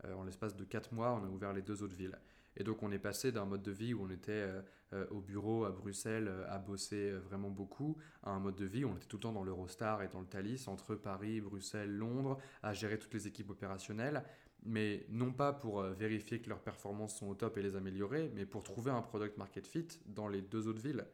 Euh, 0.06 0.14
en 0.14 0.24
l'espace 0.24 0.56
de 0.56 0.64
4 0.64 0.94
mois, 0.94 1.12
on 1.14 1.26
a 1.26 1.30
ouvert 1.30 1.52
les 1.52 1.62
deux 1.62 1.84
autres 1.84 1.96
villes. 1.96 2.18
Et 2.58 2.64
donc 2.64 2.84
on 2.84 2.92
est 2.92 3.00
passé 3.00 3.32
d'un 3.32 3.46
mode 3.46 3.62
de 3.62 3.72
vie 3.72 3.94
où 3.94 4.04
on 4.04 4.10
était 4.10 4.46
euh, 4.94 5.06
au 5.10 5.22
bureau 5.22 5.64
à 5.64 5.72
Bruxelles 5.72 6.30
à 6.50 6.58
bosser 6.58 7.12
vraiment 7.12 7.50
beaucoup 7.50 7.96
à 8.24 8.32
un 8.32 8.40
mode 8.40 8.56
de 8.56 8.66
vie 8.66 8.84
où 8.84 8.90
on 8.90 8.96
était 8.98 9.06
tout 9.06 9.16
le 9.16 9.22
temps 9.22 9.32
dans 9.32 9.46
l'Eurostar 9.46 10.02
et 10.02 10.10
dans 10.10 10.20
le 10.20 10.26
Thalys 10.26 10.68
entre 10.68 10.96
Paris, 10.96 11.40
Bruxelles, 11.40 11.96
Londres 11.96 12.38
à 12.62 12.74
gérer 12.74 12.98
toutes 12.98 13.14
les 13.14 13.26
équipes 13.26 13.52
opérationnelles. 13.52 14.24
Mais 14.64 15.06
non 15.10 15.32
pas 15.32 15.54
pour 15.54 15.82
vérifier 15.82 16.40
que 16.40 16.50
leurs 16.50 16.62
performances 16.62 17.18
sont 17.18 17.28
au 17.28 17.36
top 17.36 17.58
et 17.58 17.64
les 17.64 17.76
améliorer, 17.76 18.32
mais 18.36 18.46
pour 18.46 18.64
trouver 18.64 18.92
un 18.92 19.02
product 19.02 19.38
market 19.38 19.66
fit 19.66 19.88
dans 20.06 20.28
les 20.28 20.42
deux 20.42 20.68
autres 20.68 20.82
villes. 20.82 21.06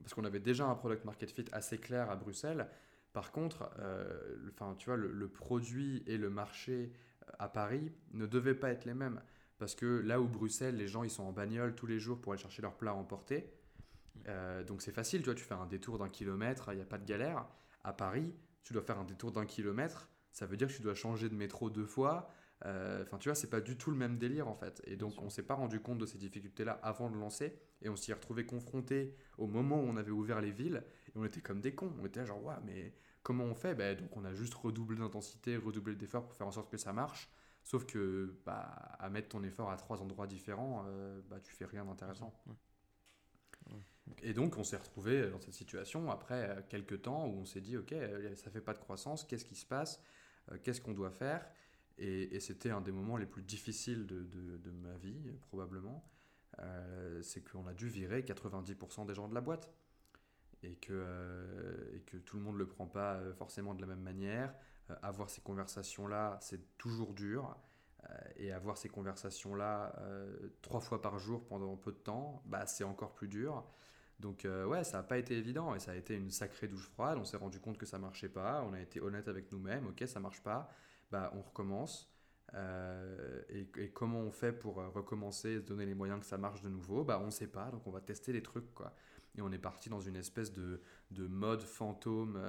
Parce 0.00 0.12
qu'on 0.12 0.24
avait 0.24 0.40
déjà 0.40 0.66
un 0.66 0.74
product 0.74 1.04
market 1.04 1.30
fit 1.30 1.46
assez 1.52 1.78
clair 1.78 2.10
à 2.10 2.16
Bruxelles. 2.16 2.68
Par 3.14 3.32
contre, 3.32 3.70
enfin, 4.50 4.74
tu 4.76 4.86
vois, 4.86 4.96
le, 4.96 5.28
produit 5.28 6.02
et 6.06 6.18
le 6.18 6.28
marché 6.28 6.92
à 7.38 7.48
Paris 7.48 7.90
ne 8.12 8.26
devaient 8.26 8.54
pas 8.54 8.70
être 8.70 8.84
les 8.84 8.94
mêmes. 8.94 9.20
Parce 9.58 9.74
que 9.74 9.86
là 9.86 10.20
où 10.20 10.28
Bruxelles, 10.28 10.76
les 10.76 10.86
gens 10.86 11.02
ils 11.02 11.10
sont 11.10 11.24
en 11.24 11.32
bagnole 11.32 11.74
tous 11.74 11.86
les 11.86 11.98
jours 11.98 12.20
pour 12.20 12.32
aller 12.32 12.40
chercher 12.40 12.62
leur 12.62 12.76
plat 12.76 12.92
à 12.92 12.94
emporter. 12.94 13.50
Euh, 14.28 14.62
donc 14.62 14.82
c'est 14.82 14.92
facile, 14.92 15.20
tu 15.20 15.26
vois, 15.26 15.34
tu 15.34 15.44
fais 15.44 15.54
un 15.54 15.66
détour 15.66 15.98
d'un 15.98 16.08
kilomètre, 16.08 16.70
il 16.72 16.76
n'y 16.76 16.82
a 16.82 16.86
pas 16.86 16.98
de 16.98 17.04
galère. 17.04 17.44
À 17.82 17.92
Paris, 17.92 18.34
tu 18.62 18.72
dois 18.72 18.82
faire 18.82 18.98
un 18.98 19.04
détour 19.04 19.32
d'un 19.32 19.46
kilomètre, 19.46 20.08
ça 20.32 20.46
veut 20.46 20.56
dire 20.56 20.68
que 20.68 20.72
tu 20.72 20.82
dois 20.82 20.94
changer 20.94 21.28
de 21.28 21.34
métro 21.34 21.70
deux 21.70 21.86
fois. 21.86 22.30
Euh, 22.66 23.02
enfin, 23.02 23.18
tu 23.18 23.28
vois, 23.28 23.36
c'est 23.36 23.50
pas 23.50 23.60
du 23.60 23.76
tout 23.76 23.90
le 23.90 23.96
même 23.96 24.18
délire 24.18 24.48
en 24.48 24.54
fait. 24.54 24.82
Et 24.84 24.96
donc, 24.96 25.22
on 25.22 25.30
s'est 25.30 25.42
pas 25.44 25.54
rendu 25.54 25.80
compte 25.80 25.98
de 25.98 26.06
ces 26.06 26.18
difficultés-là 26.18 26.72
avant 26.82 27.10
de 27.10 27.16
lancer. 27.16 27.58
Et 27.82 27.88
on 27.88 27.96
s'y 27.96 28.10
est 28.10 28.14
retrouvé 28.14 28.44
confronté 28.46 29.14
au 29.38 29.46
moment 29.46 29.76
où 29.76 29.86
on 29.86 29.96
avait 29.96 30.10
ouvert 30.10 30.40
les 30.40 30.50
villes. 30.50 30.82
Et 31.08 31.12
on 31.16 31.24
était 31.24 31.40
comme 31.40 31.60
des 31.60 31.74
cons. 31.74 31.92
On 32.00 32.06
était 32.06 32.24
genre, 32.26 32.42
ouais, 32.44 32.54
mais 32.64 32.94
comment 33.22 33.44
on 33.44 33.54
fait? 33.54 33.74
Ben, 33.74 33.96
Donc, 33.96 34.16
on 34.16 34.24
a 34.24 34.34
juste 34.34 34.54
redoublé 34.54 34.98
d'intensité, 34.98 35.56
redoublé 35.56 35.94
d'efforts 35.94 36.26
pour 36.26 36.34
faire 36.36 36.46
en 36.46 36.52
sorte 36.52 36.70
que 36.70 36.76
ça 36.78 36.92
marche. 36.92 37.30
Sauf 37.64 37.84
que, 37.86 38.34
bah, 38.46 38.62
à 38.98 39.08
mettre 39.10 39.28
ton 39.28 39.42
effort 39.44 39.70
à 39.70 39.76
trois 39.76 40.00
endroits 40.02 40.26
différents, 40.26 40.84
euh, 40.88 41.20
bah, 41.28 41.38
tu 41.40 41.52
fais 41.52 41.66
rien 41.66 41.84
d'intéressant. 41.84 42.32
Et 44.22 44.32
donc, 44.32 44.56
on 44.56 44.64
s'est 44.64 44.76
retrouvé 44.76 45.28
dans 45.30 45.40
cette 45.40 45.54
situation 45.54 46.10
après 46.10 46.48
euh, 46.50 46.62
quelques 46.68 47.02
temps 47.02 47.26
où 47.26 47.40
on 47.40 47.44
s'est 47.44 47.60
dit, 47.60 47.76
ok, 47.76 47.94
ça 48.34 48.50
fait 48.50 48.60
pas 48.60 48.74
de 48.74 48.78
croissance, 48.78 49.24
qu'est-ce 49.24 49.44
qui 49.44 49.54
se 49.54 49.66
passe? 49.66 50.02
Qu'est-ce 50.62 50.80
qu'on 50.80 50.94
doit 50.94 51.10
faire? 51.10 51.46
Et, 51.98 52.40
c'était 52.40 52.70
un 52.70 52.80
des 52.80 52.92
moments 52.92 53.16
les 53.16 53.26
plus 53.26 53.42
difficiles 53.42 54.06
de, 54.06 54.70
ma 54.70 54.96
vie, 54.96 55.32
probablement. 55.48 56.04
Euh, 56.60 57.22
c'est 57.22 57.40
qu'on 57.40 57.66
a 57.66 57.74
dû 57.74 57.88
virer 57.88 58.22
90% 58.22 59.06
des 59.06 59.14
gens 59.14 59.28
de 59.28 59.34
la 59.34 59.40
boîte. 59.40 59.70
Et 60.62 60.74
que, 60.76 60.92
euh, 60.92 61.98
tout 62.24 62.36
le 62.36 62.42
monde 62.42 62.54
ne 62.54 62.60
le 62.60 62.66
prend 62.66 62.86
pas 62.86 63.14
euh, 63.14 63.32
forcément 63.34 63.74
de 63.74 63.80
la 63.80 63.86
même 63.86 64.02
manière. 64.02 64.54
avoir 65.02 65.28
ces 65.28 65.40
conversations-là, 65.42 66.38
c'est 66.40 66.78
toujours 66.78 67.12
dur. 67.14 67.56
et 68.36 68.52
avoir 68.52 68.78
ces 68.78 68.88
conversations-là 68.88 69.94
trois 70.62 70.80
fois 70.80 71.02
par 71.02 71.18
jour 71.18 71.44
pendant 71.46 71.76
peu 71.76 71.92
de 71.92 71.98
temps, 71.98 72.42
bah, 72.46 72.64
c'est 72.66 72.84
encore 72.84 73.14
plus 73.14 73.28
dur. 73.28 73.66
Donc 74.20 74.46
ouais, 74.46 74.84
ça 74.84 74.98
n'a 74.98 75.02
pas 75.02 75.18
été 75.18 75.36
évident 75.36 75.74
et 75.74 75.80
ça 75.80 75.92
a 75.92 75.94
été 75.94 76.14
une 76.14 76.30
sacrée 76.30 76.68
douche 76.68 76.88
froide. 76.88 77.18
On 77.20 77.24
s'est 77.24 77.36
rendu 77.36 77.60
compte 77.60 77.76
que 77.76 77.86
ça 77.86 77.98
marchait 77.98 78.30
pas. 78.30 78.64
On 78.66 78.72
a 78.72 78.80
été 78.80 79.00
honnête 79.00 79.28
avec 79.28 79.52
nous-mêmes. 79.52 79.88
Ok, 79.88 80.04
ça 80.06 80.20
marche 80.20 80.42
pas 80.42 80.70
bah, 81.10 81.32
on 81.34 81.42
recommence. 81.42 82.12
Euh, 82.54 83.42
et, 83.50 83.90
comment 83.90 84.20
on 84.20 84.30
fait 84.30 84.52
pour 84.52 84.80
euh, 84.80 84.88
recommencer 84.88 85.50
et 85.50 85.60
se 85.60 85.64
donner 85.64 85.84
les 85.84 85.94
moyens 85.94 86.20
que 86.20 86.26
ça 86.26 86.38
marche 86.38 86.62
de 86.62 86.68
nouveau? 86.68 87.04
Bah, 87.04 87.18
On 87.22 87.26
ne 87.26 87.30
sait 87.30 87.48
pas, 87.48 87.70
donc 87.70 87.86
on 87.86 87.90
va 87.90 88.00
tester 88.00 88.32
les 88.32 88.42
trucs. 88.42 88.72
Quoi. 88.74 88.94
Et 89.36 89.42
on 89.42 89.52
est 89.52 89.58
parti 89.58 89.88
dans 89.88 90.00
une 90.00 90.16
espèce 90.16 90.52
de, 90.52 90.80
de 91.10 91.26
mode 91.26 91.62
fantôme, 91.62 92.40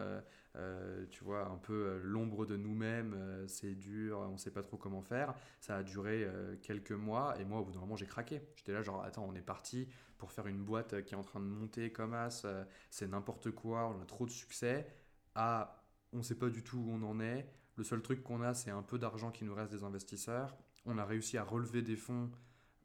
euh, 0.56 1.06
tu 1.12 1.24
vois, 1.24 1.46
un 1.48 1.58
peu 1.58 2.00
l'ombre 2.04 2.46
de 2.46 2.56
nous-mêmes, 2.56 3.46
c'est 3.48 3.76
dur, 3.76 4.20
on 4.20 4.34
ne 4.34 4.38
sait 4.38 4.50
pas 4.50 4.64
trop 4.64 4.78
comment 4.78 5.02
faire. 5.02 5.36
Ça 5.60 5.78
a 5.78 5.84
duré 5.84 6.28
quelques 6.64 6.94
mois 6.94 7.40
et 7.40 7.46
moi, 7.46 7.60
au 7.60 7.66
bout 7.66 7.74
d'un 7.74 7.82
moment, 7.82 7.96
j'ai 7.96 8.08
craqué. 8.08 8.42
J'étais 8.56 8.72
là, 8.72 8.82
genre, 8.82 9.04
attends, 9.04 9.28
on 9.30 9.36
est 9.36 9.42
parti 9.42 9.88
pour 10.18 10.32
faire 10.32 10.48
une 10.48 10.64
boîte 10.64 11.04
qui 11.04 11.14
est 11.14 11.18
en 11.18 11.24
train 11.24 11.40
de 11.40 11.46
monter 11.46 11.92
comme 11.92 12.16
as, 12.16 12.48
c'est 12.90 13.08
n'importe 13.08 13.52
quoi, 13.52 13.94
on 13.96 14.02
a 14.02 14.06
trop 14.06 14.26
de 14.26 14.32
succès. 14.32 14.88
Ah, 15.36 15.86
on 16.12 16.18
ne 16.18 16.24
sait 16.24 16.40
pas 16.40 16.50
du 16.50 16.64
tout 16.64 16.80
où 16.80 16.90
on 16.90 17.04
en 17.04 17.20
est 17.20 17.46
le 17.80 17.86
seul 17.86 18.02
truc 18.02 18.22
qu'on 18.24 18.42
a, 18.42 18.54
c'est 18.54 18.72
un 18.72 18.84
peu 18.84 19.00
d'argent 19.00 19.32
qui 19.32 19.46
nous 19.46 19.56
reste 19.56 19.72
des 19.72 19.84
investisseurs. 19.84 20.56
On 20.86 20.98
a 20.98 21.06
réussi 21.06 21.38
à 21.38 21.44
relever 21.44 21.82
des 21.82 21.96
fonds, 21.96 22.30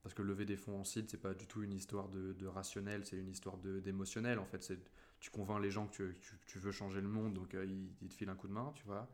parce 0.04 0.14
que 0.14 0.22
lever 0.22 0.44
des 0.44 0.56
fonds 0.56 0.78
en 0.78 0.84
site, 0.84 1.10
c'est 1.10 1.20
pas 1.20 1.34
du 1.34 1.46
tout 1.46 1.62
une 1.62 1.74
histoire 1.74 2.08
de, 2.08 2.46
rationnel, 2.46 3.04
c'est 3.04 3.16
une 3.16 3.28
histoire 3.28 3.58
d'émotionnel. 3.58 4.38
En 4.38 4.46
fait, 4.46 4.62
c'est 4.62 4.78
tu 5.18 5.30
convaincs 5.30 5.60
les 5.60 5.70
gens 5.70 5.88
que 5.88 6.12
tu, 6.46 6.58
veux 6.58 6.70
changer 6.70 7.00
le 7.00 7.08
monde, 7.08 7.34
donc 7.34 7.54
euh, 7.54 7.64
ils, 7.64 8.08
te 8.08 8.14
filent 8.14 8.28
un 8.28 8.36
coup 8.36 8.46
de 8.46 8.52
main, 8.52 8.72
tu 8.76 8.84
vois. 8.84 9.08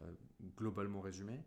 Euh, 0.00 0.12
globalement 0.56 1.00
résumé. 1.00 1.42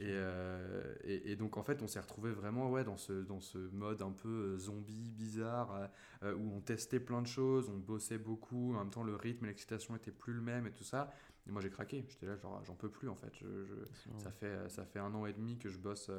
Euh, 0.00 0.94
et, 1.04 1.30
et, 1.30 1.36
donc 1.36 1.56
en 1.56 1.62
fait 1.62 1.82
on 1.82 1.86
s'est 1.86 2.00
retrouvé 2.00 2.32
vraiment 2.32 2.68
ouais, 2.68 2.82
dans, 2.82 2.96
ce, 2.96 3.12
dans 3.12 3.38
ce 3.38 3.58
mode 3.58 4.02
un 4.02 4.10
peu 4.10 4.58
zombie 4.58 5.12
bizarre 5.12 5.88
où 6.24 6.52
on 6.52 6.60
testait 6.60 6.98
plein 6.98 7.22
de 7.22 7.28
choses, 7.28 7.68
on 7.68 7.78
bossait 7.78 8.18
beaucoup, 8.18 8.74
en 8.74 8.80
même 8.80 8.90
temps 8.90 9.04
le 9.04 9.14
rythme 9.14 9.44
et 9.44 9.48
l'excitation 9.48 9.94
étaient 9.94 10.10
plus 10.10 10.32
le 10.32 10.40
même 10.40 10.66
et 10.66 10.72
tout 10.72 10.82
ça. 10.82 11.12
Et 11.46 11.50
moi 11.50 11.60
j'ai 11.60 11.70
craqué, 11.70 12.04
j'étais 12.08 12.26
là 12.26 12.36
genre 12.36 12.62
j'en 12.64 12.74
peux 12.74 12.90
plus 12.90 13.08
en 13.08 13.14
fait. 13.14 13.32
Je, 13.34 13.84
ça, 14.18 14.30
fait, 14.32 14.68
ça 14.68 14.84
fait 14.84 14.98
un 14.98 15.14
an 15.14 15.26
et 15.26 15.32
demi 15.32 15.58
que 15.58 15.68
je 15.68 15.78
bosse 15.78 16.10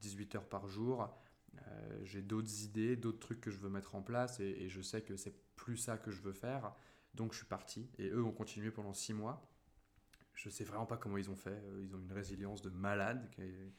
18 0.00 0.34
euh, 0.34 0.38
heures 0.38 0.48
par 0.48 0.68
jour. 0.68 1.08
Euh, 1.56 1.98
j'ai 2.04 2.22
d'autres 2.22 2.62
idées, 2.62 2.96
d'autres 2.96 3.18
trucs 3.18 3.40
que 3.40 3.50
je 3.50 3.58
veux 3.58 3.68
mettre 3.68 3.94
en 3.96 4.02
place 4.02 4.38
et, 4.40 4.68
je 4.68 4.80
sais 4.80 5.02
que 5.02 5.16
c'est 5.16 5.34
plus 5.56 5.76
ça 5.76 5.98
que 5.98 6.10
je 6.10 6.22
veux 6.22 6.32
faire. 6.32 6.74
Donc 7.14 7.32
je 7.32 7.38
suis 7.38 7.46
parti 7.46 7.90
et 7.98 8.08
eux 8.10 8.22
ont 8.22 8.32
continué 8.32 8.70
pendant 8.70 8.94
6 8.94 9.14
mois. 9.14 9.50
Je 10.34 10.48
sais 10.50 10.62
vraiment 10.62 10.86
pas 10.86 10.96
comment 10.96 11.16
ils 11.16 11.30
ont 11.30 11.36
fait. 11.36 11.50
Euh, 11.50 11.82
ils 11.82 11.96
ont 11.96 11.98
une 11.98 12.12
résilience 12.12 12.62
de 12.62 12.70
malade 12.70 13.28
qui 13.32 13.42
est, 13.42 13.74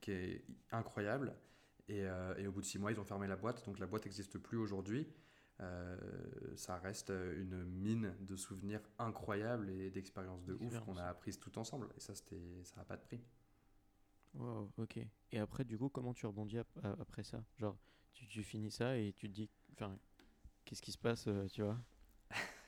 qui 0.00 0.12
est 0.12 0.44
incroyable. 0.70 1.34
Et, 1.88 2.04
et, 2.38 2.46
au 2.46 2.52
bout 2.52 2.62
de 2.62 2.66
6 2.66 2.78
mois, 2.78 2.92
ils 2.92 3.00
ont 3.00 3.04
fermé 3.04 3.26
la 3.26 3.36
boîte. 3.36 3.66
Donc 3.66 3.78
la 3.78 3.86
boîte 3.86 4.06
n'existe 4.06 4.38
plus 4.38 4.56
aujourd'hui. 4.56 5.06
Euh, 5.60 5.96
ça 6.56 6.78
reste 6.78 7.10
une 7.10 7.64
mine 7.64 8.14
de 8.20 8.36
souvenirs 8.36 8.80
incroyables 8.98 9.70
et 9.70 9.90
d'expériences 9.90 10.44
de 10.44 10.54
ouf 10.54 10.80
qu'on 10.80 10.96
a 10.96 11.04
apprises 11.04 11.38
tout 11.38 11.56
ensemble. 11.58 11.88
Et 11.96 12.00
ça, 12.00 12.14
c'était, 12.14 12.62
ça 12.64 12.76
n'a 12.76 12.84
pas 12.84 12.96
de 12.96 13.02
prix. 13.02 13.20
Wow, 14.34 14.70
ok. 14.78 14.98
Et 15.30 15.38
après, 15.38 15.64
du 15.64 15.78
coup, 15.78 15.88
comment 15.88 16.12
tu 16.12 16.26
rebondis 16.26 16.58
après 16.82 17.22
ça? 17.22 17.44
Genre, 17.56 17.76
tu, 18.12 18.26
tu, 18.26 18.42
finis 18.42 18.70
ça 18.70 18.96
et 18.96 19.12
tu 19.12 19.28
te 19.28 19.34
dis, 19.34 19.48
enfin, 19.72 19.96
qu'est-ce 20.64 20.82
qui 20.82 20.92
se 20.92 20.98
passe, 20.98 21.26
euh, 21.28 21.46
tu 21.48 21.62
vois? 21.62 21.78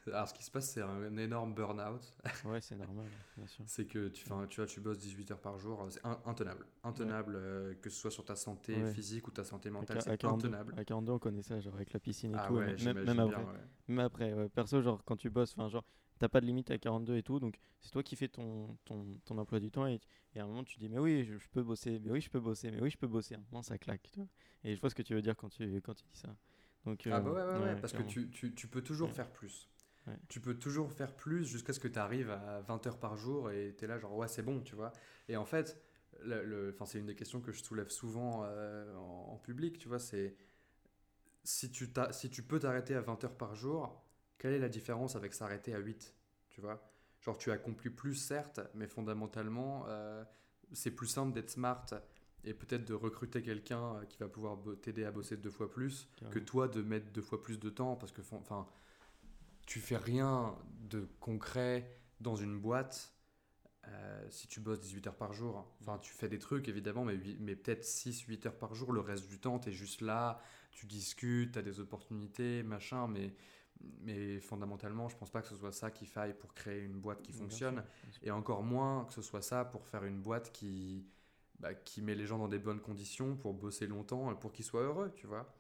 Alors, 0.07 0.29
ce 0.29 0.35
qui 0.35 0.45
se 0.45 0.51
passe, 0.51 0.71
c'est 0.71 0.83
un 0.83 1.17
énorme 1.17 1.55
burn-out. 1.55 2.15
Ouais, 2.45 2.61
c'est 2.61 2.77
normal, 2.77 3.07
bien 3.37 3.47
sûr. 3.47 3.65
c'est 3.67 3.87
que 3.87 4.09
tu, 4.09 4.25
tu, 4.49 4.61
vois, 4.61 4.67
tu 4.67 4.81
bosses 4.81 4.99
18 4.99 5.33
heures 5.33 5.41
par 5.41 5.59
jour, 5.59 5.85
c'est 5.91 6.05
intenable. 6.25 6.67
Intenable, 6.85 7.35
euh, 7.37 7.75
que 7.81 7.91
ce 7.91 8.01
soit 8.01 8.11
sur 8.11 8.25
ta 8.25 8.37
santé 8.37 8.85
physique 8.93 9.27
ou 9.29 9.31
ta 9.31 9.45
santé 9.45 9.71
mentale, 9.71 10.01
c'est 10.03 10.25
intenable. 10.25 10.75
À 10.77 10.85
42, 10.85 11.13
on 11.13 11.19
connaît 11.19 11.43
ça, 11.43 11.61
genre 11.61 11.75
avec 11.75 11.93
la 11.93 12.01
piscine 12.01 12.33
et 12.33 12.39
ah 12.39 12.47
tout. 12.47 12.55
Ouais, 12.55 12.77
même, 12.85 13.05
même, 13.05 13.21
après. 13.21 13.43
Bien, 13.43 13.53
même 13.89 13.99
après, 14.01 14.49
perso, 14.51 14.81
genre 14.81 15.03
quand 15.05 15.17
tu 15.17 15.31
bosses, 15.31 15.55
enfin, 15.57 15.69
genre, 15.69 15.85
t'as 16.19 16.29
pas 16.29 16.41
de 16.41 16.47
limite 16.47 16.71
à 16.71 16.79
42 16.79 17.17
et 17.17 17.23
tout, 17.23 17.41
donc 17.41 17.59
c'est 17.81 17.91
toi 17.91 18.03
qui 18.03 18.17
fais 18.17 18.29
ton, 18.29 18.77
ton, 18.85 19.05
ton, 19.25 19.39
emploi 19.39 19.61
du 19.61 19.71
temps 19.71 19.87
et, 19.87 20.01
et, 20.35 20.41
à 20.41 20.45
un 20.45 20.47
moment 20.47 20.65
tu 20.65 20.79
dis 20.79 20.89
mais 20.89 20.99
oui 20.99 21.25
je, 21.25 21.49
peux 21.51 21.63
bosser, 21.63 22.01
mais 22.03 22.11
oui 22.11 22.21
je 22.21 22.31
peux 22.31 22.41
bosser, 22.41 22.71
mais 22.71 22.81
oui 22.81 22.91
je 22.91 22.99
peux 22.99 23.07
bosser, 23.07 23.35
à 23.35 23.39
un 23.39 23.43
moment 23.51 23.63
ça 23.63 23.79
claque, 23.79 24.11
tu 24.13 24.21
vois. 24.21 24.29
Et 24.65 24.75
je 24.75 24.81
vois 24.81 24.91
ce 24.91 24.95
que 24.95 25.03
tu 25.03 25.15
veux 25.15 25.23
dire 25.23 25.37
quand 25.37 25.49
tu, 25.49 25.81
quand 25.83 25.95
tu 25.95 26.05
dis 26.05 26.19
ça. 26.19 26.35
Donc, 26.85 27.07
ah 27.11 27.21
bah 27.21 27.31
ouais, 27.31 27.43
ouais, 27.43 27.65
ouais 27.65 27.81
parce 27.81 27.93
que 27.93 28.03
tu, 28.03 28.31
tu, 28.31 28.55
tu, 28.55 28.69
peux 28.69 28.81
toujours 28.81 29.11
faire 29.11 29.29
plus. 29.31 29.69
Tu 30.29 30.41
peux 30.41 30.55
toujours 30.55 30.93
faire 30.93 31.15
plus 31.15 31.45
jusqu'à 31.45 31.73
ce 31.73 31.81
que 31.81 31.89
tu 31.89 31.99
arrives 31.99 32.31
à 32.31 32.61
20 32.63 32.87
heures 32.87 32.99
par 32.99 33.17
jour 33.17 33.51
et 33.51 33.75
tu 33.77 33.85
es 33.85 33.89
là, 33.89 33.99
genre, 33.99 34.15
ouais, 34.15 34.29
c'est 34.29 34.43
bon, 34.43 34.61
tu 34.61 34.77
vois. 34.77 34.93
Et 35.29 35.37
en 35.37 35.45
fait, 35.45 35.81
le, 36.23 36.77
c'est 36.85 36.99
une 36.99 37.07
des 37.07 37.15
questions 37.15 37.41
que 37.41 37.53
je 37.53 37.63
soulève 37.63 37.89
souvent 37.89 38.43
euh, 38.45 38.95
en, 38.97 39.37
public, 39.39 39.79
tu 39.79 39.89
vois, 39.89 39.99
c'est 39.99 40.37
si 41.45 41.71
tu, 41.71 41.89
si 42.11 42.31
tu 42.31 42.43
peux 42.43 42.59
t'arrêter 42.59 42.95
à 42.95 43.01
20 43.01 43.25
heures 43.25 43.37
par 43.37 43.55
jour, 43.55 44.03
quelle 44.39 44.53
est 44.53 44.59
la 44.59 44.69
différence 44.69 45.17
avec 45.17 45.35
s'arrêter 45.35 45.75
à 45.75 45.79
8 45.79 46.15
Tu 46.51 46.61
vois? 46.61 46.83
Genre, 47.21 47.37
tu 47.39 47.51
accomplis 47.51 47.91
plus, 47.91 48.15
certes, 48.15 48.61
mais 48.75 48.87
fondamentalement, 48.87 49.85
euh, 49.89 50.25
c'est 50.73 50.91
plus 50.91 51.07
simple 51.07 51.33
d'être 51.33 51.51
smart 51.51 51.87
et 52.45 52.55
peut-être 52.55 52.85
de 52.85 52.95
recruter 52.95 53.43
quelqu'un 53.43 54.01
qui 54.09 54.19
va 54.19 54.29
pouvoir 54.29 54.59
t'aider 54.81 55.05
à 55.05 55.11
bosser 55.11 55.37
deux 55.37 55.51
fois 55.51 55.71
plus 55.71 56.09
que 56.31 56.39
toi 56.39 56.69
de 56.69 56.81
mettre 56.83 57.11
deux 57.11 57.23
fois 57.23 57.43
plus 57.43 57.59
de 57.59 57.71
temps 57.71 57.97
parce 57.97 58.13
que, 58.13 58.23
enfin, 58.33 58.69
tu 59.67 59.81
fais 59.81 59.97
rien 59.97 60.57
de 60.89 61.09
concret 61.21 62.01
dans 62.21 62.37
une 62.37 62.59
boîte 62.59 63.13
euh, 63.89 64.27
si 64.31 64.49
tu 64.49 64.61
bosses 64.61 64.81
18 64.81 65.07
heures 65.09 65.17
par 65.17 65.33
jour. 65.33 65.65
Enfin, 65.81 65.99
tu 65.99 66.13
fais 66.13 66.29
des 66.29 66.39
trucs 66.39 66.69
évidemment, 66.69 67.05
mais, 67.05 67.19
mais 67.39 67.55
peut-être 67.55 67.85
6-8 67.85 68.49
heures 68.49 68.59
par 68.59 68.75
jour. 68.75 68.93
Le 68.93 69.01
reste 69.01 69.29
du 69.29 69.39
temps, 69.39 69.59
tu 69.59 69.69
es 69.69 69.73
juste 69.73 70.01
là, 70.01 70.41
tu 70.73 70.87
discutes, 70.87 71.53
tu 71.53 71.59
as 71.59 71.63
des 71.63 71.79
opportunités, 71.79 72.63
machin, 72.63 73.07
mais, 73.07 73.35
mais 74.01 74.41
fondamentalement, 74.41 75.09
je 75.09 75.17
pense 75.17 75.31
pas 75.31 75.43
que 75.43 75.49
ce 75.49 75.57
soit 75.57 75.73
ça 75.73 75.91
qu'il 75.91 76.09
faille 76.09 76.35
pour 76.35 76.55
créer 76.55 76.81
une 76.81 76.99
boîte 76.99 77.23
qui 77.23 77.33
fonctionne. 77.33 77.85
Et 78.23 78.31
encore 78.31 78.63
moins 78.63 79.05
que 79.05 79.13
ce 79.13 79.23
soit 79.23 79.43
ça 79.43 79.65
pour 79.65 79.87
faire 79.87 80.05
une 80.05 80.21
boîte 80.21 80.51
qui, 80.53 81.07
bah, 81.61 81.75
qui 81.75 82.03
met 82.03 82.15
les 82.15 82.27
gens 82.27 82.39
dans 82.39 82.49
des 82.49 82.59
bonnes 82.59 82.81
conditions 82.81 83.37
pour 83.37 83.55
bosser 83.55 83.87
longtemps 83.87 84.33
et 84.33 84.35
pour 84.35 84.53
qu'ils 84.53 84.65
soient 84.65 84.83
heureux, 84.83 85.13
tu 85.15 85.27
vois. 85.27 85.56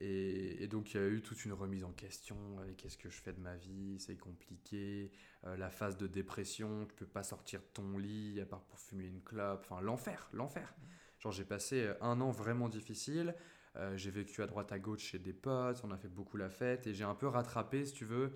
Et, 0.00 0.66
donc 0.68 0.92
il 0.92 1.00
y 1.00 1.00
a 1.00 1.06
eu 1.06 1.22
toute 1.22 1.44
une 1.44 1.52
remise 1.52 1.84
en 1.84 1.92
question, 1.92 2.36
qu'est-ce 2.76 2.98
que 2.98 3.08
je 3.08 3.20
fais 3.20 3.32
de 3.32 3.40
ma 3.40 3.56
vie, 3.56 3.96
c'est 3.98 4.16
compliqué, 4.16 5.10
euh, 5.44 5.56
la 5.56 5.70
phase 5.70 5.96
de 5.96 6.06
dépression, 6.06 6.86
tu 6.86 6.94
peux 6.94 7.06
pas 7.06 7.22
sortir 7.22 7.60
de 7.60 7.66
ton 7.72 7.98
lit 7.98 8.40
à 8.40 8.46
part 8.46 8.62
pour 8.62 8.78
fumer 8.78 9.06
une 9.06 9.22
clope, 9.22 9.66
enfin 9.68 9.80
l'enfer, 9.80 10.28
l'enfer. 10.32 10.74
Genre 11.18 11.32
j'ai 11.32 11.44
passé 11.44 11.92
un 12.00 12.20
an 12.20 12.30
vraiment 12.30 12.68
difficile, 12.68 13.34
euh, 13.76 13.96
j'ai 13.96 14.10
vécu 14.10 14.42
à 14.42 14.46
droite 14.46 14.72
à 14.72 14.78
gauche 14.78 15.02
chez 15.02 15.18
des 15.18 15.32
potes, 15.32 15.80
on 15.84 15.90
a 15.90 15.96
fait 15.96 16.08
beaucoup 16.08 16.36
la 16.36 16.50
fête 16.50 16.86
et 16.86 16.94
j'ai 16.94 17.04
un 17.04 17.14
peu 17.14 17.28
rattrapé, 17.28 17.86
si 17.86 17.94
tu 17.94 18.04
veux, 18.04 18.32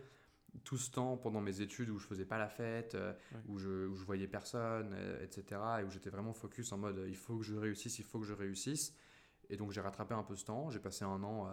tout 0.64 0.78
ce 0.78 0.90
temps 0.90 1.16
pendant 1.16 1.40
mes 1.40 1.60
études 1.60 1.90
où 1.90 1.98
je 1.98 2.06
faisais 2.06 2.24
pas 2.24 2.38
la 2.38 2.48
fête, 2.48 2.94
euh, 2.94 3.12
où, 3.48 3.58
je, 3.58 3.86
où 3.86 3.94
je 3.96 4.04
voyais 4.04 4.28
personne, 4.28 4.96
etc. 5.22 5.60
Et 5.80 5.84
où 5.84 5.90
j'étais 5.90 6.10
vraiment 6.10 6.32
focus 6.32 6.72
en 6.72 6.78
mode 6.78 7.04
il 7.06 7.16
faut 7.16 7.36
que 7.36 7.44
je 7.44 7.54
réussisse, 7.54 7.98
il 7.98 8.04
faut 8.04 8.20
que 8.20 8.26
je 8.26 8.34
réussisse. 8.34 8.94
Et 9.50 9.56
donc 9.56 9.72
j'ai 9.72 9.80
rattrapé 9.80 10.14
un 10.14 10.22
peu 10.22 10.36
ce 10.36 10.44
temps. 10.44 10.70
J'ai 10.70 10.78
passé 10.78 11.04
un 11.04 11.22
an 11.22 11.46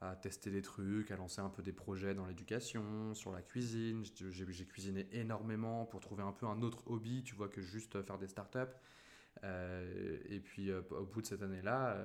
à, 0.00 0.16
tester 0.16 0.50
des 0.50 0.62
trucs, 0.62 1.10
à 1.10 1.16
lancer 1.16 1.40
un 1.40 1.48
peu 1.48 1.62
des 1.62 1.72
projets 1.72 2.14
dans 2.14 2.26
l'éducation, 2.26 3.14
sur 3.14 3.32
la 3.32 3.40
cuisine. 3.40 4.04
J'ai 4.04 4.66
cuisiné 4.66 5.08
énormément 5.12 5.86
pour 5.86 6.00
trouver 6.00 6.22
un 6.22 6.32
peu 6.32 6.46
un 6.46 6.60
autre 6.62 6.82
hobby, 6.86 7.22
tu 7.22 7.34
vois, 7.34 7.48
que 7.48 7.62
juste 7.62 8.02
faire 8.02 8.18
des 8.18 8.28
startups. 8.28 8.58
Euh, 9.44 10.18
et 10.28 10.40
puis 10.40 10.70
euh, 10.70 10.82
au 10.90 11.06
bout 11.06 11.22
de 11.22 11.26
cette 11.26 11.42
année-là, 11.42 11.96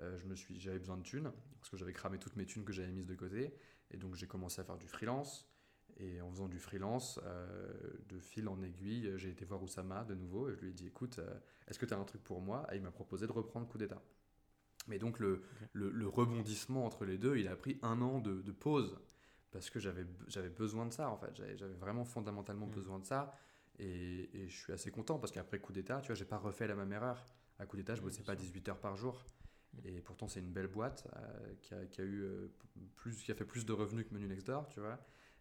euh, 0.00 0.18
je 0.18 0.26
me 0.26 0.34
suis, 0.34 0.58
j'avais 0.58 0.78
besoin 0.78 0.96
de 0.96 1.02
thunes 1.02 1.32
parce 1.58 1.70
que 1.70 1.76
j'avais 1.76 1.92
cramé 1.92 2.18
toutes 2.18 2.36
mes 2.36 2.46
thunes 2.46 2.64
que 2.64 2.72
j'avais 2.72 2.92
mises 2.92 3.06
de 3.06 3.14
côté. 3.14 3.54
Et 3.90 3.96
donc 3.96 4.14
j'ai 4.14 4.26
commencé 4.26 4.60
à 4.60 4.64
faire 4.64 4.78
du 4.78 4.88
freelance. 4.88 5.48
Et 5.98 6.20
en 6.20 6.30
faisant 6.30 6.48
du 6.48 6.58
freelance, 6.58 7.20
de 8.08 8.18
fil 8.18 8.48
en 8.48 8.60
aiguille, 8.62 9.12
j'ai 9.16 9.30
été 9.30 9.44
voir 9.44 9.62
Oussama 9.62 10.02
de 10.02 10.14
nouveau 10.14 10.50
et 10.50 10.54
je 10.56 10.60
lui 10.60 10.70
ai 10.70 10.72
dit 10.72 10.88
écoute, 10.88 11.20
est-ce 11.68 11.78
que 11.78 11.86
tu 11.86 11.94
as 11.94 11.96
un 11.96 12.04
truc 12.04 12.24
pour 12.24 12.40
moi? 12.40 12.66
Et 12.72 12.76
il 12.76 12.82
m'a 12.82 12.90
proposé 12.90 13.28
de 13.28 13.32
reprendre 13.32 13.68
Coup 13.68 13.78
d'État. 13.78 14.02
Mais 14.86 14.98
donc 14.98 15.18
le, 15.18 15.42
le, 15.72 16.08
rebondissement 16.08 16.84
entre 16.84 17.04
les 17.04 17.16
deux, 17.16 17.38
il 17.38 17.48
a 17.48 17.56
pris 17.56 17.78
un 17.82 18.02
an 18.02 18.20
de, 18.20 18.42
de 18.42 18.52
pause 18.52 18.98
parce 19.50 19.70
que 19.70 19.78
j'avais 19.78 20.04
besoin 20.50 20.86
de 20.86 20.92
ça 20.92 21.08
en 21.08 21.16
fait. 21.16 21.34
J'avais 21.56 21.74
vraiment 21.74 22.04
fondamentalement 22.04 22.66
mm. 22.66 22.70
besoin 22.70 22.98
de 22.98 23.04
ça. 23.04 23.32
Et, 23.78 24.30
et, 24.34 24.48
je 24.48 24.56
suis 24.56 24.72
assez 24.72 24.90
content 24.90 25.18
parce 25.18 25.32
qu'après 25.32 25.58
coup 25.58 25.72
d'état, 25.72 26.00
tu 26.00 26.08
vois, 26.08 26.14
j'ai 26.14 26.24
pas 26.24 26.38
refait 26.38 26.66
la 26.66 26.74
même 26.74 26.92
erreur. 26.92 27.24
À 27.58 27.66
coup 27.66 27.76
d'état, 27.76 27.94
je 27.94 28.02
bossais 28.02 28.22
pas 28.22 28.36
18 28.36 28.68
heures 28.68 28.80
par 28.80 28.96
jour. 28.96 29.24
Mm. 29.72 29.88
Et 29.88 30.00
pourtant, 30.00 30.28
c'est 30.28 30.40
une 30.40 30.52
belle 30.52 30.68
boîte 30.68 31.08
euh, 31.16 31.54
qui, 31.62 31.74
a, 31.74 31.86
qui, 31.86 32.00
a, 32.00 32.04
eu 32.04 32.22
euh, 32.22 32.52
plus, 32.96 33.22
qui 33.22 33.30
a 33.32 33.34
fait 33.34 33.44
plus 33.44 33.64
de 33.64 33.72
revenus 33.72 34.06
que 34.06 34.14
Menu 34.14 34.28
Next 34.28 34.46
Door, 34.46 34.68
tu 34.68 34.80
vois. 34.80 34.98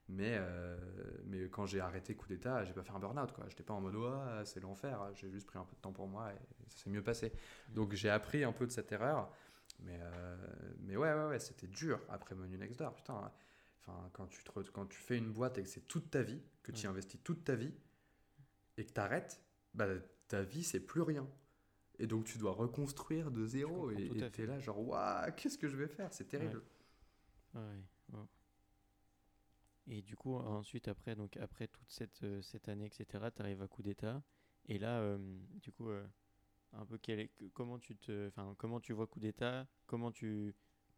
Mais, 0.10 0.36
euh, 0.38 0.78
mais 1.26 1.50
quand 1.50 1.66
j'ai 1.66 1.80
arrêté 1.80 2.16
coup 2.16 2.28
d'état, 2.28 2.64
j'ai 2.66 2.74
pas 2.74 2.84
fait 2.84 2.92
un 2.92 3.00
burn-out, 3.00 3.32
quoi. 3.32 3.46
J'étais 3.48 3.64
pas 3.64 3.74
en 3.74 3.82
mode, 3.82 3.96
ah, 3.96 4.44
c'est 4.46 4.60
l'enfer. 4.60 5.00
J'ai 5.16 5.30
juste 5.30 5.48
pris 5.48 5.58
un 5.58 5.64
peu 5.64 5.76
de 5.76 5.82
temps 5.82 5.94
pour 5.94 6.08
moi 6.08 6.32
et 6.34 6.70
ça 6.70 6.84
s'est 6.84 6.90
mieux 6.90 7.04
passé. 7.04 7.32
Mm. 7.70 7.74
Donc 7.74 7.94
j'ai 7.94 8.10
appris 8.10 8.44
un 8.44 8.52
peu 8.52 8.68
de 8.68 8.72
cette 8.72 8.92
erreur. 8.92 9.32
Mais, 9.80 10.00
mais 10.82 10.96
ouais, 10.98 11.14
ouais, 11.14 11.28
ouais, 11.28 11.40
c'était 11.40 11.68
dur 11.68 12.00
après 12.10 12.36
Menu 12.36 12.58
Next 12.58 12.80
Door, 12.80 12.94
putain. 12.96 13.32
Enfin, 13.80 14.10
quand 14.14 14.28
tu, 14.28 14.44
te, 14.44 14.60
quand 14.72 14.86
tu 14.86 15.00
fais 15.00 15.18
une 15.18 15.32
boîte 15.32 15.58
et 15.58 15.64
que 15.64 15.70
c'est 15.70 15.88
toute 15.88 16.12
ta 16.12 16.22
vie, 16.22 16.42
que 16.62 16.72
tu 16.72 16.84
y 16.84 16.88
investis 16.88 17.20
toute 17.22 17.44
ta 17.44 17.56
vie, 17.56 17.74
et 18.78 18.86
que 18.86 18.92
tu 18.92 19.00
arrêtes, 19.00 19.42
bah, 19.74 19.88
ta 20.28 20.42
vie, 20.42 20.64
c'est 20.64 20.80
plus 20.80 21.02
rien. 21.02 21.28
Et 22.00 22.08
donc, 22.08 22.26
tu 22.26 22.38
dois 22.38 22.54
reconstruire 22.54 23.30
de 23.30 23.46
zéro. 23.46 23.92
Et 23.92 24.10
tu 24.32 24.42
es 24.42 24.46
là, 24.46 24.60
genre, 24.60 24.80
waouh, 24.88 25.32
qu'est-ce 25.36 25.58
que 25.58 25.68
je 25.68 25.76
vais 25.76 25.88
faire? 25.88 26.12
C'est 26.14 26.28
terrible. 26.28 26.62
Ouais. 27.54 27.62
Et 29.88 30.02
du 30.02 30.16
coup, 30.16 30.36
ensuite, 30.36 30.88
après, 30.88 31.16
donc, 31.16 31.38
après 31.38 31.68
toute 31.68 31.90
cette, 31.90 32.24
euh, 32.24 32.42
cette 32.42 32.70
année, 32.70 32.86
etc., 32.86 33.26
tu 33.36 33.42
arrives 33.42 33.62
à 33.62 33.68
coup 33.68 33.84
d'état. 33.84 34.24
Et 34.68 34.80
là, 34.80 35.00
euh, 35.00 35.18
du 35.62 35.72
coup, 35.72 35.90
euh, 35.90 36.06
un 36.72 36.86
peu 36.86 36.98
quel 36.98 37.20
est, 37.20 37.32
comment, 37.54 37.78
tu 37.80 37.96
te, 37.96 38.32
comment 38.58 38.80
tu 38.80 38.94
vois 38.94 39.08
coup 39.08 39.20
d'état? 39.20 39.68
Comment 39.86 40.12
tu 40.12 40.56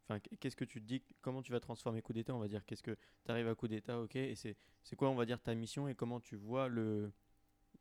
Enfin, 0.07 0.19
qu'est-ce 0.39 0.55
que 0.55 0.65
tu 0.65 0.81
te 0.81 0.85
dis? 0.85 1.01
Comment 1.21 1.41
tu 1.41 1.51
vas 1.51 1.59
transformer 1.59 2.01
coup 2.01 2.13
d'état? 2.13 2.35
On 2.35 2.39
va 2.39 2.47
dire, 2.47 2.63
qu'est-ce 2.65 2.83
que 2.83 2.95
tu 3.25 3.31
arrives 3.31 3.47
à 3.47 3.55
coup 3.55 3.67
d'état, 3.67 3.99
ok 3.99 4.15
Et 4.15 4.35
c'est 4.35 4.95
quoi, 4.95 5.09
on 5.09 5.15
va 5.15 5.25
dire, 5.25 5.41
ta 5.41 5.55
mission? 5.55 5.87
Et 5.87 5.95
comment 5.95 6.19
tu 6.19 6.35
vois 6.35 6.67
le. 6.67 7.11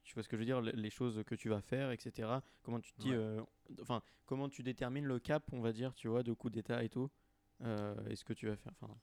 Tu 0.05 0.15
vois 0.15 0.23
ce 0.23 0.29
que 0.29 0.37
je 0.37 0.41
veux 0.41 0.47
dire? 0.47 0.61
Les 0.63 0.91
choses 0.91 1.23
que 1.27 1.35
tu 1.35 1.51
vas 1.51 1.61
faire, 1.61 1.91
etc. 1.91 2.39
Comment 2.63 2.81
tu 2.81 2.95
te 2.95 3.01
dis. 3.03 3.13
Euh, 3.13 3.43
enfin, 3.83 4.03
comment 4.25 4.49
tu 4.49 4.63
détermines 4.63 5.05
le 5.05 5.19
cap, 5.19 5.45
on 5.53 5.61
va 5.61 5.73
dire, 5.73 5.95
tu 5.95 6.09
vois, 6.09 6.23
de 6.23 6.33
coup 6.33 6.49
d'état 6.49 6.83
et 6.83 6.89
tout 6.89 7.11
euh, 7.63 7.95
Et 8.09 8.17
ce 8.17 8.25
que 8.25 8.33
tu 8.33 8.47
vas 8.47 8.57
faire? 8.57 8.73
Enfin, 8.81 8.97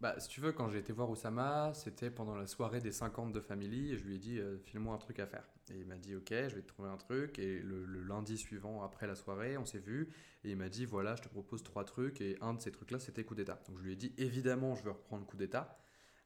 bah, 0.00 0.14
si 0.18 0.28
tu 0.28 0.40
veux, 0.40 0.52
quand 0.52 0.70
j'ai 0.70 0.78
été 0.78 0.94
voir 0.94 1.10
Oussama, 1.10 1.72
c'était 1.74 2.10
pendant 2.10 2.34
la 2.34 2.46
soirée 2.46 2.80
des 2.80 2.90
50 2.90 3.32
de 3.34 3.40
Family 3.40 3.92
et 3.92 3.98
je 3.98 4.04
lui 4.04 4.14
ai 4.14 4.18
dit 4.18 4.38
euh, 4.38 4.56
file-moi 4.58 4.94
un 4.94 4.98
truc 4.98 5.18
à 5.18 5.26
faire. 5.26 5.46
Et 5.70 5.78
il 5.78 5.86
m'a 5.86 5.98
dit 5.98 6.16
ok, 6.16 6.30
je 6.30 6.54
vais 6.54 6.62
te 6.62 6.68
trouver 6.68 6.88
un 6.88 6.96
truc. 6.96 7.38
Et 7.38 7.60
le, 7.60 7.84
lundi 8.02 8.38
suivant, 8.38 8.82
après 8.82 9.06
la 9.06 9.14
soirée, 9.14 9.58
on 9.58 9.66
s'est 9.66 9.78
vu 9.78 10.08
et 10.42 10.52
il 10.52 10.56
m'a 10.56 10.70
dit 10.70 10.86
voilà, 10.86 11.16
je 11.16 11.22
te 11.22 11.28
propose 11.28 11.62
trois 11.62 11.84
trucs 11.84 12.22
et 12.22 12.38
un 12.40 12.54
de 12.54 12.60
ces 12.62 12.72
trucs-là, 12.72 12.98
c'était 12.98 13.24
coup 13.24 13.34
d'état. 13.34 13.60
Donc 13.68 13.76
je 13.76 13.82
lui 13.82 13.92
ai 13.92 13.96
dit 13.96 14.14
évidemment, 14.16 14.74
je 14.74 14.84
veux 14.84 14.90
reprendre 14.90 15.26
coup 15.26 15.36
d'état. 15.36 15.76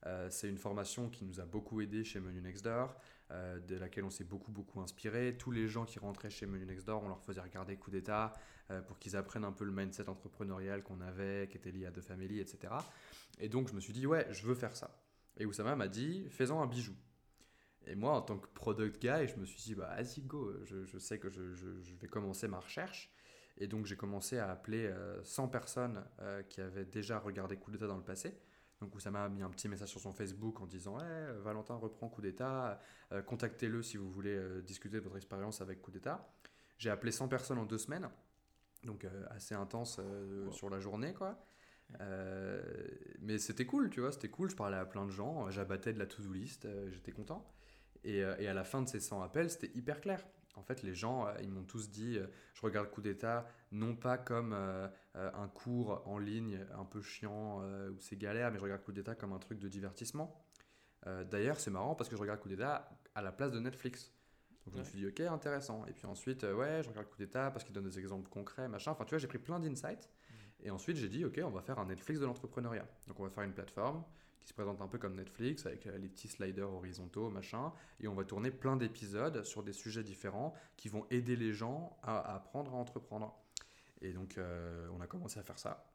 Euh, 0.06 0.28
c'est 0.30 0.48
une 0.48 0.58
formation 0.58 1.08
qui 1.08 1.24
nous 1.24 1.40
a 1.40 1.44
beaucoup 1.44 1.80
aidé 1.80 2.04
chez 2.04 2.20
Menu 2.20 2.42
Next 2.42 2.62
Door, 2.62 2.94
euh, 3.32 3.58
de 3.58 3.74
laquelle 3.74 4.04
on 4.04 4.10
s'est 4.10 4.22
beaucoup 4.22 4.52
beaucoup 4.52 4.82
inspiré. 4.82 5.36
Tous 5.36 5.50
les 5.50 5.66
gens 5.66 5.84
qui 5.84 5.98
rentraient 5.98 6.30
chez 6.30 6.46
Menu 6.46 6.64
Next 6.64 6.86
Door, 6.86 7.02
on 7.02 7.08
leur 7.08 7.20
faisait 7.22 7.40
regarder 7.40 7.76
coup 7.76 7.90
d'état 7.90 8.34
pour 8.86 8.98
qu'ils 8.98 9.14
apprennent 9.14 9.44
un 9.44 9.52
peu 9.52 9.64
le 9.66 9.72
mindset 9.72 10.08
entrepreneurial 10.08 10.82
qu'on 10.82 11.02
avait, 11.02 11.48
qui 11.50 11.58
était 11.58 11.70
lié 11.70 11.84
à 11.84 11.90
The 11.90 12.00
Family, 12.00 12.40
etc. 12.40 12.72
Et 13.38 13.48
donc, 13.48 13.68
je 13.68 13.74
me 13.74 13.80
suis 13.80 13.92
dit, 13.92 14.06
ouais, 14.06 14.26
je 14.30 14.46
veux 14.46 14.54
faire 14.54 14.76
ça. 14.76 15.00
Et 15.36 15.46
Oussama 15.46 15.74
m'a 15.76 15.88
dit, 15.88 16.26
fais-en 16.30 16.62
un 16.62 16.66
bijou. 16.66 16.94
Et 17.86 17.94
moi, 17.94 18.12
en 18.12 18.22
tant 18.22 18.38
que 18.38 18.46
product 18.48 19.00
guy, 19.00 19.26
je 19.26 19.36
me 19.36 19.44
suis 19.44 19.60
dit, 19.60 19.74
bah, 19.74 19.94
vas-y, 19.96 20.22
go, 20.22 20.52
je, 20.64 20.98
sais 20.98 21.18
que 21.18 21.28
je, 21.28 21.94
vais 22.00 22.08
commencer 22.08 22.48
ma 22.48 22.60
recherche. 22.60 23.12
Et 23.58 23.66
donc, 23.66 23.86
j'ai 23.86 23.96
commencé 23.96 24.38
à 24.38 24.50
appeler 24.50 24.92
100 25.22 25.44
euh, 25.44 25.48
personnes 25.48 26.04
euh, 26.20 26.42
qui 26.42 26.60
avaient 26.60 26.84
déjà 26.84 27.18
regardé 27.18 27.56
Coup 27.56 27.70
d'État 27.70 27.86
dans 27.86 27.96
le 27.96 28.02
passé. 28.02 28.36
Donc, 28.80 28.94
Oussama 28.94 29.24
a 29.24 29.28
mis 29.28 29.42
un 29.42 29.50
petit 29.50 29.68
message 29.68 29.90
sur 29.90 30.00
son 30.00 30.12
Facebook 30.12 30.60
en 30.60 30.66
disant, 30.66 30.96
ouais, 30.96 31.32
Valentin 31.42 31.74
reprend 31.74 32.08
Coup 32.08 32.22
d'État, 32.22 32.80
euh, 33.12 33.22
contactez-le 33.22 33.82
si 33.82 33.96
vous 33.96 34.10
voulez 34.10 34.40
discuter 34.62 34.96
de 34.96 35.02
votre 35.02 35.16
expérience 35.16 35.60
avec 35.60 35.82
Coup 35.82 35.90
d'État. 35.90 36.28
J'ai 36.78 36.90
appelé 36.90 37.12
100 37.12 37.28
personnes 37.28 37.58
en 37.58 37.66
deux 37.66 37.78
semaines, 37.78 38.08
donc 38.82 39.06
assez 39.30 39.54
intense 39.54 40.00
sur 40.50 40.68
la 40.68 40.80
journée, 40.80 41.14
quoi. 41.14 41.38
Euh, 42.00 42.60
mais 43.20 43.38
c'était 43.38 43.66
cool, 43.66 43.90
tu 43.90 44.00
vois, 44.00 44.12
c'était 44.12 44.28
cool. 44.28 44.50
Je 44.50 44.56
parlais 44.56 44.76
à 44.76 44.84
plein 44.84 45.06
de 45.06 45.10
gens, 45.10 45.50
j'abattais 45.50 45.92
de 45.92 45.98
la 45.98 46.06
to-do 46.06 46.32
list, 46.32 46.64
euh, 46.64 46.90
j'étais 46.90 47.12
content. 47.12 47.46
Et, 48.04 48.22
euh, 48.22 48.36
et, 48.38 48.48
à 48.48 48.54
la 48.54 48.64
fin 48.64 48.82
de 48.82 48.88
ces 48.88 49.00
100 49.00 49.22
appels, 49.22 49.50
c'était 49.50 49.70
hyper 49.74 50.00
clair. 50.00 50.24
En 50.56 50.62
fait, 50.62 50.82
les 50.82 50.94
gens, 50.94 51.26
ils 51.42 51.50
m'ont 51.50 51.64
tous 51.64 51.90
dit, 51.90 52.16
je 52.54 52.62
regarde 52.62 52.88
Coup 52.88 53.00
d'État, 53.00 53.48
non 53.72 53.96
pas 53.96 54.18
comme 54.18 54.52
un 54.52 55.48
cours 55.48 56.00
en 56.06 56.16
ligne 56.16 56.60
un 56.78 56.84
peu 56.84 57.02
chiant 57.02 57.60
où 57.90 57.98
c'est 57.98 58.16
galère, 58.16 58.52
mais 58.52 58.58
je 58.58 58.62
regarde 58.62 58.80
Coup 58.84 58.92
d'État 58.92 59.16
comme 59.16 59.32
un 59.32 59.40
truc 59.40 59.58
de 59.58 59.68
divertissement. 59.68 60.46
D'ailleurs, 61.28 61.58
c'est 61.58 61.72
marrant 61.72 61.96
parce 61.96 62.08
que 62.08 62.14
je 62.14 62.20
regarde 62.20 62.38
Coup 62.38 62.48
d'État 62.48 62.88
à 63.16 63.22
la 63.22 63.32
place 63.32 63.50
de 63.50 63.58
Netflix. 63.58 64.12
Donc 64.64 64.74
je 64.74 64.78
me 64.78 64.84
suis 64.84 64.96
dit, 64.96 65.08
ok, 65.08 65.18
intéressant. 65.22 65.86
Et 65.86 65.92
puis 65.92 66.06
ensuite, 66.06 66.44
ouais, 66.44 66.84
je 66.84 66.88
regarde 66.88 67.08
Coup 67.08 67.18
d'État 67.18 67.50
parce 67.50 67.64
qu'il 67.64 67.74
donne 67.74 67.88
des 67.88 67.98
exemples 67.98 68.30
concrets, 68.30 68.68
machin. 68.68 68.92
Enfin, 68.92 69.04
tu 69.04 69.10
vois, 69.10 69.18
j'ai 69.18 69.26
pris 69.26 69.38
plein 69.38 69.58
d'insights. 69.58 70.08
Et 70.64 70.70
ensuite, 70.70 70.96
j'ai 70.96 71.08
dit, 71.08 71.24
OK, 71.24 71.38
on 71.44 71.50
va 71.50 71.60
faire 71.60 71.78
un 71.78 71.86
Netflix 71.86 72.20
de 72.20 72.26
l'entrepreneuriat. 72.26 72.86
Donc, 73.06 73.20
on 73.20 73.24
va 73.24 73.30
faire 73.30 73.44
une 73.44 73.52
plateforme 73.52 74.02
qui 74.40 74.48
se 74.48 74.54
présente 74.54 74.80
un 74.80 74.88
peu 74.88 74.98
comme 74.98 75.14
Netflix 75.14 75.64
avec 75.66 75.86
euh, 75.86 75.96
les 75.98 76.08
petits 76.08 76.28
sliders 76.28 76.70
horizontaux, 76.70 77.30
machin. 77.30 77.72
Et 78.00 78.08
on 78.08 78.14
va 78.14 78.24
tourner 78.24 78.50
plein 78.50 78.76
d'épisodes 78.76 79.42
sur 79.44 79.62
des 79.62 79.72
sujets 79.72 80.02
différents 80.02 80.54
qui 80.76 80.88
vont 80.88 81.06
aider 81.10 81.36
les 81.36 81.52
gens 81.52 81.98
à, 82.02 82.34
apprendre 82.34 82.72
à 82.74 82.76
entreprendre. 82.76 83.34
Et 84.00 84.12
donc, 84.12 84.36
euh, 84.38 84.88
on 84.92 85.00
a 85.00 85.06
commencé 85.06 85.38
à 85.38 85.42
faire 85.42 85.58
ça. 85.58 85.90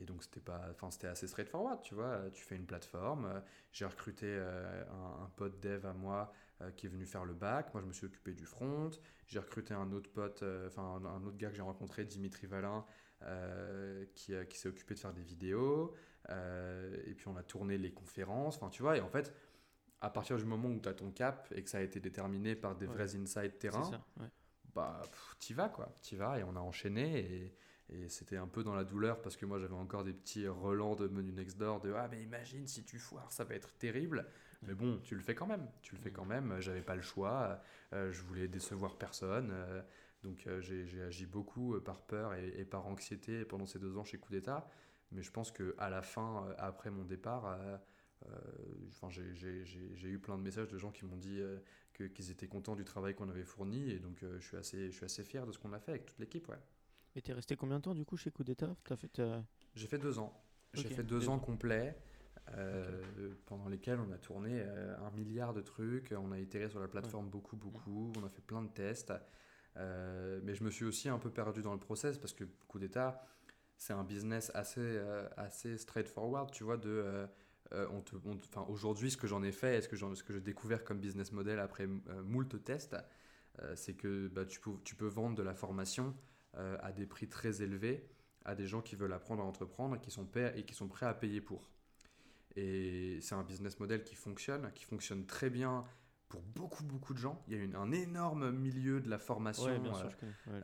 Et 0.00 0.04
donc, 0.04 0.22
c'était 0.22 0.40
pas, 0.40 0.68
enfin, 0.70 0.88
assez 1.08 1.26
straightforward, 1.26 1.80
tu 1.82 1.94
vois. 1.94 2.30
Tu 2.32 2.42
fais 2.42 2.56
une 2.56 2.66
plateforme. 2.66 3.42
J'ai 3.72 3.84
recruté 3.84 4.26
euh, 4.26 4.84
un, 4.90 5.28
pote 5.36 5.60
dev 5.60 5.86
à 5.86 5.92
moi 5.92 6.32
qui 6.76 6.86
est 6.86 6.88
venu 6.88 7.06
faire 7.06 7.24
le 7.24 7.34
bac. 7.34 7.74
Moi, 7.74 7.82
je 7.82 7.88
me 7.88 7.92
suis 7.92 8.06
occupé 8.06 8.32
du 8.32 8.46
front. 8.46 8.90
J'ai 9.26 9.38
recruté 9.38 9.74
un 9.74 9.90
autre 9.92 10.10
pote, 10.10 10.44
enfin, 10.66 11.00
un, 11.04 11.24
autre 11.24 11.36
gars 11.36 11.50
que 11.50 11.56
j'ai 11.56 11.62
rencontré, 11.62 12.04
Dimitri 12.04 12.46
Valin, 12.46 12.84
euh, 13.26 14.04
qui, 14.14 14.32
qui 14.48 14.58
s'est 14.58 14.68
occupé 14.68 14.94
de 14.94 15.00
faire 15.00 15.12
des 15.12 15.22
vidéos. 15.22 15.94
Euh, 16.30 16.96
et 17.06 17.14
puis 17.14 17.28
on 17.28 17.36
a 17.36 17.42
tourné 17.42 17.78
les 17.78 17.92
conférences. 17.92 18.56
Enfin, 18.56 18.70
tu 18.70 18.82
vois, 18.82 18.96
et 18.96 19.00
en 19.00 19.08
fait, 19.08 19.34
à 20.00 20.10
partir 20.10 20.36
du 20.36 20.44
moment 20.44 20.68
où 20.68 20.80
tu 20.80 20.88
as 20.88 20.94
ton 20.94 21.10
cap 21.10 21.48
et 21.54 21.62
que 21.62 21.70
ça 21.70 21.78
a 21.78 21.82
été 21.82 22.00
déterminé 22.00 22.54
par 22.54 22.76
des 22.76 22.86
vrais 22.86 23.16
insights 23.16 23.58
terrain, 23.58 23.90
bah, 24.74 25.02
t'y 25.38 25.52
vas, 25.54 25.68
quoi. 25.68 25.94
T'y 26.00 26.16
vas 26.16 26.38
et 26.38 26.44
on 26.44 26.56
a 26.56 26.60
enchaîné. 26.60 27.18
Et, 27.18 27.56
et 27.88 28.08
c'était 28.08 28.36
un 28.36 28.46
peu 28.46 28.62
dans 28.62 28.74
la 28.74 28.84
douleur 28.84 29.20
parce 29.20 29.36
que 29.36 29.44
moi 29.44 29.58
j'avais 29.58 29.74
encore 29.74 30.02
des 30.02 30.14
petits 30.14 30.48
relents 30.48 30.94
de 30.94 31.08
menu 31.08 31.32
next 31.32 31.58
door 31.58 31.80
de 31.80 31.92
Ah, 31.92 32.08
mais 32.10 32.22
imagine 32.22 32.66
si 32.66 32.84
tu 32.84 32.98
foires, 32.98 33.30
ça 33.32 33.44
va 33.44 33.54
être 33.54 33.72
terrible. 33.74 34.26
Mais 34.62 34.74
bon, 34.74 34.98
tu 35.02 35.14
le 35.14 35.20
fais 35.20 35.34
quand 35.34 35.46
même. 35.46 35.68
Tu 35.82 35.94
le 35.94 36.00
fais 36.00 36.12
quand 36.12 36.24
même. 36.24 36.58
J'avais 36.60 36.82
pas 36.82 36.94
le 36.94 37.02
choix. 37.02 37.60
Euh, 37.92 38.12
je 38.12 38.22
voulais 38.22 38.48
décevoir 38.48 38.96
personne. 38.96 39.52
Donc 40.22 40.46
euh, 40.46 40.60
j'ai 40.60 41.02
agi 41.02 41.26
beaucoup 41.26 41.74
euh, 41.74 41.80
par 41.80 42.02
peur 42.02 42.34
et, 42.34 42.64
par 42.64 42.86
anxiété 42.86 43.44
pendant 43.44 43.66
ces 43.66 43.78
deux 43.78 43.96
ans 43.96 44.04
chez 44.04 44.18
Coup 44.18 44.30
d'État. 44.30 44.68
Mais 45.10 45.22
je 45.22 45.30
pense 45.30 45.50
qu'à 45.50 45.90
la 45.90 46.02
fin, 46.02 46.46
euh, 46.46 46.54
après 46.58 46.90
mon 46.90 47.04
départ, 47.04 47.58
j'ai 49.10 50.08
eu 50.08 50.18
plein 50.18 50.38
de 50.38 50.42
messages 50.42 50.68
de 50.68 50.78
gens 50.78 50.90
qui 50.90 51.04
m'ont 51.04 51.16
dit 51.16 51.40
qu'ils 52.14 52.30
étaient 52.30 52.46
contents 52.46 52.76
du 52.76 52.84
travail 52.84 53.14
qu'on 53.14 53.28
avait 53.28 53.44
fourni. 53.44 53.90
Et 53.90 53.98
donc 53.98 54.24
je, 54.38 54.46
suis 54.46 54.56
assez, 54.56 54.90
je 54.90 54.96
suis 54.96 55.04
assez 55.04 55.24
fier 55.24 55.46
de 55.46 55.52
ce 55.52 55.58
qu'on 55.58 55.72
a 55.72 55.80
fait 55.80 55.92
avec 55.92 56.06
toute 56.06 56.18
l'équipe. 56.18 56.48
Ouais. 56.48 56.60
Et 57.14 57.22
es 57.28 57.32
resté 57.32 57.56
combien 57.56 57.76
de 57.78 57.82
temps 57.82 57.94
du 57.94 58.04
coup 58.04 58.16
chez 58.16 58.30
Coup 58.30 58.44
d'État? 58.44 58.74
Fait, 58.96 59.22
J'ai 59.74 59.86
fait 59.86 59.98
deux 59.98 60.18
ans. 60.18 60.32
J'ai 60.72 60.88
fait 60.88 61.02
deux 61.02 61.28
ans 61.28 61.40
complets. 61.40 61.96
pendant 63.46 63.68
lesquels 63.68 63.98
on 63.98 64.12
a 64.12 64.18
tourné 64.18 64.62
un 64.62 65.10
milliard 65.10 65.52
de 65.52 65.60
trucs, 65.60 66.14
on 66.16 66.30
a 66.30 66.38
itéré 66.38 66.70
sur 66.70 66.80
la 66.80 66.88
plateforme 66.88 67.28
beaucoup, 67.28 67.56
beaucoup, 67.56 68.12
on 68.16 68.24
a 68.24 68.30
fait 68.30 68.40
plein 68.40 68.62
de 68.62 68.70
tests. 68.70 69.12
Euh, 69.76 70.40
mais 70.42 70.54
je 70.54 70.64
me 70.64 70.70
suis 70.70 70.84
aussi 70.84 71.08
un 71.08 71.18
peu 71.18 71.30
perdu 71.30 71.62
dans 71.62 71.72
le 71.72 71.78
process 71.78 72.18
parce 72.18 72.32
que 72.32 72.44
coup 72.68 72.78
d'État, 72.78 73.24
c'est 73.76 73.92
un 73.92 74.04
business 74.04 74.50
assez, 74.54 74.80
euh, 74.80 75.28
assez 75.36 75.78
straightforward, 75.78 76.50
tu 76.50 76.64
vois, 76.64 76.76
de... 76.76 77.26
Euh, 77.72 77.86
enfin, 78.48 78.66
aujourd'hui, 78.68 79.10
ce 79.10 79.16
que 79.16 79.26
j'en 79.26 79.42
ai 79.42 79.52
fait, 79.52 79.88
que, 79.88 79.96
ce 79.96 80.22
que 80.22 80.34
j'ai 80.34 80.40
découvert 80.40 80.84
comme 80.84 80.98
business 81.00 81.32
model 81.32 81.58
après 81.58 81.86
moult 81.86 82.62
tests, 82.62 82.96
c'est 83.74 83.94
que 83.94 84.28
bah, 84.28 84.44
tu, 84.44 84.60
peux, 84.60 85.06
vendre 85.06 85.36
de 85.36 85.42
la 85.42 85.54
formation 85.54 86.14
à 86.52 86.92
des 86.92 87.06
prix 87.06 87.28
très 87.28 87.62
élevés 87.62 88.06
à 88.44 88.54
des 88.54 88.66
gens 88.66 88.82
qui 88.82 88.96
veulent 88.96 89.12
apprendre 89.12 89.42
à 89.42 89.46
entreprendre 89.46 89.96
et 89.96 90.00
qui 90.00 90.10
sont, 90.10 90.28
et 90.54 90.64
qui 90.64 90.74
sont 90.74 90.88
prêts 90.88 91.06
à 91.06 91.14
payer 91.14 91.40
pour. 91.40 91.70
Et 92.56 93.18
c'est 93.22 93.34
un 93.34 93.42
business 93.42 93.78
model 93.80 94.04
qui 94.04 94.14
fonctionne, 94.14 94.70
qui 94.74 94.84
fonctionne 94.84 95.24
très 95.24 95.48
bien 95.48 95.84
pour 96.32 96.40
beaucoup, 96.40 96.82
beaucoup 96.82 97.12
de 97.12 97.18
gens. 97.18 97.44
Il 97.46 97.54
y 97.54 97.60
a 97.60 97.62
une, 97.62 97.76
un 97.76 97.92
énorme 97.92 98.52
milieu 98.52 99.00
de 99.02 99.10
la 99.10 99.18
formation. 99.18 99.64
Ouais, 99.66 99.78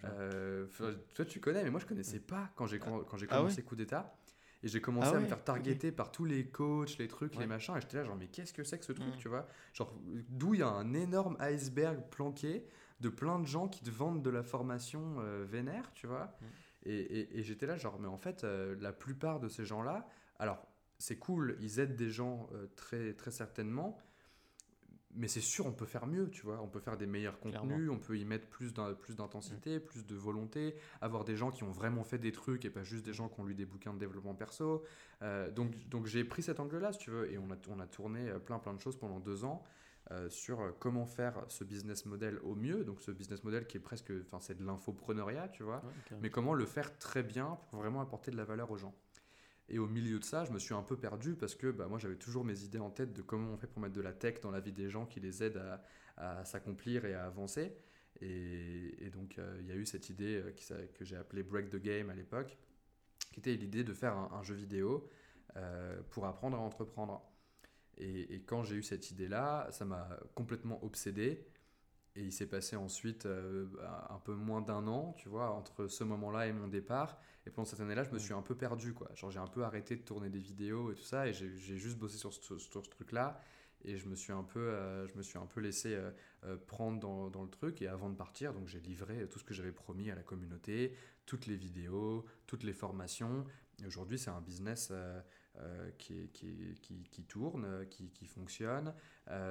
euh, 0.05 0.67
euh, 0.81 0.95
toi, 1.15 1.27
tu 1.27 1.41
connais, 1.41 1.63
mais 1.63 1.69
moi, 1.71 1.79
je 1.79 1.85
connaissais 1.85 2.21
pas 2.21 2.49
quand 2.57 2.67
j'ai 2.67 2.79
quand, 2.79 3.05
j'ai 3.19 3.27
ah 3.29 3.37
commencé 3.37 3.63
Coup 3.63 3.77
d'État. 3.77 4.17
Et 4.63 4.69
j'ai 4.69 4.81
commencé 4.81 5.11
Ah 5.13 5.17
à 5.17 5.17
me 5.19 5.23
ouais, 5.25 5.29
faire 5.29 5.45
targeter 5.45 5.93
par 5.93 6.11
tous 6.11 6.25
les 6.25 6.47
coachs, 6.47 6.97
les 6.97 7.07
trucs, 7.07 7.35
les 7.35 7.41
Ouais. 7.41 7.47
machins. 7.47 7.77
Et 7.77 7.83
j'étais 7.83 7.99
là, 7.99 8.05
genre, 8.05 8.17
mais 8.17 8.29
qu'est-ce 8.29 8.55
que 8.55 8.65
c'est 8.65 8.79
que 8.79 8.85
ce 8.87 8.93
truc, 8.93 9.15
Mm. 9.15 9.19
tu 9.19 9.29
vois? 9.29 9.47
Genre, 9.75 9.95
d'où 10.31 10.55
il 10.55 10.61
y 10.61 10.63
a 10.63 10.69
un 10.69 10.95
énorme 10.95 11.37
iceberg 11.39 12.01
planqué 12.11 12.65
de 13.01 13.11
plein 13.11 13.39
de 13.39 13.47
gens 13.47 13.69
qui 13.69 13.83
te 13.83 13.91
vendent 13.91 14.23
de 14.23 14.31
la 14.31 14.43
formation 14.43 15.17
euh, 15.21 15.45
vénère, 15.45 15.93
tu 15.93 16.07
vois? 16.07 16.35
Mm. 16.41 16.47
Et, 16.87 16.97
et- 16.99 17.39
et 17.39 17.43
j'étais 17.43 17.67
là, 17.67 17.77
genre, 17.77 18.01
mais 18.01 18.09
en 18.09 18.17
fait, 18.17 18.43
euh, 18.43 18.75
la 18.81 18.93
plupart 18.95 19.39
de 19.39 19.49
ces 19.49 19.67
gens-là, 19.67 20.09
alors, 20.39 20.67
c'est 20.99 21.19
cool, 21.19 21.57
ils 21.61 21.79
aident 21.79 21.95
des 21.95 22.11
gens 22.11 22.49
très, 22.75 23.13
très 23.13 23.31
certainement, 23.31 23.99
mais 25.19 25.29
c'est 25.29 25.41
sûr, 25.43 25.67
on 25.67 25.73
peut 25.73 25.85
faire 25.85 26.07
mieux, 26.07 26.31
tu 26.31 26.43
vois. 26.43 26.61
On 26.63 26.69
peut 26.69 26.81
faire 26.81 26.97
des 26.97 27.07
meilleurs 27.07 27.39
contenus, 27.41 27.61
Clairement. 27.69 27.95
on 27.95 27.99
peut 27.99 28.17
y 28.17 28.25
mettre 28.25 28.47
plus 28.49 28.73
d'in- 28.73 28.95
plus 28.95 29.17
d'intensité, 29.17 29.81
plus 29.81 30.07
de 30.07 30.15
volonté, 30.15 30.75
avoir 31.01 31.25
des 31.25 31.37
gens 31.37 31.51
qui 31.51 31.65
ont 31.65 31.71
vraiment 31.73 32.05
fait 32.05 32.19
des 32.19 32.33
trucs 32.33 32.65
et 32.65 32.71
pas 32.71 32.85
juste 32.85 33.05
des 33.05 33.13
gens 33.13 33.29
qui 33.29 33.39
ont 33.41 33.45
lu 33.45 33.55
des 33.55 33.67
bouquins 33.67 33.93
de 33.93 33.99
développement 33.99 34.35
perso. 34.35 34.85
Euh, 35.23 35.51
donc 35.51 35.77
donc 35.89 36.07
j'ai 36.07 36.25
pris 36.25 36.43
cet 36.43 36.61
angle-là, 36.61 36.93
si 36.93 37.01
tu 37.01 37.11
veux, 37.11 37.31
et 37.31 37.37
on 37.39 37.51
a, 37.51 37.57
on 37.69 37.81
a 37.81 37.87
tourné 37.87 38.29
euh, 38.31 38.39
plein 38.39 38.59
plein 38.59 38.73
de 38.75 38.81
choses 38.81 38.97
pendant 38.97 39.21
deux 39.21 39.45
ans. 39.45 39.63
euh, 40.11 40.31
sur 40.31 40.73
comment 40.79 41.05
faire 41.05 41.45
ce 41.49 41.65
business 41.65 42.07
model 42.07 42.39
au 42.43 42.55
mieux, 42.55 42.83
donc 42.83 43.03
ce 43.03 43.11
business 43.11 43.45
model 43.45 43.67
qui 43.67 43.77
est 43.77 43.81
presque, 43.81 44.11
enfin 44.25 44.39
c'est 44.41 44.57
de 44.59 44.65
l'infopreneuriat, 44.65 45.49
tu 45.49 45.63
vois, 45.65 45.83
Ouais, 45.85 46.17
mais 46.23 46.31
comment 46.31 46.55
le 46.55 46.65
faire 46.65 46.97
très 46.99 47.23
bien 47.23 47.59
pour 47.69 47.81
vraiment 47.81 48.01
apporter 48.01 48.31
de 48.31 48.37
la 48.39 48.45
valeur 48.45 48.71
aux 48.71 48.79
gens. 48.79 48.95
Et 49.71 49.79
au 49.79 49.87
milieu 49.87 50.19
de 50.19 50.25
ça, 50.25 50.45
je 50.45 50.53
me 50.53 50.59
suis 50.59 50.75
un 50.75 50.83
peu 50.83 50.97
perdu 50.97 51.35
parce 51.35 51.55
que 51.55 51.71
bah, 51.71 51.89
moi 51.89 51.99
j'avais 51.99 52.17
toujours 52.17 52.45
mes 52.45 52.63
idées 52.63 52.79
en 52.79 52.91
tête 52.91 53.13
de 53.13 53.21
comment 53.21 53.53
on 53.53 53.57
fait 53.59 53.67
pour 53.67 53.83
mettre 53.83 53.95
de 53.95 54.01
la 54.01 54.13
tech 54.13 54.41
dans 54.41 54.51
la 54.51 54.61
vie 54.61 54.73
des 54.73 54.89
gens 54.89 55.05
qui 55.05 55.21
les 55.21 55.43
aide 55.43 55.61
à, 56.17 56.45
s'accomplir 56.45 57.05
et 57.05 57.15
à 57.15 57.27
avancer. 57.27 57.77
Et, 58.21 59.11
donc 59.13 59.39
euh, 59.39 59.59
il 59.61 59.67
y 59.69 59.73
a 59.73 59.77
eu 59.77 59.87
cette 59.87 60.09
idée 60.09 60.43
euh, 60.43 60.87
que 60.95 61.05
j'ai 61.05 61.17
appelée 61.17 61.43
Break 61.43 61.71
the 61.71 61.77
Game 61.77 62.11
à 62.11 62.15
l'époque, 62.15 62.57
qui 63.33 63.41
était 63.41 63.55
l'idée 63.55 63.85
de 63.85 63.93
faire 63.93 64.17
un, 64.17 64.43
jeu 64.43 64.55
vidéo 64.55 65.09
euh, 65.57 66.01
pour 66.11 66.27
apprendre 66.27 66.57
à 66.57 66.61
entreprendre. 66.61 67.23
Et, 67.99 68.43
quand 68.47 68.63
j'ai 68.63 68.77
eu 68.77 68.83
cette 68.83 69.11
idée-là, 69.11 69.69
ça 69.71 69.85
m'a 69.85 70.09
complètement 70.35 70.83
obsédé. 70.83 71.47
Et 72.17 72.23
il 72.23 72.33
s'est 72.33 72.47
passé 72.47 72.75
ensuite 72.75 73.27
un 73.27 74.19
peu 74.25 74.35
moins 74.35 74.61
d'un 74.61 74.87
an, 74.89 75.15
tu 75.19 75.29
vois, 75.29 75.51
entre 75.51 75.87
ce 75.89 76.05
moment-là 76.05 76.47
et 76.47 76.53
mon 76.53 76.69
départ. 76.69 77.21
Et 77.49 77.51
pendant 77.51 77.65
cette 77.65 77.81
année-là, 77.81 78.05
je 78.05 78.11
me 78.11 78.19
suis 78.19 78.35
un 78.35 78.43
peu 78.43 78.55
perdu, 78.55 78.93
quoi. 78.93 79.11
Genre, 79.15 79.31
j'ai 79.31 79.39
un 79.39 79.47
peu 79.47 79.65
arrêté 79.65 79.97
de 79.97 80.03
tourner 80.03 80.29
des 80.29 80.39
vidéos 80.39 80.93
et 80.93 80.95
tout 80.95 81.03
ça, 81.03 81.27
et 81.27 81.33
j'ai 81.33 81.79
juste 81.79 81.99
bossé 81.99 82.19
sur 82.19 82.33
ce, 82.33 82.59
sur 82.59 82.85
ce 82.85 82.91
truc-là. 82.91 83.41
Et 83.85 83.97
je 83.97 84.07
me 84.09 84.15
suis 84.17 84.33
un 84.33 84.43
peu, 84.43 84.59
euh, 84.61 85.07
je 85.07 85.17
me 85.17 85.23
suis 85.23 85.39
un 85.39 85.47
peu 85.47 85.61
laissé 85.61 85.95
euh, 85.95 86.11
euh, 86.45 86.57
prendre 86.59 87.01
dans, 87.01 87.31
dans 87.31 87.43
le 87.43 87.49
truc. 87.49 87.81
Et 87.81 87.89
avant 87.89 88.11
de 88.11 88.17
partir, 88.17 88.53
donc 88.53 88.67
j'ai 88.69 88.81
livré 88.81 89.27
tout 89.29 89.39
ce 89.39 89.45
que 89.45 89.55
j'avais 89.55 89.73
promis 89.73 90.11
à 90.11 90.15
la 90.15 90.23
communauté, 90.23 90.95
toutes 91.27 91.47
les 91.47 91.57
vidéos, 91.57 92.27
toutes 92.47 92.65
les 92.65 92.75
formations. 92.75 93.47
Et 93.83 93.87
aujourd'hui, 93.87 94.19
c'est 94.19 94.31
un 94.31 94.41
business 94.43 94.93
qui, 95.99 96.15
est- 96.19 96.29
qui, 96.33 96.47
est- 96.49 96.81
qui, 96.81 97.03
qui 97.11 97.25
tourne, 97.25 97.87
qui, 97.91 98.11
qui 98.11 98.27
fonctionne. 98.27 98.95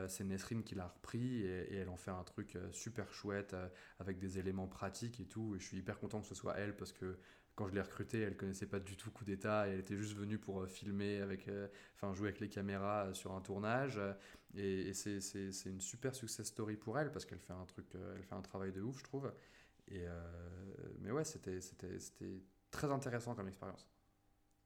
C'est 0.07 0.23
Nesrine 0.23 0.63
qui 0.63 0.75
l'a 0.75 0.87
repris 0.87 1.41
et, 1.43 1.73
et 1.73 1.75
elle 1.77 1.89
en 1.89 1.97
fait 1.97 2.11
un 2.11 2.23
truc 2.23 2.57
super 2.71 3.11
chouette 3.13 3.55
avec 3.99 4.17
des 4.17 4.39
éléments 4.39 4.67
pratiques 4.67 5.19
et 5.19 5.25
tout. 5.25 5.55
Et 5.55 5.59
je 5.59 5.65
suis 5.65 5.77
hyper 5.77 5.99
content 5.99 6.21
que 6.21 6.27
ce 6.27 6.35
soit 6.35 6.57
elle 6.57 6.75
parce 6.75 6.91
que 6.93 7.17
quand 7.57 7.67
je 7.67 7.73
l'ai 7.73 7.81
recrutée, 7.81 8.21
elle 8.21 8.37
connaissait 8.37 8.67
pas 8.67 8.79
du 8.79 8.95
tout 8.95 9.09
coup 9.09 9.25
d'état. 9.25 9.67
et 9.67 9.71
Elle 9.71 9.79
était 9.79 9.97
juste 9.97 10.15
venue 10.15 10.37
pour 10.37 10.61
euh, 10.61 10.67
filmer 10.67 11.21
avec, 11.21 11.47
euh, 11.47 11.67
enfin 11.95 12.13
jouer 12.13 12.29
avec 12.29 12.39
les 12.39 12.49
caméras 12.49 13.07
euh, 13.07 13.13
sur 13.13 13.33
un 13.33 13.41
tournage. 13.41 13.99
et, 14.55 14.89
et 14.89 14.93
c'est, 14.93 15.19
une 15.65 15.81
super 15.81 16.13
success 16.13 16.45
story 16.45 16.77
pour 16.77 16.99
elle 16.99 17.11
parce 17.11 17.25
qu'elle 17.25 17.39
fait 17.39 17.53
un 17.53 17.65
truc, 17.65 17.87
elle 18.15 18.23
fait 18.23 18.35
un 18.35 18.41
travail 18.41 18.71
de 18.71 18.81
ouf, 18.81 18.99
je 18.99 19.03
trouve. 19.03 19.33
Et 19.89 20.05
mais 20.99 21.11
ouais, 21.11 21.23
c'était, 21.23 21.59
très 22.69 22.91
intéressant 22.91 23.33
comme 23.33 23.47
expérience. 23.47 23.87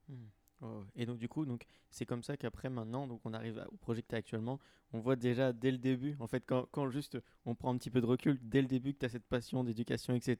Hmm. 0.09 0.25
Ouais. 0.61 0.83
Et 0.95 1.05
donc 1.05 1.17
du 1.17 1.29
coup, 1.29 1.45
donc 1.45 1.65
c'est 1.89 2.05
comme 2.05 2.23
ça 2.23 2.35
qu'après 2.37 2.69
maintenant, 2.69 3.07
donc 3.07 3.21
on 3.23 3.33
arrive 3.33 3.65
au 3.71 3.77
projet 3.77 4.01
que 4.01 4.07
tu 4.09 4.15
actuellement, 4.15 4.59
on 4.93 4.99
voit 4.99 5.15
déjà 5.15 5.53
dès 5.53 5.71
le 5.71 5.77
début, 5.77 6.17
en 6.19 6.27
fait, 6.27 6.43
quand, 6.45 6.67
quand 6.71 6.89
juste 6.89 7.17
on 7.45 7.55
prend 7.55 7.73
un 7.73 7.77
petit 7.77 7.89
peu 7.89 8.01
de 8.01 8.05
recul, 8.05 8.37
dès 8.41 8.61
le 8.61 8.67
début 8.67 8.93
que 8.93 8.99
tu 8.99 9.05
as 9.05 9.09
cette 9.09 9.25
passion 9.25 9.63
d'éducation, 9.63 10.13
etc., 10.13 10.37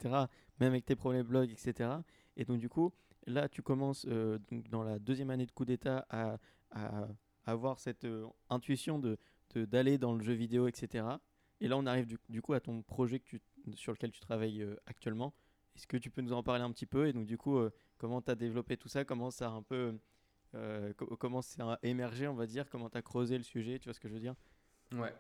même 0.60 0.74
avec 0.74 0.86
tes 0.86 0.96
premiers 0.96 1.24
blogs, 1.24 1.50
etc. 1.50 1.90
Et 2.38 2.46
donc 2.46 2.60
du 2.60 2.70
coup, 2.70 2.94
là, 3.28 3.50
tu 3.50 3.62
commences 3.62 4.06
euh, 4.08 4.40
dans 4.70 4.84
la 4.84 5.00
deuxième 5.00 5.30
année 5.30 5.46
de 5.46 5.52
coup 5.52 5.66
d'État 5.66 6.06
à, 6.10 6.38
avoir 7.46 7.80
cette 7.80 8.06
euh, 8.06 8.28
intuition 8.50 9.00
de 9.00 9.18
d'aller 9.54 9.98
dans 9.98 10.14
le 10.14 10.24
jeu 10.24 10.32
vidéo, 10.32 10.70
etc. 10.70 11.20
Et 11.60 11.68
là, 11.68 11.76
on 11.78 11.86
arrive 11.86 12.08
du, 12.30 12.42
coup 12.42 12.54
à 12.54 12.62
ton 12.62 12.84
projet 12.84 13.22
sur 13.76 13.92
lequel 13.92 14.10
tu 14.12 14.22
travailles 14.22 14.62
euh, 14.62 14.78
actuellement. 14.86 15.34
Est-ce 15.76 15.88
que 15.88 15.98
tu 15.98 16.10
peux 16.10 16.22
nous 16.22 16.32
en 16.32 16.42
parler 16.42 16.64
un 16.64 16.72
petit 16.72 16.86
peu? 16.86 17.08
Et 17.08 17.14
donc 17.14 17.26
du 17.26 17.38
coup, 17.38 17.60
comment 17.98 18.22
tu 18.22 18.32
as 18.32 18.36
développé 18.36 18.78
tout 18.78 18.88
ça? 18.88 19.04
Comment 19.04 19.30
ça 19.30 19.48
a 19.48 19.52
un 19.52 19.62
peu... 19.62 19.98
co- 20.98 21.18
comment 21.18 21.42
émergé, 21.84 22.30
on 22.30 22.34
va 22.36 22.46
dire? 22.46 22.70
Comment 22.70 22.90
tu 22.90 22.98
as 22.98 23.02
creusé 23.02 23.38
le 23.38 23.44
sujet? 23.44 23.78
Tu 23.78 23.90
vois 23.90 23.94
ce 23.94 24.00
que 24.00 24.08
je 24.08 24.14
veux 24.14 24.20
dire? 24.22 24.36
Ouais. 24.94 25.14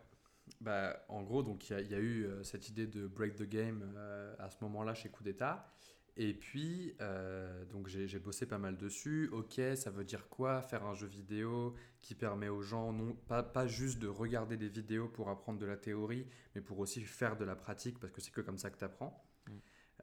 Bah, 0.61 1.05
en 1.09 1.23
gros, 1.23 1.43
il 1.43 1.91
y, 1.91 1.93
a- 1.93 1.99
eu 1.99 2.29
cette 2.43 2.69
idée 2.69 2.87
de 2.87 3.05
break 3.07 3.35
the 3.35 3.43
game 3.43 3.93
à 4.39 4.49
ce 4.49 4.57
moment-là 4.61 4.93
chez 4.93 5.09
Coup 5.09 5.23
d'État. 5.23 5.73
Et 6.17 6.33
puis, 6.33 6.93
euh, 6.99 7.63
donc 7.65 7.87
j'ai 7.87 8.19
bossé 8.19 8.45
pas 8.45 8.57
mal 8.57 8.77
dessus. 8.77 9.29
Ok, 9.31 9.61
ça 9.75 9.89
veut 9.91 10.03
dire 10.03 10.27
quoi 10.29 10.61
Faire 10.61 10.85
un 10.85 10.93
jeu 10.93 11.07
vidéo 11.07 11.73
qui 12.01 12.15
permet 12.15 12.49
aux 12.49 12.61
gens, 12.61 12.91
non, 12.91 13.13
pas, 13.27 13.43
pas 13.43 13.65
juste 13.67 13.99
de 13.99 14.07
regarder 14.07 14.57
des 14.57 14.67
vidéos 14.67 15.07
pour 15.07 15.29
apprendre 15.29 15.57
de 15.59 15.65
la 15.65 15.77
théorie, 15.77 16.27
mais 16.53 16.61
pour 16.61 16.79
aussi 16.79 17.01
faire 17.01 17.37
de 17.37 17.45
la 17.45 17.55
pratique, 17.55 17.97
parce 17.99 18.11
que 18.11 18.19
c'est 18.21 18.31
que 18.31 18.41
comme 18.41 18.57
ça 18.57 18.69
que 18.69 18.77
tu 18.77 18.83
apprends. 18.83 19.23
Mm. 19.47 19.51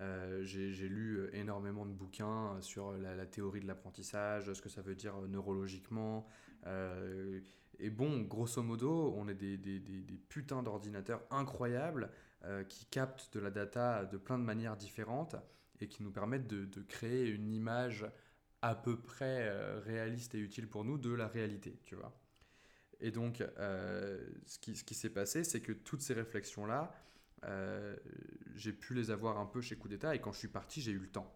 Euh, 0.01 0.43
j'ai 0.45 0.89
lu 0.89 1.19
euh, 1.19 1.31
énormément 1.37 1.85
de 1.85 1.93
bouquins 1.93 2.59
sur 2.63 2.93
la, 2.93 3.15
la 3.15 3.27
théorie 3.27 3.61
de 3.61 3.67
l'apprentissage, 3.67 4.53
ce 4.53 4.63
que 4.63 4.69
ça 4.71 4.81
veut 4.81 4.95
dire 4.95 5.15
neurologiquement. 5.29 6.27
Euh, 6.67 7.41
et 7.79 7.91
bon, 7.91 8.23
grosso 8.23 8.63
modo, 8.63 9.13
on 9.17 9.29
est 9.29 9.35
des, 9.35 9.57
des, 9.59 9.79
des- 9.81 10.03
des 10.03 10.17
putains 10.17 10.63
d'ordinateurs 10.63 11.23
incroyables 11.31 12.11
qui 12.69 12.87
captent 12.87 13.35
de 13.35 13.41
la 13.41 13.51
data 13.51 14.05
de 14.05 14.17
plein 14.17 14.39
de 14.39 14.45
manières 14.45 14.77
différentes 14.77 15.35
et 15.83 15.89
qui 15.89 16.03
nous 16.03 16.11
permettent 16.11 16.47
de, 16.47 16.83
créer 16.83 17.29
une 17.29 17.53
image 17.53 18.07
à 18.63 18.75
peu 18.75 19.01
près 19.01 19.49
euh, 19.49 19.81
réaliste 19.81 20.35
et 20.35 20.39
utile 20.39 20.69
pour 20.69 20.85
nous 20.85 20.99
de 20.99 21.13
la 21.13 21.29
réalité, 21.29 21.79
tu 21.85 21.95
vois. 21.95 22.19
Et 23.01 23.13
donc, 23.13 23.41
euh, 23.41 24.29
ce 24.47 24.59
qui, 24.59 24.95
s'est 24.95 25.11
passé, 25.11 25.45
c'est 25.45 25.61
que 25.61 25.73
toutes 25.73 26.01
ces 26.01 26.15
réflexions-là, 26.15 26.93
euh, 27.45 27.97
j'ai 28.57 28.73
pu 28.73 28.95
les 28.95 29.13
avoir 29.13 29.39
un 29.39 29.47
peu 29.47 29.61
chez 29.61 29.77
Coup 29.77 29.87
d'État 29.87 30.17
et 30.17 30.21
quand 30.21 30.33
je 30.33 30.39
suis 30.39 30.49
parti, 30.49 30.81
j'ai 30.81 30.91
eu 30.91 30.99
le 30.99 31.09
temps. 31.09 31.33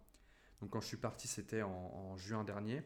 Donc 0.60 0.70
quand 0.70 0.80
je 0.80 0.86
suis 0.86 0.96
parti, 0.96 1.28
c'était 1.28 1.62
en 1.62 2.16
juin 2.16 2.42
dernier. 2.42 2.82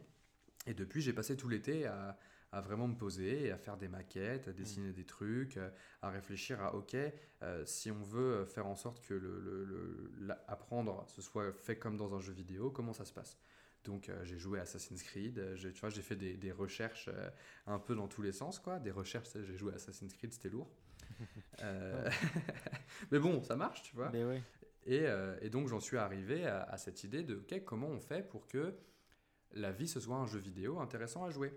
Et 0.67 0.75
depuis, 0.75 1.01
j'ai 1.01 1.13
passé 1.13 1.37
tout 1.37 1.49
l'été 1.49 1.87
à, 1.87 2.19
à 2.53 2.61
vraiment 2.61 2.89
me 2.89 2.97
poser 2.97 3.47
et 3.47 3.51
à 3.53 3.59
faire 3.59 3.77
des 3.77 3.89
maquettes, 3.89 4.49
à 4.49 4.53
dessiner 4.53 4.93
des 4.93 5.05
trucs, 5.05 5.59
à 6.03 6.11
réfléchir 6.11 6.61
à, 6.63 6.75
ok, 6.75 6.97
euh, 7.43 7.65
si 7.67 7.91
on 7.91 8.03
veut 8.03 8.45
faire 8.45 8.67
en 8.67 8.77
sorte 8.77 9.01
que 9.07 9.15
le, 9.15 9.41
le- 9.41 10.35
apprendre 10.49 11.05
ce 11.09 11.23
soit 11.23 11.53
fait 11.53 11.77
comme 11.79 11.97
dans 11.97 12.15
un 12.15 12.21
jeu 12.21 12.33
vidéo, 12.33 12.71
comment 12.71 12.93
ça 12.93 13.05
se 13.05 13.13
passe? 13.13 13.39
Donc 13.85 14.09
euh, 14.09 14.25
j'ai 14.25 14.39
joué 14.39 14.59
à 14.59 14.63
Assassin's 14.63 15.03
Creed, 15.03 15.39
euh, 15.39 15.57
j'ai- 15.57 15.73
tu 15.73 15.81
vois, 15.81 15.91
j'ai 15.91 16.03
fait 16.03 16.17
des, 16.17 16.37
des 16.37 16.53
recherches 16.53 17.09
euh, 17.13 17.31
un 17.67 17.79
peu 17.79 17.95
dans 17.95 18.09
tous 18.09 18.23
les 18.23 18.33
sens, 18.33 18.59
quoi. 18.59 18.79
Des 18.81 18.91
recherches, 18.91 19.29
j'ai 19.35 19.57
joué 19.57 19.73
à 19.73 19.77
Assassin's 19.77 20.13
Creed, 20.15 20.33
c'était 20.33 20.49
lourd. 20.49 20.71
Mais 23.11 23.19
bon, 23.19 23.43
ça 23.43 23.57
marche, 23.57 23.83
tu 23.83 23.95
vois. 23.97 24.13
Mais 24.13 24.25
ouais. 24.25 24.43
Et, 24.87 25.05
et 25.43 25.51
donc 25.51 25.69
j'en 25.69 25.81
suis 25.81 25.97
arrivé 25.99 26.47
à, 26.47 26.63
à 26.63 26.79
cette 26.79 27.05
idée 27.05 27.23
de 27.25 27.37
ok, 27.37 27.65
comment 27.65 27.89
on 27.89 28.01
fait 28.01 28.27
pour 28.29 28.47
que 28.47 28.75
la 29.53 29.73
vie 29.73 29.89
ce 29.89 30.01
soit 30.01 30.17
un 30.17 30.27
jeu 30.27 30.39
vidéo 30.41 30.81
intéressant 30.81 31.25
à 31.25 31.31
jouer? 31.31 31.53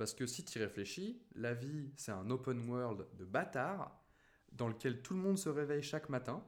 Parce 0.00 0.14
que 0.14 0.26
si 0.26 0.46
tu 0.46 0.58
y 0.58 0.62
réfléchis, 0.62 1.20
la 1.34 1.52
vie 1.52 1.92
c'est 1.94 2.10
un 2.10 2.30
open 2.30 2.66
world 2.70 3.06
de 3.18 3.24
bâtard 3.26 4.00
dans 4.50 4.66
lequel 4.66 5.02
tout 5.02 5.12
le 5.12 5.20
monde 5.20 5.36
se 5.36 5.50
réveille 5.50 5.82
chaque 5.82 6.08
matin. 6.08 6.42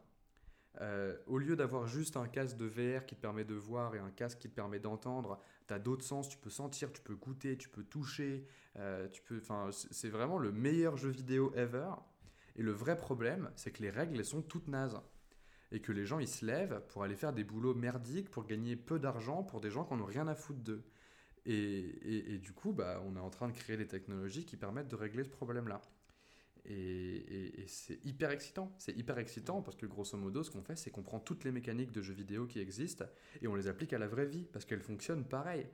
Euh, 0.80 1.18
au 1.26 1.36
lieu 1.36 1.54
d'avoir 1.54 1.86
juste 1.86 2.16
un 2.16 2.28
casque 2.28 2.56
de 2.56 2.64
VR 2.64 3.04
qui 3.04 3.14
te 3.14 3.20
permet 3.20 3.44
de 3.44 3.54
voir 3.54 3.94
et 3.94 3.98
un 3.98 4.10
casque 4.10 4.38
qui 4.38 4.48
te 4.48 4.54
permet 4.54 4.78
d'entendre, 4.78 5.38
tu 5.68 5.74
as 5.74 5.78
d'autres 5.78 6.02
sens, 6.02 6.30
tu 6.30 6.38
peux 6.38 6.48
sentir, 6.48 6.94
tu 6.94 7.02
peux 7.02 7.14
goûter, 7.14 7.58
tu 7.58 7.68
peux 7.68 7.84
toucher, 7.84 8.46
euh, 8.76 9.06
tu 9.10 9.20
peux, 9.20 9.42
c'est 9.70 10.08
vraiment 10.08 10.38
le 10.38 10.50
meilleur 10.50 10.96
jeu 10.96 11.10
vidéo 11.10 11.52
ever. 11.54 11.90
Et 12.56 12.62
le 12.62 12.72
vrai 12.72 12.96
problème, 12.96 13.50
c'est 13.54 13.70
que 13.70 13.82
les 13.82 13.90
règles, 13.90 14.16
elles 14.16 14.24
sont 14.24 14.40
toutes 14.40 14.68
nazes 14.68 15.02
et 15.72 15.80
que 15.80 15.92
les 15.92 16.06
gens 16.06 16.20
ils 16.20 16.28
se 16.28 16.46
lèvent 16.46 16.82
pour 16.88 17.02
aller 17.02 17.16
faire 17.16 17.34
des 17.34 17.44
boulots 17.44 17.74
merdiques 17.74 18.30
pour 18.30 18.46
gagner 18.46 18.76
peu 18.76 18.98
d'argent 18.98 19.42
pour 19.42 19.60
des 19.60 19.68
gens 19.68 19.84
qui 19.84 19.92
n'ont 19.92 20.06
rien 20.06 20.26
à 20.26 20.34
foutre 20.34 20.60
d'eux. 20.60 20.82
Et, 21.46 22.38
du 22.38 22.52
coup, 22.52 22.72
bah, 22.72 23.02
on 23.04 23.16
est 23.16 23.20
en 23.20 23.30
train 23.30 23.48
de 23.48 23.52
créer 23.52 23.76
des 23.76 23.88
technologies 23.88 24.44
qui 24.44 24.56
permettent 24.56 24.88
de 24.88 24.96
régler 24.96 25.24
ce 25.24 25.30
problème-là. 25.30 25.80
Et, 26.64 27.64
c'est 27.66 28.04
hyper 28.04 28.30
excitant. 28.30 28.72
C'est 28.78 28.96
hyper 28.96 29.18
excitant 29.18 29.62
parce 29.62 29.76
que 29.76 29.86
grosso 29.86 30.16
modo, 30.16 30.42
ce 30.42 30.50
qu'on 30.50 30.62
fait, 30.62 30.76
c'est 30.76 30.90
qu'on 30.90 31.02
prend 31.02 31.18
toutes 31.18 31.44
les 31.44 31.52
mécaniques 31.52 31.92
de 31.92 32.02
jeux 32.02 32.14
vidéo 32.14 32.46
qui 32.46 32.60
existent 32.60 33.04
et 33.40 33.48
on 33.48 33.54
les 33.54 33.66
applique 33.66 33.92
à 33.92 33.98
la 33.98 34.06
vraie 34.06 34.26
vie 34.26 34.46
parce 34.52 34.64
qu'elles 34.64 34.82
fonctionnent 34.82 35.24
pareil. 35.24 35.66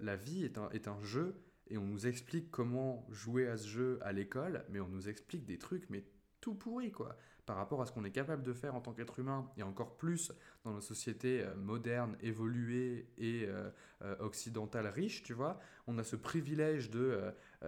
La 0.00 0.16
vie 0.16 0.44
est 0.44 0.58
un, 0.58 0.68
est 0.70 0.88
un 0.88 1.02
jeu 1.02 1.34
et 1.68 1.78
on 1.78 1.86
nous 1.86 2.06
explique 2.06 2.50
comment 2.50 3.06
jouer 3.10 3.48
à 3.48 3.56
ce 3.56 3.66
jeu 3.66 3.98
à 4.02 4.12
l'école, 4.12 4.64
mais 4.68 4.80
on 4.80 4.88
nous 4.88 5.08
explique 5.08 5.46
des 5.46 5.58
trucs, 5.58 5.88
mais 5.88 6.04
tout 6.40 6.54
pourri 6.54 6.92
quoi. 6.92 7.16
Par 7.46 7.56
rapport 7.56 7.82
à 7.82 7.86
ce 7.86 7.92
qu'on 7.92 8.04
est 8.04 8.10
capable 8.10 8.42
de 8.42 8.52
faire 8.52 8.74
en 8.74 8.80
tant 8.80 8.92
qu'être 8.92 9.18
humain, 9.18 9.50
et 9.56 9.62
encore 9.62 9.96
plus 9.96 10.32
dans 10.64 10.72
nos 10.72 10.80
sociétés 10.80 11.42
euh, 11.42 11.54
modernes, 11.56 12.16
évoluées 12.20 13.08
et 13.18 13.44
euh, 13.46 13.70
euh, 14.02 14.16
occidentales 14.20 14.86
riches, 14.86 15.22
tu 15.22 15.34
vois, 15.34 15.58
on 15.86 15.98
a 15.98 16.04
ce 16.04 16.16
privilège 16.16 16.90
de, 16.90 17.20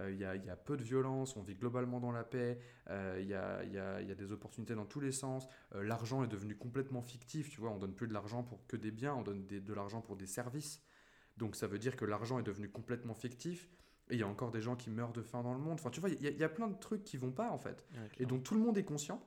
il 0.09 0.17
y, 0.17 0.25
a, 0.25 0.55
peu 0.55 0.77
de 0.77 0.83
violence, 0.83 1.35
on 1.37 1.41
vit 1.41 1.55
globalement 1.55 1.99
dans 1.99 2.11
la 2.11 2.23
paix, 2.23 2.59
il 2.89 3.25
y 3.25 3.33
a, 3.33 3.63
y, 3.63 3.77
a, 3.77 4.15
des 4.15 4.31
opportunités 4.31 4.75
dans 4.75 4.85
tous 4.85 4.99
les 4.99 5.11
sens, 5.11 5.47
l'argent 5.73 6.23
est 6.23 6.27
devenu 6.27 6.55
complètement 6.55 7.01
fictif, 7.01 7.49
tu 7.49 7.61
vois, 7.61 7.71
on 7.71 7.77
donne 7.77 7.93
plus 7.93 8.07
de 8.07 8.13
l'argent 8.13 8.43
pour 8.43 8.65
que 8.67 8.75
des 8.75 8.91
biens, 8.91 9.15
on 9.15 9.23
donne 9.23 9.45
de 9.45 9.73
l'argent 9.73 10.01
pour 10.01 10.15
des 10.15 10.27
services, 10.27 10.83
donc 11.37 11.55
ça 11.55 11.67
veut 11.67 11.79
dire 11.79 11.95
que 11.95 12.05
l'argent 12.05 12.39
est 12.39 12.43
devenu 12.43 12.69
complètement 12.69 13.15
fictif, 13.15 13.69
et 14.09 14.15
il 14.15 14.19
y 14.19 14.23
a 14.23 14.27
encore 14.27 14.51
des 14.51 14.61
gens 14.61 14.75
qui 14.75 14.89
meurent 14.89 15.13
de 15.13 15.21
faim 15.21 15.43
dans 15.43 15.53
le 15.53 15.59
monde. 15.59 15.73
Enfin, 15.73 15.89
tu 15.89 15.99
vois, 15.99 16.09
il 16.09 16.21
y, 16.21 16.43
a 16.43 16.49
plein 16.49 16.67
de 16.67 16.77
trucs 16.77 17.03
qui 17.03 17.17
vont 17.17 17.31
pas, 17.31 17.51
en 17.51 17.57
fait. 17.57 17.85
et 18.17 18.25
donc, 18.25 18.43
tout 18.43 18.53
le 18.53 18.61
monde 18.61 18.77
est 18.77 18.85
conscient. 18.85 19.21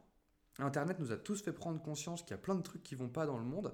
Internet 0.59 0.98
nous 0.98 1.12
a 1.12 1.16
tous 1.16 1.42
fait 1.42 1.53
prendre 1.53 1.80
conscience 1.80 2.22
qu'il 2.22 2.32
y 2.32 2.34
a 2.34 2.38
plein 2.38 2.55
de 2.55 2.62
trucs 2.62 2.82
qui 2.82 2.94
vont 2.94 3.09
pas 3.09 3.26
dans 3.26 3.38
le 3.38 3.44
monde. 3.44 3.72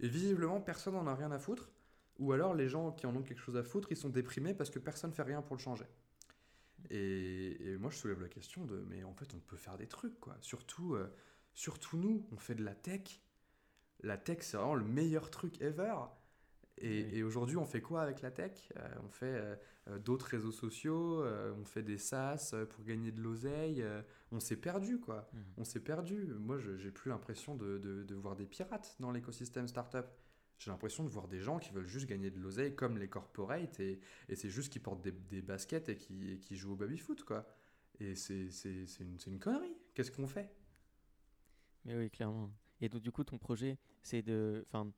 Et 0.00 0.08
visiblement, 0.08 0.60
personne 0.60 0.94
n'en 0.94 1.06
a 1.06 1.14
rien 1.14 1.32
à 1.32 1.38
foutre. 1.38 1.70
Ou 2.18 2.32
alors, 2.32 2.54
les 2.54 2.68
gens 2.68 2.92
qui 2.92 3.06
en 3.06 3.16
ont 3.16 3.22
quelque 3.22 3.40
chose 3.40 3.56
à 3.56 3.62
foutre, 3.62 3.88
ils 3.90 3.96
sont 3.96 4.08
déprimés 4.08 4.54
parce 4.54 4.70
que 4.70 4.78
personne 4.78 5.10
ne 5.10 5.14
fait 5.14 5.22
rien 5.22 5.42
pour 5.42 5.56
le 5.56 5.60
changer. 5.60 5.86
Et, 6.90 7.76
moi, 7.78 7.90
je 7.90 7.96
soulève 7.96 8.20
la 8.20 8.28
question 8.28 8.64
de, 8.64 8.84
mais 8.88 9.04
en 9.04 9.12
fait, 9.14 9.34
on 9.34 9.40
peut 9.40 9.56
faire 9.56 9.76
des 9.76 9.86
trucs, 9.86 10.18
quoi. 10.20 10.36
Surtout, 10.40 10.94
euh, 10.94 11.12
surtout 11.54 11.96
nous, 11.96 12.26
on 12.32 12.36
fait 12.36 12.54
de 12.54 12.64
la 12.64 12.74
tech. 12.74 13.20
La 14.00 14.16
tech, 14.16 14.38
c'est 14.42 14.56
vraiment 14.56 14.74
le 14.74 14.84
meilleur 14.84 15.30
truc 15.30 15.60
ever. 15.60 15.94
Et, 16.80 17.22
aujourd'hui, 17.22 17.56
on 17.56 17.64
fait 17.64 17.80
quoi 17.80 18.02
avec 18.02 18.22
la 18.22 18.30
tech? 18.30 18.70
Euh, 18.76 18.88
On 19.04 19.08
fait 19.08 19.26
euh, 19.26 19.56
euh, 19.88 19.98
d'autres 19.98 20.26
réseaux 20.26 20.52
sociaux, 20.52 21.24
on 21.24 21.64
fait 21.64 21.82
des 21.82 21.98
SaaS 21.98 22.54
pour 22.70 22.84
gagner 22.84 23.12
de 23.12 23.20
l'oseille. 23.20 23.84
on 24.32 24.40
s'est 24.40 24.56
perdu, 24.56 24.98
quoi. 24.98 25.28
Mhm. 25.32 25.44
On 25.58 25.64
s'est 25.64 25.80
perdu. 25.80 26.26
Moi, 26.38 26.58
je 26.58 26.76
j'ai 26.76 26.90
plus 26.90 27.10
l'impression 27.10 27.54
de, 27.54 27.78
de, 27.78 28.14
voir 28.14 28.36
des 28.36 28.46
pirates 28.46 28.96
dans 29.00 29.10
l'écosystème 29.10 29.68
startup. 29.68 30.06
J'ai 30.58 30.70
l'impression 30.70 31.04
de 31.04 31.08
voir 31.08 31.28
des 31.28 31.40
gens 31.40 31.58
qui 31.58 31.70
veulent 31.70 31.86
juste 31.86 32.06
gagner 32.06 32.30
de 32.30 32.40
l'oseille 32.40 32.74
comme 32.74 32.98
les 32.98 33.08
corporates 33.08 33.78
et, 33.78 34.00
et 34.28 34.34
c'est 34.34 34.50
juste 34.50 34.72
qu'ils 34.72 34.82
portent 34.82 35.02
des, 35.02 35.12
des, 35.12 35.40
baskets 35.40 35.88
et 35.88 35.96
qui, 35.96 36.40
qui 36.40 36.56
jouent 36.56 36.72
au 36.72 36.76
baby-foot, 36.76 37.22
quoi. 37.22 37.46
Et 38.00 38.16
c'est 38.16 38.48
une, 38.64 39.16
une 39.26 39.38
connerie. 39.38 39.76
Qu'est-ce 39.94 40.10
qu'on 40.10 40.26
fait? 40.26 40.52
Mais 41.84 41.96
oui, 41.96 42.10
clairement. 42.10 42.50
Et 42.80 42.88
donc, 42.88 43.02
du 43.02 43.10
coup, 43.10 43.24
ton 43.24 43.38
projet, 43.38 43.78
c'est 44.02 44.22
de. 44.22 44.64
Enfin, 44.68 44.90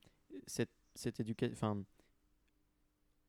cette 0.47 0.70
cette 0.95 1.20
éducation. 1.20 1.53
Enfin, 1.53 1.82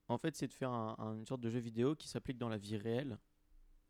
en 0.08 0.18
fait, 0.18 0.36
c'est 0.36 0.48
de 0.48 0.54
faire 0.54 0.72
une 0.72 1.26
sorte 1.26 1.42
de 1.42 1.50
jeu 1.50 1.60
vidéo 1.60 1.96
qui 1.96 2.08
s'applique 2.08 2.38
dans 2.38 2.50
la 2.50 2.58
vie 2.58 2.78
réelle. 2.78 3.18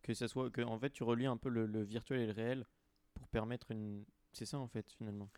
Que 0.03 0.13
ça 0.13 0.27
soit. 0.27 0.49
Que, 0.49 0.61
en 0.61 0.79
fait, 0.79 0.89
tu 0.91 1.03
relis 1.03 1.25
un 1.25 1.37
peu 1.37 1.49
le, 1.49 1.83
virtuel 1.83 2.21
et 2.21 2.25
le 2.27 2.33
réel 2.33 2.65
pour 3.13 3.27
permettre 3.27 3.71
une. 3.71 4.05
C'est 4.33 4.45
ça, 4.45 4.57
en 4.59 4.67
fait, 4.67 4.89
finalement. 4.97 5.29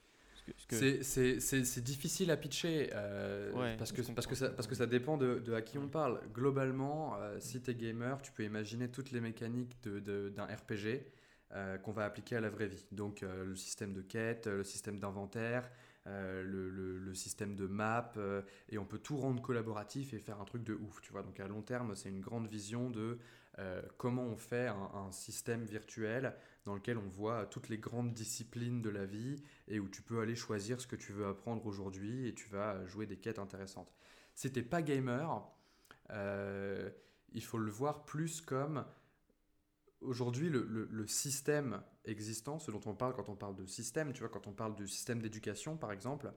C'est 0.70 1.84
difficile 1.84 2.32
à 2.32 2.38
pitcher 2.38 2.90
euh, 2.94 3.78
parce, 3.78 3.92
que, 3.92 4.02
parce, 4.12 4.28
que 4.28 4.36
ça, 4.36 4.50
parce 4.50 4.68
que 4.68 4.76
ça 4.76 4.86
dépend 4.86 5.18
de, 5.18 5.40
de 5.40 5.54
à 5.54 5.62
qui 5.62 5.78
on 5.78 5.88
parle. 5.88 6.20
Globalement, 6.34 7.16
euh, 7.16 7.40
si 7.40 7.62
tu 7.62 7.72
es 7.72 7.76
gamer, 7.76 8.22
tu 8.22 8.32
peux 8.32 8.44
imaginer 8.44 8.90
toutes 8.90 9.12
les 9.12 9.22
mécaniques 9.22 9.82
d'un 9.84 10.02
de, 10.02 10.34
RPG 10.42 11.06
euh, 11.54 11.78
qu'on 11.78 11.92
va 11.92 12.04
appliquer 12.06 12.36
à 12.36 12.42
la 12.42 12.50
vraie 12.50 12.68
vie. 12.68 12.86
Donc 12.92 13.22
le 13.22 13.56
système 13.56 13.94
de 13.94 14.02
quête, 14.02 14.48
le 14.48 14.64
système 14.64 15.00
d'inventaire, 15.00 15.70
euh, 16.06 16.44
le, 16.44 17.14
système 17.14 17.56
de 17.56 17.68
map, 17.68 18.12
euh, 18.18 18.42
et 18.70 18.80
on 18.80 18.86
peut 18.86 18.98
tout 18.98 19.18
rendre 19.18 19.40
collaboratif 19.40 20.16
et 20.16 20.20
faire 20.20 20.42
un 20.42 20.46
truc 20.46 20.64
de 20.64 20.74
ouf, 20.74 21.00
tu 21.02 21.12
vois. 21.12 21.22
Donc 21.22 21.40
à 21.40 21.48
long 21.48 21.62
terme, 21.62 21.96
c'est 21.96 22.10
une 22.10 22.22
grande 22.22 22.48
vision 22.48 22.90
de 22.90 23.20
euh, 23.60 23.84
comment 23.98 24.24
on 24.24 24.36
fait 24.36 24.68
un, 24.68 25.12
système 25.12 25.64
virtuel 25.64 26.36
dans 26.66 26.74
lequel 26.74 26.98
on 26.98 27.08
voit 27.08 27.46
toutes 27.46 27.70
les 27.70 27.78
grandes 27.78 28.14
disciplines 28.14 28.82
de 28.82 28.90
la 28.90 29.06
vie 29.06 29.44
et 29.68 29.80
où 29.80 29.88
tu 29.88 30.02
peux 30.02 30.22
aller 30.22 30.36
choisir 30.36 30.82
ce 30.82 30.88
que 30.88 30.96
tu 30.96 31.14
veux 31.14 31.28
apprendre 31.28 31.64
aujourd'hui 31.68 32.28
et 32.28 32.34
tu 32.34 32.50
vas 32.50 32.84
jouer 32.88 33.06
des 33.06 33.18
quêtes 33.18 33.38
intéressantes. 33.38 33.94
Si 34.34 34.52
t'es 34.52 34.64
pas 34.64 34.82
gamer, 34.82 35.48
il 36.10 37.44
faut 37.44 37.60
le 37.60 37.70
voir 37.70 38.06
plus 38.06 38.42
comme 38.42 38.86
aujourd'hui, 40.04 40.50
le, 40.50 41.08
système 41.08 41.82
existant, 42.06 42.60
ce 42.60 42.72
dont 42.72 42.82
on 42.86 42.96
parle 42.96 43.14
quand 43.14 43.30
on 43.30 43.36
parle 43.36 43.56
de 43.56 43.66
système, 43.66 44.14
tu 44.14 44.20
vois, 44.20 44.30
quand 44.30 44.48
on 44.48 44.54
parle 44.54 44.76
du 44.76 44.88
système 44.88 45.22
d'éducation, 45.22 45.78
par 45.78 45.92
exemple, 45.92 46.32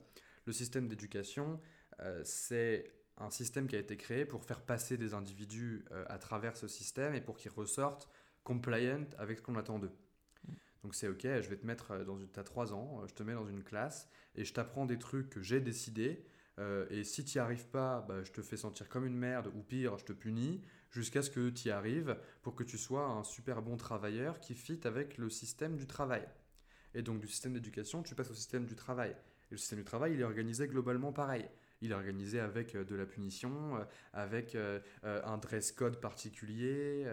le 0.45 0.53
système 0.53 0.87
d'éducation, 0.87 1.59
euh, 1.99 2.21
c'est 2.23 2.91
un 3.17 3.29
système 3.29 3.67
qui 3.67 3.75
a 3.75 3.79
été 3.79 3.97
créé 3.97 4.25
pour 4.25 4.43
faire 4.43 4.61
passer 4.61 4.97
des 4.97 5.13
individus 5.13 5.85
euh, 5.91 6.05
à 6.07 6.17
travers 6.17 6.55
ce 6.55 6.67
système 6.67 7.15
et 7.15 7.21
pour 7.21 7.37
qu'ils 7.37 7.51
ressortent 7.51 8.09
compliant 8.43 9.05
avec 9.17 9.39
ce 9.39 9.43
qu'on 9.43 9.55
attend 9.55 9.79
d'eux. 9.79 9.91
Mm. 10.47 10.53
Donc 10.83 10.95
c'est 10.95 11.07
ok, 11.07 11.23
je 11.23 11.49
vais 11.49 11.57
te 11.57 11.65
mettre 11.65 11.91
euh, 11.91 12.03
dans 12.05 12.17
une... 12.17 12.29
T'as 12.29 12.43
3 12.43 12.73
ans, 12.73 13.05
je 13.07 13.13
te 13.13 13.23
mets 13.23 13.33
dans 13.33 13.47
une 13.47 13.63
classe 13.63 14.07
et 14.35 14.45
je 14.45 14.53
t'apprends 14.53 14.85
des 14.85 14.99
trucs 14.99 15.29
que 15.29 15.41
j'ai 15.41 15.59
décidés. 15.59 16.23
Et 16.89 17.03
si 17.03 17.23
tu 17.23 17.37
n'y 17.37 17.41
arrives 17.41 17.67
pas, 17.67 18.03
bah, 18.07 18.23
je 18.23 18.31
te 18.31 18.41
fais 18.41 18.57
sentir 18.57 18.89
comme 18.89 19.05
une 19.05 19.15
merde 19.15 19.51
ou 19.55 19.61
pire, 19.61 19.97
je 19.97 20.05
te 20.05 20.13
punis 20.13 20.61
jusqu'à 20.91 21.21
ce 21.21 21.29
que 21.29 21.49
tu 21.49 21.67
y 21.67 21.71
arrives 21.71 22.17
pour 22.41 22.55
que 22.55 22.63
tu 22.63 22.77
sois 22.77 23.05
un 23.05 23.23
super 23.23 23.61
bon 23.61 23.77
travailleur 23.77 24.39
qui 24.39 24.53
fit 24.55 24.79
avec 24.85 25.17
le 25.17 25.29
système 25.29 25.75
du 25.75 25.85
travail. 25.85 26.27
Et 26.93 27.01
donc 27.01 27.19
du 27.19 27.27
système 27.27 27.53
d'éducation, 27.53 28.01
tu 28.01 28.15
passes 28.15 28.31
au 28.31 28.35
système 28.35 28.65
du 28.65 28.75
travail. 28.75 29.11
Et 29.11 29.51
le 29.51 29.57
système 29.57 29.79
du 29.79 29.85
travail, 29.85 30.13
il 30.13 30.21
est 30.21 30.25
organisé 30.25 30.67
globalement 30.67 31.13
pareil. 31.13 31.47
Il 31.81 31.91
est 31.91 31.95
organisé 31.95 32.39
avec 32.39 32.73
euh, 32.73 32.83
de 32.83 32.95
la 32.95 33.05
punition, 33.05 33.77
euh, 33.77 33.83
avec 34.13 34.55
euh, 34.55 34.79
un 35.03 35.37
dress 35.37 35.71
code 35.71 36.01
particulier. 36.01 37.05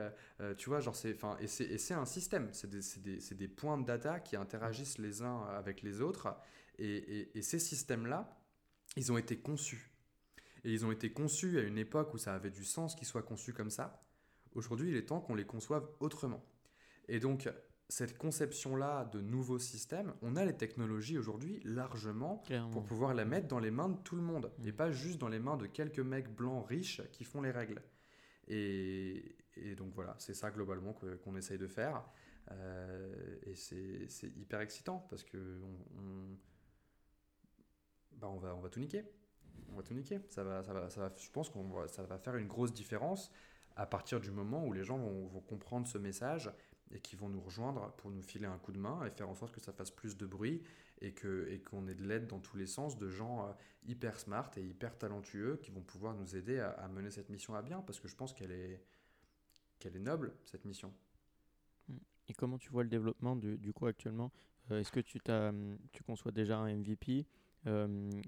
tu 0.57 0.69
vois, 0.69 0.81
genre 0.81 0.97
c'est, 0.97 1.19
et 1.41 1.79
c'est 1.79 1.95
un 1.95 2.07
système. 2.07 2.49
C'est 2.53 2.71
des, 2.71 2.81
des, 3.19 3.35
des, 3.35 3.49
points 3.49 3.79
de 3.79 3.85
data 3.85 4.21
qui 4.21 4.37
interagissent 4.37 4.99
les 4.99 5.23
uns 5.23 5.43
avec 5.49 5.83
les 5.83 6.01
autres. 6.01 6.35
Et 6.79 7.43
ces 7.43 7.59
systèmes-là, 7.59 8.35
ils 8.97 9.13
ont 9.13 9.19
été 9.19 9.39
conçus 9.39 9.91
et 10.65 10.73
ils 10.73 10.85
ont 10.87 10.93
été 10.93 11.13
conçus 11.13 11.59
à 11.59 11.63
une 11.63 11.79
époque 11.79 12.15
où 12.15 12.19
ça 12.19 12.35
avait 12.35 12.51
du 12.51 12.65
sens 12.65 12.95
qu'ils 12.95 13.07
soient 13.07 13.23
conçus 13.23 13.53
comme 13.53 13.71
ça. 13.71 14.03
Aujourd'hui, 14.55 14.91
il 14.91 14.97
est 14.97 15.07
temps 15.07 15.21
qu'on 15.21 15.35
les 15.35 15.45
conçoive 15.45 15.87
autrement. 16.01 16.43
Et 17.09 17.21
donc, 17.21 17.51
cette 17.89 18.17
conception-là 18.17 19.05
de 19.13 19.21
nouveaux 19.21 19.59
systèmes, 19.59 20.15
on 20.23 20.37
a 20.37 20.45
les 20.45 20.57
technologies 20.57 21.19
aujourd'hui 21.19 21.61
largement 21.65 22.43
pour 22.73 22.85
pouvoir 22.85 23.15
la 23.15 23.27
mettre 23.27 23.47
dans 23.47 23.59
les 23.59 23.71
mains 23.71 23.91
de 23.91 23.99
tout 23.99 24.17
le 24.17 24.23
monde 24.23 24.51
mm. 24.59 24.69
et 24.69 24.73
pas 24.73 24.91
juste 24.91 25.19
dans 25.19 25.29
les 25.29 25.39
mains 25.39 25.57
de 25.57 25.67
quelques 25.67 26.01
mecs 26.01 26.35
blancs 26.35 26.67
riches 26.67 27.03
qui 27.13 27.25
font 27.25 27.43
les 27.43 27.51
règles. 27.51 27.83
Et, 28.49 29.37
donc 29.77 29.93
voilà, 29.95 30.17
c'est 30.19 30.35
ça 30.35 30.51
globalement 30.51 30.95
qu'on 31.23 31.37
essaye 31.37 31.59
de 31.59 31.67
faire. 31.67 32.05
Euh, 32.51 33.37
et 33.47 33.55
c'est 33.55 34.29
hyper 34.37 34.61
excitant 34.61 35.07
parce 35.09 35.25
que 35.25 35.61
on, 35.97 36.37
bah 38.19 38.29
on, 38.29 38.39
va, 38.39 38.55
on 38.55 38.61
va 38.61 38.69
tout 38.69 38.81
niquer 38.81 39.05
on 39.75 39.77
va 39.77 39.83
tout 39.83 39.95
niquer. 39.95 40.21
Ça 40.29 40.45
va, 40.45 40.63
ça 40.63 40.73
va, 40.73 40.89
ça 40.91 41.01
va, 41.01 41.13
je 41.17 41.31
pense 41.31 41.51
que 41.51 41.59
ça 41.89 42.03
va 42.05 42.19
faire 42.19 42.37
une 42.37 42.49
grosse 42.49 42.73
différence 42.73 43.31
à 43.77 43.87
partir 43.87 44.21
du 44.21 44.31
moment 44.31 44.65
où 44.65 44.73
les 44.73 44.85
gens 44.85 44.99
vont, 44.99 45.41
comprendre 45.41 45.87
ce 45.87 45.99
message 45.99 46.51
et 46.93 47.01
qui 47.01 47.17
vont 47.17 47.29
nous 47.29 47.41
rejoindre 47.41 47.93
pour 47.97 48.11
nous 48.11 48.23
filer 48.23 48.47
un 48.47 48.59
coup 48.59 48.71
de 48.71 48.79
main 48.79 49.05
et 49.05 49.11
faire 49.11 49.29
en 49.29 49.35
sorte 49.35 49.53
que 49.53 49.61
ça 49.61 49.73
fasse 49.73 49.91
plus 49.91 50.17
de 50.17 50.27
bruit 50.27 50.63
et 51.01 51.13
que 51.13 51.49
et 51.51 51.61
qu'on 51.61 51.89
ait 51.89 51.95
de 51.95 52.05
l'aide 52.05 52.29
dans 52.29 52.39
tous 52.39 52.57
les 52.57 52.67
sens 52.67 52.99
de 52.99 53.09
gens 53.09 53.49
euh, 53.49 53.53
hyper 53.87 54.19
smart 54.21 54.51
et 54.57 54.63
hyper 54.63 54.97
talentueux 54.97 55.59
qui 55.61 55.73
vont 55.73 55.81
pouvoir 55.81 56.15
nous 56.15 56.37
aider 56.37 56.61
à, 56.61 56.87
mener 56.89 57.11
cette 57.11 57.31
mission 57.31 57.55
à 57.55 57.63
bien 57.63 57.81
parce 57.81 57.99
que 57.99 58.07
je 58.07 58.15
pense 58.15 58.33
qu'elle 58.33 58.53
est 58.53 58.81
qu'elle 59.81 59.97
est 59.97 60.01
noble 60.01 60.35
cette 60.45 60.65
mission. 60.65 60.95
Et 62.29 62.33
comment 62.33 62.59
tu 62.59 62.71
vois 62.71 62.85
le 62.85 62.89
développement 62.89 63.35
du, 63.35 63.59
du 63.59 63.73
coup 63.73 63.87
actuellement? 63.87 64.31
Euh, 64.71 64.81
Est-ce 64.81 64.93
que 64.93 65.01
tu, 65.01 65.21
as, 65.29 65.53
tu 65.93 66.03
conçois 66.05 66.33
déjà 66.33 66.59
un 66.59 66.73
MVP 66.75 67.27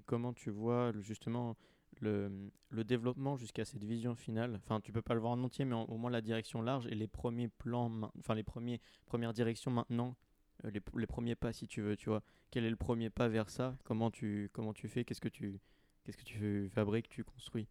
comment 0.06 0.32
tu 0.32 0.50
vois 0.50 0.92
justement 1.00 1.56
le, 2.00 2.50
le 2.70 2.84
développement 2.84 3.36
jusqu'à 3.36 3.64
cette 3.64 3.84
vision 3.84 4.14
finale? 4.14 4.60
Enfin, 4.64 4.80
tu 4.80 4.92
peux 4.92 5.02
pas 5.02 5.14
le 5.14 5.20
voir 5.20 5.32
en 5.32 5.42
entier, 5.42 5.64
mais 5.64 5.74
au 5.74 5.96
moins 5.96 6.10
la 6.10 6.20
direction 6.20 6.62
large 6.62 6.86
et 6.86 6.94
les 6.94 7.08
premiers 7.08 7.48
plans, 7.48 8.10
enfin 8.18 8.34
les 8.34 8.42
premiers, 8.42 8.80
premières 9.06 9.32
directions 9.32 9.70
maintenant, 9.70 10.16
euh, 10.64 10.70
les, 10.70 10.80
les, 10.96 11.06
premiers 11.06 11.34
pas 11.34 11.52
si 11.52 11.66
tu 11.66 11.82
veux, 11.82 11.96
tu 11.96 12.08
vois. 12.08 12.22
Quel 12.50 12.64
est 12.64 12.70
le 12.70 12.76
premier 12.76 13.10
pas 13.10 13.28
vers 13.28 13.50
ça? 13.50 13.76
Comment 13.84 14.10
tu, 14.10 14.50
comment 14.52 14.72
tu 14.72 14.88
fais? 14.88 15.04
Qu'est-ce 15.04 15.20
que 15.20 15.28
tu, 15.28 15.60
qu'est-ce 16.04 16.16
que 16.16 16.24
tu 16.24 16.68
fabriques, 16.70 17.08
tu 17.08 17.24
construis? 17.24 17.68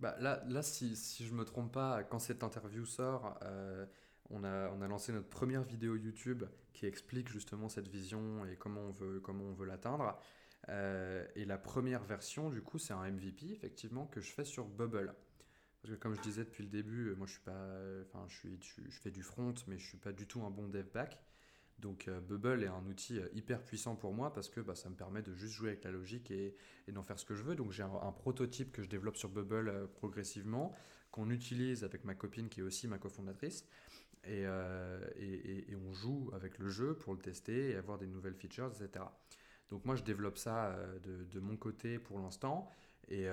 Bah 0.00 0.16
là, 0.20 0.42
là 0.46 0.62
si, 0.62 0.94
si 0.94 1.26
je 1.26 1.34
me 1.34 1.44
trompe 1.44 1.72
pas, 1.72 2.04
quand 2.04 2.20
cette 2.20 2.44
interview 2.44 2.84
sort, 2.84 3.36
euh, 3.42 3.84
on, 4.30 4.44
a, 4.44 4.70
on 4.70 4.80
a 4.80 4.86
lancé 4.86 5.12
notre 5.12 5.28
première 5.28 5.64
vidéo 5.64 5.96
YouTube 5.96 6.44
qui 6.72 6.86
explique 6.86 7.28
justement 7.28 7.68
cette 7.68 7.88
vision 7.88 8.44
et 8.44 8.56
comment 8.56 8.82
on 8.82 8.90
veut, 8.90 9.20
comment 9.20 9.44
on 9.44 9.54
veut 9.54 9.66
l'atteindre. 9.66 10.16
Euh, 10.68 11.26
et 11.34 11.44
la 11.44 11.58
première 11.58 12.04
version, 12.04 12.50
du 12.50 12.62
coup, 12.62 12.78
c'est 12.78 12.92
un 12.92 13.10
MVP, 13.10 13.50
effectivement, 13.52 14.06
que 14.06 14.20
je 14.20 14.30
fais 14.30 14.44
sur 14.44 14.66
Bubble. 14.66 15.14
Parce 15.80 15.94
que 15.94 15.98
comme 15.98 16.14
je 16.14 16.20
disais 16.20 16.44
depuis 16.44 16.64
le 16.64 16.70
début, 16.70 17.14
moi 17.14 17.26
je 17.26 17.32
suis 17.32 17.42
pas, 17.42 17.78
enfin 18.02 18.26
je 18.26 18.48
fais 18.90 19.10
du 19.12 19.22
front, 19.22 19.54
mais 19.68 19.78
je 19.78 19.86
suis 19.86 19.96
pas 19.96 20.12
du 20.12 20.26
tout 20.26 20.42
un 20.42 20.50
bon 20.50 20.68
dev 20.68 20.86
back. 20.92 21.18
Donc 21.78 22.08
euh, 22.08 22.20
Bubble 22.20 22.64
est 22.64 22.68
un 22.68 22.84
outil 22.86 23.20
euh, 23.20 23.28
hyper 23.32 23.62
puissant 23.62 23.94
pour 23.94 24.12
moi 24.12 24.32
parce 24.32 24.48
que 24.48 24.60
bah, 24.60 24.74
ça 24.74 24.88
me 24.90 24.96
permet 24.96 25.22
de 25.22 25.32
juste 25.34 25.54
jouer 25.54 25.68
avec 25.68 25.84
la 25.84 25.92
logique 25.92 26.30
et, 26.30 26.56
d'en 26.88 27.02
faire 27.02 27.18
ce 27.18 27.24
que 27.24 27.34
je 27.34 27.42
veux. 27.42 27.54
Donc 27.54 27.70
j'ai 27.70 27.84
un, 27.84 28.12
prototype 28.12 28.72
que 28.72 28.82
je 28.82 28.88
développe 28.88 29.16
sur 29.16 29.28
Bubble 29.28 29.88
progressivement, 29.94 30.74
qu'on 31.12 31.30
utilise 31.30 31.84
avec 31.84 32.04
ma 32.04 32.14
copine 32.14 32.48
qui 32.48 32.60
est 32.60 32.64
aussi 32.64 32.88
ma 32.88 32.98
cofondatrice. 32.98 33.64
et, 34.24 34.46
on 34.48 35.92
joue 35.92 36.30
avec 36.34 36.58
le 36.58 36.68
jeu 36.68 36.96
pour 36.96 37.14
le 37.14 37.20
tester 37.20 37.70
et 37.70 37.76
avoir 37.76 37.98
des 37.98 38.06
nouvelles 38.06 38.34
features, 38.34 38.72
etc. 38.80 39.04
Donc 39.70 39.84
moi, 39.84 39.96
je 39.96 40.02
développe 40.02 40.38
ça 40.38 40.76
de, 41.02 41.24
de 41.24 41.40
mon 41.40 41.56
côté 41.56 41.98
pour 41.98 42.18
l'instant. 42.18 42.70
Et 43.10 43.26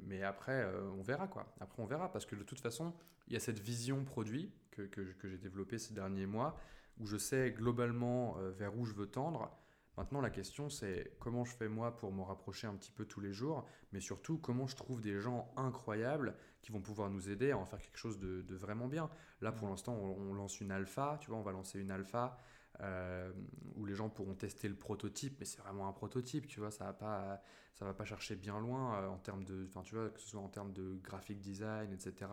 mais 0.00 0.22
après, 0.22 0.66
on 0.98 1.02
verra 1.02 1.28
quoi. 1.28 1.46
Après, 1.60 1.82
on 1.82 1.86
verra 1.86 2.10
parce 2.10 2.24
que 2.24 2.36
de 2.36 2.42
toute 2.42 2.60
façon, 2.60 2.94
il 3.26 3.34
y 3.34 3.36
a 3.36 3.40
cette 3.40 3.58
vision 3.58 4.04
produit 4.04 4.50
que, 4.70 4.82
que, 4.82 5.00
que 5.00 5.28
j'ai 5.28 5.36
développée 5.36 5.78
ces 5.78 5.92
derniers 5.92 6.26
mois 6.26 6.58
où 6.98 7.06
je 7.06 7.18
sais 7.18 7.50
globalement 7.50 8.36
vers 8.56 8.78
où 8.78 8.86
je 8.86 8.94
veux 8.94 9.06
tendre. 9.06 9.50
Maintenant, 9.98 10.20
la 10.20 10.30
question, 10.30 10.70
c'est 10.70 11.10
comment 11.18 11.44
je 11.44 11.52
fais 11.56 11.68
moi 11.68 11.96
pour 11.96 12.12
m'en 12.12 12.22
rapprocher 12.22 12.68
un 12.68 12.74
petit 12.74 12.92
peu 12.92 13.04
tous 13.04 13.20
les 13.20 13.32
jours, 13.32 13.66
mais 13.90 13.98
surtout 13.98 14.38
comment 14.38 14.68
je 14.68 14.76
trouve 14.76 15.00
des 15.00 15.18
gens 15.18 15.52
incroyables 15.56 16.36
qui 16.62 16.70
vont 16.70 16.80
pouvoir 16.80 17.10
nous 17.10 17.30
aider 17.30 17.50
à 17.50 17.58
en 17.58 17.64
faire 17.64 17.80
quelque 17.80 17.96
chose 17.96 18.16
de, 18.20 18.44
vraiment 18.54 18.86
bien. 18.86 19.10
Là, 19.40 19.50
pour 19.50 19.68
l'instant, 19.68 19.94
on, 19.94 20.34
lance 20.34 20.60
une 20.60 20.70
alpha, 20.70 21.18
tu 21.20 21.30
vois, 21.30 21.38
on 21.40 21.42
va 21.42 21.50
lancer 21.50 21.80
une 21.80 21.90
alpha 21.90 22.38
euh, 22.80 23.32
où 23.76 23.84
les 23.84 23.94
gens 23.94 24.08
pourront 24.08 24.34
tester 24.34 24.68
le 24.68 24.76
prototype, 24.76 25.36
mais 25.40 25.44
c'est 25.44 25.60
vraiment 25.60 25.88
un 25.88 25.92
prototype, 25.92 26.46
tu 26.46 26.60
vois, 26.60 26.70
ça 26.70 26.84
va 26.84 26.92
pas, 26.92 27.42
ça 27.74 27.84
va 27.84 27.94
pas 27.94 28.04
chercher 28.04 28.36
bien 28.36 28.60
loin 28.60 29.02
euh, 29.02 29.08
en 29.08 29.18
termes 29.18 29.44
de, 29.44 29.66
enfin, 29.68 29.82
tu 29.82 29.94
vois, 29.94 30.10
que 30.10 30.20
ce 30.20 30.28
soit 30.28 30.40
en 30.40 30.48
termes 30.48 30.72
de 30.72 30.96
graphic 31.02 31.40
design, 31.40 31.92
etc. 31.92 32.30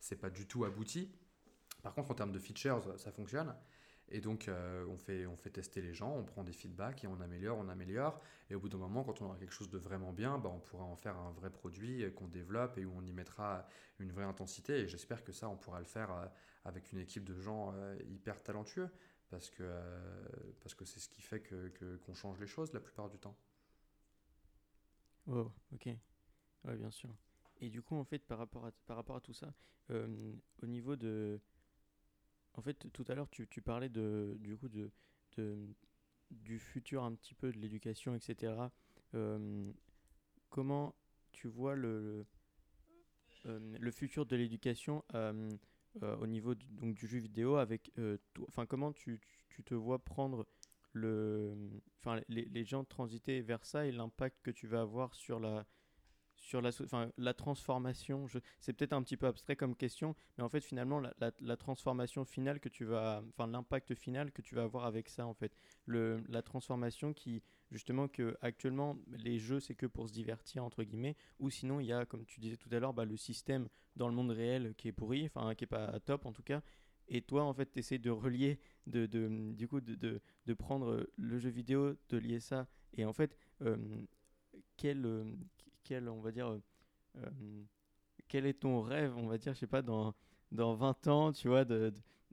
c'est 0.00 0.20
pas 0.20 0.30
du 0.30 0.46
tout 0.46 0.64
abouti. 0.64 1.10
Par 1.82 1.94
contre, 1.94 2.10
en 2.12 2.14
termes 2.14 2.32
de 2.32 2.38
features, 2.38 2.80
ça 2.96 3.10
fonctionne. 3.10 3.54
Et 4.08 4.20
donc, 4.20 4.46
euh, 4.48 4.84
on, 4.90 4.98
fait, 4.98 5.26
on 5.26 5.36
fait 5.36 5.50
tester 5.50 5.80
les 5.80 5.94
gens, 5.94 6.14
on 6.14 6.22
prend 6.22 6.44
des 6.44 6.52
feedbacks 6.52 7.02
et 7.02 7.06
on 7.06 7.20
améliore, 7.20 7.58
on 7.58 7.68
améliore. 7.68 8.20
Et 8.50 8.54
au 8.54 8.60
bout 8.60 8.68
d'un 8.68 8.76
moment, 8.76 9.04
quand 9.04 9.22
on 9.22 9.24
aura 9.24 9.36
quelque 9.36 9.54
chose 9.54 9.70
de 9.70 9.78
vraiment 9.78 10.12
bien, 10.12 10.38
bah, 10.38 10.50
on 10.52 10.60
pourra 10.60 10.84
en 10.84 10.96
faire 10.96 11.16
un 11.16 11.30
vrai 11.32 11.50
produit 11.50 12.04
qu'on 12.14 12.28
développe 12.28 12.76
et 12.76 12.84
où 12.84 12.92
on 12.94 13.04
y 13.06 13.12
mettra 13.12 13.66
une 13.98 14.12
vraie 14.12 14.24
intensité. 14.24 14.80
Et 14.80 14.88
j'espère 14.88 15.24
que 15.24 15.32
ça, 15.32 15.48
on 15.48 15.56
pourra 15.56 15.78
le 15.78 15.86
faire 15.86 16.12
euh, 16.12 16.26
avec 16.66 16.92
une 16.92 16.98
équipe 16.98 17.24
de 17.24 17.40
gens 17.40 17.72
euh, 17.74 17.96
hyper 18.10 18.42
talentueux 18.42 18.90
parce 19.32 19.50
que 19.50 19.64
parce 20.60 20.74
que 20.74 20.84
c'est 20.84 21.00
ce 21.00 21.08
qui 21.08 21.22
fait 21.22 21.40
que 21.40 21.96
qu'on 22.04 22.14
change 22.14 22.38
les 22.38 22.46
choses 22.46 22.72
la 22.72 22.80
plupart 22.80 23.08
du 23.08 23.18
temps. 23.18 23.34
Oh, 25.26 25.50
ok. 25.72 25.88
Ouais, 26.64 26.76
bien 26.76 26.90
sûr. 26.90 27.10
Et 27.60 27.70
du 27.70 27.80
coup, 27.80 27.96
en 27.96 28.04
fait, 28.04 28.18
par 28.18 28.38
rapport 28.38 28.66
à, 28.66 28.72
par 28.86 28.96
rapport 28.96 29.16
à 29.16 29.20
tout 29.20 29.32
ça, 29.32 29.52
au 29.90 30.66
niveau 30.66 30.96
de 30.96 31.40
en 32.54 32.60
fait, 32.62 32.86
tout 32.92 33.04
à 33.08 33.14
l'heure, 33.14 33.30
tu, 33.30 33.48
tu, 33.48 33.62
parlais 33.62 33.88
de, 33.88 34.36
du 34.38 34.56
coup 34.56 34.68
de, 34.68 34.90
de, 35.36 35.56
du 36.30 36.58
futur 36.58 37.02
un 37.02 37.14
petit 37.14 37.34
peu 37.34 37.50
de 37.50 37.58
l'éducation, 37.58 38.14
etc. 38.14 38.54
Euh, 39.14 39.72
comment 40.50 40.94
tu 41.32 41.48
vois 41.48 41.74
le, 41.74 42.26
le, 43.44 43.88
euh, 43.88 43.90
futur 43.90 44.26
de 44.26 44.36
l'éducation 44.36 45.02
euh, 46.02 46.16
au 46.16 46.26
niveau 46.26 46.54
du, 46.54 46.66
donc, 46.68 46.94
du 46.94 47.06
jeu 47.06 47.18
vidéo 47.18 47.56
avec 47.56 47.92
enfin 48.48 48.66
comment 48.66 48.92
tu, 48.92 49.20
tu, 49.48 49.62
te 49.62 49.74
vois 49.74 49.98
prendre 49.98 50.46
le 50.92 51.54
enfin 52.00 52.20
les, 52.28 52.44
les 52.46 52.64
gens 52.64 52.84
transiter 52.84 53.40
vers 53.40 53.64
ça 53.64 53.86
et 53.86 53.92
l'impact 53.92 54.38
que 54.42 54.50
tu 54.50 54.66
vas 54.66 54.80
avoir 54.80 55.14
sur 55.14 55.40
la 55.40 55.66
sur 56.42 56.60
la, 56.60 56.70
la 57.16 57.34
transformation. 57.34 58.26
C'est 58.60 58.72
peut-être 58.72 58.92
un 58.92 59.02
petit 59.02 59.16
peu 59.16 59.26
abstrait 59.26 59.56
comme 59.56 59.74
question, 59.74 60.14
mais 60.36 60.44
en 60.44 60.48
fait, 60.48 60.60
finalement, 60.60 61.00
la, 61.00 61.56
transformation 61.56 62.24
finale 62.24 62.60
que 62.60 62.68
tu 62.68 62.84
vas, 62.84 63.22
enfin, 63.28 63.46
l'impact 63.46 63.94
final 63.94 64.32
que 64.32 64.42
tu 64.42 64.54
vas 64.54 64.64
avoir 64.64 64.84
avec 64.84 65.08
ça, 65.08 65.26
en 65.26 65.34
fait, 65.34 65.54
le, 65.86 66.22
la 66.28 66.42
transformation 66.42 67.14
qui, 67.14 67.42
justement, 67.70 68.08
que 68.08 68.36
actuellement, 68.40 68.98
les 69.06 69.38
jeux, 69.38 69.60
c'est 69.60 69.76
que 69.76 69.86
pour 69.86 70.08
se 70.08 70.12
divertir, 70.12 70.64
entre 70.64 70.82
guillemets, 70.82 71.16
ou 71.38 71.48
sinon, 71.48 71.80
il 71.80 71.86
y 71.86 71.92
a, 71.92 72.04
comme 72.04 72.26
tu 72.26 72.40
disais 72.40 72.56
tout 72.56 72.68
à 72.72 72.78
l'heure, 72.80 72.92
bah, 72.92 73.04
le 73.04 73.16
système 73.16 73.68
dans 73.94 74.08
le 74.08 74.14
monde 74.14 74.30
réel 74.30 74.74
qui 74.76 74.88
est 74.88 74.92
pourri, 74.92 75.26
enfin, 75.26 75.54
qui 75.54 75.64
est 75.64 75.68
pas 75.68 75.98
top 76.00 76.26
en 76.26 76.32
tout 76.32 76.42
cas. 76.42 76.60
Et 77.08 77.22
toi, 77.22 77.44
en 77.44 77.54
fait, 77.54 77.70
tu 77.70 77.78
essaies 77.78 77.98
de 77.98 78.10
relier, 78.10 78.58
de, 78.86 79.06
de, 79.06 79.52
du 79.52 79.68
coup, 79.68 79.80
de, 79.80 79.94
de, 79.94 80.20
de, 80.46 80.54
prendre 80.54 81.06
le 81.16 81.38
jeu 81.38 81.50
vidéo, 81.50 81.94
de 82.08 82.16
lier 82.16 82.40
ça. 82.40 82.68
Et 82.94 83.04
en 83.04 83.12
fait, 83.12 83.36
euh, 83.60 83.76
quel, 84.76 85.04
euh, 85.04 85.24
quel, 85.84 86.08
on 86.08 86.20
va 86.20 86.32
dire, 86.32 86.48
euh, 86.48 86.60
euh, 87.18 87.62
quel 88.28 88.46
est 88.46 88.60
ton 88.60 88.80
rêve, 88.80 89.16
on 89.16 89.26
va 89.26 89.38
dire, 89.38 89.54
je 89.54 89.58
sais 89.60 89.66
pas, 89.66 89.82
dans, 89.82 90.14
dans 90.50 90.74
20 90.74 91.06
ans, 91.08 91.32
tu 91.32 91.48
vois, 91.48 91.64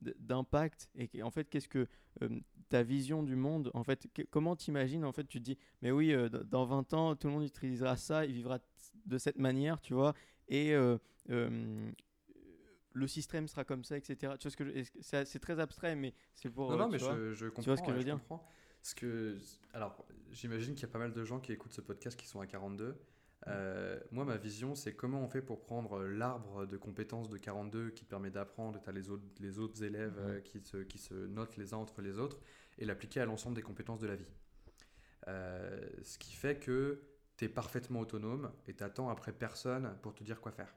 d'impact 0.01 0.89
et 0.95 1.21
en 1.23 1.29
fait 1.29 1.49
qu'est-ce 1.49 1.67
que 1.67 1.85
euh, 2.21 2.29
ta 2.69 2.83
vision 2.83 3.21
du 3.21 3.35
monde 3.35 3.69
en 3.73 3.83
fait 3.83 4.07
comment 4.29 4.55
t'imagines 4.55 5.03
en 5.03 5.11
fait 5.11 5.25
tu 5.25 5.39
te 5.39 5.43
dis 5.43 5.57
mais 5.81 5.91
oui 5.91 6.15
dans 6.45 6.63
20 6.63 6.93
ans 6.93 7.15
tout 7.17 7.27
le 7.27 7.33
monde 7.33 7.43
utilisera 7.43 7.97
ça 7.97 8.25
il 8.25 8.31
vivra 8.31 8.59
de 9.05 9.17
cette 9.17 9.37
manière 9.39 9.81
tu 9.81 9.93
vois 9.93 10.13
et 10.47 10.73
le 11.25 13.07
système 13.07 13.49
sera 13.49 13.65
comme 13.65 13.83
ça 13.83 13.97
etc 13.97 14.35
tu 14.39 14.47
vois 14.47 14.51
ce 14.51 14.55
que 14.55 14.83
c'est 15.01 15.39
très 15.39 15.59
abstrait 15.59 15.97
mais 15.97 16.13
c'est 16.33 16.49
pour 16.49 16.71
non, 16.71 16.77
non 16.77 16.87
mais 16.87 16.97
je, 16.97 17.33
je, 17.33 17.47
comprends 17.47 17.61
tu 17.61 17.69
vois 17.69 17.75
ce 17.75 17.83
que 17.83 17.91
je 17.91 17.97
veux 17.97 18.03
dire. 18.05 18.21
Parce 18.81 18.93
que 18.93 19.37
alors 19.73 20.05
j'imagine 20.31 20.73
qu'il 20.75 20.83
y 20.83 20.89
a 20.89 20.91
pas 20.91 20.99
mal 20.99 21.11
de 21.11 21.23
gens 21.25 21.39
qui 21.39 21.51
écoutent 21.51 21.73
ce 21.73 21.81
podcast 21.81 22.17
qui 22.17 22.27
sont 22.27 22.39
à 22.39 22.47
42 22.47 22.97
euh, 23.49 23.99
moi, 24.11 24.25
ma 24.25 24.37
vision, 24.37 24.75
c'est 24.75 24.93
comment 24.93 25.23
on 25.23 25.27
fait 25.27 25.41
pour 25.41 25.61
prendre 25.61 26.03
l'arbre 26.03 26.65
de 26.65 26.77
compétences 26.77 27.29
de 27.29 27.37
42 27.37 27.91
qui 27.91 28.05
permet 28.05 28.29
d'apprendre, 28.29 28.81
tu 28.81 28.89
as 28.89 28.93
les 28.93 29.09
autres, 29.09 29.23
les 29.39 29.59
autres 29.59 29.83
élèves 29.83 30.17
euh, 30.19 30.39
qui, 30.41 30.59
se, 30.61 30.77
qui 30.77 30.97
se 30.97 31.13
notent 31.13 31.57
les 31.57 31.73
uns 31.73 31.77
entre 31.77 32.01
les 32.01 32.17
autres, 32.17 32.39
et 32.77 32.85
l'appliquer 32.85 33.21
à 33.21 33.25
l'ensemble 33.25 33.55
des 33.55 33.61
compétences 33.61 33.99
de 33.99 34.07
la 34.07 34.15
vie. 34.15 34.27
Euh, 35.27 35.87
ce 36.03 36.17
qui 36.17 36.33
fait 36.33 36.59
que 36.59 37.01
tu 37.37 37.45
es 37.45 37.49
parfaitement 37.49 38.01
autonome 38.01 38.51
et 38.67 38.73
t'attends 38.73 39.09
après 39.09 39.33
personne 39.33 39.97
pour 40.01 40.13
te 40.13 40.23
dire 40.23 40.41
quoi 40.41 40.51
faire. 40.51 40.75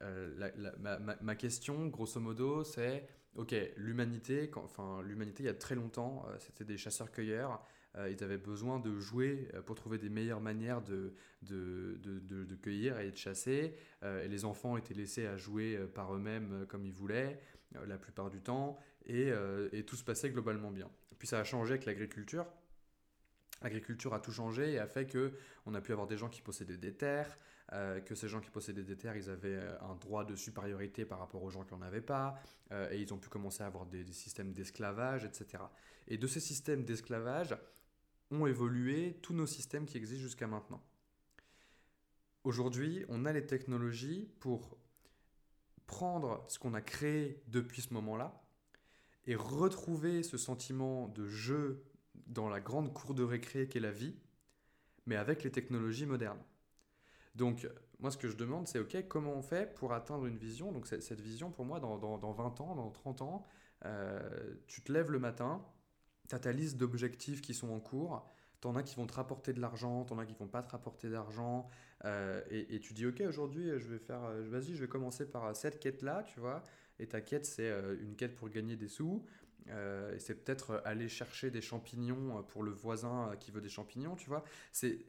ma, 0.00 0.98
ma, 0.98 1.34
question, 1.34 1.88
grosso 1.88 2.20
modo, 2.20 2.64
c'est 2.64 3.08
ok, 3.34 3.54
l'humanité, 3.76 4.50
enfin 4.56 5.02
l'humanité, 5.02 5.44
il 5.44 5.46
y 5.46 5.50
a 5.50 5.54
très 5.54 5.74
longtemps, 5.74 6.26
c'était 6.38 6.64
des 6.64 6.76
chasseurs-cueilleurs. 6.76 7.64
Euh, 7.96 8.10
ils 8.10 8.22
avaient 8.22 8.38
besoin 8.38 8.78
de 8.78 8.98
jouer 8.98 9.48
euh, 9.54 9.62
pour 9.62 9.74
trouver 9.74 9.98
des 9.98 10.08
meilleures 10.08 10.40
manières 10.40 10.80
de, 10.80 11.12
de, 11.42 11.98
de, 12.00 12.54
cueillir 12.54 13.00
et 13.00 13.10
de 13.10 13.16
chasser. 13.16 13.74
Euh, 14.02 14.24
et 14.24 14.28
les 14.28 14.44
enfants 14.44 14.76
étaient 14.76 14.94
laissés 14.94 15.26
à 15.26 15.36
jouer 15.36 15.78
par 15.94 16.14
eux-mêmes 16.14 16.66
comme 16.68 16.86
ils 16.86 16.92
voulaient 16.92 17.40
la 17.86 17.98
plupart 17.98 18.30
du 18.30 18.40
temps. 18.40 18.78
Et, 19.06 19.32
et, 19.72 19.84
tout 19.84 19.96
se 19.96 20.04
passait 20.04 20.30
globalement 20.30 20.70
bien. 20.70 20.88
Puis 21.18 21.26
ça 21.26 21.40
a 21.40 21.44
changé 21.44 21.72
avec 21.72 21.86
l'agriculture. 21.86 22.46
L'agriculture 23.62 24.14
a 24.14 24.20
tout 24.20 24.32
changé 24.32 24.72
et 24.72 24.78
a 24.78 24.86
fait 24.86 25.06
que 25.06 25.32
on 25.66 25.74
a 25.74 25.80
pu 25.80 25.92
avoir 25.92 26.06
des 26.06 26.16
gens 26.16 26.28
qui 26.28 26.42
possédaient 26.42 26.78
des 26.78 26.94
terres, 26.94 27.38
que 28.06 28.14
ces 28.14 28.28
gens 28.28 28.40
qui 28.40 28.50
possédaient 28.50 28.82
des 28.82 28.96
terres, 28.96 29.16
ils 29.16 29.28
avaient 29.28 29.60
un 29.80 29.94
droit 29.96 30.24
de 30.24 30.34
supériorité 30.34 31.04
par 31.04 31.18
rapport 31.18 31.42
aux 31.42 31.50
gens 31.50 31.64
qui 31.64 31.74
n'en 31.74 31.82
avaient 31.82 32.00
pas, 32.00 32.40
et 32.90 33.00
ils 33.00 33.12
ont 33.12 33.18
pu 33.18 33.28
commencer 33.28 33.62
à 33.62 33.66
avoir 33.66 33.86
des 33.86 34.04
systèmes 34.12 34.52
d'esclavage, 34.52 35.24
etc. 35.24 35.62
Et 36.08 36.16
de 36.18 36.26
ces 36.26 36.40
systèmes 36.40 36.84
d'esclavage, 36.84 37.54
ont 38.30 38.46
évolué 38.46 39.18
tous 39.22 39.34
nos 39.34 39.46
systèmes 39.46 39.86
qui 39.86 39.96
existent 39.96 40.22
jusqu'à 40.22 40.46
maintenant. 40.46 40.82
Aujourd'hui, 42.44 43.04
on 43.08 43.26
a 43.26 43.32
les 43.32 43.46
technologies 43.46 44.30
pour 44.40 44.78
prendre 45.86 46.44
ce 46.48 46.58
qu'on 46.58 46.74
a 46.74 46.80
créé 46.80 47.42
depuis 47.48 47.82
ce 47.82 47.92
moment-là 47.94 48.42
et 49.26 49.34
retrouver 49.34 50.22
ce 50.22 50.38
sentiment 50.38 51.08
de 51.08 51.26
jeu 51.26 51.84
dans 52.26 52.48
la 52.48 52.60
grande 52.60 52.92
cour 52.94 53.14
de 53.14 53.22
récré 53.22 53.68
qu'est 53.68 53.80
la 53.80 53.90
vie, 53.90 54.16
mais 55.06 55.16
avec 55.16 55.42
les 55.42 55.50
technologies 55.50 56.06
modernes. 56.06 56.42
Donc, 57.34 57.68
moi, 57.98 58.10
ce 58.10 58.16
que 58.16 58.28
je 58.28 58.36
demande, 58.36 58.66
c'est 58.68 58.78
OK, 58.78 58.96
comment 59.08 59.34
on 59.34 59.42
fait 59.42 59.74
pour 59.74 59.92
atteindre 59.92 60.26
une 60.26 60.38
vision? 60.38 60.72
Donc, 60.72 60.86
cette 60.86 61.20
vision, 61.20 61.50
pour 61.50 61.64
moi, 61.64 61.80
dans, 61.80 61.96
20 61.96 62.60
ans, 62.60 62.74
dans 62.74 62.90
30 62.90 63.22
ans, 63.22 63.44
euh, 63.84 64.54
tu 64.66 64.82
te 64.82 64.92
lèves 64.92 65.10
le 65.10 65.18
matin, 65.18 65.64
tu 66.30 66.36
as 66.36 66.38
ta 66.38 66.52
liste 66.52 66.76
d'objectifs 66.76 67.42
qui 67.42 67.54
sont 67.54 67.70
en 67.70 67.80
cours, 67.80 68.24
tu 68.60 68.68
en 68.68 68.76
as 68.76 68.84
qui 68.84 68.94
vont 68.94 69.06
te 69.06 69.14
rapporter 69.14 69.52
de 69.52 69.60
l'argent, 69.60 70.04
tu 70.04 70.12
en 70.12 70.18
as 70.18 70.24
qui 70.24 70.34
vont 70.34 70.46
pas 70.46 70.62
te 70.62 70.70
rapporter 70.70 71.10
d'argent, 71.10 71.68
euh, 72.04 72.40
et, 72.50 72.78
tu 72.78 72.94
dis, 72.94 73.04
ok, 73.04 73.20
aujourd'hui, 73.28 73.68
je 73.78 73.88
vais 73.88 73.98
faire, 73.98 74.22
euh, 74.24 74.46
vas-y, 74.48 74.74
je 74.76 74.82
vais 74.82 74.88
commencer 74.88 75.28
par 75.28 75.54
cette 75.56 75.80
quête-là, 75.80 76.22
tu 76.22 76.38
vois, 76.38 76.62
et 77.00 77.08
ta 77.08 77.20
quête, 77.20 77.46
c'est 77.46 77.68
euh, 77.68 77.96
une 78.00 78.14
quête 78.14 78.36
pour 78.36 78.48
gagner 78.48 78.76
des 78.76 78.88
sous, 78.88 79.24
et 79.68 80.18
c'est 80.18 80.34
peut-être 80.34 80.82
aller 80.84 81.08
chercher 81.08 81.52
des 81.52 81.60
champignons 81.60 82.42
pour 82.48 82.64
le 82.64 82.72
voisin 82.72 83.36
qui 83.38 83.52
veut 83.52 83.60
des 83.60 83.68
champignons, 83.68 84.16
tu 84.16 84.28
vois. 84.28 84.42
C'est 84.72 85.06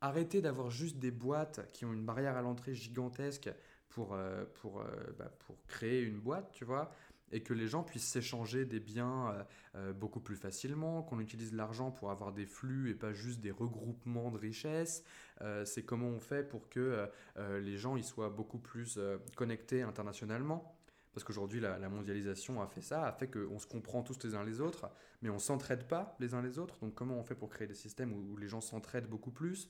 arrêter 0.00 0.40
d'avoir 0.40 0.70
juste 0.70 0.98
des 0.98 1.10
boîtes 1.10 1.68
qui 1.72 1.84
ont 1.84 1.92
une 1.92 2.04
barrière 2.04 2.36
à 2.36 2.42
l'entrée 2.42 2.74
gigantesque 2.74 3.50
pour, 3.88 4.16
pour, 4.54 4.84
bah, 5.18 5.32
pour 5.40 5.56
créer 5.66 6.02
une 6.02 6.20
boîte, 6.20 6.52
tu 6.52 6.64
vois 6.64 6.94
et 7.32 7.42
que 7.42 7.54
les 7.54 7.68
gens 7.68 7.82
puissent 7.82 8.08
s'échanger 8.08 8.64
des 8.64 8.80
biens 8.80 9.28
euh, 9.28 9.44
euh, 9.76 9.92
beaucoup 9.92 10.20
plus 10.20 10.36
facilement, 10.36 11.02
qu'on 11.02 11.20
utilise 11.20 11.52
l'argent 11.52 11.90
pour 11.90 12.10
avoir 12.10 12.32
des 12.32 12.46
flux 12.46 12.90
et 12.90 12.94
pas 12.94 13.12
juste 13.12 13.40
des 13.40 13.50
regroupements 13.50 14.30
de 14.30 14.38
richesses. 14.38 15.04
Euh, 15.42 15.64
c'est 15.64 15.82
comment 15.82 16.08
on 16.08 16.20
fait 16.20 16.48
pour 16.48 16.68
que 16.68 17.08
les 17.36 17.76
gens 17.76 17.96
y 17.96 18.02
soient 18.02 18.28
beaucoup 18.30 18.58
plus 18.58 18.98
connectés 19.36 19.82
internationalement. 19.82 20.76
Parce 21.12 21.24
qu'aujourd'hui, 21.24 21.60
la, 21.60 21.88
mondialisation 21.88 22.62
a 22.62 22.68
fait 22.68 22.82
ça, 22.82 23.04
a 23.04 23.12
fait 23.12 23.28
qu'on 23.28 23.58
se 23.58 23.66
comprend 23.66 24.02
tous 24.02 24.22
les 24.24 24.34
uns 24.34 24.44
les 24.44 24.60
autres, 24.60 24.88
mais 25.22 25.30
on 25.30 25.38
s'entraide 25.38 25.84
pas 25.84 26.16
les 26.20 26.34
uns 26.34 26.42
les 26.42 26.58
autres. 26.58 26.78
Donc 26.80 26.94
comment 26.94 27.18
on 27.18 27.24
fait 27.24 27.34
pour 27.34 27.48
créer 27.48 27.66
des 27.66 27.74
systèmes 27.74 28.12
où, 28.12 28.36
les 28.36 28.48
gens 28.48 28.60
s'entraident 28.60 29.08
beaucoup 29.08 29.30
plus? 29.30 29.68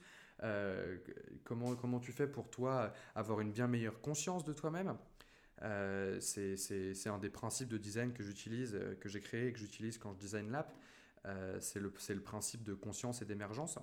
Comment, 1.44 1.74
comment 1.76 2.00
tu 2.00 2.12
fais 2.12 2.26
pour 2.26 2.50
toi 2.50 2.92
avoir 3.14 3.40
une 3.40 3.52
bien 3.52 3.68
meilleure 3.68 4.00
conscience 4.00 4.44
de 4.44 4.52
toi-même? 4.52 4.96
C'est 5.60 7.08
un 7.08 7.18
des 7.18 7.30
principes 7.30 7.68
de 7.68 7.78
design 7.78 8.12
que 8.12 8.22
j'utilise, 8.22 8.78
que 9.00 9.08
j'ai 9.08 9.20
créé 9.20 9.48
et 9.48 9.52
que 9.52 9.58
j'utilise 9.58 9.98
quand 9.98 10.12
je 10.12 10.18
design 10.18 10.50
l'app. 10.50 10.72
c'est 11.60 11.80
le, 11.80 12.20
principe 12.20 12.64
de 12.64 12.74
conscience 12.74 13.22
et 13.22 13.24
d'émergence. 13.24 13.78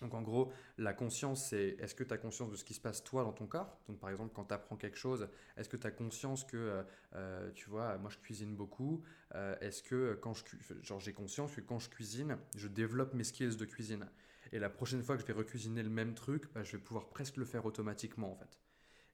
Donc 0.00 0.14
en 0.14 0.22
gros, 0.22 0.52
la 0.78 0.94
conscience, 0.94 1.48
c'est 1.48 1.76
est-ce 1.78 1.94
que 1.94 2.04
tu 2.04 2.14
as 2.14 2.18
conscience 2.18 2.50
de 2.50 2.56
ce 2.56 2.64
qui 2.64 2.72
se 2.72 2.80
passe 2.80 3.04
toi 3.04 3.22
dans 3.22 3.32
ton 3.32 3.46
corps? 3.46 3.78
Donc 3.86 3.98
par 4.00 4.08
exemple, 4.08 4.32
quand 4.34 4.46
tu 4.46 4.54
apprends 4.54 4.76
quelque 4.76 4.96
chose, 4.96 5.28
est-ce 5.56 5.68
que 5.68 5.76
tu 5.76 5.86
as 5.86 5.90
conscience 5.90 6.44
que, 6.44 6.56
euh, 6.56 6.82
euh, 7.14 7.50
tu 7.52 7.68
vois, 7.68 7.98
moi 7.98 8.10
je 8.10 8.18
cuisine 8.18 8.56
beaucoup, 8.56 9.02
euh, 9.34 9.54
est-ce 9.60 9.82
que 9.82 10.18
quand 10.22 10.32
je, 10.32 10.44
genre 10.82 11.00
j'ai 11.00 11.12
conscience 11.12 11.54
que 11.54 11.60
quand 11.60 11.78
je 11.78 11.90
cuisine, 11.90 12.38
je 12.56 12.68
développe 12.68 13.12
mes 13.12 13.24
skills 13.24 13.56
de 13.56 13.64
cuisine. 13.66 14.06
Et 14.52 14.58
la 14.58 14.70
prochaine 14.70 15.02
fois 15.02 15.16
que 15.16 15.22
je 15.22 15.26
vais 15.26 15.34
recuisiner 15.34 15.82
le 15.82 15.90
même 15.90 16.14
truc, 16.14 16.50
bah, 16.54 16.62
je 16.62 16.72
vais 16.72 16.82
pouvoir 16.82 17.10
presque 17.10 17.36
le 17.36 17.44
faire 17.44 17.66
automatiquement 17.66 18.32
en 18.32 18.36
fait. 18.36 18.58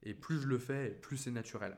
Et 0.04 0.14
plus 0.14 0.40
je 0.40 0.46
le 0.46 0.58
fais, 0.58 0.90
plus 0.90 1.16
c'est 1.16 1.32
naturel. 1.32 1.76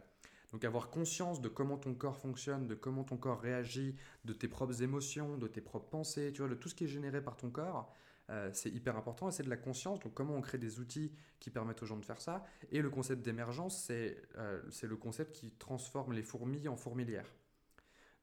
Donc 0.52 0.64
avoir 0.64 0.90
conscience 0.90 1.40
de 1.40 1.48
comment 1.48 1.76
ton 1.76 1.94
corps 1.94 2.16
fonctionne, 2.16 2.66
de 2.66 2.74
comment 2.74 3.04
ton 3.04 3.16
corps 3.16 3.40
réagit, 3.40 3.96
de 4.24 4.32
tes 4.32 4.48
propres 4.48 4.82
émotions, 4.82 5.36
de 5.36 5.46
tes 5.46 5.60
propres 5.60 5.88
pensées, 5.88 6.32
tu 6.32 6.40
vois, 6.40 6.48
de 6.48 6.54
tout 6.54 6.68
ce 6.68 6.74
qui 6.74 6.84
est 6.84 6.88
généré 6.88 7.22
par 7.22 7.36
ton 7.36 7.50
corps, 7.50 7.92
euh, 8.30 8.50
c'est 8.52 8.70
hyper 8.70 8.96
important 8.96 9.28
et 9.28 9.32
c'est 9.32 9.42
de 9.42 9.50
la 9.50 9.56
conscience. 9.56 10.00
Donc, 10.00 10.14
comment 10.14 10.34
on 10.34 10.40
crée 10.40 10.58
des 10.58 10.80
outils 10.80 11.12
qui 11.40 11.50
permettent 11.50 11.82
aux 11.82 11.86
gens 11.86 11.96
de 11.96 12.04
faire 12.04 12.20
ça 12.20 12.44
Et 12.70 12.82
le 12.82 12.90
concept 12.90 13.22
d'émergence, 13.22 13.82
c'est 13.84 14.20
euh, 14.36 14.60
le 14.82 14.96
concept 14.96 15.34
qui 15.34 15.50
transforme 15.52 16.12
les 16.12 16.22
fourmis 16.22 16.68
en 16.68 16.76
fourmilières. 16.76 17.32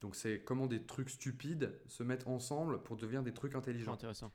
Donc, 0.02 0.16
c'est 0.16 0.42
comment 0.44 0.68
des 0.68 0.84
trucs 0.84 1.10
stupides 1.10 1.74
se 1.88 2.04
mettent 2.04 2.28
ensemble 2.28 2.84
pour 2.84 2.98
devenir 2.98 3.24
des 3.24 3.34
trucs 3.34 3.56
intelligents. 3.56 3.94
Intéressant. 3.94 4.32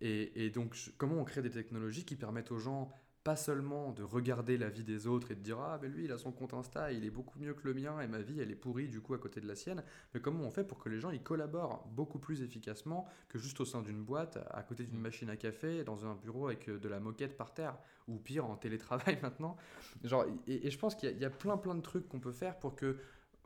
Et, 0.00 0.44
et, 0.44 0.50
donc, 0.50 0.76
comment 0.96 1.16
on 1.16 1.24
crée 1.24 1.42
des 1.42 1.50
technologies 1.50 2.04
qui 2.04 2.14
permettent 2.14 2.52
aux 2.52 2.58
gens 2.58 2.92
pas 3.22 3.36
seulement 3.36 3.92
de 3.92 4.02
regarder 4.02 4.56
la 4.56 4.70
vie 4.70 4.82
des 4.82 5.06
autres 5.06 5.30
et 5.30 5.34
de 5.34 5.40
dire 5.40 5.58
ah 5.60 5.76
ben 5.76 5.92
lui 5.92 6.04
il 6.04 6.12
a 6.12 6.16
son 6.16 6.32
compte 6.32 6.54
Insta 6.54 6.90
il 6.90 7.04
est 7.04 7.10
beaucoup 7.10 7.38
mieux 7.38 7.52
que 7.52 7.68
le 7.68 7.74
mien 7.74 8.00
et 8.00 8.06
ma 8.06 8.22
vie 8.22 8.40
elle 8.40 8.50
est 8.50 8.56
pourrie 8.56 8.88
du 8.88 9.02
coup 9.02 9.12
à 9.12 9.18
côté 9.18 9.40
de 9.40 9.46
la 9.46 9.54
sienne. 9.54 9.82
Mais 10.14 10.20
comment 10.20 10.44
on 10.44 10.50
fait 10.50 10.64
pour 10.64 10.78
que 10.78 10.88
les 10.88 11.00
gens 11.00 11.10
ils 11.10 11.22
collaborent 11.22 11.86
beaucoup 11.88 12.18
plus 12.18 12.42
efficacement 12.42 13.06
que 13.28 13.38
juste 13.38 13.60
au 13.60 13.66
sein 13.66 13.82
d'une 13.82 14.02
boîte 14.02 14.38
à 14.50 14.62
côté 14.62 14.84
d'une 14.84 14.98
mm. 14.98 15.02
machine 15.02 15.30
à 15.30 15.36
café 15.36 15.84
dans 15.84 16.06
un 16.06 16.14
bureau 16.14 16.46
avec 16.46 16.68
euh, 16.68 16.78
de 16.78 16.88
la 16.88 16.98
moquette 16.98 17.36
par 17.36 17.52
terre? 17.52 17.76
Ou 18.08 18.16
pire 18.16 18.46
en 18.46 18.56
télétravail 18.56 19.18
maintenant? 19.22 19.56
Genre 20.02 20.24
et, 20.46 20.70
je 20.70 20.78
pense 20.78 20.94
qu'il 20.94 21.16
y, 21.18 21.24
a 21.24 21.30
plein 21.30 21.58
plein 21.58 21.74
de 21.74 21.82
trucs 21.82 22.08
qu'on 22.08 22.20
peut 22.20 22.32
faire 22.32 22.58
pour 22.58 22.74
que 22.74 22.96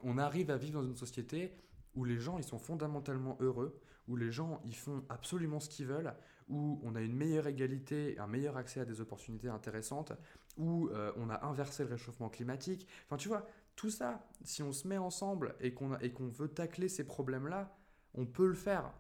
on 0.05 0.19
arrive 0.19 0.51
à 0.51 0.57
vivre 0.57 0.81
dans 0.81 0.87
une 0.87 0.97
société 0.97 1.53
où 1.97 2.05
les 2.05 2.19
gens 2.19 2.39
ils 2.39 2.45
sont 2.45 2.59
fondamentalement 2.59 3.37
heureux 3.41 3.81
où 4.07 4.17
les 4.17 4.31
gens 4.31 4.61
ils 4.65 4.77
font 4.77 5.03
absolument 5.09 5.61
ce 5.61 5.69
qu'ils 5.69 5.87
veulent 5.87 6.15
où 6.49 6.81
on 6.83 6.95
a 6.95 7.01
une 7.01 7.15
meilleure 7.15 7.47
égalité, 7.47 8.19
un 8.19 8.27
meilleur 8.27 8.57
accès 8.57 8.81
à 8.81 8.85
des 8.85 9.01
opportunités 9.01 9.49
intéressantes, 9.49 10.13
où 10.57 10.89
euh, 10.89 11.13
on 11.17 11.31
a 11.31 11.45
inversé 11.45 11.85
le 11.85 11.91
réchauffement 11.91 12.29
climatique. 12.29 12.87
Enfin, 13.07 13.17
tu 13.17 13.29
vois, 13.29 13.47
tout 13.77 13.91
ça, 13.91 14.27
si 14.45 14.63
on 14.63 14.73
se 14.73 14.87
met 14.87 14.99
ensemble 14.99 15.55
et 15.61 15.73
qu'on 15.73 16.29
veut 16.29 16.49
tacler 16.49 16.89
ces 16.89 17.05
problèmes-là, 17.05 17.77
on 18.15 18.27
peut 18.27 18.47
le 18.47 18.55
faire. 18.55 18.93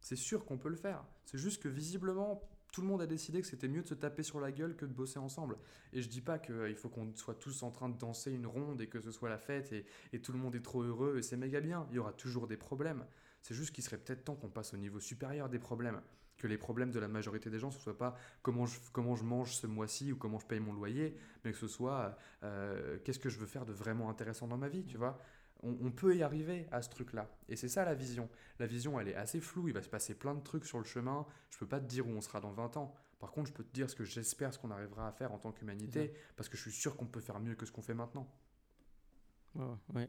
C'est 0.00 0.16
sûr 0.16 0.44
qu'on 0.44 0.58
peut 0.58 0.68
le 0.68 0.76
faire. 0.76 1.04
C'est 1.24 1.38
juste 1.38 1.62
que 1.62 1.68
visiblement, 1.68 2.42
tout 2.72 2.82
le 2.82 2.86
monde 2.86 3.00
a 3.00 3.06
décidé 3.06 3.40
que 3.40 3.46
c'était 3.46 3.68
mieux 3.68 3.82
de 3.82 3.88
se 3.88 3.94
taper 3.94 4.22
sur 4.22 4.40
la 4.40 4.52
gueule 4.52 4.76
que 4.76 4.84
de 4.84 4.92
bosser 4.92 5.18
ensemble. 5.18 5.56
Et 5.92 6.02
je 6.02 6.08
dis 6.08 6.20
pas 6.20 6.38
qu'il 6.38 6.54
euh, 6.54 6.74
faut 6.74 6.90
qu'on 6.90 7.14
soit 7.16 7.34
tous 7.34 7.62
en 7.62 7.70
train 7.70 7.88
de 7.88 7.96
danser 7.96 8.30
une 8.30 8.46
ronde 8.46 8.80
et 8.82 8.88
que 8.88 9.00
ce 9.00 9.10
soit 9.10 9.30
la 9.30 9.38
fête 9.38 9.72
et, 9.72 9.86
et 10.12 10.20
tout 10.20 10.32
le 10.32 10.38
monde 10.38 10.54
est 10.54 10.62
trop 10.62 10.82
heureux 10.82 11.16
et 11.18 11.22
c'est 11.22 11.36
méga 11.36 11.60
bien. 11.60 11.86
Il 11.90 11.96
y 11.96 11.98
aura 11.98 12.12
toujours 12.12 12.46
des 12.46 12.58
problèmes. 12.58 13.06
C'est 13.42 13.54
juste 13.54 13.74
qu'il 13.74 13.82
serait 13.82 13.98
peut-être 13.98 14.24
temps 14.24 14.36
qu'on 14.36 14.50
passe 14.50 14.74
au 14.74 14.76
niveau 14.76 15.00
supérieur 15.00 15.48
des 15.48 15.58
problèmes 15.58 16.02
que 16.38 16.46
les 16.46 16.58
problèmes 16.58 16.90
de 16.90 16.98
la 16.98 17.08
majorité 17.08 17.50
des 17.50 17.58
gens, 17.58 17.70
ce 17.70 17.80
soit 17.80 17.98
pas 17.98 18.16
comment 18.42 18.66
je, 18.66 18.78
comment 18.92 19.16
je 19.16 19.24
mange 19.24 19.54
ce 19.54 19.66
mois-ci 19.66 20.12
ou 20.12 20.16
comment 20.16 20.38
je 20.38 20.46
paye 20.46 20.60
mon 20.60 20.72
loyer, 20.72 21.16
mais 21.44 21.52
que 21.52 21.58
ce 21.58 21.68
soit 21.68 22.16
euh, 22.44 22.98
qu'est-ce 23.04 23.18
que 23.18 23.28
je 23.28 23.38
veux 23.38 23.46
faire 23.46 23.66
de 23.66 23.72
vraiment 23.72 24.08
intéressant 24.08 24.46
dans 24.46 24.56
ma 24.56 24.68
vie, 24.68 24.84
tu 24.84 24.96
vois. 24.96 25.20
On, 25.64 25.90
peut 25.90 26.14
y 26.14 26.22
arriver 26.22 26.68
à 26.70 26.82
ce 26.82 26.88
truc-là. 26.88 27.28
Et 27.48 27.56
c'est 27.56 27.66
ça 27.66 27.84
la 27.84 27.94
vision. 27.94 28.28
La 28.60 28.66
vision, 28.66 29.00
elle 29.00 29.08
est 29.08 29.16
assez 29.16 29.40
floue, 29.40 29.66
il 29.66 29.74
va 29.74 29.82
se 29.82 29.88
passer 29.88 30.14
plein 30.14 30.36
de 30.36 30.40
trucs 30.40 30.64
sur 30.64 30.78
le 30.78 30.84
chemin, 30.84 31.26
je 31.50 31.58
peux 31.58 31.66
pas 31.66 31.80
te 31.80 31.86
dire 31.86 32.06
où 32.06 32.10
on 32.10 32.20
sera 32.20 32.40
dans 32.40 32.52
20 32.52 32.76
ans. 32.76 32.94
Par 33.18 33.32
contre, 33.32 33.48
je 33.48 33.54
peux 33.54 33.64
te 33.64 33.72
dire 33.72 33.90
ce 33.90 33.96
que 33.96 34.04
j'espère, 34.04 34.54
ce 34.54 34.58
qu'on 34.60 34.70
arrivera 34.70 35.08
à 35.08 35.10
faire 35.10 35.32
en 35.32 35.38
tant 35.38 35.50
qu'humanité, 35.50 36.12
parce 36.36 36.48
que 36.48 36.56
je 36.56 36.62
suis 36.62 36.70
sûr 36.70 36.96
qu'on 36.96 37.06
peut 37.06 37.20
faire 37.20 37.40
mieux 37.40 37.56
que 37.56 37.66
ce 37.66 37.72
qu'on 37.72 37.82
fait 37.82 37.94
maintenant. 37.94 38.32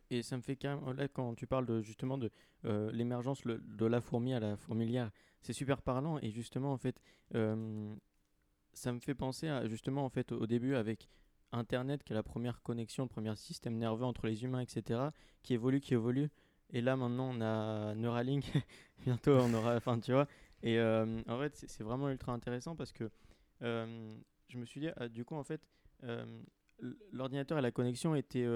Et 0.09 0.21
ça 0.21 0.37
me 0.37 0.41
fait 0.41 0.55
quand 0.55 0.93
là, 0.93 1.07
quand 1.07 1.35
tu 1.35 1.47
parles 1.47 1.65
de, 1.65 1.81
justement 1.81 2.17
de 2.17 2.31
euh, 2.65 2.91
l'émergence 2.91 3.41
de 3.45 3.85
la 3.85 4.01
fourmi 4.01 4.33
à 4.33 4.39
la 4.39 4.57
fourmilière, 4.57 5.11
c'est 5.41 5.53
super 5.53 5.81
parlant. 5.81 6.19
Et 6.19 6.31
justement 6.31 6.73
en 6.73 6.77
fait 6.77 6.99
ça 8.73 8.93
me 8.93 8.99
fait 8.99 9.15
penser 9.15 9.47
à 9.47 9.67
justement 9.67 10.05
en 10.05 10.09
fait 10.09 10.31
au 10.31 10.45
début 10.47 10.75
avec 10.75 11.09
internet 11.51 12.03
qui 12.03 12.13
est 12.13 12.15
la 12.15 12.23
première 12.23 12.61
connexion 12.61 13.03
le 13.03 13.09
premier 13.09 13.35
système 13.35 13.75
nerveux 13.77 14.05
entre 14.05 14.27
les 14.27 14.43
humains 14.43 14.59
etc 14.59 15.09
qui 15.41 15.53
évolue 15.53 15.79
qui 15.79 15.93
évolue. 15.93 16.29
Et 16.71 16.81
là 16.81 16.95
maintenant 16.95 17.31
on 17.33 17.41
a 17.41 17.95
Neuralink. 17.95 18.45
Bientôt 19.05 19.33
on 19.33 19.53
aura 19.53 19.75
enfin 19.75 19.99
tu 19.99 20.11
vois. 20.11 20.27
Et 20.61 20.79
en 20.79 21.39
fait 21.39 21.55
c'est 21.55 21.83
vraiment 21.83 22.09
ultra 22.09 22.33
intéressant 22.33 22.75
parce 22.75 22.91
que 22.91 23.09
je 23.61 24.57
me 24.57 24.65
suis 24.65 24.79
dit 24.79 24.89
ah, 24.97 25.07
du 25.07 25.25
coup 25.25 25.35
en 25.35 25.43
fait 25.43 25.61
l'ordinateur 27.11 27.57
et 27.57 27.61
la 27.61 27.71
connexion 27.71 28.15
étaient, 28.15 28.47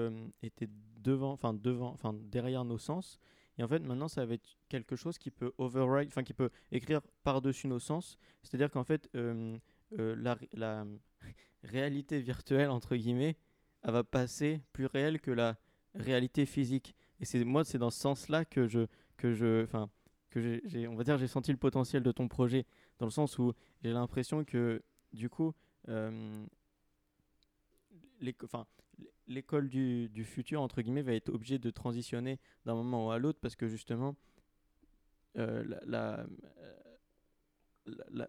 étaient 0.42 0.68
devant 1.00 1.32
enfin 1.32 1.52
devant 1.52 1.92
enfin 1.92 2.14
derrière 2.14 2.64
nos 2.64 2.78
sens 2.78 3.18
et 3.58 3.62
en 3.62 3.68
fait, 3.68 3.80
maintenant, 3.80 4.08
ça 4.08 4.24
va 4.26 4.34
être 4.34 4.56
quelque 4.68 4.96
chose 4.96 5.18
qui 5.18 5.30
peut 5.30 5.52
override, 5.58 6.08
enfin, 6.08 6.24
qui 6.24 6.34
peut 6.34 6.50
écrire 6.72 7.00
par-dessus 7.22 7.68
nos 7.68 7.78
sens. 7.78 8.18
C'est-à-dire 8.42 8.70
qu'en 8.70 8.84
fait, 8.84 9.08
euh, 9.14 9.56
euh, 9.98 10.16
la, 10.18 10.36
la 10.52 10.84
réalité 11.62 12.20
virtuelle, 12.20 12.70
entre 12.70 12.96
guillemets, 12.96 13.36
elle 13.82 13.92
va 13.92 14.02
passer 14.02 14.60
plus 14.72 14.86
réelle 14.86 15.20
que 15.20 15.30
la 15.30 15.56
réalité 15.94 16.46
physique. 16.46 16.96
Et 17.20 17.24
c'est 17.24 17.44
moi, 17.44 17.64
c'est 17.64 17.78
dans 17.78 17.90
ce 17.90 18.00
sens-là 18.00 18.44
que 18.44 18.66
je, 18.66 18.86
que 19.16 19.32
je, 19.32 19.62
enfin, 19.62 19.88
que 20.30 20.60
j'ai, 20.64 20.88
on 20.88 20.96
va 20.96 21.04
dire, 21.04 21.16
j'ai 21.18 21.28
senti 21.28 21.52
le 21.52 21.58
potentiel 21.58 22.02
de 22.02 22.10
ton 22.10 22.26
projet, 22.26 22.66
dans 22.98 23.06
le 23.06 23.12
sens 23.12 23.38
où 23.38 23.52
j'ai 23.82 23.92
l'impression 23.92 24.44
que, 24.44 24.82
du 25.12 25.28
coup, 25.28 25.54
euh, 25.88 26.44
l'école 29.26 29.68
du, 29.68 30.08
du, 30.08 30.24
futur, 30.24 30.60
entre 30.62 30.82
guillemets, 30.82 31.02
va 31.02 31.12
être 31.14 31.28
obligée 31.28 31.58
de 31.58 31.70
transitionner 31.70 32.38
d'un 32.64 32.74
moment 32.74 33.10
à 33.10 33.18
l'autre 33.18 33.38
parce 33.40 33.56
que 33.56 33.68
justement, 33.68 34.16
euh, 35.36 35.64
la, 35.86 36.26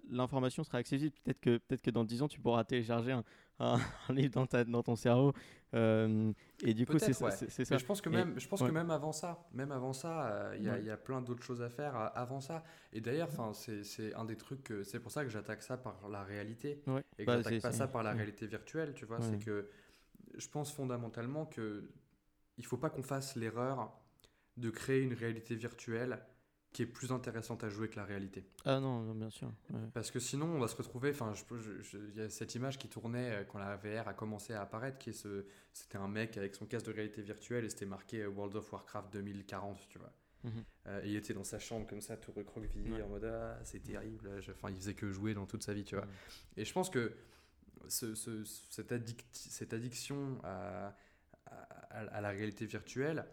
l'information 0.09 0.63
sera 0.63 0.79
accessible. 0.79 1.15
Peut-être 1.23 1.39
que, 1.39 1.57
peut 1.57 1.77
que 1.77 1.91
dans 1.91 2.03
10 2.03 2.23
ans, 2.23 2.27
tu 2.27 2.39
pourras 2.39 2.63
télécharger 2.63 3.11
un, 3.11 3.23
un, 3.59 3.79
livre 4.09 4.33
dans, 4.33 4.45
ta, 4.45 4.63
dans 4.63 4.83
ton 4.83 4.95
cerveau. 4.95 5.33
Euh, 5.73 6.31
et 6.63 6.73
du 6.73 6.85
coup, 6.85 6.99
c'est 6.99 7.13
ça. 7.13 7.29
je 7.29 7.85
pense 7.85 8.01
que 8.01 8.09
même, 8.09 8.39
je 8.39 8.47
pense 8.47 8.61
que 8.61 8.71
même 8.71 8.91
avant 8.91 9.11
ça, 9.11 9.47
même 9.53 9.71
avant 9.71 9.93
ça, 9.93 10.27
euh, 10.27 10.55
il 10.57 10.85
y, 10.85 10.89
a 10.89 10.97
plein 10.97 11.21
d'autres 11.21 11.43
choses 11.43 11.61
à 11.61 11.69
faire 11.69 11.95
avant 12.15 12.41
ça. 12.41 12.63
Et 12.93 13.01
d'ailleurs, 13.01 13.29
c'est 13.53 14.13
un 14.13 14.25
des 14.25 14.37
trucs. 14.37 14.73
C'est 14.83 14.99
pour 14.99 15.11
ça 15.11 15.23
que 15.23 15.29
j'attaque 15.29 15.63
ça 15.63 15.77
par 15.77 16.07
la 16.09 16.23
réalité 16.23 16.81
et 17.17 17.25
que 17.25 17.25
bah, 17.25 17.37
j'attaque 17.37 17.61
pas 17.61 17.71
ça 17.71 17.87
par 17.87 18.03
la 18.03 18.13
réalité 18.13 18.47
virtuelle. 18.47 18.93
Tu 18.93 19.05
vois, 19.05 19.21
c'est 19.21 19.39
que 19.39 19.69
je 20.38 20.47
pense 20.47 20.71
fondamentalement 20.71 21.45
que 21.45 21.89
il 22.57 22.65
faut 22.65 22.77
pas 22.77 22.89
qu'on 22.89 23.03
fasse 23.03 23.36
l'erreur 23.36 23.91
de 24.57 24.69
créer 24.69 25.01
une 25.01 25.13
réalité 25.13 25.55
virtuelle 25.55 26.19
qui 26.75 26.81
est 26.81 26.86
plus 26.86 27.13
intéressante 27.13 27.63
à 27.63 27.69
jouer 27.69 27.88
que 27.88 27.95
la 27.95 28.03
réalité. 28.03 28.45
Ah 28.65 28.81
non, 28.81 29.13
bien 29.13 29.29
sûr. 29.29 29.49
Parce 29.93 30.11
que 30.11 30.19
sinon, 30.19 30.47
on 30.47 30.59
va 30.59 30.67
se 30.67 30.75
retrouver. 30.75 31.11
Enfin, 31.11 31.31
il 31.93 32.17
y 32.17 32.21
a 32.21 32.29
cette 32.29 32.53
image 32.53 32.77
qui 32.77 32.89
tournait 32.89 33.31
euh, 33.31 33.43
quand 33.45 33.59
la 33.59 33.77
VR 33.77 34.09
a 34.09 34.13
commencé 34.13 34.51
à 34.51 34.61
apparaître, 34.61 34.97
qui 34.97 35.11
est 35.11 35.13
ce, 35.13 35.45
c'était 35.71 35.97
un 35.97 36.09
mec 36.09 36.36
avec 36.36 36.53
son 36.53 36.65
casque 36.65 36.88
de 36.88 36.91
réalité 36.91 37.21
virtuelle 37.21 37.63
et 37.63 37.69
c'était 37.69 37.86
marqué 37.86 38.23
euh, 38.23 38.27
World 38.27 38.57
of 38.57 38.73
Warcraft 38.73 39.13
2040, 39.13 39.88
tu 39.88 39.99
vois. 39.99 40.11
Mhm. 40.43 40.51
Euh, 40.88 41.01
et 41.05 41.11
il 41.11 41.15
était 41.15 41.33
dans 41.33 41.45
sa 41.45 41.59
chambre 41.59 41.88
comme 41.88 42.01
ça, 42.01 42.17
tout 42.17 42.33
recroquevillé, 42.33 43.01
en 43.01 43.07
mode 43.07 43.23
ah, 43.23 43.57
c'est 43.63 43.81
terrible. 43.81 44.29
Enfin, 44.49 44.69
il 44.69 44.75
faisait 44.75 44.95
que 44.95 45.09
jouer 45.13 45.33
dans 45.33 45.45
toute 45.45 45.63
sa 45.63 45.73
vie, 45.73 45.86
tu 45.86 45.95
vois. 45.95 46.07
Et 46.57 46.65
je 46.65 46.73
pense 46.73 46.89
que 46.89 47.13
ce, 47.89 48.43
cette, 48.69 48.91
addiction 49.73 50.39
à, 50.43 50.95
la 52.21 52.29
réalité 52.29 52.65
virtuelle, 52.65 53.25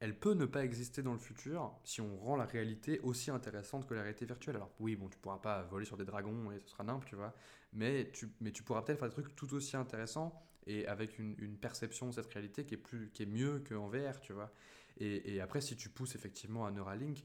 elle 0.00 0.18
peut 0.18 0.34
ne 0.34 0.44
pas 0.44 0.64
exister 0.64 1.02
dans 1.02 1.12
le 1.12 1.18
futur 1.18 1.78
si 1.84 2.00
on 2.00 2.16
rend 2.18 2.36
la 2.36 2.44
réalité 2.44 3.00
aussi 3.00 3.30
intéressante 3.30 3.86
que 3.86 3.94
la 3.94 4.02
réalité 4.02 4.26
virtuelle. 4.26 4.56
Alors 4.56 4.70
oui, 4.80 4.96
bon, 4.96 5.08
tu 5.08 5.18
pourras 5.18 5.38
pas 5.38 5.62
voler 5.62 5.86
sur 5.86 5.96
des 5.96 6.04
dragons 6.04 6.50
et 6.50 6.60
ce 6.60 6.68
sera 6.70 6.84
nimp, 6.84 7.04
tu 7.04 7.16
vois, 7.16 7.34
mais 7.72 8.10
tu, 8.12 8.28
pourras 8.64 8.82
peut-être 8.82 8.98
faire 8.98 9.08
des 9.08 9.14
trucs 9.14 9.34
tout 9.34 9.54
aussi 9.54 9.76
intéressants 9.76 10.40
et 10.66 10.86
avec 10.86 11.18
une, 11.18 11.56
perception 11.58 12.08
de 12.08 12.12
cette 12.12 12.32
réalité 12.32 12.64
qui 12.64 12.74
est, 12.74 12.78
plus, 12.78 13.10
qui 13.10 13.22
est 13.22 13.26
mieux 13.26 13.62
qu'en 13.68 13.88
VR, 13.88 14.20
tu 14.20 14.32
vois. 14.32 14.52
Et, 14.98 15.34
et, 15.34 15.40
après, 15.40 15.60
si 15.60 15.76
tu 15.76 15.88
pousses 15.88 16.14
effectivement 16.14 16.66
à 16.66 16.70
Neuralink, 16.70 17.24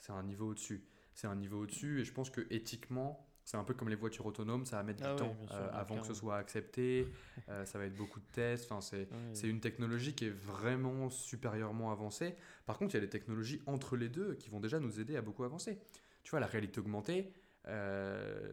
c'est 0.00 0.12
un 0.12 0.22
niveau 0.22 0.50
au-dessus. 0.50 0.84
C'est 1.14 1.26
un 1.26 1.34
niveau 1.34 1.62
au-dessus 1.62 2.00
et 2.00 2.04
je 2.04 2.12
pense 2.12 2.30
que 2.30 2.46
éthiquement, 2.50 3.29
c'est 3.50 3.56
un 3.56 3.64
peu 3.64 3.74
comme 3.74 3.88
les 3.88 3.96
voitures 3.96 4.26
autonomes, 4.26 4.64
ça 4.64 4.76
va 4.76 4.84
mettre 4.84 5.00
du 5.00 5.08
ah 5.08 5.16
temps 5.16 5.36
euh, 5.50 5.68
avant 5.72 6.00
que 6.00 6.06
ce 6.06 6.14
soit 6.14 6.36
accepté, 6.36 7.08
euh, 7.48 7.64
ça 7.64 7.78
va 7.78 7.86
être 7.86 7.96
beaucoup 7.96 8.20
de 8.20 8.24
tests, 8.30 8.70
enfin, 8.70 8.80
c'est 8.80 9.48
une 9.48 9.58
technologie 9.58 10.14
qui 10.14 10.26
est 10.26 10.30
vraiment 10.30 11.10
supérieurement 11.10 11.90
avancée. 11.90 12.36
Par 12.64 12.78
contre, 12.78 12.94
il 12.94 12.98
y 12.98 13.02
a 13.02 13.04
des 13.04 13.10
technologies 13.10 13.60
entre 13.66 13.96
les 13.96 14.08
deux 14.08 14.36
qui 14.36 14.50
vont 14.50 14.60
déjà 14.60 14.78
nous 14.78 15.00
aider 15.00 15.16
à 15.16 15.20
beaucoup 15.20 15.42
avancer. 15.42 15.80
Tu 16.22 16.30
vois, 16.30 16.38
la 16.38 16.46
réalité 16.46 16.78
augmentée, 16.78 17.32
euh, 17.66 18.52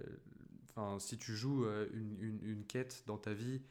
si 0.97 1.19
tu 1.19 1.35
joues 1.35 1.67
une, 1.93 2.17
une, 2.19 2.39
une, 2.41 2.65
quête 2.65 3.03
dans 3.05 3.19
ta 3.19 3.35
vie 3.35 3.61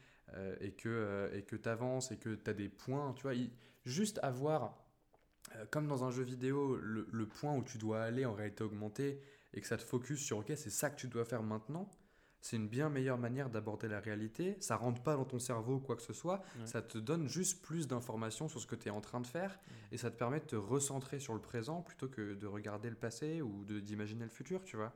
et 0.61 0.71
que 0.71 1.29
et 1.33 1.41
que 1.41 1.57
tu 1.57 1.67
avances 1.67 2.09
et 2.13 2.17
que 2.17 2.35
tu 2.35 2.49
as 2.49 2.53
des 2.53 2.69
points, 2.69 3.13
tu 3.17 3.23
vois, 3.23 3.33
juste 3.85 4.17
avoir 4.23 4.77
comme 5.71 5.87
dans 5.87 6.05
un 6.05 6.11
jeu 6.11 6.23
vidéo 6.23 6.77
le, 6.77 7.05
le, 7.11 7.25
point 7.25 7.53
où 7.55 7.63
tu 7.63 7.77
dois 7.77 8.03
aller 8.03 8.25
en 8.25 8.33
réalité 8.33 8.63
augmentée 8.63 9.21
et 9.53 9.61
que 9.61 9.67
ça 9.67 9.77
te 9.77 9.83
focus 9.83 10.19
sur 10.19 10.39
ok 10.39 10.53
c'est 10.55 10.69
ça 10.69 10.89
que 10.89 10.95
tu 10.95 11.07
dois 11.07 11.25
faire 11.25 11.43
maintenant 11.43 11.89
c'est 12.41 12.55
une 12.55 12.67
bien 12.67 12.89
meilleure 12.89 13.17
manière 13.17 13.49
d'aborder 13.49 13.87
la 13.87 13.99
réalité. 13.99 14.55
Ça 14.59 14.75
rentre 14.75 15.01
pas 15.01 15.15
dans 15.15 15.25
ton 15.25 15.39
cerveau 15.39 15.75
ou 15.75 15.79
quoi 15.79 15.95
que 15.95 16.01
ce 16.01 16.13
soit. 16.13 16.43
Ça 16.65 16.81
te 16.81 16.97
donne 16.97 17.27
juste 17.27 17.61
plus 17.61 17.87
d'informations 17.87 18.47
sur 18.47 18.61
ce 18.61 18.67
que 18.67 18.75
tu 18.75 18.87
es 18.87 18.91
en 18.91 19.01
train 19.01 19.19
de 19.19 19.27
faire 19.27 19.59
et 19.91 19.97
ça 19.97 20.11
te 20.11 20.17
permet 20.17 20.39
de 20.39 20.45
te 20.45 20.55
recentrer 20.55 21.19
sur 21.19 21.33
le 21.33 21.41
présent 21.41 21.81
plutôt 21.81 22.07
que 22.07 22.35
de 22.35 22.47
regarder 22.47 22.89
le 22.89 22.95
passé 22.95 23.41
ou 23.41 23.65
d'imaginer 23.65 24.23
le 24.23 24.29
futur, 24.29 24.63
tu 24.63 24.77
vois. 24.77 24.93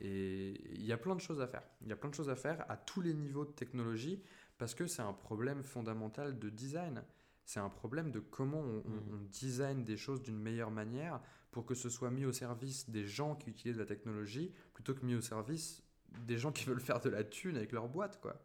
Et 0.00 0.60
il 0.74 0.84
y 0.84 0.92
a 0.92 0.96
plein 0.96 1.14
de 1.14 1.20
choses 1.20 1.40
à 1.40 1.46
faire. 1.46 1.62
Il 1.80 1.88
y 1.88 1.92
a 1.92 1.96
plein 1.96 2.10
de 2.10 2.14
choses 2.14 2.30
à 2.30 2.36
faire 2.36 2.64
à 2.68 2.76
tous 2.76 3.00
les 3.00 3.14
niveaux 3.14 3.44
de 3.44 3.52
technologie 3.52 4.22
parce 4.58 4.74
que 4.74 4.86
c'est 4.86 5.02
un 5.02 5.12
problème 5.12 5.62
fondamental 5.62 6.38
de 6.38 6.50
design. 6.50 7.02
C'est 7.44 7.60
un 7.60 7.68
problème 7.68 8.10
de 8.10 8.20
comment 8.20 8.60
on, 8.60 8.82
on, 8.86 9.16
mm. 9.16 9.28
design 9.28 9.84
des 9.84 9.96
choses 9.96 10.22
d'une 10.22 10.38
meilleure 10.38 10.70
manière 10.70 11.20
pour 11.50 11.66
que 11.66 11.74
ce 11.74 11.90
soit 11.90 12.10
mis 12.10 12.24
au 12.24 12.32
service 12.32 12.88
des 12.88 13.06
gens 13.06 13.34
qui 13.34 13.50
utilisent 13.50 13.78
la 13.78 13.86
technologie 13.86 14.52
plutôt 14.72 14.94
que 14.94 15.04
mis 15.04 15.14
au 15.14 15.20
service 15.20 15.82
des 16.26 16.38
gens 16.38 16.52
qui 16.52 16.64
veulent 16.66 16.80
faire 16.80 17.00
de 17.00 17.10
la 17.10 17.24
thune 17.24 17.56
avec 17.56 17.72
leur 17.72 17.88
boîte, 17.88 18.20
quoi. 18.20 18.40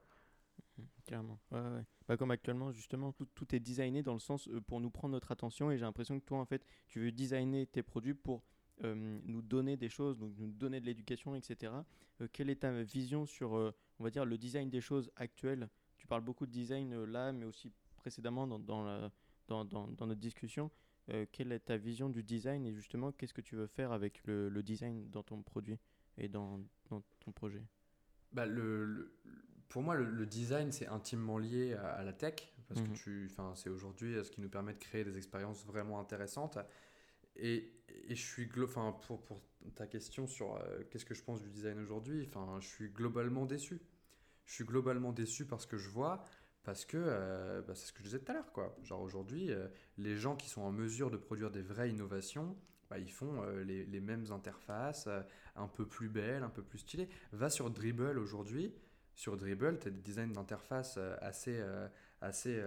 Carrément. 1.06 1.40
Ouais, 1.52 1.60
ouais. 1.60 1.86
Bah, 2.08 2.18
comme 2.18 2.32
actuellement, 2.32 2.72
justement, 2.72 3.14
tout, 3.14 3.26
tout, 3.34 3.56
est 3.56 3.60
designé 3.60 4.04
dans 4.04 4.14
le 4.14 4.20
sens 4.20 4.48
euh, 4.50 4.62
pour 4.62 4.82
nous 4.82 4.90
prendre 4.90 5.14
notre 5.14 5.32
attention. 5.32 5.72
Et 5.72 5.78
j'ai 5.78 5.86
l'impression 5.86 6.20
que 6.20 6.26
toi, 6.26 6.38
en 6.38 6.46
fait, 6.46 6.66
tu 6.88 7.00
veux 7.00 7.12
designer 7.12 7.66
tes 7.66 7.82
produits 7.82 8.14
pour 8.14 8.44
euh, 8.84 9.20
nous 9.24 9.42
donner 9.42 9.78
des 9.78 9.90
choses, 9.90 10.20
donc 10.20 10.34
nous 10.38 10.52
donner 10.52 10.82
de 10.82 10.86
l'éducation, 10.86 11.36
etc. 11.36 11.74
Euh, 12.22 12.28
quelle 12.32 12.50
est 12.50 12.58
ta 12.58 12.84
vision 12.84 13.26
sur, 13.26 13.52
on 13.54 14.04
va 14.04 14.10
dire, 14.10 14.26
le 14.26 14.38
design 14.38 14.70
des 14.70 14.82
choses 14.82 15.10
actuelles? 15.16 15.70
Tu 15.98 16.08
parles 16.08 16.24
beaucoup 16.24 16.46
de 16.46 16.52
design 16.52 17.04
là, 17.06 17.32
mais 17.32 17.46
aussi 17.46 17.72
précédemment 18.08 18.48
dans, 18.48 18.60
dans, 18.60 18.84
la, 18.84 19.12
dans, 19.50 19.66
dans, 19.66 20.08
notre 20.08 20.22
discussion. 20.22 20.72
quelle 21.34 21.52
est 21.52 21.60
ta 21.60 21.76
vision 21.76 22.10
du 22.10 22.24
design 22.24 22.66
et 22.66 22.72
justement, 22.72 23.12
qu'est-ce 23.12 23.34
que 23.34 23.42
tu 23.42 23.58
veux 23.58 23.68
faire 23.68 23.92
avec 23.92 24.26
le, 24.26 24.48
le 24.48 24.64
design 24.64 25.10
dans 25.10 25.24
ton 25.24 25.42
produit 25.42 25.78
et 26.18 26.30
dans, 26.30 26.62
dans 26.90 27.04
ton 27.20 27.34
projet? 27.34 27.62
Bah, 28.32 28.46
le, 28.46 29.14
Pour 29.68 29.82
moi, 29.82 29.96
le, 29.96 30.26
design, 30.26 30.72
c'est 30.72 30.88
intimement 30.88 31.38
lié 31.38 31.74
à, 31.74 32.02
la 32.04 32.14
tech, 32.14 32.36
parce 32.70 32.82
que 32.82 32.88
mhm. 32.88 32.96
tu, 32.96 33.30
c'est 33.56 33.70
aujourd'hui 33.70 34.16
ce 34.24 34.32
qui 34.32 34.40
nous 34.40 34.50
permet 34.50 34.74
de 34.74 34.80
créer 34.80 35.04
des 35.04 35.18
expériences 35.18 35.66
vraiment 35.66 36.00
intéressantes. 36.00 36.58
Et, 37.36 37.74
et 38.08 38.16
je 38.16 38.26
suis, 38.26 38.50
enfin, 38.64 38.96
pour, 39.06 39.22
pour 39.26 39.42
ta 39.76 39.86
question 39.86 40.28
sur 40.28 40.56
euh, 40.56 40.84
qu'est-ce 40.90 41.06
que 41.06 41.14
je 41.14 41.24
pense 41.24 41.42
du 41.42 41.50
design 41.50 41.78
aujourd'hui, 41.80 42.26
enfin, 42.28 42.58
je 42.62 42.68
suis 42.68 42.90
globalement 42.90 43.46
déçu. 43.46 43.82
Je 44.46 44.54
suis 44.54 44.64
globalement 44.64 45.12
déçu 45.12 45.46
parce 45.46 45.66
que 45.66 45.78
je 45.78 45.90
vois, 45.90 46.24
parce 46.68 46.84
que 46.84 46.98
euh, 46.98 47.62
bah, 47.62 47.76
c'est 47.76 47.88
ce 47.88 47.94
que 47.94 48.00
je 48.00 48.04
disais 48.04 48.20
tout 48.20 48.30
à 48.30 48.34
l'heure, 48.36 48.52
quoi. 48.52 48.76
Genre 48.84 49.00
aujourd'hui, 49.00 49.54
euh, 49.54 49.70
les 49.98 50.18
gens 50.18 50.36
qui 50.36 50.50
sont 50.50 50.62
en 50.62 50.74
mesure 50.74 51.10
de 51.10 51.16
produire 51.16 51.50
des 51.50 51.62
vraies 51.62 51.90
innovations, 51.90 52.58
bah, 52.90 53.00
ils 53.00 53.10
font 53.10 53.42
euh, 53.42 53.64
les, 53.64 54.02
mêmes 54.02 54.26
interfaces, 54.34 55.08
un 55.56 55.68
peu 55.70 55.86
plus 55.86 56.10
belles, 56.10 56.44
un 56.44 56.50
peu 56.50 56.62
plus 56.62 56.80
stylées. 56.80 57.08
Va 57.32 57.50
sur 57.50 57.70
Dribble 57.70 58.20
aujourd'hui. 58.20 58.74
Sur 59.16 59.38
Dribble, 59.38 59.80
tu 59.80 59.88
as 59.88 59.92
des 59.92 60.02
designs 60.02 60.34
d'interface 60.34 61.00
assez, 61.22 61.64
assez 62.20 62.62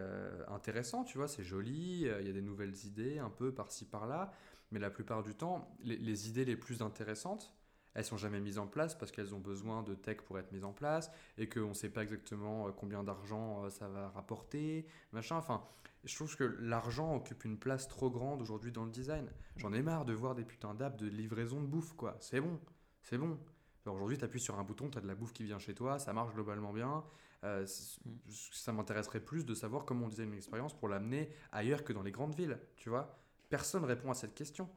intéressants, 0.48 1.04
tu 1.04 1.18
vois, 1.18 1.28
c'est 1.28 1.44
joli, 1.44 2.00
il 2.00 2.26
y 2.26 2.30
a 2.30 2.32
des 2.32 2.42
nouvelles 2.42 2.74
idées 2.86 3.18
un 3.18 3.30
peu 3.30 3.52
par-ci 3.54 3.84
par-là, 3.84 4.32
mais 4.72 4.80
la 4.80 4.90
plupart 4.90 5.22
du 5.22 5.34
temps, 5.36 5.76
les 5.84 6.28
idées 6.28 6.44
les 6.44 6.56
plus 6.56 6.82
intéressantes, 6.82 7.54
elles 7.94 8.04
sont 8.04 8.16
jamais 8.16 8.40
mises 8.40 8.58
en 8.58 8.66
place 8.66 8.94
parce 8.94 9.10
qu'elles 9.12 9.34
ont 9.34 9.40
besoin 9.40 9.82
de 9.82 9.94
tech 9.94 10.18
pour 10.18 10.38
être 10.38 10.52
mises 10.52 10.64
en 10.64 10.72
place 10.72 11.10
et 11.38 11.48
qu'on 11.48 11.68
ne 11.68 11.74
sait 11.74 11.90
pas 11.90 12.02
exactement 12.02 12.70
combien 12.72 13.02
d'argent 13.02 13.68
ça 13.70 13.88
va 13.88 14.08
rapporter, 14.10 14.86
machin. 15.12 15.36
Enfin, 15.36 15.64
je 16.04 16.14
trouve 16.14 16.34
que 16.36 16.44
l'argent 16.60 17.16
occupe 17.16 17.44
une 17.44 17.58
place 17.58 17.88
trop 17.88 18.10
grande 18.10 18.40
aujourd'hui 18.40 18.72
dans 18.72 18.84
le 18.84 18.90
design. 18.90 19.30
J'en 19.56 19.72
ai 19.72 19.82
marre 19.82 20.04
de 20.04 20.12
voir 20.12 20.34
des 20.34 20.44
putains 20.44 20.74
d'apps 20.74 20.96
de 20.96 21.06
livraison 21.06 21.60
de 21.60 21.66
bouffe, 21.66 21.94
quoi. 21.94 22.16
C'est 22.20 22.40
bon, 22.40 22.58
c'est 23.02 23.18
bon. 23.18 23.38
Aujourd'hui, 23.86 24.18
tu 24.18 24.24
appuies 24.24 24.40
sur 24.40 24.58
un 24.58 24.64
bouton, 24.64 24.88
tu 24.88 24.98
as 24.98 25.00
de 25.00 25.06
la 25.06 25.14
bouffe 25.14 25.32
qui 25.32 25.44
vient 25.44 25.58
chez 25.58 25.74
toi, 25.74 25.98
ça 25.98 26.12
marche 26.12 26.32
globalement 26.32 26.72
bien. 26.72 27.04
Euh, 27.44 27.62
mm. 27.64 28.30
ça 28.52 28.72
m'intéresserait 28.72 29.20
plus 29.20 29.44
de 29.44 29.54
savoir 29.54 29.84
comment 29.84 30.06
on 30.06 30.08
design 30.08 30.28
une 30.28 30.36
expérience 30.36 30.74
pour 30.74 30.88
l'amener 30.88 31.30
ailleurs 31.52 31.84
que 31.84 31.92
dans 31.92 32.02
les 32.02 32.12
grandes 32.12 32.34
villes, 32.34 32.58
tu 32.76 32.88
vois. 32.88 33.18
Personne 33.48 33.84
répond 33.84 34.10
à 34.10 34.14
cette 34.14 34.34
question. 34.34 34.68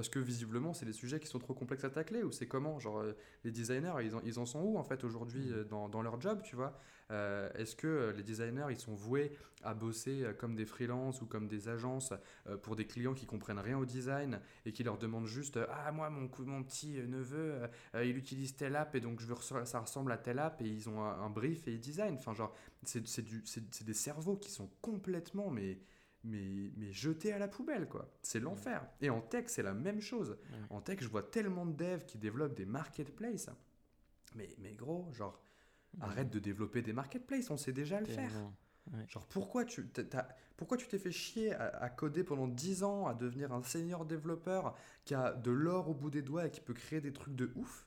Parce 0.00 0.08
que 0.08 0.18
visiblement, 0.18 0.72
c'est 0.72 0.86
des 0.86 0.94
sujets 0.94 1.20
qui 1.20 1.26
sont 1.26 1.38
trop 1.38 1.52
complexes 1.52 1.84
à 1.84 1.90
tacler 1.90 2.22
ou 2.22 2.32
c'est 2.32 2.46
comment? 2.46 2.78
Genre, 2.78 3.00
euh, 3.00 3.12
les 3.44 3.50
designers, 3.50 3.92
ils 4.02 4.16
en, 4.16 4.22
ils 4.24 4.38
en, 4.38 4.46
sont 4.46 4.60
où 4.60 4.78
en 4.78 4.82
fait 4.82 5.04
aujourd'hui 5.04 5.50
mm. 5.50 5.52
euh, 5.52 5.64
dans, 5.64 5.90
dans, 5.90 6.00
leur 6.00 6.18
job, 6.18 6.40
tu 6.42 6.56
vois? 6.56 6.80
Euh, 7.10 7.50
Est-ce 7.52 7.76
que 7.76 8.14
les 8.16 8.22
designers, 8.22 8.68
ils 8.70 8.78
sont 8.78 8.94
voués 8.94 9.36
à 9.62 9.74
bosser 9.74 10.24
comme 10.38 10.54
des 10.54 10.64
freelances 10.64 11.20
ou 11.20 11.26
comme 11.26 11.48
des 11.48 11.68
agences 11.68 12.14
pour 12.62 12.76
des 12.76 12.86
clients 12.86 13.12
qui 13.12 13.26
comprennent 13.26 13.58
rien 13.58 13.76
au 13.76 13.84
design 13.84 14.40
et 14.64 14.72
qui 14.72 14.84
leur 14.84 14.96
demandent 14.96 15.26
juste 15.26 15.58
Ah, 15.68 15.92
moi, 15.92 16.08
mon, 16.08 16.30
mon 16.46 16.62
petit 16.62 16.92
neveu, 17.06 17.56
il 18.02 18.16
utilise 18.16 18.56
telle 18.56 18.76
app 18.76 18.94
et 18.94 19.00
donc 19.00 19.20
je 19.20 19.26
veux 19.26 19.34
ça 19.66 19.80
ressemble 19.80 20.12
à 20.12 20.16
telle 20.16 20.38
app 20.38 20.62
et 20.62 20.66
ils 20.66 20.88
ont 20.88 21.02
un, 21.02 21.20
un 21.20 21.28
brief 21.28 21.68
et 21.68 21.74
ils 21.74 21.80
designent. 21.80 22.14
Enfin, 22.14 22.32
genre, 22.32 22.54
c'est 22.84 23.84
des 23.84 23.92
cerveaux 23.92 24.36
qui 24.36 24.50
sont 24.50 24.70
complètement, 24.80 25.50
mais 25.50 25.78
mais, 26.24 26.72
mais 26.76 26.92
jeté 26.92 27.32
à 27.32 27.38
la 27.38 27.48
poubelle, 27.48 27.88
quoi. 27.88 28.12
C'est 28.22 28.40
l'enfer. 28.40 28.86
Et 29.00 29.10
en 29.10 29.20
tech, 29.20 29.44
c'est 29.48 29.62
la 29.62 29.74
même 29.74 30.00
chose. 30.00 30.36
En 30.68 30.80
tech, 30.80 30.98
je 31.00 31.08
vois 31.08 31.22
tellement 31.22 31.66
de 31.66 31.72
devs 31.72 32.04
qui 32.04 32.18
développent 32.18 32.56
des 32.56 32.66
marketplaces. 32.66 33.50
Mais, 34.34 34.48
mais 34.58 34.74
gros, 34.74 35.10
genre, 35.12 35.40
arrête 36.00 36.30
de 36.30 36.38
développer 36.38 36.82
des 36.82 36.92
marketplaces, 36.92 37.50
on 37.50 37.56
sait 37.56 37.72
déjà 37.72 38.00
le 38.00 38.06
faire. 38.06 38.32
Genre, 39.08 39.26
pourquoi 39.26 39.64
tu 39.64 39.88
pourquoi 40.56 40.76
tu 40.76 40.88
t'es 40.88 40.98
fait 40.98 41.12
chier 41.12 41.54
à, 41.54 41.88
coder 41.88 42.22
pendant 42.22 42.48
10 42.48 42.82
ans, 42.82 43.06
à 43.06 43.14
devenir 43.14 43.52
un 43.52 43.62
senior 43.62 44.04
développeur 44.04 44.76
qui 45.04 45.14
a 45.14 45.32
de 45.32 45.50
l'or 45.50 45.88
au 45.88 45.94
bout 45.94 46.10
des 46.10 46.22
doigts 46.22 46.46
et 46.46 46.50
qui 46.50 46.60
peut 46.60 46.74
créer 46.74 47.00
des 47.00 47.12
trucs 47.12 47.34
de 47.34 47.50
ouf? 47.54 47.86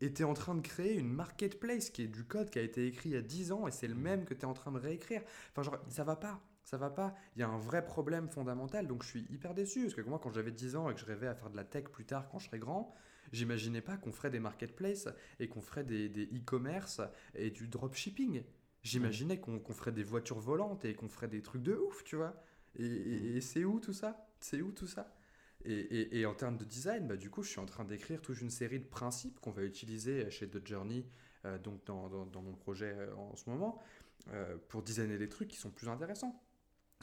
Et 0.00 0.12
tu 0.12 0.22
es 0.22 0.24
en 0.24 0.34
train 0.34 0.54
de 0.54 0.60
créer 0.60 0.94
une 0.94 1.12
marketplace 1.12 1.90
qui 1.90 2.02
est 2.02 2.08
du 2.08 2.24
code 2.24 2.50
qui 2.50 2.58
a 2.58 2.62
été 2.62 2.86
écrit 2.86 3.10
il 3.10 3.12
y 3.12 3.18
a 3.18 3.22
10 3.22 3.52
ans 3.52 3.68
et 3.68 3.70
c'est 3.70 3.86
le 3.86 3.94
même 3.94 4.24
que 4.24 4.34
tu 4.34 4.40
es 4.40 4.44
en 4.44 4.54
train 4.54 4.72
de 4.72 4.78
réécrire. 4.78 5.22
Enfin, 5.50 5.62
genre, 5.62 5.78
ça 5.88 6.04
va 6.04 6.16
pas 6.16 6.40
ça 6.64 6.76
va 6.76 6.90
pas. 6.90 7.14
Il 7.36 7.40
y 7.40 7.42
a 7.42 7.48
un 7.48 7.58
vrai 7.58 7.84
problème 7.84 8.28
fondamental, 8.28 8.86
donc 8.86 9.02
je 9.02 9.08
suis 9.08 9.26
hyper 9.30 9.54
déçu. 9.54 9.82
Parce 9.82 9.94
que 9.94 10.02
moi, 10.02 10.18
quand 10.22 10.32
j'avais 10.32 10.52
10 10.52 10.76
ans 10.76 10.90
et 10.90 10.94
que 10.94 11.00
je 11.00 11.06
rêvais 11.06 11.28
à 11.28 11.34
faire 11.34 11.50
de 11.50 11.56
la 11.56 11.64
tech 11.64 11.84
plus 11.84 12.04
tard 12.04 12.28
quand 12.28 12.38
je 12.38 12.46
serais 12.46 12.58
grand, 12.58 12.94
j'imaginais 13.32 13.80
pas 13.80 13.96
qu'on 13.96 14.12
ferait 14.12 14.30
des 14.30 14.40
marketplaces 14.40 15.08
et 15.40 15.48
qu'on 15.48 15.60
ferait 15.60 15.84
des 15.84 16.08
e-commerce 16.08 17.00
et 17.34 17.50
du 17.50 17.68
dropshipping. 17.68 18.42
J'imaginais 18.84 19.40
qu'on 19.40 19.72
ferait 19.72 19.92
des 19.92 20.02
voitures 20.02 20.38
volantes 20.38 20.84
et 20.84 20.94
qu'on 20.94 21.08
ferait 21.08 21.28
des 21.28 21.40
trucs 21.40 21.62
de 21.62 21.74
ouf, 21.74 22.04
tu 22.04 22.16
vois. 22.16 22.34
Et, 22.76 23.40
c'est 23.40 23.64
où 23.64 23.80
tout 23.80 23.94
ça? 23.94 24.28
C'est 24.40 24.60
où 24.60 24.72
tout 24.72 24.86
ça? 24.86 25.16
Et, 25.64 26.20
et, 26.20 26.26
en 26.26 26.34
termes 26.34 26.58
de 26.58 26.64
design, 26.64 27.08
bah, 27.08 27.16
du 27.16 27.30
coup, 27.30 27.42
je 27.42 27.48
suis 27.48 27.60
en 27.60 27.64
train 27.64 27.84
d'écrire 27.84 28.20
toute 28.20 28.42
une 28.42 28.50
série 28.50 28.80
de 28.80 28.84
principes 28.84 29.40
qu'on 29.40 29.52
va 29.52 29.62
utiliser 29.62 30.30
chez 30.30 30.46
The 30.46 30.66
Journey, 30.66 31.06
euh, 31.46 31.56
donc 31.58 31.82
dans, 31.86 32.26
dans, 32.26 32.42
mon 32.42 32.52
projet 32.52 32.92
euh, 32.94 33.14
en 33.16 33.34
ce 33.36 33.48
moment, 33.48 33.80
euh, 34.28 34.58
pour 34.68 34.82
designer 34.82 35.16
des 35.16 35.30
trucs 35.30 35.48
qui 35.48 35.56
sont 35.56 35.70
plus 35.70 35.88
intéressants. 35.88 36.43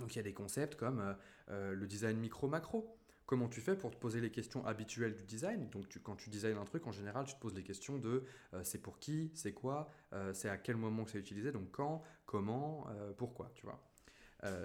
Donc 0.02 0.14
il 0.16 0.18
y 0.18 0.20
a 0.20 0.24
des 0.24 0.34
concepts 0.34 0.76
comme 0.76 0.99
euh, 0.99 1.14
euh, 1.49 1.74
le 1.74 1.88
design 1.88 2.18
micro-macro. 2.18 2.97
Comment 3.26 3.47
tu 3.47 3.62
fais 3.62 3.78
pour 3.78 3.91
te 3.91 3.95
poser 3.95 4.20
les 4.20 4.32
questions 4.32 4.66
habituelles 4.66 5.16
du 5.16 5.24
design? 5.24 5.70
Donc 5.70 5.86
quand 6.04 6.18
tu 6.18 6.30
designes 6.30 6.58
un 6.58 6.66
truc, 6.66 6.86
en 6.86 6.91
général, 6.91 7.26
tu 7.26 7.34
te 7.34 7.39
poses 7.39 7.54
les 7.54 7.64
questions 7.64 7.97
de 7.97 8.26
euh, 8.54 8.62
c'est 8.64 8.80
pour 8.80 8.99
qui, 8.99 9.32
c'est 9.36 9.54
quoi, 9.54 9.89
c'est 10.34 10.49
à 10.49 10.58
quel 10.58 10.76
moment 10.76 11.06
que 11.06 11.12
c'est 11.12 11.20
utilisé, 11.20 11.54
donc 11.54 11.72
quand, 11.72 12.04
comment, 12.26 12.88
pourquoi, 13.18 13.49
tu 13.56 13.66
vois? 13.66 13.82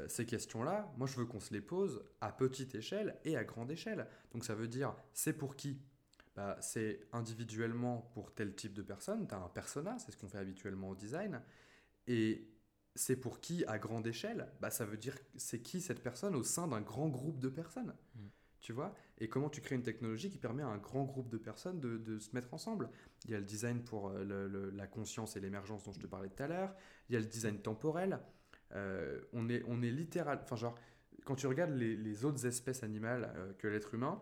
ces 0.09 0.25
questions-là, 0.25 0.91
moi 0.97 1.07
je 1.07 1.17
veux 1.17 1.27
qu'on 1.27 1.39
se 1.39 1.53
les 1.53 1.61
pose 1.61 2.03
à 2.23 2.33
petite 2.33 2.75
échelle 2.75 3.19
et 3.27 3.37
à 3.37 3.45
grande 3.45 3.71
échelle. 3.71 4.09
Donc 4.33 4.45
ça 4.45 4.55
veut 4.55 4.69
dire 4.69 4.97
c'est 5.13 5.35
pour 5.35 5.55
qui? 5.55 5.79
Bah, 6.35 6.57
C'est 6.61 7.01
individuellement 7.13 8.11
pour 8.15 8.35
tel 8.35 8.55
type 8.55 8.73
de 8.73 8.83
personne, 8.83 9.29
tu 9.29 9.35
as 9.35 9.39
un 9.39 9.49
persona, 9.49 9.99
c'est 9.99 10.13
ce 10.13 10.17
qu'on 10.17 10.29
fait 10.29 10.39
habituellement 10.39 10.89
au 10.89 10.97
design. 10.97 11.43
Et 12.07 12.49
c'est 12.97 13.17
pour 13.17 13.41
qui 13.41 13.65
à 13.67 13.79
grande 13.79 14.07
échelle? 14.07 14.49
Bah, 14.61 14.71
Ça 14.71 14.85
veut 14.85 14.97
dire 14.97 15.17
c'est 15.37 15.61
qui 15.61 15.81
cette 15.81 16.03
personne 16.03 16.35
au 16.35 16.43
sein 16.43 16.67
d'un 16.67 16.81
grand 16.81 17.09
groupe 17.09 17.39
de 17.39 17.49
personnes. 17.49 17.95
Mm. 18.15 18.27
Tu 18.61 18.73
vois? 18.73 18.95
Et 19.19 19.29
comment 19.29 19.49
tu 19.49 19.61
crées 19.61 19.77
une 19.77 19.85
technologie 19.85 20.29
qui 20.29 20.39
permet 20.39 20.65
à 20.65 20.67
un 20.67 20.79
grand 20.79 21.05
groupe 21.05 21.29
de 21.29 21.39
personnes 21.39 21.79
de, 21.79 22.19
se 22.19 22.35
mettre 22.35 22.53
ensemble? 22.53 22.91
Il 23.25 23.31
y 23.31 23.35
a 23.35 23.39
le 23.39 23.45
design 23.45 23.85
pour 23.85 24.09
euh, 24.09 24.73
la 24.75 24.87
conscience 24.89 25.37
et 25.37 25.41
l'émergence 25.41 25.85
dont 25.85 25.93
je 25.93 26.01
te 26.01 26.07
parlais 26.09 26.29
tout 26.29 26.43
à 26.43 26.49
l'heure. 26.49 26.75
Il 27.09 27.13
y 27.13 27.17
a 27.17 27.21
le 27.21 27.27
design 27.27 27.61
temporel. 27.61 28.19
Euh, 28.75 29.21
on, 29.33 29.49
est, 29.49 29.63
on 29.69 29.83
est 29.83 29.91
littéral. 29.91 30.41
Enfin, 30.43 30.57
genre, 30.57 30.75
quand 31.25 31.37
tu 31.37 31.47
regardes 31.47 31.77
les, 31.77 32.25
autres 32.25 32.45
espèces 32.45 32.83
animales 32.83 33.33
euh, 33.37 33.53
que 33.55 33.69
l'être 33.69 33.95
humain, 33.95 34.21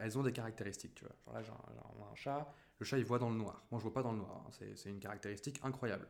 elles 0.00 0.18
ont 0.18 0.22
des 0.22 0.32
caractéristiques. 0.32 0.94
Tu 0.94 1.04
vois 1.04 1.42
Genre 1.42 1.70
là, 1.74 1.82
j'ai 1.94 2.04
un, 2.10 2.14
chat. 2.14 2.52
Le 2.78 2.84
chat, 2.84 2.98
il 2.98 3.04
voit 3.04 3.18
dans 3.18 3.30
le 3.30 3.36
noir. 3.36 3.64
Moi, 3.70 3.78
je 3.78 3.84
vois 3.84 3.92
pas 3.92 4.02
dans 4.02 4.12
le 4.12 4.18
noir. 4.18 4.44
Hein. 4.46 4.50
C'est 4.74 4.90
une 4.90 5.00
caractéristique 5.00 5.60
incroyable. 5.62 6.08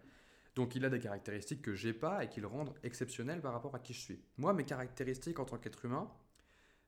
Donc 0.57 0.75
il 0.75 0.85
a 0.87 0.89
des 0.89 0.99
caractéristiques 0.99 1.61
que 1.61 1.75
j'ai 1.75 1.93
pas 1.93 2.25
et 2.25 2.29
qui 2.29 2.41
le 2.41 2.47
rendent 2.47 2.75
exceptionnel 2.83 3.43
par 3.43 3.53
rapport 3.53 3.75
à 3.75 3.79
qui 3.79 3.93
je 3.93 4.01
suis. 4.01 4.21
Moi, 4.39 4.55
mes 4.55 4.65
caractéristiques 4.65 5.39
en 5.39 5.45
tant 5.45 5.59
qu'être 5.59 5.85
humain, 5.85 6.11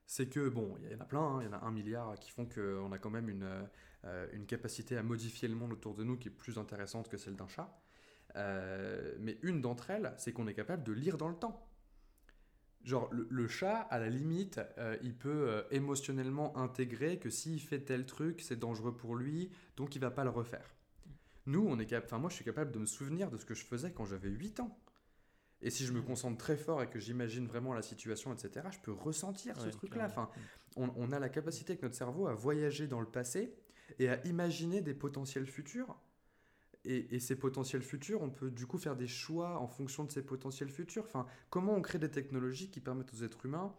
c'est 0.07 0.27
que, 0.27 0.49
bon, 0.49 0.75
il 0.81 0.91
y 0.91 0.95
en 0.95 0.99
a 0.99 1.05
plein, 1.05 1.21
hein, 1.21 1.41
il 1.41 1.45
y 1.45 1.47
en 1.47 1.53
a 1.53 1.63
un 1.63 1.71
milliard 1.71 2.15
qui 2.19 2.31
font 2.31 2.47
qu'on 2.47 2.91
a 2.91 2.97
quand 2.97 3.11
même 3.11 3.29
une, 3.29 3.47
euh, 4.05 4.27
une 4.33 4.47
capacité 4.47 4.97
à 4.97 5.03
modifier 5.03 5.47
le 5.47 5.53
monde 5.53 5.71
autour 5.71 5.93
de 5.93 6.03
nous 6.03 6.17
qui 6.17 6.29
est 6.29 6.31
plus 6.31 6.57
intéressante 6.57 7.09
que 7.09 7.17
celle 7.17 7.35
d'un 7.35 7.47
chat. 7.47 7.71
mais 9.19 9.37
une 9.43 9.61
d'entre 9.61 9.91
elles, 9.91 10.13
c'est 10.17 10.33
qu'on 10.33 10.47
est 10.47 10.55
capable 10.55 10.83
de 10.83 10.91
lire 10.91 11.17
dans 11.17 11.29
le 11.29 11.35
temps. 11.35 11.63
Genre, 12.83 13.07
le, 13.11 13.47
chat, 13.47 13.81
à 13.91 13.99
la 13.99 14.09
limite, 14.09 14.59
il 15.03 15.15
peut 15.15 15.63
émotionnellement 15.69 16.57
intégrer 16.57 17.19
que 17.19 17.29
s'il 17.29 17.61
fait 17.61 17.81
tel 17.81 18.07
truc, 18.07 18.41
c'est 18.41 18.57
dangereux 18.57 18.95
pour 18.97 19.15
lui, 19.15 19.51
donc 19.77 19.95
il 19.95 19.99
va 19.99 20.09
pas 20.09 20.23
le 20.23 20.31
refaire. 20.31 20.78
Nous, 21.49 21.65
on 21.67 21.79
est 21.79 21.87
capable, 21.87 22.05
enfin 22.05 22.19
moi 22.19 22.29
je 22.29 22.35
suis 22.35 22.45
capable 22.45 22.71
de 22.71 22.77
me 22.77 22.85
souvenir 22.85 23.31
de 23.31 23.37
ce 23.37 23.43
que 23.43 23.55
je 23.55 23.65
faisais 23.65 23.91
quand 23.91 24.05
j'avais 24.05 24.29
8 24.29 24.59
ans. 24.59 24.79
Et 25.61 25.71
si 25.71 25.83
je 25.83 25.91
me 25.91 26.01
concentre 26.03 26.37
très 26.37 26.55
fort 26.55 26.83
et 26.83 26.89
que 26.89 26.99
j'imagine 26.99 27.47
vraiment 27.47 27.73
la 27.73 27.81
situation, 27.81 28.31
etc., 28.31 28.67
je 28.71 28.77
peux 28.79 28.91
ressentir 28.91 29.59
ce 29.59 29.67
truc-là. 29.67 30.05
Enfin, 30.05 30.29
on, 30.77 31.11
a 31.11 31.19
la 31.19 31.27
capacité 31.27 31.73
avec 31.73 31.81
notre 31.81 31.95
cerveau 31.95 32.27
à 32.27 32.35
voyager 32.35 32.87
dans 32.87 33.01
le 33.01 33.07
passé 33.07 33.57
et 33.97 34.09
à 34.09 34.23
imaginer 34.27 34.81
des 34.81 34.93
potentiels 34.93 35.47
futurs. 35.47 35.99
Et, 36.85 37.19
ces 37.19 37.35
potentiels 37.35 37.81
futurs, 37.81 38.21
on 38.21 38.29
peut 38.29 38.51
du 38.51 38.67
coup 38.67 38.77
faire 38.77 38.95
des 38.95 39.07
choix 39.07 39.59
en 39.59 39.67
fonction 39.67 40.03
de 40.05 40.11
ces 40.11 40.21
potentiels 40.21 40.69
futurs. 40.69 41.03
Enfin, 41.03 41.25
comment 41.49 41.73
on 41.73 41.81
crée 41.81 41.99
des 41.99 42.11
technologies 42.11 42.69
qui 42.69 42.79
permettent 42.79 43.13
aux 43.13 43.23
êtres 43.23 43.45
humains. 43.45 43.75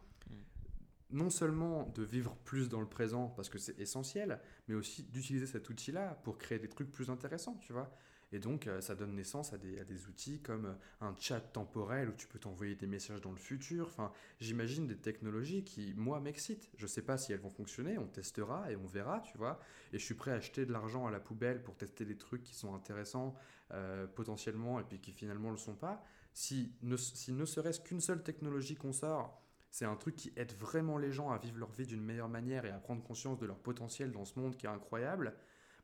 Non 1.12 1.30
seulement 1.30 1.92
de 1.94 2.02
vivre 2.02 2.36
plus 2.44 2.68
dans 2.68 2.80
le 2.80 2.88
présent 2.88 3.28
parce 3.28 3.48
que 3.48 3.58
c'est 3.58 3.78
essentiel, 3.78 4.40
mais 4.68 4.74
aussi 4.74 5.02
d'utiliser 5.04 5.46
cet 5.46 5.68
outil-là 5.68 6.20
pour 6.24 6.38
créer 6.38 6.58
des 6.58 6.68
trucs 6.68 6.90
plus 6.90 7.10
intéressants, 7.10 7.58
tu 7.60 7.72
vois. 7.72 7.92
Et 8.32 8.38
donc, 8.38 8.66
euh, 8.66 8.80
ça 8.80 8.94
donne 8.94 9.14
naissance 9.14 9.52
à 9.52 9.58
des, 9.58 10.06
outils 10.06 10.40
comme 10.40 10.66
euh, 10.66 10.74
un 11.00 11.14
chat 11.18 11.40
temporel 11.40 12.10
où 12.10 12.12
tu 12.12 12.28
peux 12.28 12.38
t'envoyer 12.38 12.76
des 12.76 12.86
messages 12.86 13.20
dans 13.20 13.32
le 13.32 13.38
futur. 13.38 13.86
Enfin, 13.86 14.12
j'imagine 14.38 14.86
des 14.86 14.96
technologies 14.96 15.64
qui, 15.64 15.94
moi, 15.96 16.20
m'excitent. 16.20 16.70
Je 16.76 16.84
ne 16.84 16.88
sais 16.88 17.02
pas 17.02 17.18
si 17.18 17.32
elles 17.32 17.40
vont 17.40 17.50
fonctionner, 17.50 17.98
on 17.98 18.06
testera 18.06 18.70
et 18.70 18.76
on 18.76 18.86
verra, 18.86 19.20
tu 19.20 19.36
vois. 19.36 19.58
Et 19.92 19.98
je 19.98 20.04
suis 20.04 20.14
prêt 20.14 20.30
à 20.30 20.34
acheter 20.34 20.64
de 20.64 20.72
l'argent 20.72 21.06
à 21.06 21.10
la 21.10 21.18
poubelle 21.18 21.62
pour 21.62 21.76
tester 21.76 22.04
des 22.04 22.16
trucs 22.16 22.44
qui 22.44 22.54
sont 22.54 22.72
intéressants 22.74 23.34
euh, 23.72 24.06
potentiellement 24.06 24.78
et 24.78 24.84
puis 24.84 25.00
qui 25.00 25.10
finalement 25.10 25.48
ne 25.48 25.54
le 25.54 25.58
sont 25.58 25.74
pas. 25.74 26.04
Si 26.32 26.72
ne, 26.82 26.96
si 26.96 27.32
ne 27.32 27.44
serait-ce 27.44 27.80
qu'une 27.80 28.00
seule 28.00 28.22
technologie 28.22 28.76
qu'on 28.76 28.92
sort, 28.92 29.39
c'est 29.70 29.84
un 29.84 29.96
truc 29.96 30.16
qui 30.16 30.32
aide 30.36 30.52
vraiment 30.52 30.98
les 30.98 31.12
gens 31.12 31.30
à 31.30 31.38
vivre 31.38 31.58
leur 31.58 31.70
vie 31.70 31.86
d'une 31.86 32.02
meilleure 32.02 32.28
manière 32.28 32.64
et 32.64 32.70
à 32.70 32.78
prendre 32.78 33.02
conscience 33.02 33.38
de 33.38 33.46
leur 33.46 33.58
potentiel 33.58 34.12
dans 34.12 34.24
ce 34.24 34.38
monde 34.38 34.56
qui 34.56 34.66
est 34.66 34.70
incroyable, 34.70 35.34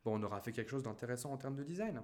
bon, 0.05 0.19
on 0.19 0.23
aura 0.23 0.41
fait 0.41 0.53
quelque 0.53 0.71
chose 0.71 0.83
d'intéressant 0.83 1.33
en 1.33 1.37
termes 1.37 1.57
de 1.57 1.65
design 1.65 2.03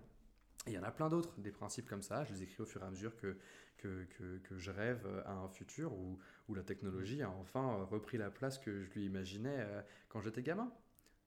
il 0.67 0.73
y 0.73 0.79
en 0.79 0.83
a 0.83 0.91
plein 0.91 1.09
d'autres, 1.09 1.41
des 1.41 1.51
principes 1.51 1.89
comme 1.89 2.03
ça. 2.03 2.25
Je 2.25 2.33
les 2.33 2.43
écris 2.43 2.63
au 2.63 2.67
fur 2.67 2.83
et 2.83 2.87
à 2.87 2.91
mesure 2.91 3.17
que, 3.17 3.37
que, 3.79 4.07
que, 4.45 4.59
je 4.59 4.71
rêve 4.71 5.07
à 5.27 5.33
un 5.33 5.49
futur 5.49 5.93
où, 5.93 6.19
où, 6.49 6.55
la 6.55 6.63
technologie 6.63 7.23
a 7.23 7.31
enfin 7.31 7.85
repris 7.91 8.17
la 8.17 8.31
place 8.31 8.59
que 8.59 8.81
je 8.81 8.91
lui 8.93 9.05
imaginais 9.05 9.57
euh, 9.59 9.83
quand 10.09 10.21
j'étais 10.21 10.43
gamin. 10.43 10.73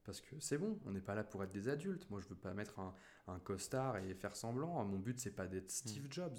Parce 0.05 0.21
que 0.21 0.39
c'est 0.39 0.57
bon, 0.57 0.79
on 0.85 0.91
n'est 0.91 1.01
pas 1.01 1.15
là 1.15 1.23
pour 1.23 1.43
être 1.43 1.51
des 1.51 1.67
adultes. 1.67 2.09
Moi, 2.09 2.21
je 2.21 2.27
veux 2.27 2.35
pas 2.35 2.53
mettre 2.53 2.79
un, 2.79 2.93
un 3.27 3.39
costard 3.39 3.97
et 3.97 4.13
faire 4.13 4.35
semblant. 4.35 4.85
Mon 4.85 4.99
but, 4.99 5.19
c'est 5.19 5.35
pas 5.35 5.47
d'être 5.47 5.71
Steve 5.71 6.05
mm. 6.05 6.11
Jobs. 6.11 6.37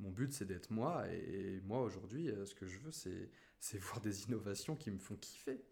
Mon 0.00 0.10
but, 0.10 0.32
c'est 0.32 0.44
d'être 0.44 0.70
moi. 0.70 1.08
Et, 1.08 1.60
moi, 1.64 1.82
aujourd'hui, 1.82 2.30
euh, 2.30 2.44
ce 2.44 2.54
que 2.54 2.66
je 2.66 2.78
veux, 2.78 2.90
c'est, 2.90 3.78
voir 3.78 4.00
des 4.00 4.24
innovations 4.24 4.76
qui 4.76 4.90
me 4.90 4.98
font 4.98 5.16
kiffer. 5.16 5.64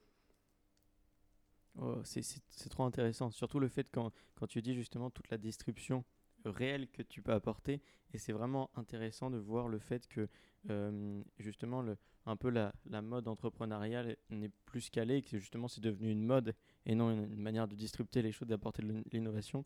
Oh, 1.78 2.02
c'est, 2.04 2.68
trop 2.68 2.84
intéressant. 2.84 3.30
Surtout 3.30 3.58
le 3.58 3.68
fait 3.68 3.88
quand, 3.90 4.12
quand 4.34 4.46
tu 4.46 4.60
dis 4.62 4.74
justement 4.74 5.10
toute 5.10 5.30
la 5.30 5.38
distribution 5.38 6.04
réel 6.44 6.88
que 6.88 7.02
tu 7.02 7.22
peux 7.22 7.32
apporter. 7.32 7.80
Et 8.12 8.18
c'est 8.18 8.32
vraiment 8.32 8.70
intéressant 8.74 9.30
de 9.30 9.38
voir 9.38 9.68
le 9.68 9.78
fait 9.78 10.06
que 10.06 10.28
euh, 10.70 11.22
justement 11.38 11.82
le, 11.82 11.96
un 12.26 12.36
peu 12.36 12.50
la, 12.50 12.72
la 12.86 13.02
mode 13.02 13.26
entrepreneuriale 13.26 14.16
n'est 14.30 14.50
plus 14.66 14.90
calée, 14.90 15.22
que 15.22 15.38
justement 15.38 15.68
c'est 15.68 15.80
devenu 15.80 16.10
une 16.10 16.24
mode 16.24 16.54
et 16.86 16.94
non 16.94 17.10
une, 17.10 17.36
manière 17.36 17.68
de 17.68 17.74
distribuer 17.74 18.22
les 18.22 18.32
choses, 18.32 18.48
d'apporter 18.48 18.82
de 18.82 19.02
l'innovation. 19.12 19.64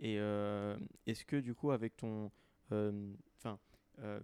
Et 0.00 0.18
euh, 0.18 0.76
est-ce 1.06 1.24
que 1.24 1.36
du 1.36 1.54
coup 1.54 1.70
avec 1.70 1.96
ton, 1.96 2.30
euh, 2.72 3.14
enfin 4.02 4.20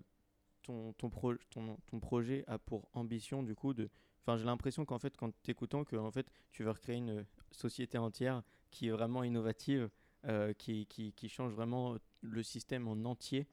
ton, 0.63 0.93
ton, 0.95 1.11
ton, 1.51 1.77
ton, 1.87 2.01
projet 2.01 2.45
a 2.47 2.59
pour 2.59 2.89
ambition 2.93 3.43
du 3.43 3.55
coup 3.55 3.73
de, 3.73 3.89
enfin 4.23 4.37
j'ai 4.37 4.45
l'impression 4.45 4.85
qu'en 4.85 4.99
fait 4.99 5.17
quand 5.17 5.33
t'écoutant 5.43 5.85
que 5.85 5.97
en 5.97 6.11
fait 6.11 6.31
tu 6.51 6.63
veux 6.63 6.71
recréer 6.71 6.97
une 6.97 7.25
société 7.53 7.97
entière 7.97 8.43
qui 8.71 8.89
est 8.89 8.91
vraiment 8.91 9.25
innovative 9.25 9.89
euh, 10.27 10.53
qui, 10.53 10.87
qui, 10.87 11.13
qui, 11.13 11.29
change 11.29 11.53
vraiment 11.53 11.97
le 12.23 12.43
système 12.43 12.89
en 12.89 13.05
entier, 13.05 13.47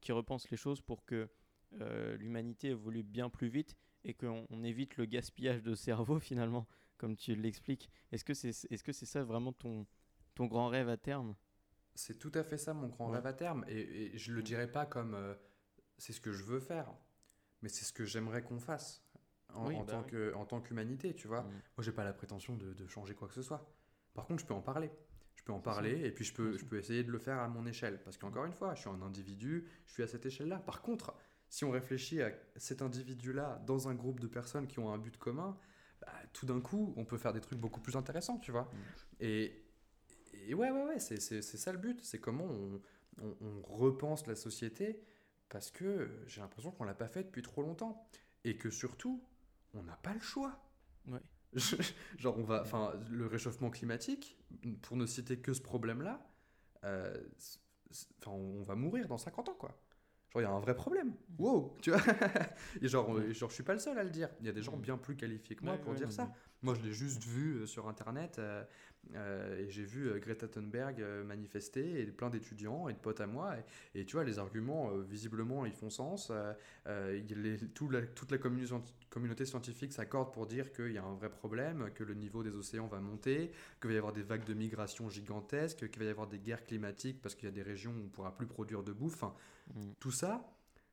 qui 0.00 0.12
repense 0.12 0.48
les 0.50 0.56
choses 0.56 0.80
pour 0.80 1.04
que 1.04 1.28
euh, 1.80 2.16
l'humanité 2.16 2.68
évolue 2.68 3.02
bien 3.02 3.28
plus 3.28 3.48
vite 3.48 3.76
et 4.04 4.14
qu'on 4.14 4.46
on 4.48 4.62
évite 4.62 4.96
le 4.98 5.06
gaspillage 5.06 5.62
de 5.64 5.74
cerveau 5.74 6.18
finalement, 6.20 6.68
comme 6.96 7.16
tu 7.16 7.34
l'expliques. 7.34 7.90
Est-ce 8.12 8.24
que 8.24 8.34
c'est 8.34 8.50
est 8.50 8.86
-ce 8.86 8.92
c'est 8.92 9.06
ça 9.06 9.24
vraiment 9.24 9.52
ton, 9.52 9.84
ton 10.34 10.46
grand 10.46 10.68
rêve 10.68 10.88
à 10.88 10.96
terme? 10.96 11.34
C'est 11.94 12.18
tout 12.18 12.32
à 12.34 12.44
fait 12.44 12.56
ça 12.56 12.72
mon 12.72 12.86
grand 12.86 13.08
rêve 13.08 13.26
à 13.26 13.32
terme. 13.32 13.64
Et, 13.68 14.16
je 14.16 14.30
ne 14.30 14.36
le 14.36 14.42
dirais 14.42 14.70
pas 14.70 14.86
comme 14.86 15.14
euh, 15.14 15.34
c'est 16.02 16.12
ce 16.12 16.20
que 16.20 16.32
je 16.32 16.42
veux 16.42 16.58
faire, 16.58 16.92
mais 17.62 17.68
c'est 17.68 17.84
ce 17.84 17.92
que 17.92 18.04
j'aimerais 18.04 18.42
qu'on 18.42 18.58
fasse. 18.58 19.04
En, 19.54 19.66
en, 19.66 19.84
bah 19.84 19.92
tant 19.92 20.02
que, 20.02 20.34
en, 20.34 20.46
tant 20.46 20.60
qu'humanité, 20.60 21.14
tu 21.14 21.28
vois. 21.28 21.42
Mm. 21.42 21.50
Moi, 21.76 21.84
j'ai 21.84 21.92
pas 21.92 22.04
la 22.04 22.12
prétention 22.12 22.56
de, 22.56 22.72
de, 22.72 22.86
changer 22.88 23.14
quoi 23.14 23.28
que 23.28 23.34
ce 23.34 23.42
soit. 23.42 23.70
Par 24.14 24.26
contre, 24.26 24.40
je 24.40 24.46
peux 24.46 24.54
en 24.54 24.62
parler 24.62 24.90
je 25.34 25.44
peux 25.44 25.52
en 25.52 25.60
parler 25.60 26.04
et 26.04 26.12
puis 26.12 26.24
je 26.24 26.32
peux, 26.32 26.56
je 26.56 26.64
peux 26.64 26.78
essayer 26.78 27.02
de 27.02 27.10
le 27.10 27.18
faire 27.18 27.38
à 27.38 27.48
mon 27.48 27.66
échelle. 27.66 28.00
Parce 28.04 28.16
qu'encore 28.16 28.44
une 28.44 28.52
fois, 28.52 28.74
je 28.74 28.80
suis 28.80 28.90
un 28.90 29.02
individu, 29.02 29.66
je 29.86 29.92
suis 29.92 30.02
à 30.02 30.06
cette 30.06 30.24
échelle-là. 30.24 30.58
Par 30.58 30.82
contre, 30.82 31.14
si 31.48 31.64
on 31.64 31.70
réfléchit 31.70 32.22
à 32.22 32.30
cet 32.56 32.80
individu-là 32.80 33.60
dans 33.66 33.88
un 33.88 33.94
groupe 33.94 34.20
de 34.20 34.28
personnes 34.28 34.68
qui 34.68 34.78
ont 34.78 34.92
un 34.92 34.98
but 34.98 35.16
commun, 35.16 35.58
bah, 36.00 36.12
tout 36.32 36.46
d'un 36.46 36.60
coup, 36.60 36.94
on 36.96 37.04
peut 37.04 37.18
faire 37.18 37.32
des 37.32 37.40
trucs 37.40 37.58
beaucoup 37.58 37.80
plus 37.80 37.96
intéressants, 37.96 38.38
tu 38.38 38.52
vois. 38.52 38.64
Mm. 38.64 38.76
Et, 39.20 39.64
et, 40.46 40.54
ouais, 40.54 40.70
ouais, 40.70 40.84
ouais, 40.84 40.98
c'est 41.00 41.18
ça 41.42 41.72
le 41.72 41.78
but. 41.78 42.00
C'est 42.02 42.20
comment 42.20 42.46
on, 42.46 42.80
on, 43.20 43.62
repense 43.62 44.26
la 44.26 44.36
société 44.36 45.02
parce 45.52 45.70
que 45.70 46.08
j'ai 46.26 46.40
l'impression 46.40 46.70
qu'on 46.70 46.84
l'a 46.84 46.94
pas 46.94 47.08
fait 47.08 47.24
depuis 47.24 47.42
trop 47.42 47.62
longtemps. 47.62 48.08
Et 48.44 48.56
que 48.56 48.70
surtout, 48.70 49.22
on 49.74 49.82
n'a 49.82 49.96
pas 49.96 50.14
le 50.14 50.20
choix. 50.20 50.58
Ouais. 51.06 51.20
genre, 52.18 52.38
on 52.38 52.42
va, 52.42 52.62
enfin, 52.62 52.94
le 53.10 53.26
réchauffement 53.26 53.68
climatique, 53.68 54.38
pour 54.80 54.96
ne 54.96 55.04
citer 55.04 55.38
que 55.38 55.52
ce 55.52 55.60
problème-là, 55.60 56.26
euh, 56.84 57.14
on 58.26 58.62
va 58.62 58.74
mourir 58.74 59.06
dans 59.06 59.18
50 59.18 59.50
ans, 59.50 59.54
quoi. 59.54 59.78
Genre, 60.30 60.40
il 60.40 60.44
y 60.44 60.48
a 60.48 60.50
un 60.50 60.58
vrai 60.58 60.74
problème. 60.74 61.08
Mmh. 61.08 61.42
Wow, 61.42 61.76
tu 61.82 61.90
vois. 61.90 62.00
et 62.80 62.88
genre, 62.88 63.20
genre, 63.32 63.50
je 63.50 63.54
suis 63.54 63.62
pas 63.62 63.74
le 63.74 63.78
seul 63.78 63.98
à 63.98 64.04
le 64.04 64.10
dire. 64.10 64.30
Il 64.40 64.46
y 64.46 64.48
a 64.48 64.52
des 64.52 64.62
gens 64.62 64.78
mmh. 64.78 64.82
bien 64.82 64.96
plus 64.96 65.16
qualifiés 65.16 65.54
que 65.54 65.64
moi 65.64 65.76
pour 65.76 65.92
dire 65.92 66.10
ça. 66.10 66.32
Moi, 66.62 66.74
je 66.74 66.80
l'ai 66.80 66.92
juste 66.92 67.22
vu 67.24 67.56
euh, 67.56 67.66
sur 67.66 67.88
Internet 67.88 68.38
euh, 68.38 68.64
et 69.14 69.68
j'ai 69.68 69.84
vu 69.84 70.18
Greta 70.20 70.48
Thunberg 70.48 71.02
manifester 71.26 72.00
et 72.00 72.06
plein 72.06 72.30
d'étudiants 72.30 72.88
et 72.88 72.92
de 72.92 72.98
potes 72.98 73.20
à 73.20 73.26
moi. 73.26 73.54
Et, 73.94 74.04
tu 74.04 74.16
vois, 74.16 74.24
les 74.24 74.38
arguments, 74.38 74.90
visiblement, 74.98 75.66
ils 75.66 75.72
font 75.72 75.90
sens. 75.90 76.32
Les, 76.86 77.58
tout 77.74 77.90
la, 77.90 78.02
toute 78.02 78.30
la 78.30 78.38
communauté 78.38 79.44
scientifique 79.44 79.92
s'accorde 79.92 80.32
pour 80.32 80.46
dire 80.46 80.72
qu'il 80.72 80.92
y 80.92 80.98
a 80.98 81.04
un 81.04 81.14
vrai 81.14 81.30
problème, 81.30 81.90
que 81.94 82.04
le 82.04 82.14
niveau 82.14 82.42
des 82.42 82.56
océans 82.56 82.86
va 82.86 83.00
monter, 83.00 83.50
qu'il 83.80 83.88
va 83.88 83.94
y 83.94 83.98
avoir 83.98 84.12
des 84.12 84.22
vagues 84.22 84.44
de 84.44 84.54
migration 84.54 85.10
gigantesques, 85.10 85.90
qu'il 85.90 85.98
va 85.98 86.06
y 86.06 86.10
avoir 86.10 86.26
des 86.26 86.38
guerres 86.38 86.64
climatiques 86.64 87.20
parce 87.20 87.34
qu'il 87.34 87.46
y 87.46 87.52
a 87.52 87.54
des 87.54 87.62
régions 87.62 87.92
où 87.92 88.00
on 88.00 88.04
ne 88.04 88.08
pourra 88.08 88.36
plus 88.36 88.46
produire 88.46 88.82
de 88.82 88.92
bouffe. 88.92 89.22
Mmh. 89.22 89.92
Tout 90.00 90.10
ça, 90.10 90.44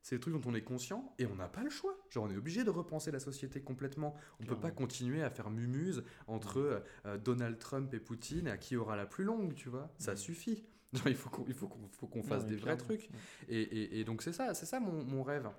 c'est 0.01 0.15
des 0.15 0.19
trucs 0.19 0.33
dont 0.33 0.49
on 0.49 0.55
est 0.55 0.61
conscient 0.61 1.13
et 1.19 1.25
on 1.25 1.35
n'a 1.35 1.47
pas 1.47 1.63
le 1.63 1.69
choix. 1.69 1.97
Genre, 2.09 2.25
on 2.25 2.31
est 2.31 2.37
obligé 2.37 2.63
de 2.63 2.69
repenser 2.69 3.11
la 3.11 3.19
société 3.19 3.61
complètement. 3.61 4.15
On 4.39 4.43
ne 4.43 4.49
peut 4.49 4.59
pas 4.59 4.71
continuer 4.71 5.23
à 5.23 5.29
faire 5.29 5.49
mumuse 5.49 6.03
entre 6.27 6.59
euh, 6.59 6.79
euh, 7.05 7.17
Donald 7.17 7.59
Trump 7.59 7.93
et 7.93 7.99
Poutine 7.99 8.47
à 8.47 8.57
qui 8.57 8.75
aura 8.75 8.95
la 8.95 9.05
plus 9.05 9.23
longue, 9.23 9.53
tu 9.55 9.69
vois. 9.69 9.93
Ça 9.97 10.15
suffit. 10.15 10.65
il 11.05 11.15
faut 11.15 11.29
qu'on 11.29 12.23
fasse 12.23 12.45
des 12.45 12.55
vrais 12.55 12.77
trucs. 12.77 13.09
Et, 13.47 13.99
et, 13.99 14.03
donc, 14.03 14.23
c'est 14.23 14.33
ça, 14.33 14.53
c'est 14.53 14.65
ça 14.65 14.79
mon, 14.79 15.03
mon 15.03 15.21
rêve. 15.21 15.49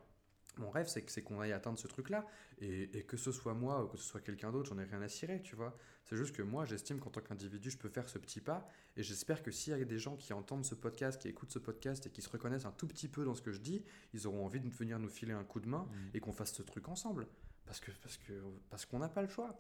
Mon 0.59 0.71
rêve, 0.71 0.89
c'est 0.89 1.23
qu'on 1.23 1.41
aille 1.41 1.53
atteindre 1.53 1.79
ce 1.79 1.87
truc-là. 1.87 2.27
Et, 2.61 3.05
que 3.05 3.17
ce 3.17 3.33
soit 3.33 3.55
moi 3.55 3.85
ou 3.85 3.89
que 3.89 3.97
ce 3.97 4.05
soit 4.05 4.21
quelqu'un 4.21 4.51
d'autre, 4.51 4.69
j'en 4.69 4.79
ai 4.79 4.85
rien 4.85 5.01
à 5.01 5.09
cirer, 5.09 5.41
tu 5.43 5.57
vois. 5.57 5.77
C'est 6.05 6.17
juste 6.17 6.35
que 6.35 6.43
moi, 6.43 6.65
j'estime 6.65 6.99
qu'en 6.99 7.11
tant 7.11 7.21
qu'individu, 7.21 7.71
je 7.71 7.79
peux 7.79 7.89
faire 7.89 8.09
ce 8.09 8.19
petit 8.19 8.41
pas. 8.41 8.69
Et 8.97 9.03
j'espère 9.03 9.43
que 9.43 9.51
s'il 9.51 9.77
y 9.77 9.81
a 9.81 9.85
des 9.85 9.99
gens 9.99 10.17
qui 10.17 10.33
entendent 10.33 10.65
ce 10.65 10.75
podcast, 10.75 11.21
qui 11.21 11.29
écoutent 11.29 11.53
ce 11.53 11.59
podcast 11.59 12.07
et 12.07 12.11
qui 12.11 12.21
se 12.21 12.29
reconnaissent 12.29 12.67
un 12.67 12.73
tout 12.73 12.87
petit 12.87 13.09
peu 13.09 13.25
dans 13.25 13.35
ce 13.35 13.43
que 13.43 13.53
je 13.53 13.61
dis, 13.61 13.85
ils 14.13 14.27
auront 14.27 14.45
envie 14.45 14.61
de 14.61 14.69
venir 14.69 14.99
nous 14.99 15.09
filer 15.09 15.33
un 15.33 15.45
coup 15.45 15.61
de 15.61 15.69
main 15.69 15.89
mmh. 15.91 16.17
et 16.17 16.21
qu'on 16.21 16.33
fasse 16.33 16.53
ce 16.53 16.63
truc 16.63 16.89
ensemble. 16.89 17.29
Parce 17.65 17.81
que 17.81 17.93
parce 18.03 18.17
que 18.17 18.33
parce 18.69 18.87
qu'on 18.87 18.99
n'a 18.99 19.09
pas 19.09 19.23
le 19.23 19.29
choix. 19.29 19.59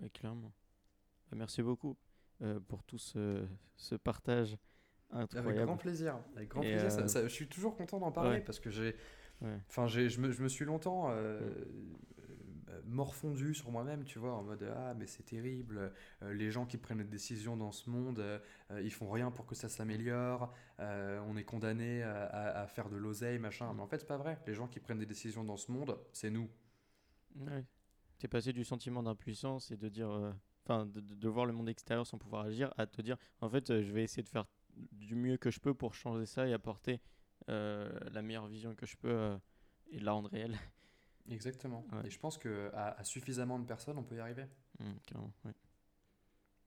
Ouais, 0.00 0.10
clairement. 0.10 0.52
Bah, 1.30 1.36
merci 1.36 1.62
beaucoup 1.62 1.96
euh, 2.42 2.58
pour 2.60 2.82
tout 2.82 2.98
ce, 2.98 3.46
ce 3.76 3.94
partage. 3.94 4.56
Incroyable. 5.10 5.48
Avec 5.50 5.66
grand 5.66 5.76
plaisir. 5.76 6.18
Avec 6.34 6.48
grand 6.48 6.60
plaisir. 6.62 6.90
Euh, 6.98 7.22
je 7.24 7.32
suis 7.32 7.48
toujours 7.48 7.76
content 7.76 7.98
d'en 7.98 8.12
parler 8.12 8.40
parce 8.40 8.58
que 8.58 8.70
j'ai 8.70 8.96
Enfin, 9.68 9.86
je 9.86 10.20
me, 10.20 10.30
je 10.30 10.42
me, 10.42 10.48
suis 10.48 10.64
longtemps 10.64 11.10
euh, 11.10 11.40
euh, 12.68 12.80
morfondu 12.86 13.54
sur 13.54 13.70
moi-même, 13.70 14.04
tu 14.04 14.18
vois, 14.18 14.34
en 14.34 14.42
mode 14.42 14.62
Ah, 14.76 14.94
mais 14.94 15.06
c'est 15.06 15.24
terrible, 15.24 15.92
euh, 16.22 16.32
les 16.32 16.50
gens 16.50 16.66
qui 16.66 16.78
prennent 16.78 16.98
des 16.98 17.04
décisions 17.04 17.56
dans 17.56 17.72
ce 17.72 17.90
monde, 17.90 18.22
ils 18.80 18.92
font 18.92 19.10
rien 19.10 19.30
pour 19.30 19.46
que 19.46 19.54
ça 19.54 19.68
s'améliore, 19.68 20.52
on 20.78 21.36
est 21.36 21.44
condamné 21.44 22.02
à, 22.02 22.62
à, 22.62 22.66
faire 22.66 22.88
de 22.88 22.96
l'oseille, 22.96 23.38
machin. 23.38 23.72
Mais 23.74 23.82
en 23.82 23.86
fait, 23.86 23.98
c'est 23.98 24.06
pas 24.06 24.16
vrai. 24.16 24.38
Les 24.46 24.54
gens 24.54 24.68
qui 24.68 24.80
prennent 24.80 24.98
des 24.98 25.06
décisions 25.06 25.44
dans 25.44 25.56
ce 25.56 25.70
monde, 25.70 25.98
c'est 26.12 26.30
nous. 26.30 26.48
Ouais. 27.36 27.64
es 28.22 28.28
passé 28.28 28.52
du 28.52 28.64
sentiment 28.64 29.02
d'impuissance 29.02 29.70
et 29.70 29.76
de 29.76 29.88
dire. 29.88 30.34
Enfin, 30.64 30.86
de, 30.86 31.00
de, 31.00 31.28
voir 31.28 31.44
le 31.44 31.52
monde 31.52 31.68
extérieur 31.68 32.06
sans 32.06 32.18
pouvoir 32.18 32.44
agir, 32.44 32.72
à 32.76 32.86
te 32.86 33.02
dire, 33.02 33.16
en 33.40 33.48
fait, 33.50 33.82
je 33.82 33.92
vais 33.92 34.04
essayer 34.04 34.22
de 34.22 34.28
faire 34.28 34.46
du 34.92 35.16
mieux 35.16 35.36
que 35.36 35.50
je 35.50 35.58
peux 35.58 35.74
pour 35.74 35.94
changer 35.94 36.24
ça 36.24 36.46
et 36.46 36.52
apporter 36.52 37.00
la 37.48 38.22
meilleure 38.22 38.46
vision 38.46 38.74
que 38.74 38.86
je 38.86 38.96
peux 38.96 39.38
et 39.90 39.98
la 39.98 40.12
rendre 40.12 40.30
réelle. 40.30 40.58
Exactement. 41.28 41.84
Et 42.04 42.10
je 42.10 42.18
pense 42.18 42.38
qu'à 42.38 42.88
à 42.88 43.04
suffisamment 43.04 43.58
de 43.58 43.64
personnes, 43.64 43.98
on 43.98 44.02
peut 44.02 44.16
y 44.16 44.20
arriver. 44.20 44.46
Mmh, 44.80 45.20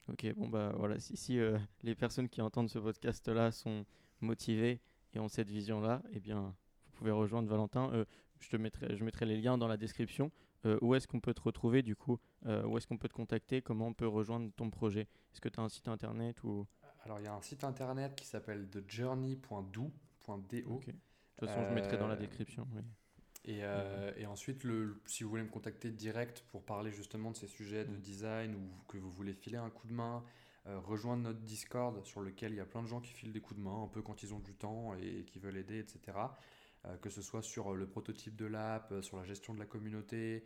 ok, 0.08 0.34
bon 0.36 0.48
bah 0.48 0.74
voilà, 0.78 1.00
si, 1.00 1.18
si 1.18 1.40
les 1.84 1.96
personnes 1.96 2.30
qui 2.30 2.42
entendent 2.42 2.70
ce 2.70 2.80
podcast-là 2.80 3.52
sont 3.52 3.86
motivées 4.22 4.80
et 5.14 5.20
ont 5.20 5.28
cette 5.28 5.50
vision-là, 5.50 6.02
eh 6.12 6.20
bien, 6.20 6.56
vous 6.86 6.92
pouvez 6.94 7.12
rejoindre 7.12 7.50
Valentin. 7.50 8.06
je 8.40 8.50
te 8.50 8.56
mettrai, 8.56 8.96
je 8.96 9.04
mettrai 9.04 9.26
les 9.26 9.38
liens 9.38 9.58
dans 9.58 9.68
la 9.68 9.78
description. 9.78 10.32
Euh, 10.66 10.78
où 10.82 10.96
est-ce 10.96 11.08
qu'on 11.08 11.20
peut 11.20 11.34
te 11.34 11.42
retrouver 11.42 11.84
du 11.84 11.96
coup? 11.96 12.20
Euh, 12.48 12.66
Où 12.66 12.78
est-ce 12.78 12.88
qu'on 12.88 12.98
peut 12.98 13.08
te 13.08 13.14
contacter? 13.14 13.62
Comment 13.62 13.88
on 13.88 13.94
peut 13.94 14.08
rejoindre 14.08 14.52
ton 14.56 14.70
projet? 14.70 15.02
Est-ce 15.32 15.42
que 15.42 15.50
tu 15.50 15.60
as 15.60 15.64
un 15.64 15.70
site 15.70 15.88
internet 15.88 16.44
ou... 16.44 16.66
Alors 17.04 17.20
il 17.20 17.26
y 17.26 17.28
a 17.28 17.34
un 17.34 17.42
site 17.42 17.64
internet 17.64 18.16
qui 18.16 18.26
s'appelle 18.26 18.68
thejourney.do. 18.70 19.92
De 20.88 21.40
toute 21.40 21.50
façon, 21.50 21.66
je 21.70 21.74
mettrai 21.74 21.98
dans 21.98 22.08
la 22.08 22.16
euh, 22.16 22.20
description. 22.20 22.68
Et, 23.46 23.60
et, 24.18 24.26
ensuite, 24.26 24.64
le, 24.64 25.02
si 25.06 25.24
vous 25.24 25.30
voulez 25.30 25.44
me 25.44 25.50
contacter 25.50 25.92
direct 25.92 26.44
pour 26.52 26.64
parler 26.64 26.92
justement 26.92 27.32
de 27.32 27.38
ces 27.38 27.48
sujets 27.48 27.86
de 27.86 27.96
mm. 27.96 28.02
design 28.02 28.56
ou 28.56 28.70
que 28.88 28.98
vous 28.98 29.12
voulez 29.12 29.34
filer 29.34 29.58
un 29.58 29.70
coup 29.70 29.88
de 29.88 29.94
main, 29.94 30.24
rejoindre 30.66 31.22
notre 31.22 31.42
Discord 31.42 32.04
sur 32.06 32.22
lequel 32.22 32.54
il 32.54 32.58
y 32.58 32.60
a 32.60 32.66
plein 32.66 32.82
de 32.82 32.88
gens 32.88 33.00
qui 33.00 33.14
filent 33.14 33.32
des 33.32 33.42
coups 33.42 33.60
de 33.60 33.64
main 33.64 33.84
un 33.84 33.88
peu 33.88 34.02
quand 34.02 34.24
ils 34.24 34.34
ont 34.34 34.40
du 34.40 34.56
temps 34.56 34.96
et 34.96 35.24
qui 35.26 35.38
veulent 35.38 35.58
aider, 35.58 35.78
etc. 35.78 36.14
Euh, 36.88 36.98
que 36.98 37.10
ce 37.10 37.22
soit 37.22 37.42
sur 37.42 37.74
euh, 37.74 37.76
le 37.76 37.88
prototype 37.88 38.36
de 38.36 38.46
l'app, 38.46 38.92
euh, 38.92 39.02
sur 39.02 39.18
la 39.18 39.24
gestion 39.24 39.54
de 39.54 39.60
la 39.60 39.66
communauté, 39.66 40.44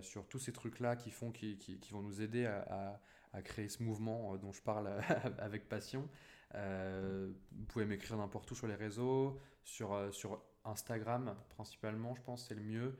sur 0.00 0.26
tous 0.26 0.40
ces 0.40 0.52
trucs-là 0.52 0.96
qui, 0.96 1.12
font, 1.12 1.30
qui, 1.30 1.56
qui, 1.56 1.92
vont 1.92 2.02
nous 2.02 2.22
aider 2.22 2.44
à, 2.44 3.00
à, 3.32 3.40
créer 3.40 3.68
ce 3.68 3.84
mouvement 3.84 4.36
dont 4.36 4.50
je 4.50 4.60
parle 4.62 4.90
avec 5.38 5.68
passion. 5.68 6.08
Vous 6.54 7.64
pouvez 7.68 7.84
m'écrire 7.84 8.16
n'importe 8.16 8.50
où 8.50 8.54
sur 8.54 8.66
les 8.66 8.74
réseaux, 8.74 9.38
sur, 9.64 10.12
sur 10.12 10.42
Instagram 10.64 11.36
principalement, 11.50 12.14
je 12.14 12.22
pense 12.22 12.46
c'est 12.48 12.54
le 12.54 12.62
mieux. 12.62 12.98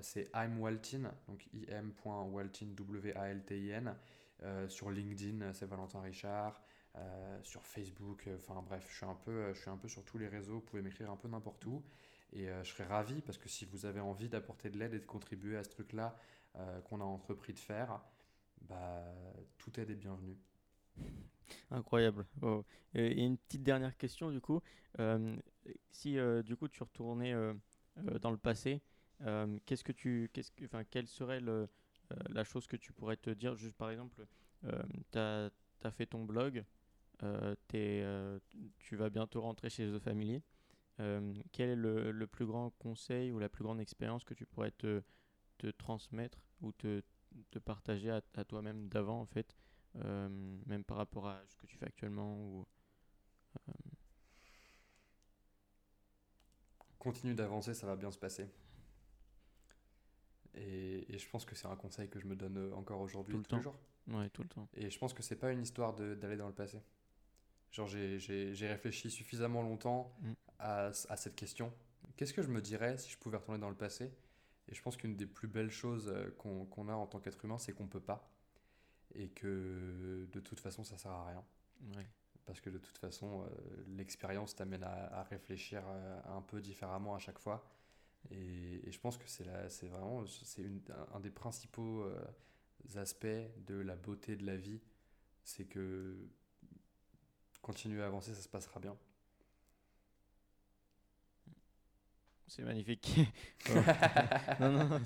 c'est 0.00 0.30
I'm 0.34 0.60
Waltin, 0.60 1.12
donc 1.28 1.48
im.waltin, 1.70 2.66
W-A-L-T-I-N. 2.76 3.94
sur 4.68 4.90
LinkedIn, 4.90 5.52
c'est 5.52 5.66
Valentin 5.66 6.00
Richard. 6.00 6.62
sur 7.42 7.64
Facebook, 7.66 8.28
enfin 8.36 8.62
bref, 8.62 8.86
je 8.88 8.96
suis, 8.96 9.06
un 9.06 9.14
peu, 9.14 9.52
je 9.52 9.60
suis 9.60 9.70
un 9.70 9.76
peu 9.76 9.88
sur 9.88 10.04
tous 10.04 10.18
les 10.18 10.28
réseaux. 10.28 10.54
Vous 10.54 10.60
pouvez 10.60 10.82
m'écrire 10.82 11.10
un 11.10 11.16
peu 11.16 11.28
n'importe 11.28 11.64
où. 11.66 11.82
Et 12.32 12.48
euh, 12.48 12.64
je 12.64 12.70
serais 12.70 12.84
ravi 12.84 13.20
parce 13.20 13.38
que 13.38 13.48
si 13.48 13.64
vous 13.66 13.86
avez 13.86 14.00
envie 14.00 14.28
d'apporter 14.28 14.70
de 14.70 14.78
l'aide 14.78 14.94
et 14.94 14.98
de 14.98 15.06
contribuer 15.06 15.56
à 15.56 15.64
ce 15.64 15.70
truc-là 15.70 16.16
euh, 16.56 16.80
qu'on 16.82 17.00
a 17.00 17.04
entrepris 17.04 17.52
de 17.52 17.58
faire, 17.58 18.00
bah, 18.62 19.04
tout 19.58 19.78
aide 19.78 19.90
est 19.90 19.96
bienvenu. 19.96 20.36
Incroyable. 21.70 22.26
Et 22.94 23.24
une 23.24 23.38
petite 23.38 23.62
dernière 23.62 23.96
question 23.96 24.30
du 24.30 24.40
coup. 24.40 24.60
Euh, 24.98 25.36
si 25.90 26.16
du 26.44 26.56
coup 26.56 26.68
tu 26.68 26.82
retournais 26.82 27.34
dans 28.20 28.30
le 28.30 28.36
passé, 28.36 28.82
qu'est-ce 29.66 29.84
que 29.84 29.92
tu, 29.92 30.30
qu'est-ce 30.32 30.50
que, 30.50 30.64
quelle 30.90 31.06
serait 31.06 31.40
le, 31.40 31.68
la 32.28 32.44
chose 32.44 32.66
que 32.66 32.76
tu 32.76 32.92
pourrais 32.92 33.16
te 33.16 33.30
dire? 33.30 33.54
Juste 33.56 33.76
par 33.76 33.90
exemple, 33.90 34.26
tu 34.62 35.18
as, 35.18 35.50
fait 35.90 36.06
ton 36.06 36.24
blog, 36.24 36.64
tu 37.58 38.96
vas 38.96 39.10
bientôt 39.10 39.40
rentrer 39.40 39.70
chez 39.70 39.90
The 39.90 39.98
Family. 39.98 40.42
Euh, 41.00 41.34
quel 41.52 41.70
est 41.70 41.76
le, 41.76 42.26
plus 42.26 42.46
grand 42.46 42.70
conseil 42.78 43.32
ou 43.32 43.38
la 43.38 43.48
plus 43.48 43.64
grande 43.64 43.80
expérience 43.80 44.24
que 44.24 44.34
tu 44.34 44.46
pourrais 44.46 44.72
te, 44.72 45.02
te 45.58 45.68
transmettre 45.68 46.38
ou 46.60 46.72
te, 46.72 47.02
te 47.50 47.58
partager 47.58 48.10
à, 48.10 48.44
toi-même 48.44 48.88
d'avant, 48.88 49.20
en 49.20 49.26
fait, 49.26 49.56
euh, 49.56 49.71
même 49.94 50.84
par 50.84 50.96
rapport 50.96 51.28
à 51.28 51.40
ce 51.46 51.56
que 51.56 51.66
tu 51.66 51.76
fais 51.76 51.86
actuellement 51.86 52.36
ou, 52.36 52.66
euh, 53.68 53.72
Continue 56.98 57.34
d'avancer, 57.34 57.74
ça 57.74 57.86
va 57.86 57.96
bien 57.96 58.12
se 58.12 58.18
passer. 58.18 58.48
Et, 60.54 61.12
et 61.12 61.18
je 61.18 61.28
pense 61.28 61.44
que 61.44 61.56
c'est 61.56 61.66
un 61.66 61.74
conseil 61.74 62.08
que 62.08 62.20
je 62.20 62.26
me 62.26 62.36
donne 62.36 62.72
encore 62.74 63.00
aujourd'hui, 63.00 63.42
tous 63.42 63.56
les 63.56 63.62
jours. 63.62 63.76
Ouais, 64.08 64.28
tout 64.30 64.42
le 64.42 64.48
temps. 64.48 64.68
Et 64.74 64.88
je 64.88 64.98
pense 64.98 65.12
que 65.12 65.22
c'est 65.22 65.36
pas 65.36 65.50
une 65.50 65.62
histoire 65.62 65.94
d'aller 65.94 66.36
dans 66.36 66.46
le 66.46 66.54
passé. 66.54 66.80
Genre, 67.72 67.88
j'ai 67.88 68.68
réfléchi 68.68 69.10
suffisamment 69.10 69.62
longtemps 69.62 70.14
mm. 70.20 70.32
à, 70.58 70.86
à, 71.08 71.16
cette 71.16 71.34
question. 71.34 71.72
Qu'est-ce 72.16 72.34
que 72.34 72.42
je 72.42 72.48
me 72.48 72.60
dirais 72.60 72.98
si 72.98 73.10
je 73.10 73.18
pouvais 73.18 73.36
retourner 73.36 73.58
dans 73.58 73.70
le 73.70 73.76
passé? 73.76 74.12
Et 74.68 74.74
je 74.74 74.82
pense 74.82 74.96
qu'une 74.96 75.16
des 75.16 75.26
plus 75.26 75.48
belles 75.48 75.70
choses 75.70 76.08
euh, 76.08 76.30
qu'on 76.38 76.88
a 76.88 76.94
en 76.94 77.06
tant 77.06 77.18
qu'être 77.18 77.44
humain, 77.44 77.58
c'est 77.58 77.72
qu'on 77.72 77.88
peut 77.88 78.00
pas. 78.00 78.30
Et 79.14 79.28
que 79.28 80.26
de 80.32 80.40
toute 80.40 80.60
façon, 80.60 80.84
ça 80.84 80.96
sert 80.98 81.10
à 81.10 81.28
rien. 81.28 81.44
Parce 82.46 82.60
que 82.60 82.70
de 82.70 82.78
toute 82.78 82.98
façon, 82.98 83.42
euh, 83.42 83.46
l'expérience 83.88 84.54
t'amène 84.54 84.82
à, 84.82 85.22
réfléchir 85.24 85.82
euh, 85.86 86.20
un 86.36 86.42
peu 86.42 86.60
différemment 86.60 87.14
à 87.14 87.18
chaque 87.18 87.38
fois. 87.38 87.64
Et, 88.30 88.88
et 88.88 88.92
je 88.92 89.00
pense 89.00 89.18
que 89.18 89.28
c'est 89.28 89.88
vraiment 89.88 90.24
c'est 90.26 90.64
un, 90.64 91.16
un, 91.16 91.20
des 91.20 91.30
principaux 91.30 92.04
aspects 92.96 93.26
de 93.66 93.74
la 93.74 93.96
beauté 93.96 94.36
de 94.36 94.46
la 94.46 94.56
vie. 94.56 94.80
C'est 95.44 95.64
que 95.64 96.16
continuer 97.62 98.02
à 98.02 98.06
avancer, 98.06 98.34
ça 98.34 98.42
se 98.42 98.48
passera 98.48 98.80
bien. 98.80 98.96
C'est 102.54 102.64
magnifique. 102.64 103.16
non, 104.60 104.70
non, 104.70 104.84
non 104.86 105.00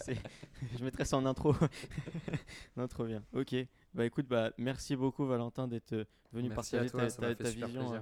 je 0.77 0.85
mettrai 0.85 1.05
ça 1.05 1.17
en 1.17 1.25
intro. 1.27 1.55
non, 2.77 2.89
trop 2.89 3.05
bien. 3.05 3.23
Ok. 3.33 3.55
Bah 3.95 4.05
écoute, 4.05 4.27
bah, 4.27 4.51
merci 4.59 4.97
beaucoup 4.97 5.25
Valentin 5.27 5.69
d'être 5.69 5.93
euh, 5.93 6.05
venu 6.33 6.51
partager 6.51 6.91
ta, 6.91 7.07
vision 7.51 7.95
euh, 7.95 8.01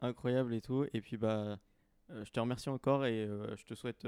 incroyable 0.00 0.54
et 0.54 0.60
tout. 0.60 0.86
Et 0.92 1.00
puis 1.00 1.16
bah, 1.16 1.58
euh, 2.10 2.24
je 2.24 2.30
te 2.30 2.38
remercie 2.38 2.68
encore 2.68 3.04
et 3.04 3.26
je 3.56 3.64
te 3.64 3.74
souhaite 3.74 4.06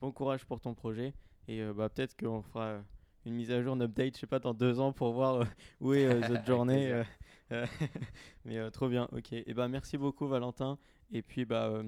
bon 0.00 0.10
courage 0.10 0.44
pour 0.44 0.58
ton 0.58 0.74
projet. 0.74 1.14
Et 1.46 1.62
bah, 1.72 1.88
peut-être 1.88 2.16
qu'on 2.16 2.42
fera 2.42 2.82
une 3.26 3.34
mise 3.34 3.52
à 3.52 3.62
jour, 3.62 3.74
un 3.74 3.80
update, 3.80 4.16
je 4.16 4.22
sais 4.22 4.26
pas, 4.26 4.40
dans 4.40 4.54
deux 4.54 4.80
ans 4.80 4.92
pour 4.92 5.12
voir 5.12 5.46
où 5.80 5.94
est 5.94 6.20
cette 6.26 6.46
journée. 6.46 7.00
mais 8.44 8.70
trop 8.72 8.88
bien, 8.88 9.08
ok. 9.12 9.34
Et 9.34 9.54
bah, 9.54 9.68
merci 9.68 9.96
beaucoup, 9.96 10.26
Valentin. 10.26 10.78
Et 11.12 11.22
puis, 11.22 11.44
bah, 11.44 11.80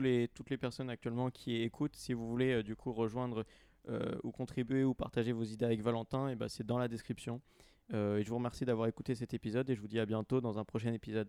les, 0.00 0.28
toutes 0.28 0.50
les 0.50 0.56
personnes 0.56 0.90
actuellement 0.90 1.30
qui 1.30 1.62
écoutent, 1.62 1.96
si 1.96 2.12
vous 2.12 2.28
voulez 2.28 2.52
euh, 2.52 2.62
du 2.62 2.76
coup 2.76 2.92
rejoindre 2.92 3.44
ou 4.22 4.30
contribuer 4.30 4.84
ou 4.84 4.94
partager 4.94 5.32
vos 5.32 5.42
idées 5.42 5.64
avec 5.64 5.82
Valentin, 5.82 6.28
et 6.28 6.36
bah, 6.36 6.48
c'est 6.48 6.64
dans 6.64 6.78
la 6.78 6.86
description. 6.86 7.40
et 7.92 8.22
je 8.22 8.28
vous 8.28 8.36
remercie 8.36 8.64
d'avoir 8.64 8.86
écouté 8.86 9.16
cet 9.16 9.34
épisode 9.34 9.68
et 9.68 9.74
je 9.74 9.80
vous 9.80 9.88
dis 9.88 9.98
à 9.98 10.06
bientôt 10.06 10.40
dans 10.40 10.56
un 10.60 10.64
prochain 10.64 10.92
épisode. 10.92 11.28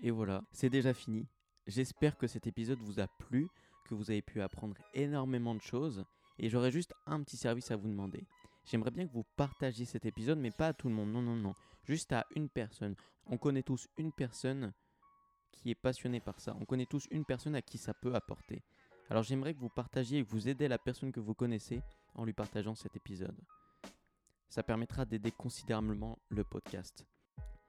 Et 0.00 0.12
voilà, 0.12 0.44
c'est 0.52 0.70
déjà 0.70 0.94
fini. 0.94 1.26
J'espère 1.66 2.16
que 2.16 2.28
cet 2.28 2.46
épisode 2.46 2.78
vous 2.78 3.00
a 3.00 3.08
plu, 3.08 3.48
que 3.88 3.94
vous 3.94 4.10
avez 4.12 4.22
pu 4.22 4.40
apprendre 4.40 4.76
énormément 4.94 5.56
de 5.56 5.60
choses. 5.60 6.04
Et 6.38 6.48
j'aurais 6.48 6.70
juste 6.70 6.94
un 7.06 7.22
petit 7.22 7.36
service 7.36 7.70
à 7.70 7.76
vous 7.76 7.88
demander. 7.88 8.26
J'aimerais 8.64 8.90
bien 8.90 9.06
que 9.06 9.12
vous 9.12 9.24
partagiez 9.36 9.84
cet 9.84 10.06
épisode, 10.06 10.38
mais 10.38 10.50
pas 10.50 10.68
à 10.68 10.72
tout 10.72 10.88
le 10.88 10.94
monde, 10.94 11.10
non, 11.10 11.22
non, 11.22 11.36
non. 11.36 11.54
Juste 11.84 12.12
à 12.12 12.26
une 12.34 12.48
personne. 12.48 12.94
On 13.26 13.38
connaît 13.38 13.62
tous 13.62 13.88
une 13.96 14.12
personne 14.12 14.72
qui 15.56 15.70
est 15.70 15.74
passionnée 15.74 16.20
par 16.20 16.40
ça. 16.40 16.56
On 16.60 16.64
connaît 16.64 16.86
tous 16.86 17.06
une 17.10 17.24
personne 17.24 17.54
à 17.54 17.62
qui 17.62 17.78
ça 17.78 17.94
peut 17.94 18.14
apporter. 18.14 18.62
Alors 19.10 19.22
j'aimerais 19.22 19.54
que 19.54 19.60
vous 19.60 19.68
partagiez 19.68 20.18
et 20.18 20.24
que 20.24 20.30
vous 20.30 20.48
aidez 20.48 20.68
la 20.68 20.78
personne 20.78 21.12
que 21.12 21.20
vous 21.20 21.34
connaissez 21.34 21.82
en 22.14 22.24
lui 22.24 22.32
partageant 22.32 22.74
cet 22.74 22.96
épisode. 22.96 23.36
Ça 24.48 24.62
permettra 24.62 25.04
d'aider 25.04 25.32
considérablement 25.32 26.18
le 26.28 26.44
podcast. 26.44 27.06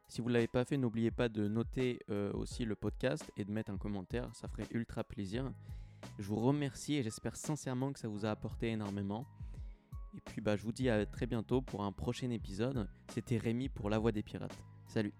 Si 0.07 0.21
vous 0.21 0.29
ne 0.29 0.33
l'avez 0.33 0.47
pas 0.47 0.63
fait, 0.63 0.77
n'oubliez 0.77 1.11
pas 1.11 1.27
de 1.27 1.47
noter 1.47 1.99
euh, 2.09 2.31
aussi 2.33 2.63
le 2.63 2.75
podcast 2.75 3.29
et 3.35 3.43
de 3.43 3.51
mettre 3.51 3.71
un 3.71 3.77
commentaire, 3.77 4.33
ça 4.33 4.47
ferait 4.47 4.67
ultra 4.71 5.03
plaisir. 5.03 5.51
Je 6.17 6.27
vous 6.27 6.39
remercie 6.39 6.95
et 6.95 7.03
j'espère 7.03 7.35
sincèrement 7.35 7.91
que 7.91 7.99
ça 7.99 8.07
vous 8.07 8.25
a 8.25 8.29
apporté 8.29 8.69
énormément. 8.69 9.25
Et 10.15 10.21
puis 10.21 10.41
bah, 10.41 10.55
je 10.55 10.63
vous 10.63 10.71
dis 10.71 10.89
à 10.89 11.05
très 11.05 11.27
bientôt 11.27 11.61
pour 11.61 11.83
un 11.83 11.91
prochain 11.91 12.31
épisode. 12.31 12.87
C'était 13.09 13.37
Rémi 13.37 13.69
pour 13.69 13.89
La 13.89 13.99
Voix 13.99 14.11
des 14.11 14.23
Pirates. 14.23 14.57
Salut 14.87 15.13